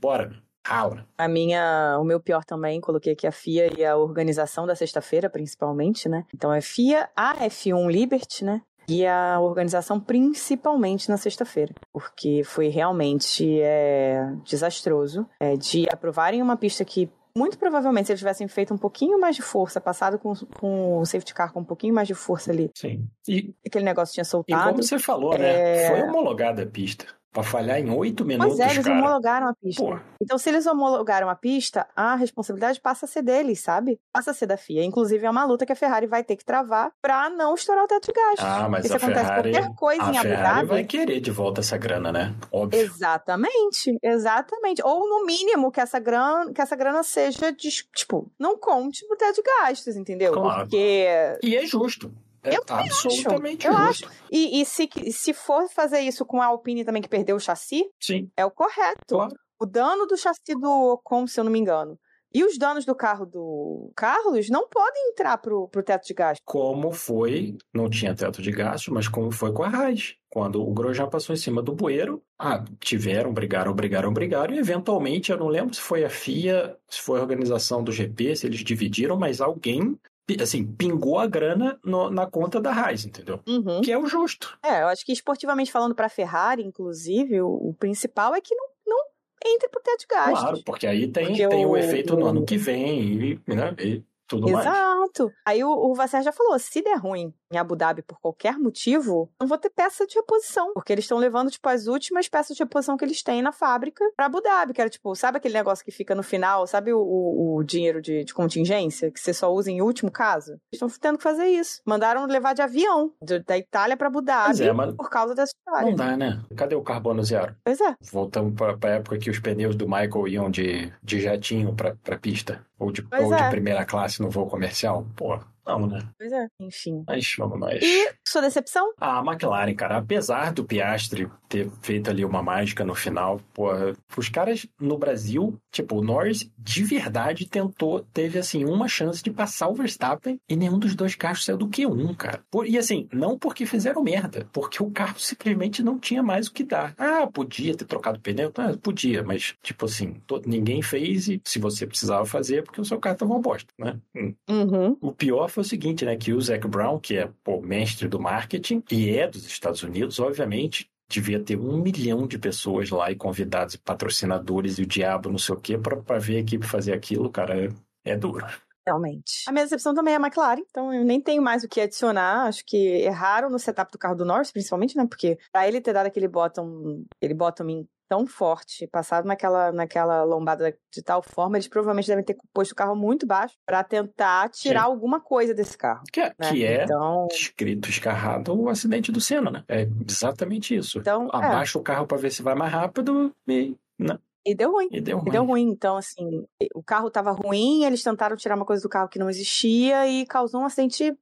bora, 0.00 0.32
rala. 0.64 1.04
A 1.18 1.26
minha, 1.26 1.98
o 2.00 2.04
meu 2.04 2.20
pior 2.20 2.44
também, 2.44 2.80
coloquei 2.80 3.14
aqui 3.14 3.26
a 3.26 3.32
FIA 3.32 3.72
e 3.76 3.84
a 3.84 3.96
organização 3.96 4.66
da 4.66 4.76
sexta-feira, 4.76 5.28
principalmente, 5.28 6.08
né? 6.08 6.24
Então 6.32 6.52
é 6.52 6.60
FIA, 6.60 7.08
a 7.16 7.36
F1 7.38 7.90
Liberty, 7.90 8.44
né? 8.44 8.62
e 8.90 9.06
a 9.06 9.38
organização 9.38 10.00
principalmente 10.00 11.08
na 11.08 11.16
sexta-feira, 11.16 11.72
porque 11.92 12.42
foi 12.44 12.66
realmente 12.66 13.60
é, 13.60 14.32
desastroso 14.44 15.24
é, 15.38 15.56
de 15.56 15.86
aprovarem 15.92 16.42
uma 16.42 16.56
pista 16.56 16.84
que 16.84 17.08
muito 17.36 17.58
provavelmente, 17.58 18.06
se 18.06 18.12
eles 18.12 18.20
tivessem 18.20 18.46
feito 18.48 18.72
um 18.74 18.78
pouquinho 18.78 19.18
mais 19.20 19.36
de 19.36 19.42
força, 19.42 19.80
passado 19.80 20.18
com, 20.18 20.34
com 20.58 20.98
o 20.98 21.04
safety 21.06 21.32
car 21.34 21.52
com 21.52 21.60
um 21.60 21.64
pouquinho 21.64 21.94
mais 21.94 22.08
de 22.08 22.14
força 22.14 22.50
ali, 22.50 22.70
Sim. 22.74 23.08
E, 23.28 23.54
aquele 23.66 23.84
negócio 23.84 24.12
tinha 24.14 24.22
e 24.22 24.26
soltado. 24.26 24.70
como 24.70 24.82
você 24.82 24.98
falou, 24.98 25.36
né? 25.38 25.84
é- 25.84 25.88
Foi 25.88 26.02
homologada 26.02 26.62
a 26.62 26.66
pista. 26.66 27.06
Pra 27.32 27.44
falhar 27.44 27.78
em 27.78 27.88
oito 27.90 28.24
minutos, 28.24 28.56
Pois 28.56 28.68
é, 28.68 28.72
eles 28.72 28.84
cara. 28.84 28.98
homologaram 28.98 29.46
a 29.48 29.54
pista. 29.54 29.82
Pô, 29.84 29.96
Então, 30.20 30.36
se 30.36 30.48
eles 30.48 30.66
homologaram 30.66 31.28
a 31.30 31.36
pista, 31.36 31.86
a 31.94 32.16
responsabilidade 32.16 32.80
passa 32.80 33.04
a 33.06 33.08
ser 33.08 33.22
deles, 33.22 33.60
sabe? 33.60 34.00
Passa 34.12 34.32
a 34.32 34.34
ser 34.34 34.46
da 34.46 34.56
FIA. 34.56 34.82
Inclusive, 34.84 35.24
é 35.24 35.30
uma 35.30 35.44
luta 35.44 35.64
que 35.64 35.72
a 35.72 35.76
Ferrari 35.76 36.08
vai 36.08 36.24
ter 36.24 36.34
que 36.34 36.44
travar 36.44 36.90
pra 37.00 37.30
não 37.30 37.54
estourar 37.54 37.84
o 37.84 37.86
teto 37.86 38.06
de 38.06 38.12
gastos. 38.12 38.44
Ah, 38.44 38.68
mas 38.68 38.82
Porque 38.82 38.88
se 38.88 38.94
a 38.94 38.96
acontece 38.96 39.26
Ferrari, 39.28 39.52
qualquer 39.52 39.74
coisa 39.76 40.02
a 40.02 40.12
em 40.12 40.18
Abu 40.18 40.28
Dhabi. 40.28 40.66
vai 40.66 40.84
querer 40.84 41.20
de 41.20 41.30
volta 41.30 41.60
essa 41.60 41.78
grana, 41.78 42.10
né? 42.10 42.34
Óbvio. 42.52 42.80
Exatamente, 42.80 43.96
exatamente. 44.02 44.82
Ou 44.84 45.08
no 45.08 45.24
mínimo 45.24 45.70
que 45.70 45.80
essa 45.80 46.00
grana, 46.00 46.52
que 46.52 46.60
essa 46.60 46.74
grana 46.74 47.02
seja, 47.04 47.52
de, 47.52 47.68
tipo, 47.94 48.28
não 48.38 48.58
conte 48.58 49.06
pro 49.06 49.16
teto 49.16 49.36
de 49.36 49.42
gastos, 49.42 49.94
entendeu? 49.96 50.32
Claro. 50.32 50.62
Porque 50.62 51.38
E 51.44 51.54
é 51.56 51.64
justo. 51.64 52.12
É 52.42 52.56
Eu 52.56 52.64
também 52.64 52.86
absolutamente 52.86 53.66
Eu 53.66 53.72
justo. 53.72 54.10
E, 54.30 54.60
e 54.60 54.64
se, 54.64 54.88
se 55.12 55.32
for 55.34 55.68
fazer 55.68 56.00
isso 56.00 56.24
com 56.24 56.40
a 56.40 56.46
Alpine 56.46 56.84
também, 56.84 57.02
que 57.02 57.08
perdeu 57.08 57.36
o 57.36 57.40
chassi, 57.40 57.84
Sim, 58.00 58.30
é 58.36 58.44
o 58.44 58.50
correto. 58.50 59.14
claro. 59.16 59.34
O 59.58 59.66
dano 59.66 60.06
do 60.06 60.16
chassi 60.16 60.54
do 60.58 60.92
Ocon, 60.92 61.26
se 61.26 61.38
eu 61.38 61.44
não 61.44 61.52
me 61.52 61.58
engano, 61.58 61.98
e 62.32 62.44
os 62.44 62.56
danos 62.56 62.84
do 62.84 62.94
carro 62.94 63.26
do 63.26 63.92
Carlos 63.96 64.48
não 64.48 64.68
podem 64.68 65.10
entrar 65.10 65.36
pro, 65.38 65.68
pro 65.68 65.82
teto 65.82 66.06
de 66.06 66.14
gasto. 66.14 66.40
Como 66.44 66.92
foi, 66.92 67.58
não 67.74 67.90
tinha 67.90 68.14
teto 68.14 68.40
de 68.40 68.52
gasto, 68.52 68.94
mas 68.94 69.08
como 69.08 69.32
foi 69.32 69.52
com 69.52 69.64
a 69.64 69.68
Raiz. 69.68 70.14
Quando 70.28 70.62
o 70.62 70.72
Grosjean 70.72 71.08
passou 71.08 71.34
em 71.34 71.38
cima 71.38 71.60
do 71.60 71.74
bueiro, 71.74 72.22
ah, 72.38 72.64
tiveram, 72.78 73.32
brigaram, 73.34 73.74
brigaram, 73.74 74.12
brigaram, 74.12 74.54
e 74.54 74.58
eventualmente, 74.58 75.32
eu 75.32 75.38
não 75.38 75.48
lembro 75.48 75.74
se 75.74 75.80
foi 75.80 76.04
a 76.04 76.08
FIA, 76.08 76.76
se 76.88 77.00
foi 77.00 77.18
a 77.18 77.22
organização 77.22 77.82
do 77.82 77.90
GP, 77.90 78.36
se 78.36 78.46
eles 78.46 78.60
dividiram, 78.60 79.16
mas 79.18 79.40
alguém, 79.40 79.98
assim, 80.40 80.64
pingou 80.66 81.18
a 81.18 81.26
grana 81.26 81.78
no- 81.84 82.10
na 82.10 82.26
conta 82.26 82.60
da 82.60 82.72
Raiz, 82.72 83.04
entendeu? 83.04 83.40
Uhum. 83.48 83.80
Que 83.80 83.92
é 83.92 83.98
o 83.98 84.06
justo. 84.06 84.58
É, 84.62 84.82
eu 84.82 84.88
acho 84.88 85.04
que 85.04 85.12
esportivamente 85.12 85.72
falando 85.72 85.94
pra 85.94 86.08
Ferrari, 86.08 86.62
inclusive, 86.62 87.40
o, 87.40 87.48
o 87.48 87.74
principal 87.74 88.34
é 88.34 88.40
que 88.40 88.54
não, 88.54 88.66
não 88.86 88.98
entre 89.46 89.68
pro 89.68 89.80
teto 89.82 90.00
de 90.00 90.06
gastos. 90.06 90.40
Claro, 90.40 90.62
porque 90.64 90.86
aí 90.86 91.08
tem, 91.08 91.26
Porque 91.28 91.48
tem 91.48 91.64
o, 91.66 91.70
o- 91.70 91.76
efeito 91.76 92.16
no 92.16 92.26
ano 92.26 92.44
que 92.44 92.56
vem 92.56 93.00
e, 93.00 93.40
né, 93.46 93.74
e 93.78 94.04
tudo 94.28 94.48
mais. 94.50 94.66
Exato. 94.66 95.30
Aí 95.46 95.64
o, 95.64 95.70
o 95.70 95.94
Vasser 95.94 96.22
já 96.22 96.32
falou, 96.32 96.58
se 96.58 96.82
der 96.82 96.96
ruim 96.98 97.32
em 97.52 97.58
Abu 97.58 97.74
Dhabi 97.76 98.02
por 98.02 98.18
qualquer 98.20 98.58
motivo, 98.58 99.30
não 99.40 99.46
vou 99.48 99.58
ter 99.58 99.70
peça 99.70 100.06
de 100.06 100.14
reposição, 100.14 100.72
porque 100.74 100.92
eles 100.92 101.04
estão 101.04 101.18
levando 101.18 101.50
tipo 101.50 101.68
as 101.68 101.86
últimas 101.86 102.28
peças 102.28 102.56
de 102.56 102.62
reposição 102.62 102.96
que 102.96 103.04
eles 103.04 103.22
têm 103.22 103.42
na 103.42 103.52
fábrica 103.52 104.04
pra 104.16 104.26
Abu 104.26 104.40
Dhabi, 104.40 104.72
que 104.72 104.80
era 104.80 104.88
tipo, 104.90 105.14
sabe 105.14 105.38
aquele 105.38 105.54
negócio 105.54 105.84
que 105.84 105.90
fica 105.90 106.14
no 106.14 106.22
final, 106.22 106.66
sabe 106.66 106.92
o, 106.92 106.98
o- 107.00 107.56
o 107.56 107.64
dinheiro 107.64 108.00
de, 108.00 108.24
de 108.24 108.32
contingência 108.34 109.10
que 109.10 109.18
você 109.20 109.34
só 109.34 109.52
usa 109.52 109.70
em 109.70 109.82
último 109.82 110.10
caso? 110.10 110.52
Eles 110.52 110.60
estão 110.82 110.88
tendo 111.00 111.16
que 111.18 111.24
fazer 111.24 111.46
isso. 111.46 111.80
Mandaram 111.86 112.24
levar 112.26 112.54
de 112.54 112.62
avião 112.62 113.12
de- 113.22 113.40
da 113.40 113.58
Itália 113.58 113.96
pra 113.96 114.06
Abu 114.08 114.22
Dhabi 114.22 114.62
é, 114.62 114.72
mas 114.72 114.94
por 114.94 115.10
causa 115.10 115.34
dessa 115.34 115.52
história. 115.56 115.88
não 115.88 115.94
dá, 115.96 116.16
né? 116.16 116.40
Cadê 116.56 116.74
o 116.74 116.82
carbono 116.82 117.22
zero? 117.24 117.54
Pois 117.64 117.80
é. 117.80 117.94
Voltamos 118.12 118.54
para 118.54 118.76
a 118.90 118.94
época 118.96 119.18
que 119.18 119.30
os 119.30 119.38
pneus 119.40 119.74
do 119.74 119.86
Michael 119.86 120.28
iam 120.28 120.50
de, 120.50 120.92
de 121.02 121.20
jatinho 121.20 121.74
para 121.74 121.96
a 122.08 122.18
pista. 122.18 122.64
Ou, 122.78 122.90
de, 122.92 123.02
Pois 123.02 123.22
ou 123.24 123.34
de 123.34 123.42
é. 123.42 123.50
primeira 123.50 123.84
classe 123.84 124.22
no 124.22 124.30
voo 124.30 124.46
comercial. 124.46 125.06
Pô, 125.16 125.38
não, 125.78 125.86
né? 125.86 126.00
Pois 126.18 126.32
é. 126.32 126.46
Enfim. 126.60 127.04
Mas 127.06 127.34
vamos 127.38 127.58
nós. 127.58 127.80
E 127.82 128.12
sua 128.26 128.42
decepção? 128.42 128.92
A 129.00 129.20
McLaren, 129.24 129.74
cara, 129.74 129.98
apesar 129.98 130.52
do 130.52 130.64
Piastri 130.64 131.28
ter 131.48 131.68
feito 131.82 132.10
ali 132.10 132.24
uma 132.24 132.42
mágica 132.42 132.84
no 132.84 132.94
final, 132.94 133.40
porra, 133.52 133.92
os 134.16 134.28
caras 134.28 134.66
no 134.80 134.96
Brasil, 134.98 135.58
tipo, 135.72 135.96
o 135.96 136.02
Norris 136.02 136.50
de 136.58 136.84
verdade 136.84 137.48
tentou, 137.48 138.00
teve 138.12 138.38
assim, 138.38 138.64
uma 138.64 138.86
chance 138.88 139.22
de 139.22 139.30
passar 139.30 139.68
o 139.68 139.74
Verstappen 139.74 140.38
e 140.48 140.54
nenhum 140.56 140.78
dos 140.78 140.94
dois 140.94 141.14
carros 141.14 141.44
saiu 141.44 141.56
do 141.58 141.68
Q1, 141.68 142.14
cara. 142.16 142.40
Por- 142.50 142.66
e 142.66 142.78
assim, 142.78 143.08
não 143.12 143.38
porque 143.38 143.66
fizeram 143.66 144.02
merda, 144.02 144.46
porque 144.52 144.82
o 144.82 144.90
carro 144.90 145.18
simplesmente 145.18 145.82
não 145.82 145.98
tinha 145.98 146.22
mais 146.22 146.46
o 146.46 146.52
que 146.52 146.62
dar. 146.64 146.94
Ah, 146.96 147.26
podia 147.26 147.76
ter 147.76 147.84
trocado 147.84 148.20
pneu? 148.20 148.52
Ah, 148.56 148.76
podia, 148.80 149.22
mas, 149.22 149.54
tipo 149.62 149.86
assim, 149.86 150.14
to- 150.26 150.42
ninguém 150.46 150.82
fez 150.82 151.28
e 151.28 151.40
se 151.44 151.58
você 151.58 151.86
precisava 151.86 152.24
fazer, 152.24 152.58
é 152.58 152.62
porque 152.62 152.80
o 152.80 152.84
seu 152.84 152.98
carro 153.00 153.16
tava 153.16 153.32
uma 153.32 153.40
bosta, 153.40 153.72
né? 153.78 153.98
Hum. 154.14 154.34
Uhum. 154.48 154.96
O 155.00 155.12
pior 155.12 155.48
foi 155.48 155.59
o 155.60 155.64
seguinte, 155.64 156.04
né? 156.04 156.16
Que 156.16 156.32
o 156.32 156.40
Zac 156.40 156.66
Brown, 156.66 156.98
que 156.98 157.16
é 157.16 157.30
pô, 157.44 157.60
mestre 157.60 158.08
do 158.08 158.20
marketing 158.20 158.82
e 158.90 159.10
é 159.10 159.28
dos 159.28 159.46
Estados 159.46 159.82
Unidos, 159.82 160.18
obviamente 160.18 160.90
devia 161.10 161.42
ter 161.42 161.58
um 161.58 161.76
milhão 161.76 162.24
de 162.26 162.38
pessoas 162.38 162.88
lá 162.88 163.10
e 163.10 163.16
convidados 163.16 163.74
e 163.74 163.78
patrocinadores 163.78 164.78
e 164.78 164.82
o 164.82 164.86
diabo, 164.86 165.28
não 165.28 165.38
sei 165.38 165.54
o 165.56 165.60
quê, 165.60 165.76
pra, 165.76 165.96
pra 165.96 166.18
ver 166.20 166.36
a 166.36 166.40
equipe 166.40 166.64
fazer 166.64 166.92
aquilo, 166.92 167.28
cara, 167.28 167.64
é, 167.64 167.68
é 168.04 168.16
duro. 168.16 168.46
Realmente. 168.86 169.44
A 169.46 169.52
minha 169.52 169.64
decepção 169.64 169.94
também 169.94 170.14
é 170.14 170.16
a 170.16 170.20
McLaren, 170.20 170.62
então 170.68 170.92
eu 170.92 171.04
nem 171.04 171.20
tenho 171.20 171.42
mais 171.42 171.62
o 171.62 171.68
que 171.68 171.80
adicionar. 171.80 172.46
Acho 172.46 172.64
que 172.64 172.76
erraram 172.76 173.50
no 173.50 173.58
setup 173.58 173.92
do 173.92 173.98
carro 173.98 174.14
do 174.14 174.24
Norris, 174.24 174.50
principalmente, 174.50 174.96
né? 174.96 175.06
Porque 175.06 175.38
pra 175.52 175.68
ele 175.68 175.80
ter 175.80 175.92
dado 175.92 176.06
aquele 176.06 176.28
bottom, 176.28 177.04
aquele 177.16 177.34
bottom 177.34 177.68
in 177.68 177.88
tão 178.10 178.26
forte, 178.26 178.88
passado 178.88 179.24
naquela, 179.24 179.70
naquela 179.70 180.24
lombada 180.24 180.76
de 180.92 181.00
tal 181.00 181.22
forma, 181.22 181.56
eles 181.56 181.68
provavelmente 181.68 182.08
devem 182.08 182.24
ter 182.24 182.36
posto 182.52 182.72
o 182.72 182.74
carro 182.74 182.96
muito 182.96 183.24
baixo 183.24 183.54
pra 183.64 183.84
tentar 183.84 184.48
tirar 184.48 184.80
Sim. 184.80 184.86
alguma 184.86 185.20
coisa 185.20 185.54
desse 185.54 185.78
carro. 185.78 186.02
Que 186.12 186.20
é, 186.20 186.34
Né? 186.36 186.50
que 186.50 186.64
é 186.64 186.82
Então, 186.82 187.28
escrito 187.30 187.88
escarrado 187.88 188.52
o 188.60 188.68
acidente 188.68 189.12
do 189.12 189.20
Senna, 189.20 189.48
né? 189.52 189.64
É 189.68 189.86
exatamente 190.08 190.74
isso. 190.74 190.98
então 190.98 191.26
é, 191.32 191.36
Abaixa 191.36 191.78
o 191.78 191.82
carro 191.82 192.04
pra 192.04 192.18
ver 192.18 192.32
se 192.32 192.42
vai 192.42 192.56
mais 192.56 192.72
rápido 192.72 193.32
e, 193.46 193.76
né? 193.96 194.18
e 194.44 194.56
deu 194.56 194.72
ruim. 194.72 194.88
e 194.90 195.00
deu 195.00 195.18
ruim. 195.18 195.28
E 195.28 195.32
deu 195.32 195.44
ruim, 195.44 195.70
então 195.70 195.96
assim, 195.96 196.44
o 196.74 196.82
carro 196.82 197.10
tava 197.10 197.30
ruim, 197.30 197.84
eles 197.84 198.02
tentaram 198.02 198.34
tirar 198.36 198.56
uma 198.56 198.64
coisa 198.66 198.82
do 198.82 198.88
carro 198.88 199.08
que 199.08 199.18
não 199.20 199.30
existia 199.30 200.08
e 200.08 200.26
causou 200.26 200.62
um 200.62 200.64
acidente 200.64 201.16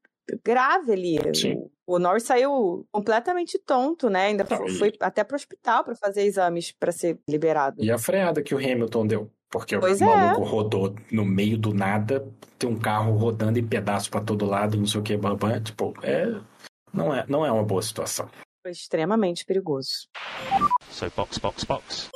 grave 0.45 0.93
ali. 0.93 1.19
Sim. 1.35 1.69
O, 1.87 1.99
Norris 1.99 2.25
saiu 2.25 2.87
completamente 2.93 3.59
tonto, 3.59 4.11
né? 4.11 4.27
Ainda 4.27 4.47
Não, 4.49 4.69
foi, 4.69 4.89
e- 4.89 4.97
até 5.01 5.25
pro 5.25 5.37
hospital 5.37 5.85
pra 5.85 5.95
fazer 5.95 6.23
exames 6.23 6.71
pra 6.73 6.93
ser 6.93 7.19
liberado. 7.29 7.83
E 7.83 7.91
a 7.91 7.99
freada 7.99 8.43
que 8.43 8.55
o 8.55 8.59
Hamilton 8.59 9.07
deu. 9.07 9.31
Porque 9.51 9.79
Pois 9.79 10.01
o 10.03 10.05
é. 10.05 10.07
maluco 10.07 10.45
rodou 10.45 10.95
no 11.11 11.25
meio 11.25 11.57
do 11.57 11.73
nada, 11.73 12.29
tem 12.59 12.69
um 12.69 12.79
carro 12.79 13.17
rodando 13.17 13.59
em 13.59 13.67
pedaço 13.67 14.11
pra 14.11 14.21
todo 14.21 14.45
lado, 14.45 14.77
não 14.77 14.85
sei 14.87 15.01
o 15.01 15.03
que, 15.03 15.17
babã. 15.17 15.59
Tipo, 15.59 15.95
é. 16.03 16.27
Não 16.93 17.15
é, 17.15 17.25
não 17.27 17.47
é 17.47 17.51
uma 17.51 17.65
boa 17.65 17.81
situação. 17.81 18.29
Foi 18.63 18.73
extremamente 18.73 19.47
perigoso. 19.47 20.09
So 20.91 21.11
box, 21.17 21.39
box, 21.39 21.65
box. 21.65 22.09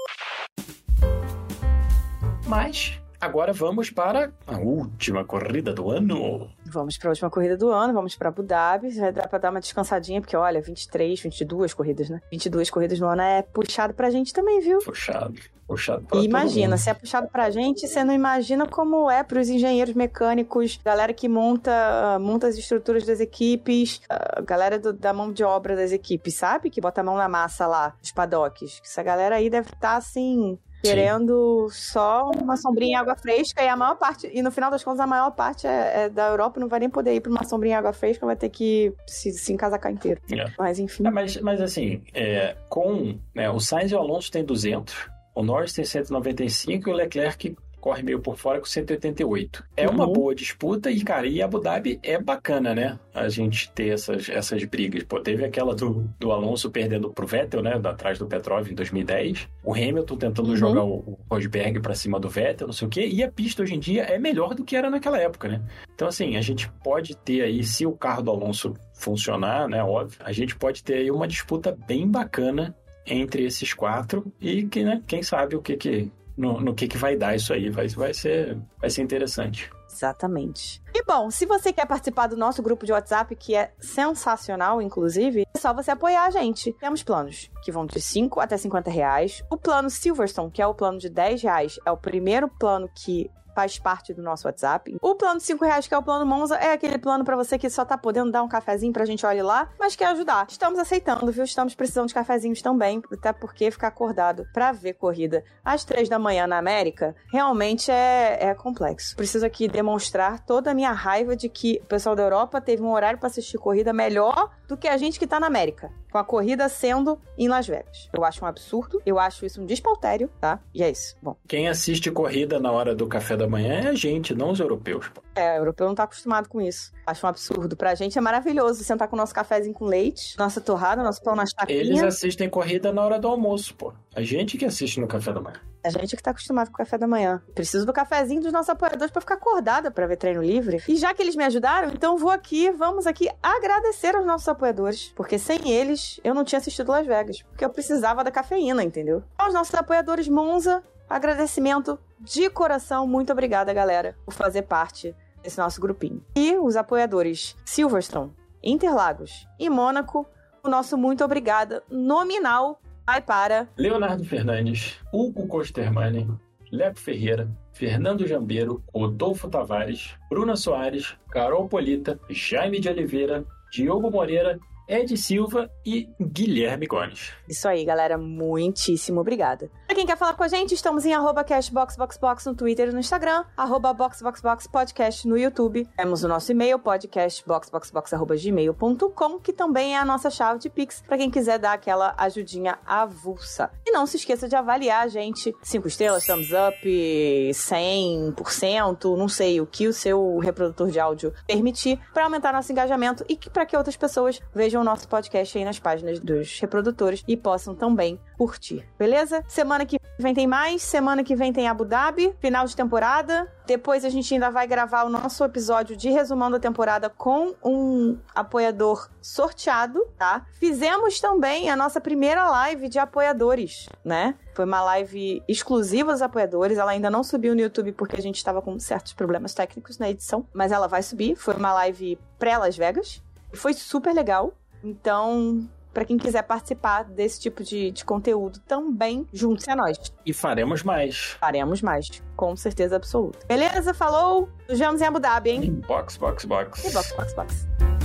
Mas 2.47 3.01
agora 3.23 3.53
vamos 3.53 3.89
para 3.91 4.33
a 4.47 4.59
última 4.59 5.25
corrida 5.25 5.73
do 5.73 5.91
ano. 5.91 6.51
Vamos 6.67 6.99
pra 6.99 7.11
última 7.11 7.31
corrida 7.31 7.57
do 7.57 7.71
ano, 7.71 7.93
vamos 7.95 8.17
pra 8.17 8.29
Abu 8.29 8.43
Dhabi. 8.43 8.91
Vai 8.99 9.13
dar 9.13 9.29
pra 9.29 9.39
dar 9.39 9.51
uma 9.51 9.61
descansadinha, 9.61 10.21
porque 10.21 10.37
olha, 10.37 10.61
23, 10.61 11.21
22 11.21 11.73
corridas, 11.73 12.11
né? 12.11 12.21
22 12.31 12.69
corridas 12.71 12.99
no 12.99 13.07
ano 13.09 13.23
é 13.23 13.43
puxado 13.43 13.95
pra 13.95 14.11
gente 14.11 14.33
também, 14.33 14.61
viu? 14.61 14.79
Puxado. 14.81 15.35
Puxado 15.67 16.05
pra 16.05 16.19
E 16.19 16.25
imagina, 16.25 16.77
se 16.77 16.91
é 16.91 16.95
puxado 16.95 17.29
pra 17.29 17.49
gente, 17.49 17.87
você 17.87 18.05
não 18.05 18.13
imagina 18.13 18.67
como 18.67 19.11
é 19.11 19.23
pros 19.23 19.49
engenheiros 19.49 19.95
mecânicos, 19.95 20.79
galera 20.85 21.15
que 21.15 21.29
monta, 21.29 22.19
monta 22.21 22.49
as 22.49 22.57
estruturas 22.59 23.07
das 23.07 23.21
equipes, 23.21 24.03
a 24.11 24.41
galera 24.43 24.79
do- 24.79 24.93
da 24.93 25.13
mão 25.15 25.33
de 25.33 25.43
obra 25.45 25.75
das 25.77 25.93
equipes, 25.93 26.35
sabe? 26.35 26.69
Que 26.69 26.81
bota 26.81 27.01
a 27.01 27.05
mão 27.05 27.17
na 27.17 27.29
massa 27.29 27.67
lá, 27.67 27.95
os 28.03 28.11
paddocks. 28.13 28.81
Essa 28.85 29.03
galera 29.03 29.37
aí 29.37 29.49
deve 29.49 29.71
estar 29.71 29.97
assim. 29.97 30.59
Querendo 30.83 31.69
só 31.71 32.31
uma 32.31 32.57
sombrinha 32.57 32.93
em 32.93 33.01
água 33.01 33.17
fresca 33.17 33.63
e 33.63 33.69
a 33.69 33.77
maior 33.77 33.97
parte, 33.97 34.31
e 34.33 34.43
no 34.43 34.51
final 34.51 34.71
das 34.71 34.83
contas, 34.83 35.01
a 35.01 35.07
maior 35.07 35.31
parte 35.31 35.67
é, 35.67 36.05
é 36.05 36.09
da 36.09 36.29
Europa 36.29 36.59
não 36.59 36.69
vai 36.69 36.81
nem 36.81 36.91
poder 36.91 37.15
ir 37.15 37.21
pra 37.21 37.31
uma 37.31 37.45
sombrinha 37.45 37.77
em 37.77 37.79
água 37.79 37.93
fresca, 37.93 38.27
vai 38.27 38.37
ter 38.37 38.49
que 38.49 38.93
se, 39.07 39.33
se 39.33 39.53
encasacar 39.53 39.93
inteiro. 39.93 40.21
É. 40.31 40.45
Mas 40.59 40.79
enfim. 40.79 41.07
É, 41.07 41.11
mas, 41.11 41.37
mas 41.39 41.61
assim, 41.61 42.03
é, 42.13 42.57
com 42.69 43.19
né, 43.35 43.49
o 43.51 43.61
Sainz 43.61 43.93
e 43.93 43.95
o 43.95 43.99
Alonso 43.99 44.31
tem 44.31 44.45
200, 44.45 44.95
o 45.35 45.43
Norris 45.43 45.73
tem 45.73 45.85
195 45.85 46.89
e 46.89 46.93
o 46.93 46.95
Leclerc 46.95 47.57
corre 47.83 48.03
meio 48.03 48.21
por 48.21 48.39
fora 48.39 48.61
com 48.61 48.65
188. 48.65 49.65
É 49.77 49.89
uma 49.89 50.07
Uhum. 50.07 50.13
boa 50.13 50.35
disputa 50.35 50.89
e, 50.91 51.03
cara, 51.03 51.27
e 51.27 51.43
Abu 51.43 51.59
Dhabi 51.59 51.99
é 52.03 52.17
bacana, 52.19 52.73
né? 52.75 52.99
A 53.13 53.29
gente 53.29 53.71
ter 53.73 53.89
essas, 53.89 54.29
essas 54.29 54.63
brigas. 54.65 55.03
Pô, 55.03 55.21
teve 55.21 55.45
aquela 55.45 55.75
do, 55.75 56.09
do 56.19 56.31
Alonso 56.31 56.71
perdendo 56.71 57.11
pro 57.11 57.27
Vettel, 57.27 57.61
né? 57.61 57.73
Atrás 57.85 58.19
do 58.19 58.27
Petrov 58.27 58.71
em 58.71 58.75
2010. 58.75 59.49
O 59.65 59.75
Hamilton 59.75 60.17
tentando 60.17 60.49
Uhum. 60.51 60.57
jogar 60.57 60.85
o, 60.85 60.95
o 61.01 61.19
Rosberg 61.29 61.81
pra 61.81 61.95
cima 61.95 62.21
do 62.21 62.29
Vettel, 62.29 62.69
não 62.69 62.73
sei 62.75 62.87
o 62.87 62.91
quê. 62.91 63.07
E 63.07 63.23
a 63.23 63.31
pista 63.31 63.63
hoje 63.63 63.75
em 63.75 63.81
dia 63.81 64.05
é 64.05 64.19
melhor 64.19 64.55
do 64.55 64.65
que 64.65 64.77
era 64.77 64.89
naquela 64.89 65.19
época, 65.19 65.49
né? 65.49 65.61
Então, 65.95 66.07
assim, 66.07 66.37
a 66.37 66.41
gente 66.41 66.71
pode 66.85 67.17
ter 67.17 67.43
aí, 67.43 67.65
se 67.65 67.85
o 67.85 67.93
carro 67.93 68.23
do 68.23 68.31
Alonso 68.31 68.75
funcionar, 68.95 69.69
né? 69.69 69.83
Óbvio, 69.83 70.19
a 70.25 70.31
gente 70.33 70.55
pode 70.57 70.85
ter 70.85 70.95
aí 70.95 71.11
uma 71.11 71.27
disputa 71.27 71.77
bem 71.87 72.09
bacana 72.09 72.75
entre 73.05 73.45
esses 73.45 73.75
quatro 73.75 74.33
e 74.41 74.65
que, 74.69 74.85
né, 74.85 75.03
quem 75.09 75.25
sabe 75.25 75.57
o 75.57 75.61
que 75.61 75.77
que 75.77 76.09
no, 76.37 76.61
no 76.61 76.75
que 76.75 76.89
que 76.89 76.97
vai 76.97 77.17
dar 77.17 77.35
isso 77.35 77.53
aí, 77.53 77.71
vai, 77.71 77.89
vai 77.89 78.15
ser 78.15 78.59
vai 78.81 78.91
ser 78.91 79.03
interessante. 79.03 79.71
Exatamente. 79.93 80.83
E 80.95 81.05
bom, 81.05 81.31
se 81.31 81.45
você 81.45 81.73
quer 81.73 81.87
participar 81.87 82.27
do 82.27 82.37
nosso 82.37 82.63
grupo 82.63 82.87
de 82.87 82.93
WhatsApp, 82.93 83.37
que 83.37 83.55
é 83.55 83.73
sensacional, 83.79 84.81
inclusive, 84.81 85.43
é 85.55 85.59
só 85.59 85.75
você 85.75 85.91
apoiar 85.91 86.27
a 86.27 86.31
gente. 86.31 86.73
Temos 86.81 87.03
planos 87.03 87.51
que 87.63 87.71
vão 87.71 87.85
de 87.85 88.01
5 88.01 88.41
até 88.41 88.57
50 88.57 88.91
reais. 88.91 89.45
O 89.51 89.57
plano 89.57 89.91
Silverstone, 89.91 90.51
que 90.51 90.63
é 90.63 90.67
o 90.67 90.75
plano 90.75 90.99
de 90.99 91.11
10 91.11 91.43
reais, 91.43 91.79
é 91.85 91.91
o 91.91 91.97
primeiro 91.97 92.49
plano 92.49 92.89
que 92.95 93.31
faz 93.55 93.79
parte 93.79 94.13
do 94.13 94.23
nosso 94.23 94.47
WhatsApp. 94.47 94.97
O 95.01 95.15
plano 95.15 95.39
de 95.39 95.45
5 95.45 95.65
reais, 95.65 95.87
que 95.87 95.95
é 95.95 95.99
o 95.99 96.03
plano 96.03 96.27
Monza, 96.27 96.57
é 96.57 96.73
aquele 96.73 96.99
plano 96.99 97.25
para 97.25 97.37
você 97.37 97.59
que 97.59 97.69
só 97.71 97.85
tá 97.85 97.97
podendo 97.97 98.31
dar 98.31 98.43
um 98.43 98.49
cafezinho 98.49 98.93
pra 98.93 99.05
gente 99.05 99.25
olhar 99.25 99.45
lá, 99.45 99.69
mas 99.79 99.97
quer 99.97 100.07
ajudar. 100.07 100.47
Estamos 100.49 100.79
aceitando, 100.79 101.31
viu? 101.31 101.45
Estamos 101.45 101.75
precisando 101.75 102.09
de 102.09 102.15
cafezinhos 102.15 102.63
também, 102.63 103.03
até 103.13 103.33
porque 103.33 103.71
ficar 103.71 103.89
acordado 103.89 104.47
pra 104.53 104.73
ver 104.73 104.95
corrida 104.95 105.45
às 105.65 105.85
3 105.85 106.09
da 106.09 106.19
manhã 106.19 106.47
na 106.47 106.59
América 106.59 107.15
realmente 107.31 107.91
é, 107.91 108.39
é 108.41 108.55
complexo. 108.55 109.17
Preciso 109.17 109.45
aqui 109.45 109.69
demonstrar 109.69 110.45
toda 110.45 110.71
a 110.71 110.75
minha 110.75 110.93
raiva 110.93 111.37
de 111.37 111.49
que 111.49 111.81
o 111.83 111.87
pessoal 111.87 112.15
da 112.15 112.23
Europa 112.23 112.61
teve 112.61 112.83
um 112.83 112.93
horário 112.93 113.19
para 113.19 113.29
assistir 113.29 113.59
corrida 113.59 113.93
melhor 113.93 114.51
do 114.69 114.77
que 114.77 114.89
a 114.89 114.97
gente 114.97 115.19
que 115.19 115.27
tá 115.27 115.41
na 115.41 115.47
América. 115.47 115.91
Com 116.13 116.19
a 116.19 116.25
corrida 116.25 116.69
sendo 116.69 117.19
em 117.39 117.49
Las 117.49 117.67
Vegas. 117.67 118.11
Eu 118.13 118.23
acho 118.23 118.45
um 118.45 118.47
absurdo, 118.47 119.01
eu 119.07 119.19
acho 119.19 119.47
isso 119.47 119.63
um 119.63 119.65
despautério, 119.65 120.29
tá? 120.39 120.61
E 120.75 120.83
é 120.83 120.91
isso. 120.91 121.17
Bom. 121.23 121.35
Quem 121.49 121.69
assiste 121.69 122.11
corrida 122.11 122.61
na 122.61 122.71
hora 122.71 122.95
do 122.95 123.07
café 123.07 123.35
da 123.35 123.49
manhã 123.49 123.81
é 123.85 123.89
a 123.89 123.95
gente, 123.95 124.35
não 124.35 124.51
os 124.51 124.61
europeus. 124.61 125.11
É, 125.35 125.55
o 125.55 125.63
europeu 125.63 125.87
não 125.87 125.95
tá 125.95 126.03
acostumado 126.03 126.51
com 126.51 126.61
isso. 126.61 126.93
Acho 127.07 127.25
um 127.25 127.31
absurdo. 127.31 127.75
Pra 127.75 127.95
gente 127.95 128.19
é 128.19 128.21
maravilhoso 128.21 128.85
sentar 128.85 129.09
com 129.09 129.17
o 129.17 129.19
nosso 129.19 129.35
cafezinho 129.35 129.75
com 129.75 129.87
leite, 129.87 130.37
nossa 130.39 130.61
torrada, 130.61 131.03
nosso 131.03 131.23
pão 131.23 131.35
na 131.35 131.47
chacrinha. 131.47 131.81
Eles 131.81 132.03
assistem 132.03 132.47
corrida 132.47 132.93
na 132.93 133.03
hora 133.03 133.19
do 133.19 133.27
almoço, 133.27 133.75
pô. 133.75 133.95
A 134.15 134.23
gente 134.23 134.59
que 134.59 134.67
assiste 134.67 135.01
no 135.01 135.07
café 135.07 135.33
da 135.33 135.41
manhã. 135.41 135.72
A 135.85 135.91
gente 135.91 136.17
que 136.17 136.23
tá 136.23 136.31
acostumado 136.31 136.69
com 136.69 136.75
o 136.75 136.79
café 136.79 136.97
da 136.97 137.09
manhã. 137.09 137.43
Preciso 137.55 137.85
do 137.85 137.93
cafezinho 137.93 138.41
dos 138.41 138.53
nossos 138.53 138.71
apoiadores 138.71 139.11
para 139.11 139.21
ficar 139.21 139.35
acordada 139.35 139.91
para 139.91 140.07
ver 140.07 140.17
treino 140.17 140.41
livre. 140.41 140.83
E 140.89 140.97
já 140.97 141.13
que 141.13 141.21
eles 141.21 141.35
me 141.35 141.45
ajudaram, 141.45 141.89
então 141.89 142.17
vou 142.17 142.31
aqui, 142.31 142.71
vamos 142.71 143.07
aqui 143.07 143.29
agradecer 143.43 144.15
aos 144.15 144.25
nossos 144.25 144.49
apoiadores. 144.49 145.13
Porque 145.17 145.39
sem 145.39 145.71
eles, 145.71 146.21
eu 146.23 146.35
não 146.35 146.45
tinha 146.45 146.59
assistido 146.59 146.93
Las 146.93 147.07
Vegas. 147.07 147.43
Porque 147.43 147.65
eu 147.65 147.71
precisava 147.71 148.23
da 148.23 148.31
cafeína, 148.31 148.85
entendeu? 148.85 149.25
Aos 149.37 149.53
nossos 149.53 149.75
apoiadores 149.75 150.29
Monza, 150.29 150.83
agradecimento 151.11 151.99
de 152.21 152.49
coração. 152.49 153.07
Muito 153.07 153.33
obrigada, 153.33 153.73
galera, 153.73 154.17
por 154.25 154.35
fazer 154.35 154.63
parte 154.63 155.15
desse 155.43 155.59
nosso 155.59 155.81
grupinho. 155.81 156.25
E 156.37 156.57
os 156.57 156.77
apoiadores 156.77 157.57
Silverstone, 157.65 158.33
Interlagos 158.63 159.49
e 159.59 159.69
Mônaco, 159.69 160.25
o 160.63 160.69
nosso 160.69 160.97
muito 160.97 161.25
obrigada 161.25 161.83
nominal 161.91 162.81
vai 163.07 163.21
para. 163.21 163.69
Leonardo 163.77 164.25
Fernandes, 164.25 164.99
Hugo 165.13 165.47
Costermani, 165.47 166.29
Leco 166.71 166.99
Ferreira, 166.99 167.49
Fernando 167.73 168.27
Jambeiro, 168.27 168.83
Rodolfo 168.95 169.49
Tavares, 169.49 170.15
Bruna 170.31 170.57
Soares, 170.57 171.17
Carol 171.31 171.69
Polita, 171.69 172.19
Jaime 172.31 172.81
de 172.81 172.89
Oliveira, 172.89 173.45
Diogo 173.73 174.11
Moreira 174.11 174.59
Ed 174.89 175.17
Silva 175.17 175.71
e 175.85 176.09
Guilherme 176.21 176.87
Gomes. 176.87 177.33
Isso 177.49 177.67
aí, 177.69 177.85
galera. 177.85 178.19
Muitíssimo 178.19 179.21
obrigada. 179.21 179.71
Pra 179.87 179.95
quem 179.95 180.05
quer 180.07 180.17
falar 180.17 180.33
com 180.35 180.43
a 180.43 180.49
gente, 180.49 180.75
estamos 180.75 181.05
em 181.05 181.13
arroba 181.13 181.45
cashboxboxbox 181.45 182.47
no 182.47 182.55
Twitter 182.55 182.89
e 182.89 182.93
no 182.93 183.01
Instagram, 183.01 183.45
arroba 183.57 183.93
boxboxboxpodcast 183.93 185.29
no 185.29 185.37
YouTube. 185.37 185.87
Temos 185.97 186.25
o 186.25 186.29
nosso 186.29 186.51
e-mail, 186.51 186.79
podcastboxboxbox.gmail.com, 186.79 189.39
que 189.39 189.53
também 189.53 189.95
é 189.95 189.99
a 189.99 190.05
nossa 190.05 190.31
chave 190.31 190.61
de 190.61 190.71
Pix, 190.71 191.03
pra 191.07 191.19
quem 191.19 191.31
quiser 191.31 191.59
dar 191.59 191.75
aquela 191.75 192.15
ajudinha 192.17 192.79
avulsa. 192.87 193.71
E 193.87 193.93
não 193.93 194.07
se 194.07 194.17
esqueça 194.17 194.49
de 194.49 194.57
avaliar 194.57 195.05
a 195.05 195.09
gente. 195.09 195.55
Cinco 195.63 195.89
estrelas, 195.89 196.25
thumbs 196.27 196.53
up, 196.53 197.51
100%, 197.53 199.15
não 199.17 199.29
sei 199.29 199.61
o 199.61 199.67
que 199.67 199.87
o 199.87 199.93
seu 199.93 200.39
reprodutor 200.39 200.91
de 200.91 200.99
áudio 200.99 201.35
permitir, 201.47 202.01
para 202.15 202.25
aumentar 202.25 202.51
nosso 202.53 202.73
engajamento 202.73 203.25
e 203.29 203.37
para 203.37 203.67
que 203.67 203.77
outras 203.77 203.97
pessoas 203.97 204.41
vejam 204.73 204.81
o 204.81 204.85
nosso 204.85 205.07
podcast 205.07 205.59
aí 205.59 205.67
nas 205.67 205.79
páginas 205.79 206.19
dos 206.19 206.59
reprodutores 206.59 207.23
e 207.29 207.37
possam 207.37 207.75
também 207.75 208.19
curtir, 208.39 208.89
beleza? 208.99 209.45
Semana 209.47 209.85
que 209.85 209.99
vem 210.19 210.33
tem 210.33 210.47
mais, 210.47 210.81
semana 210.81 211.23
que 211.23 211.37
vem 211.37 211.53
tem 211.53 211.69
Abu 211.69 211.85
Dhabi, 211.85 212.35
final 212.41 212.67
de 212.67 212.75
temporada. 212.75 213.53
Depois 213.67 214.03
a 214.03 214.09
gente 214.09 214.33
ainda 214.33 214.51
vai 214.51 214.67
gravar 214.67 215.05
o 215.05 215.11
nosso 215.11 215.45
episódio 215.45 215.95
de 215.95 216.09
resumão 216.09 216.51
da 216.51 216.59
temporada 216.59 217.11
com 217.11 217.55
um 217.63 218.19
apoiador 218.35 219.11
sorteado, 219.21 220.07
tá? 220.17 220.47
Fizemos 220.55 221.21
também 221.21 221.69
a 221.69 221.77
nossa 221.77 222.01
primeira 222.01 222.49
live 222.49 222.89
de 222.89 222.99
apoiadores, 222.99 223.91
né? 224.03 224.37
Foi 224.55 224.65
uma 224.65 224.83
live 224.83 225.43
exclusiva 225.47 226.13
aos 226.13 226.23
apoiadores. 226.23 226.79
Ela 226.79 226.93
ainda 226.93 227.11
não 227.11 227.23
subiu 227.23 227.55
no 227.55 227.61
YouTube 227.61 227.93
porque 227.93 228.17
a 228.17 228.23
gente 228.23 228.37
estava 228.37 228.63
com 228.63 228.79
certos 228.79 229.13
problemas 229.13 229.53
técnicos 229.53 229.99
na 229.99 230.09
edição, 230.09 230.47
mas 230.55 230.73
ela 230.73 230.87
vai 230.87 231.03
subir. 231.03 231.37
Foi 231.37 231.55
uma 231.55 231.75
live 231.75 232.19
pré-Las 232.39 232.75
Vegas. 232.75 233.23
Foi 233.55 233.75
super 233.75 234.15
legal. 234.15 234.55
Então, 234.83 235.69
para 235.93 236.05
quem 236.05 236.17
quiser 236.17 236.43
participar 236.43 237.05
desse 237.05 237.41
tipo 237.41 237.63
de, 237.63 237.91
de 237.91 238.05
conteúdo 238.05 238.59
também, 238.61 239.27
junte-se 239.33 239.71
a 239.71 239.77
nós. 239.77 239.99
E 240.25 240.33
faremos 240.33 240.83
mais. 240.83 241.37
Faremos 241.41 241.83
mais, 241.83 242.23
com 242.37 242.57
certeza 242.57 242.97
absoluta. 242.97 243.47
Beleza? 243.47 243.93
Falou? 243.93 244.49
Nos 244.69 244.79
vemos 244.79 245.01
em 245.01 245.05
Abu 245.05 245.21
Dhabi, 245.21 245.51
hein? 245.51 245.83
Box, 245.87 246.17
box, 246.17 246.45
box. 246.45 246.85
E 246.89 246.93
box, 246.93 247.15
box, 247.15 247.35
box. 247.35 248.02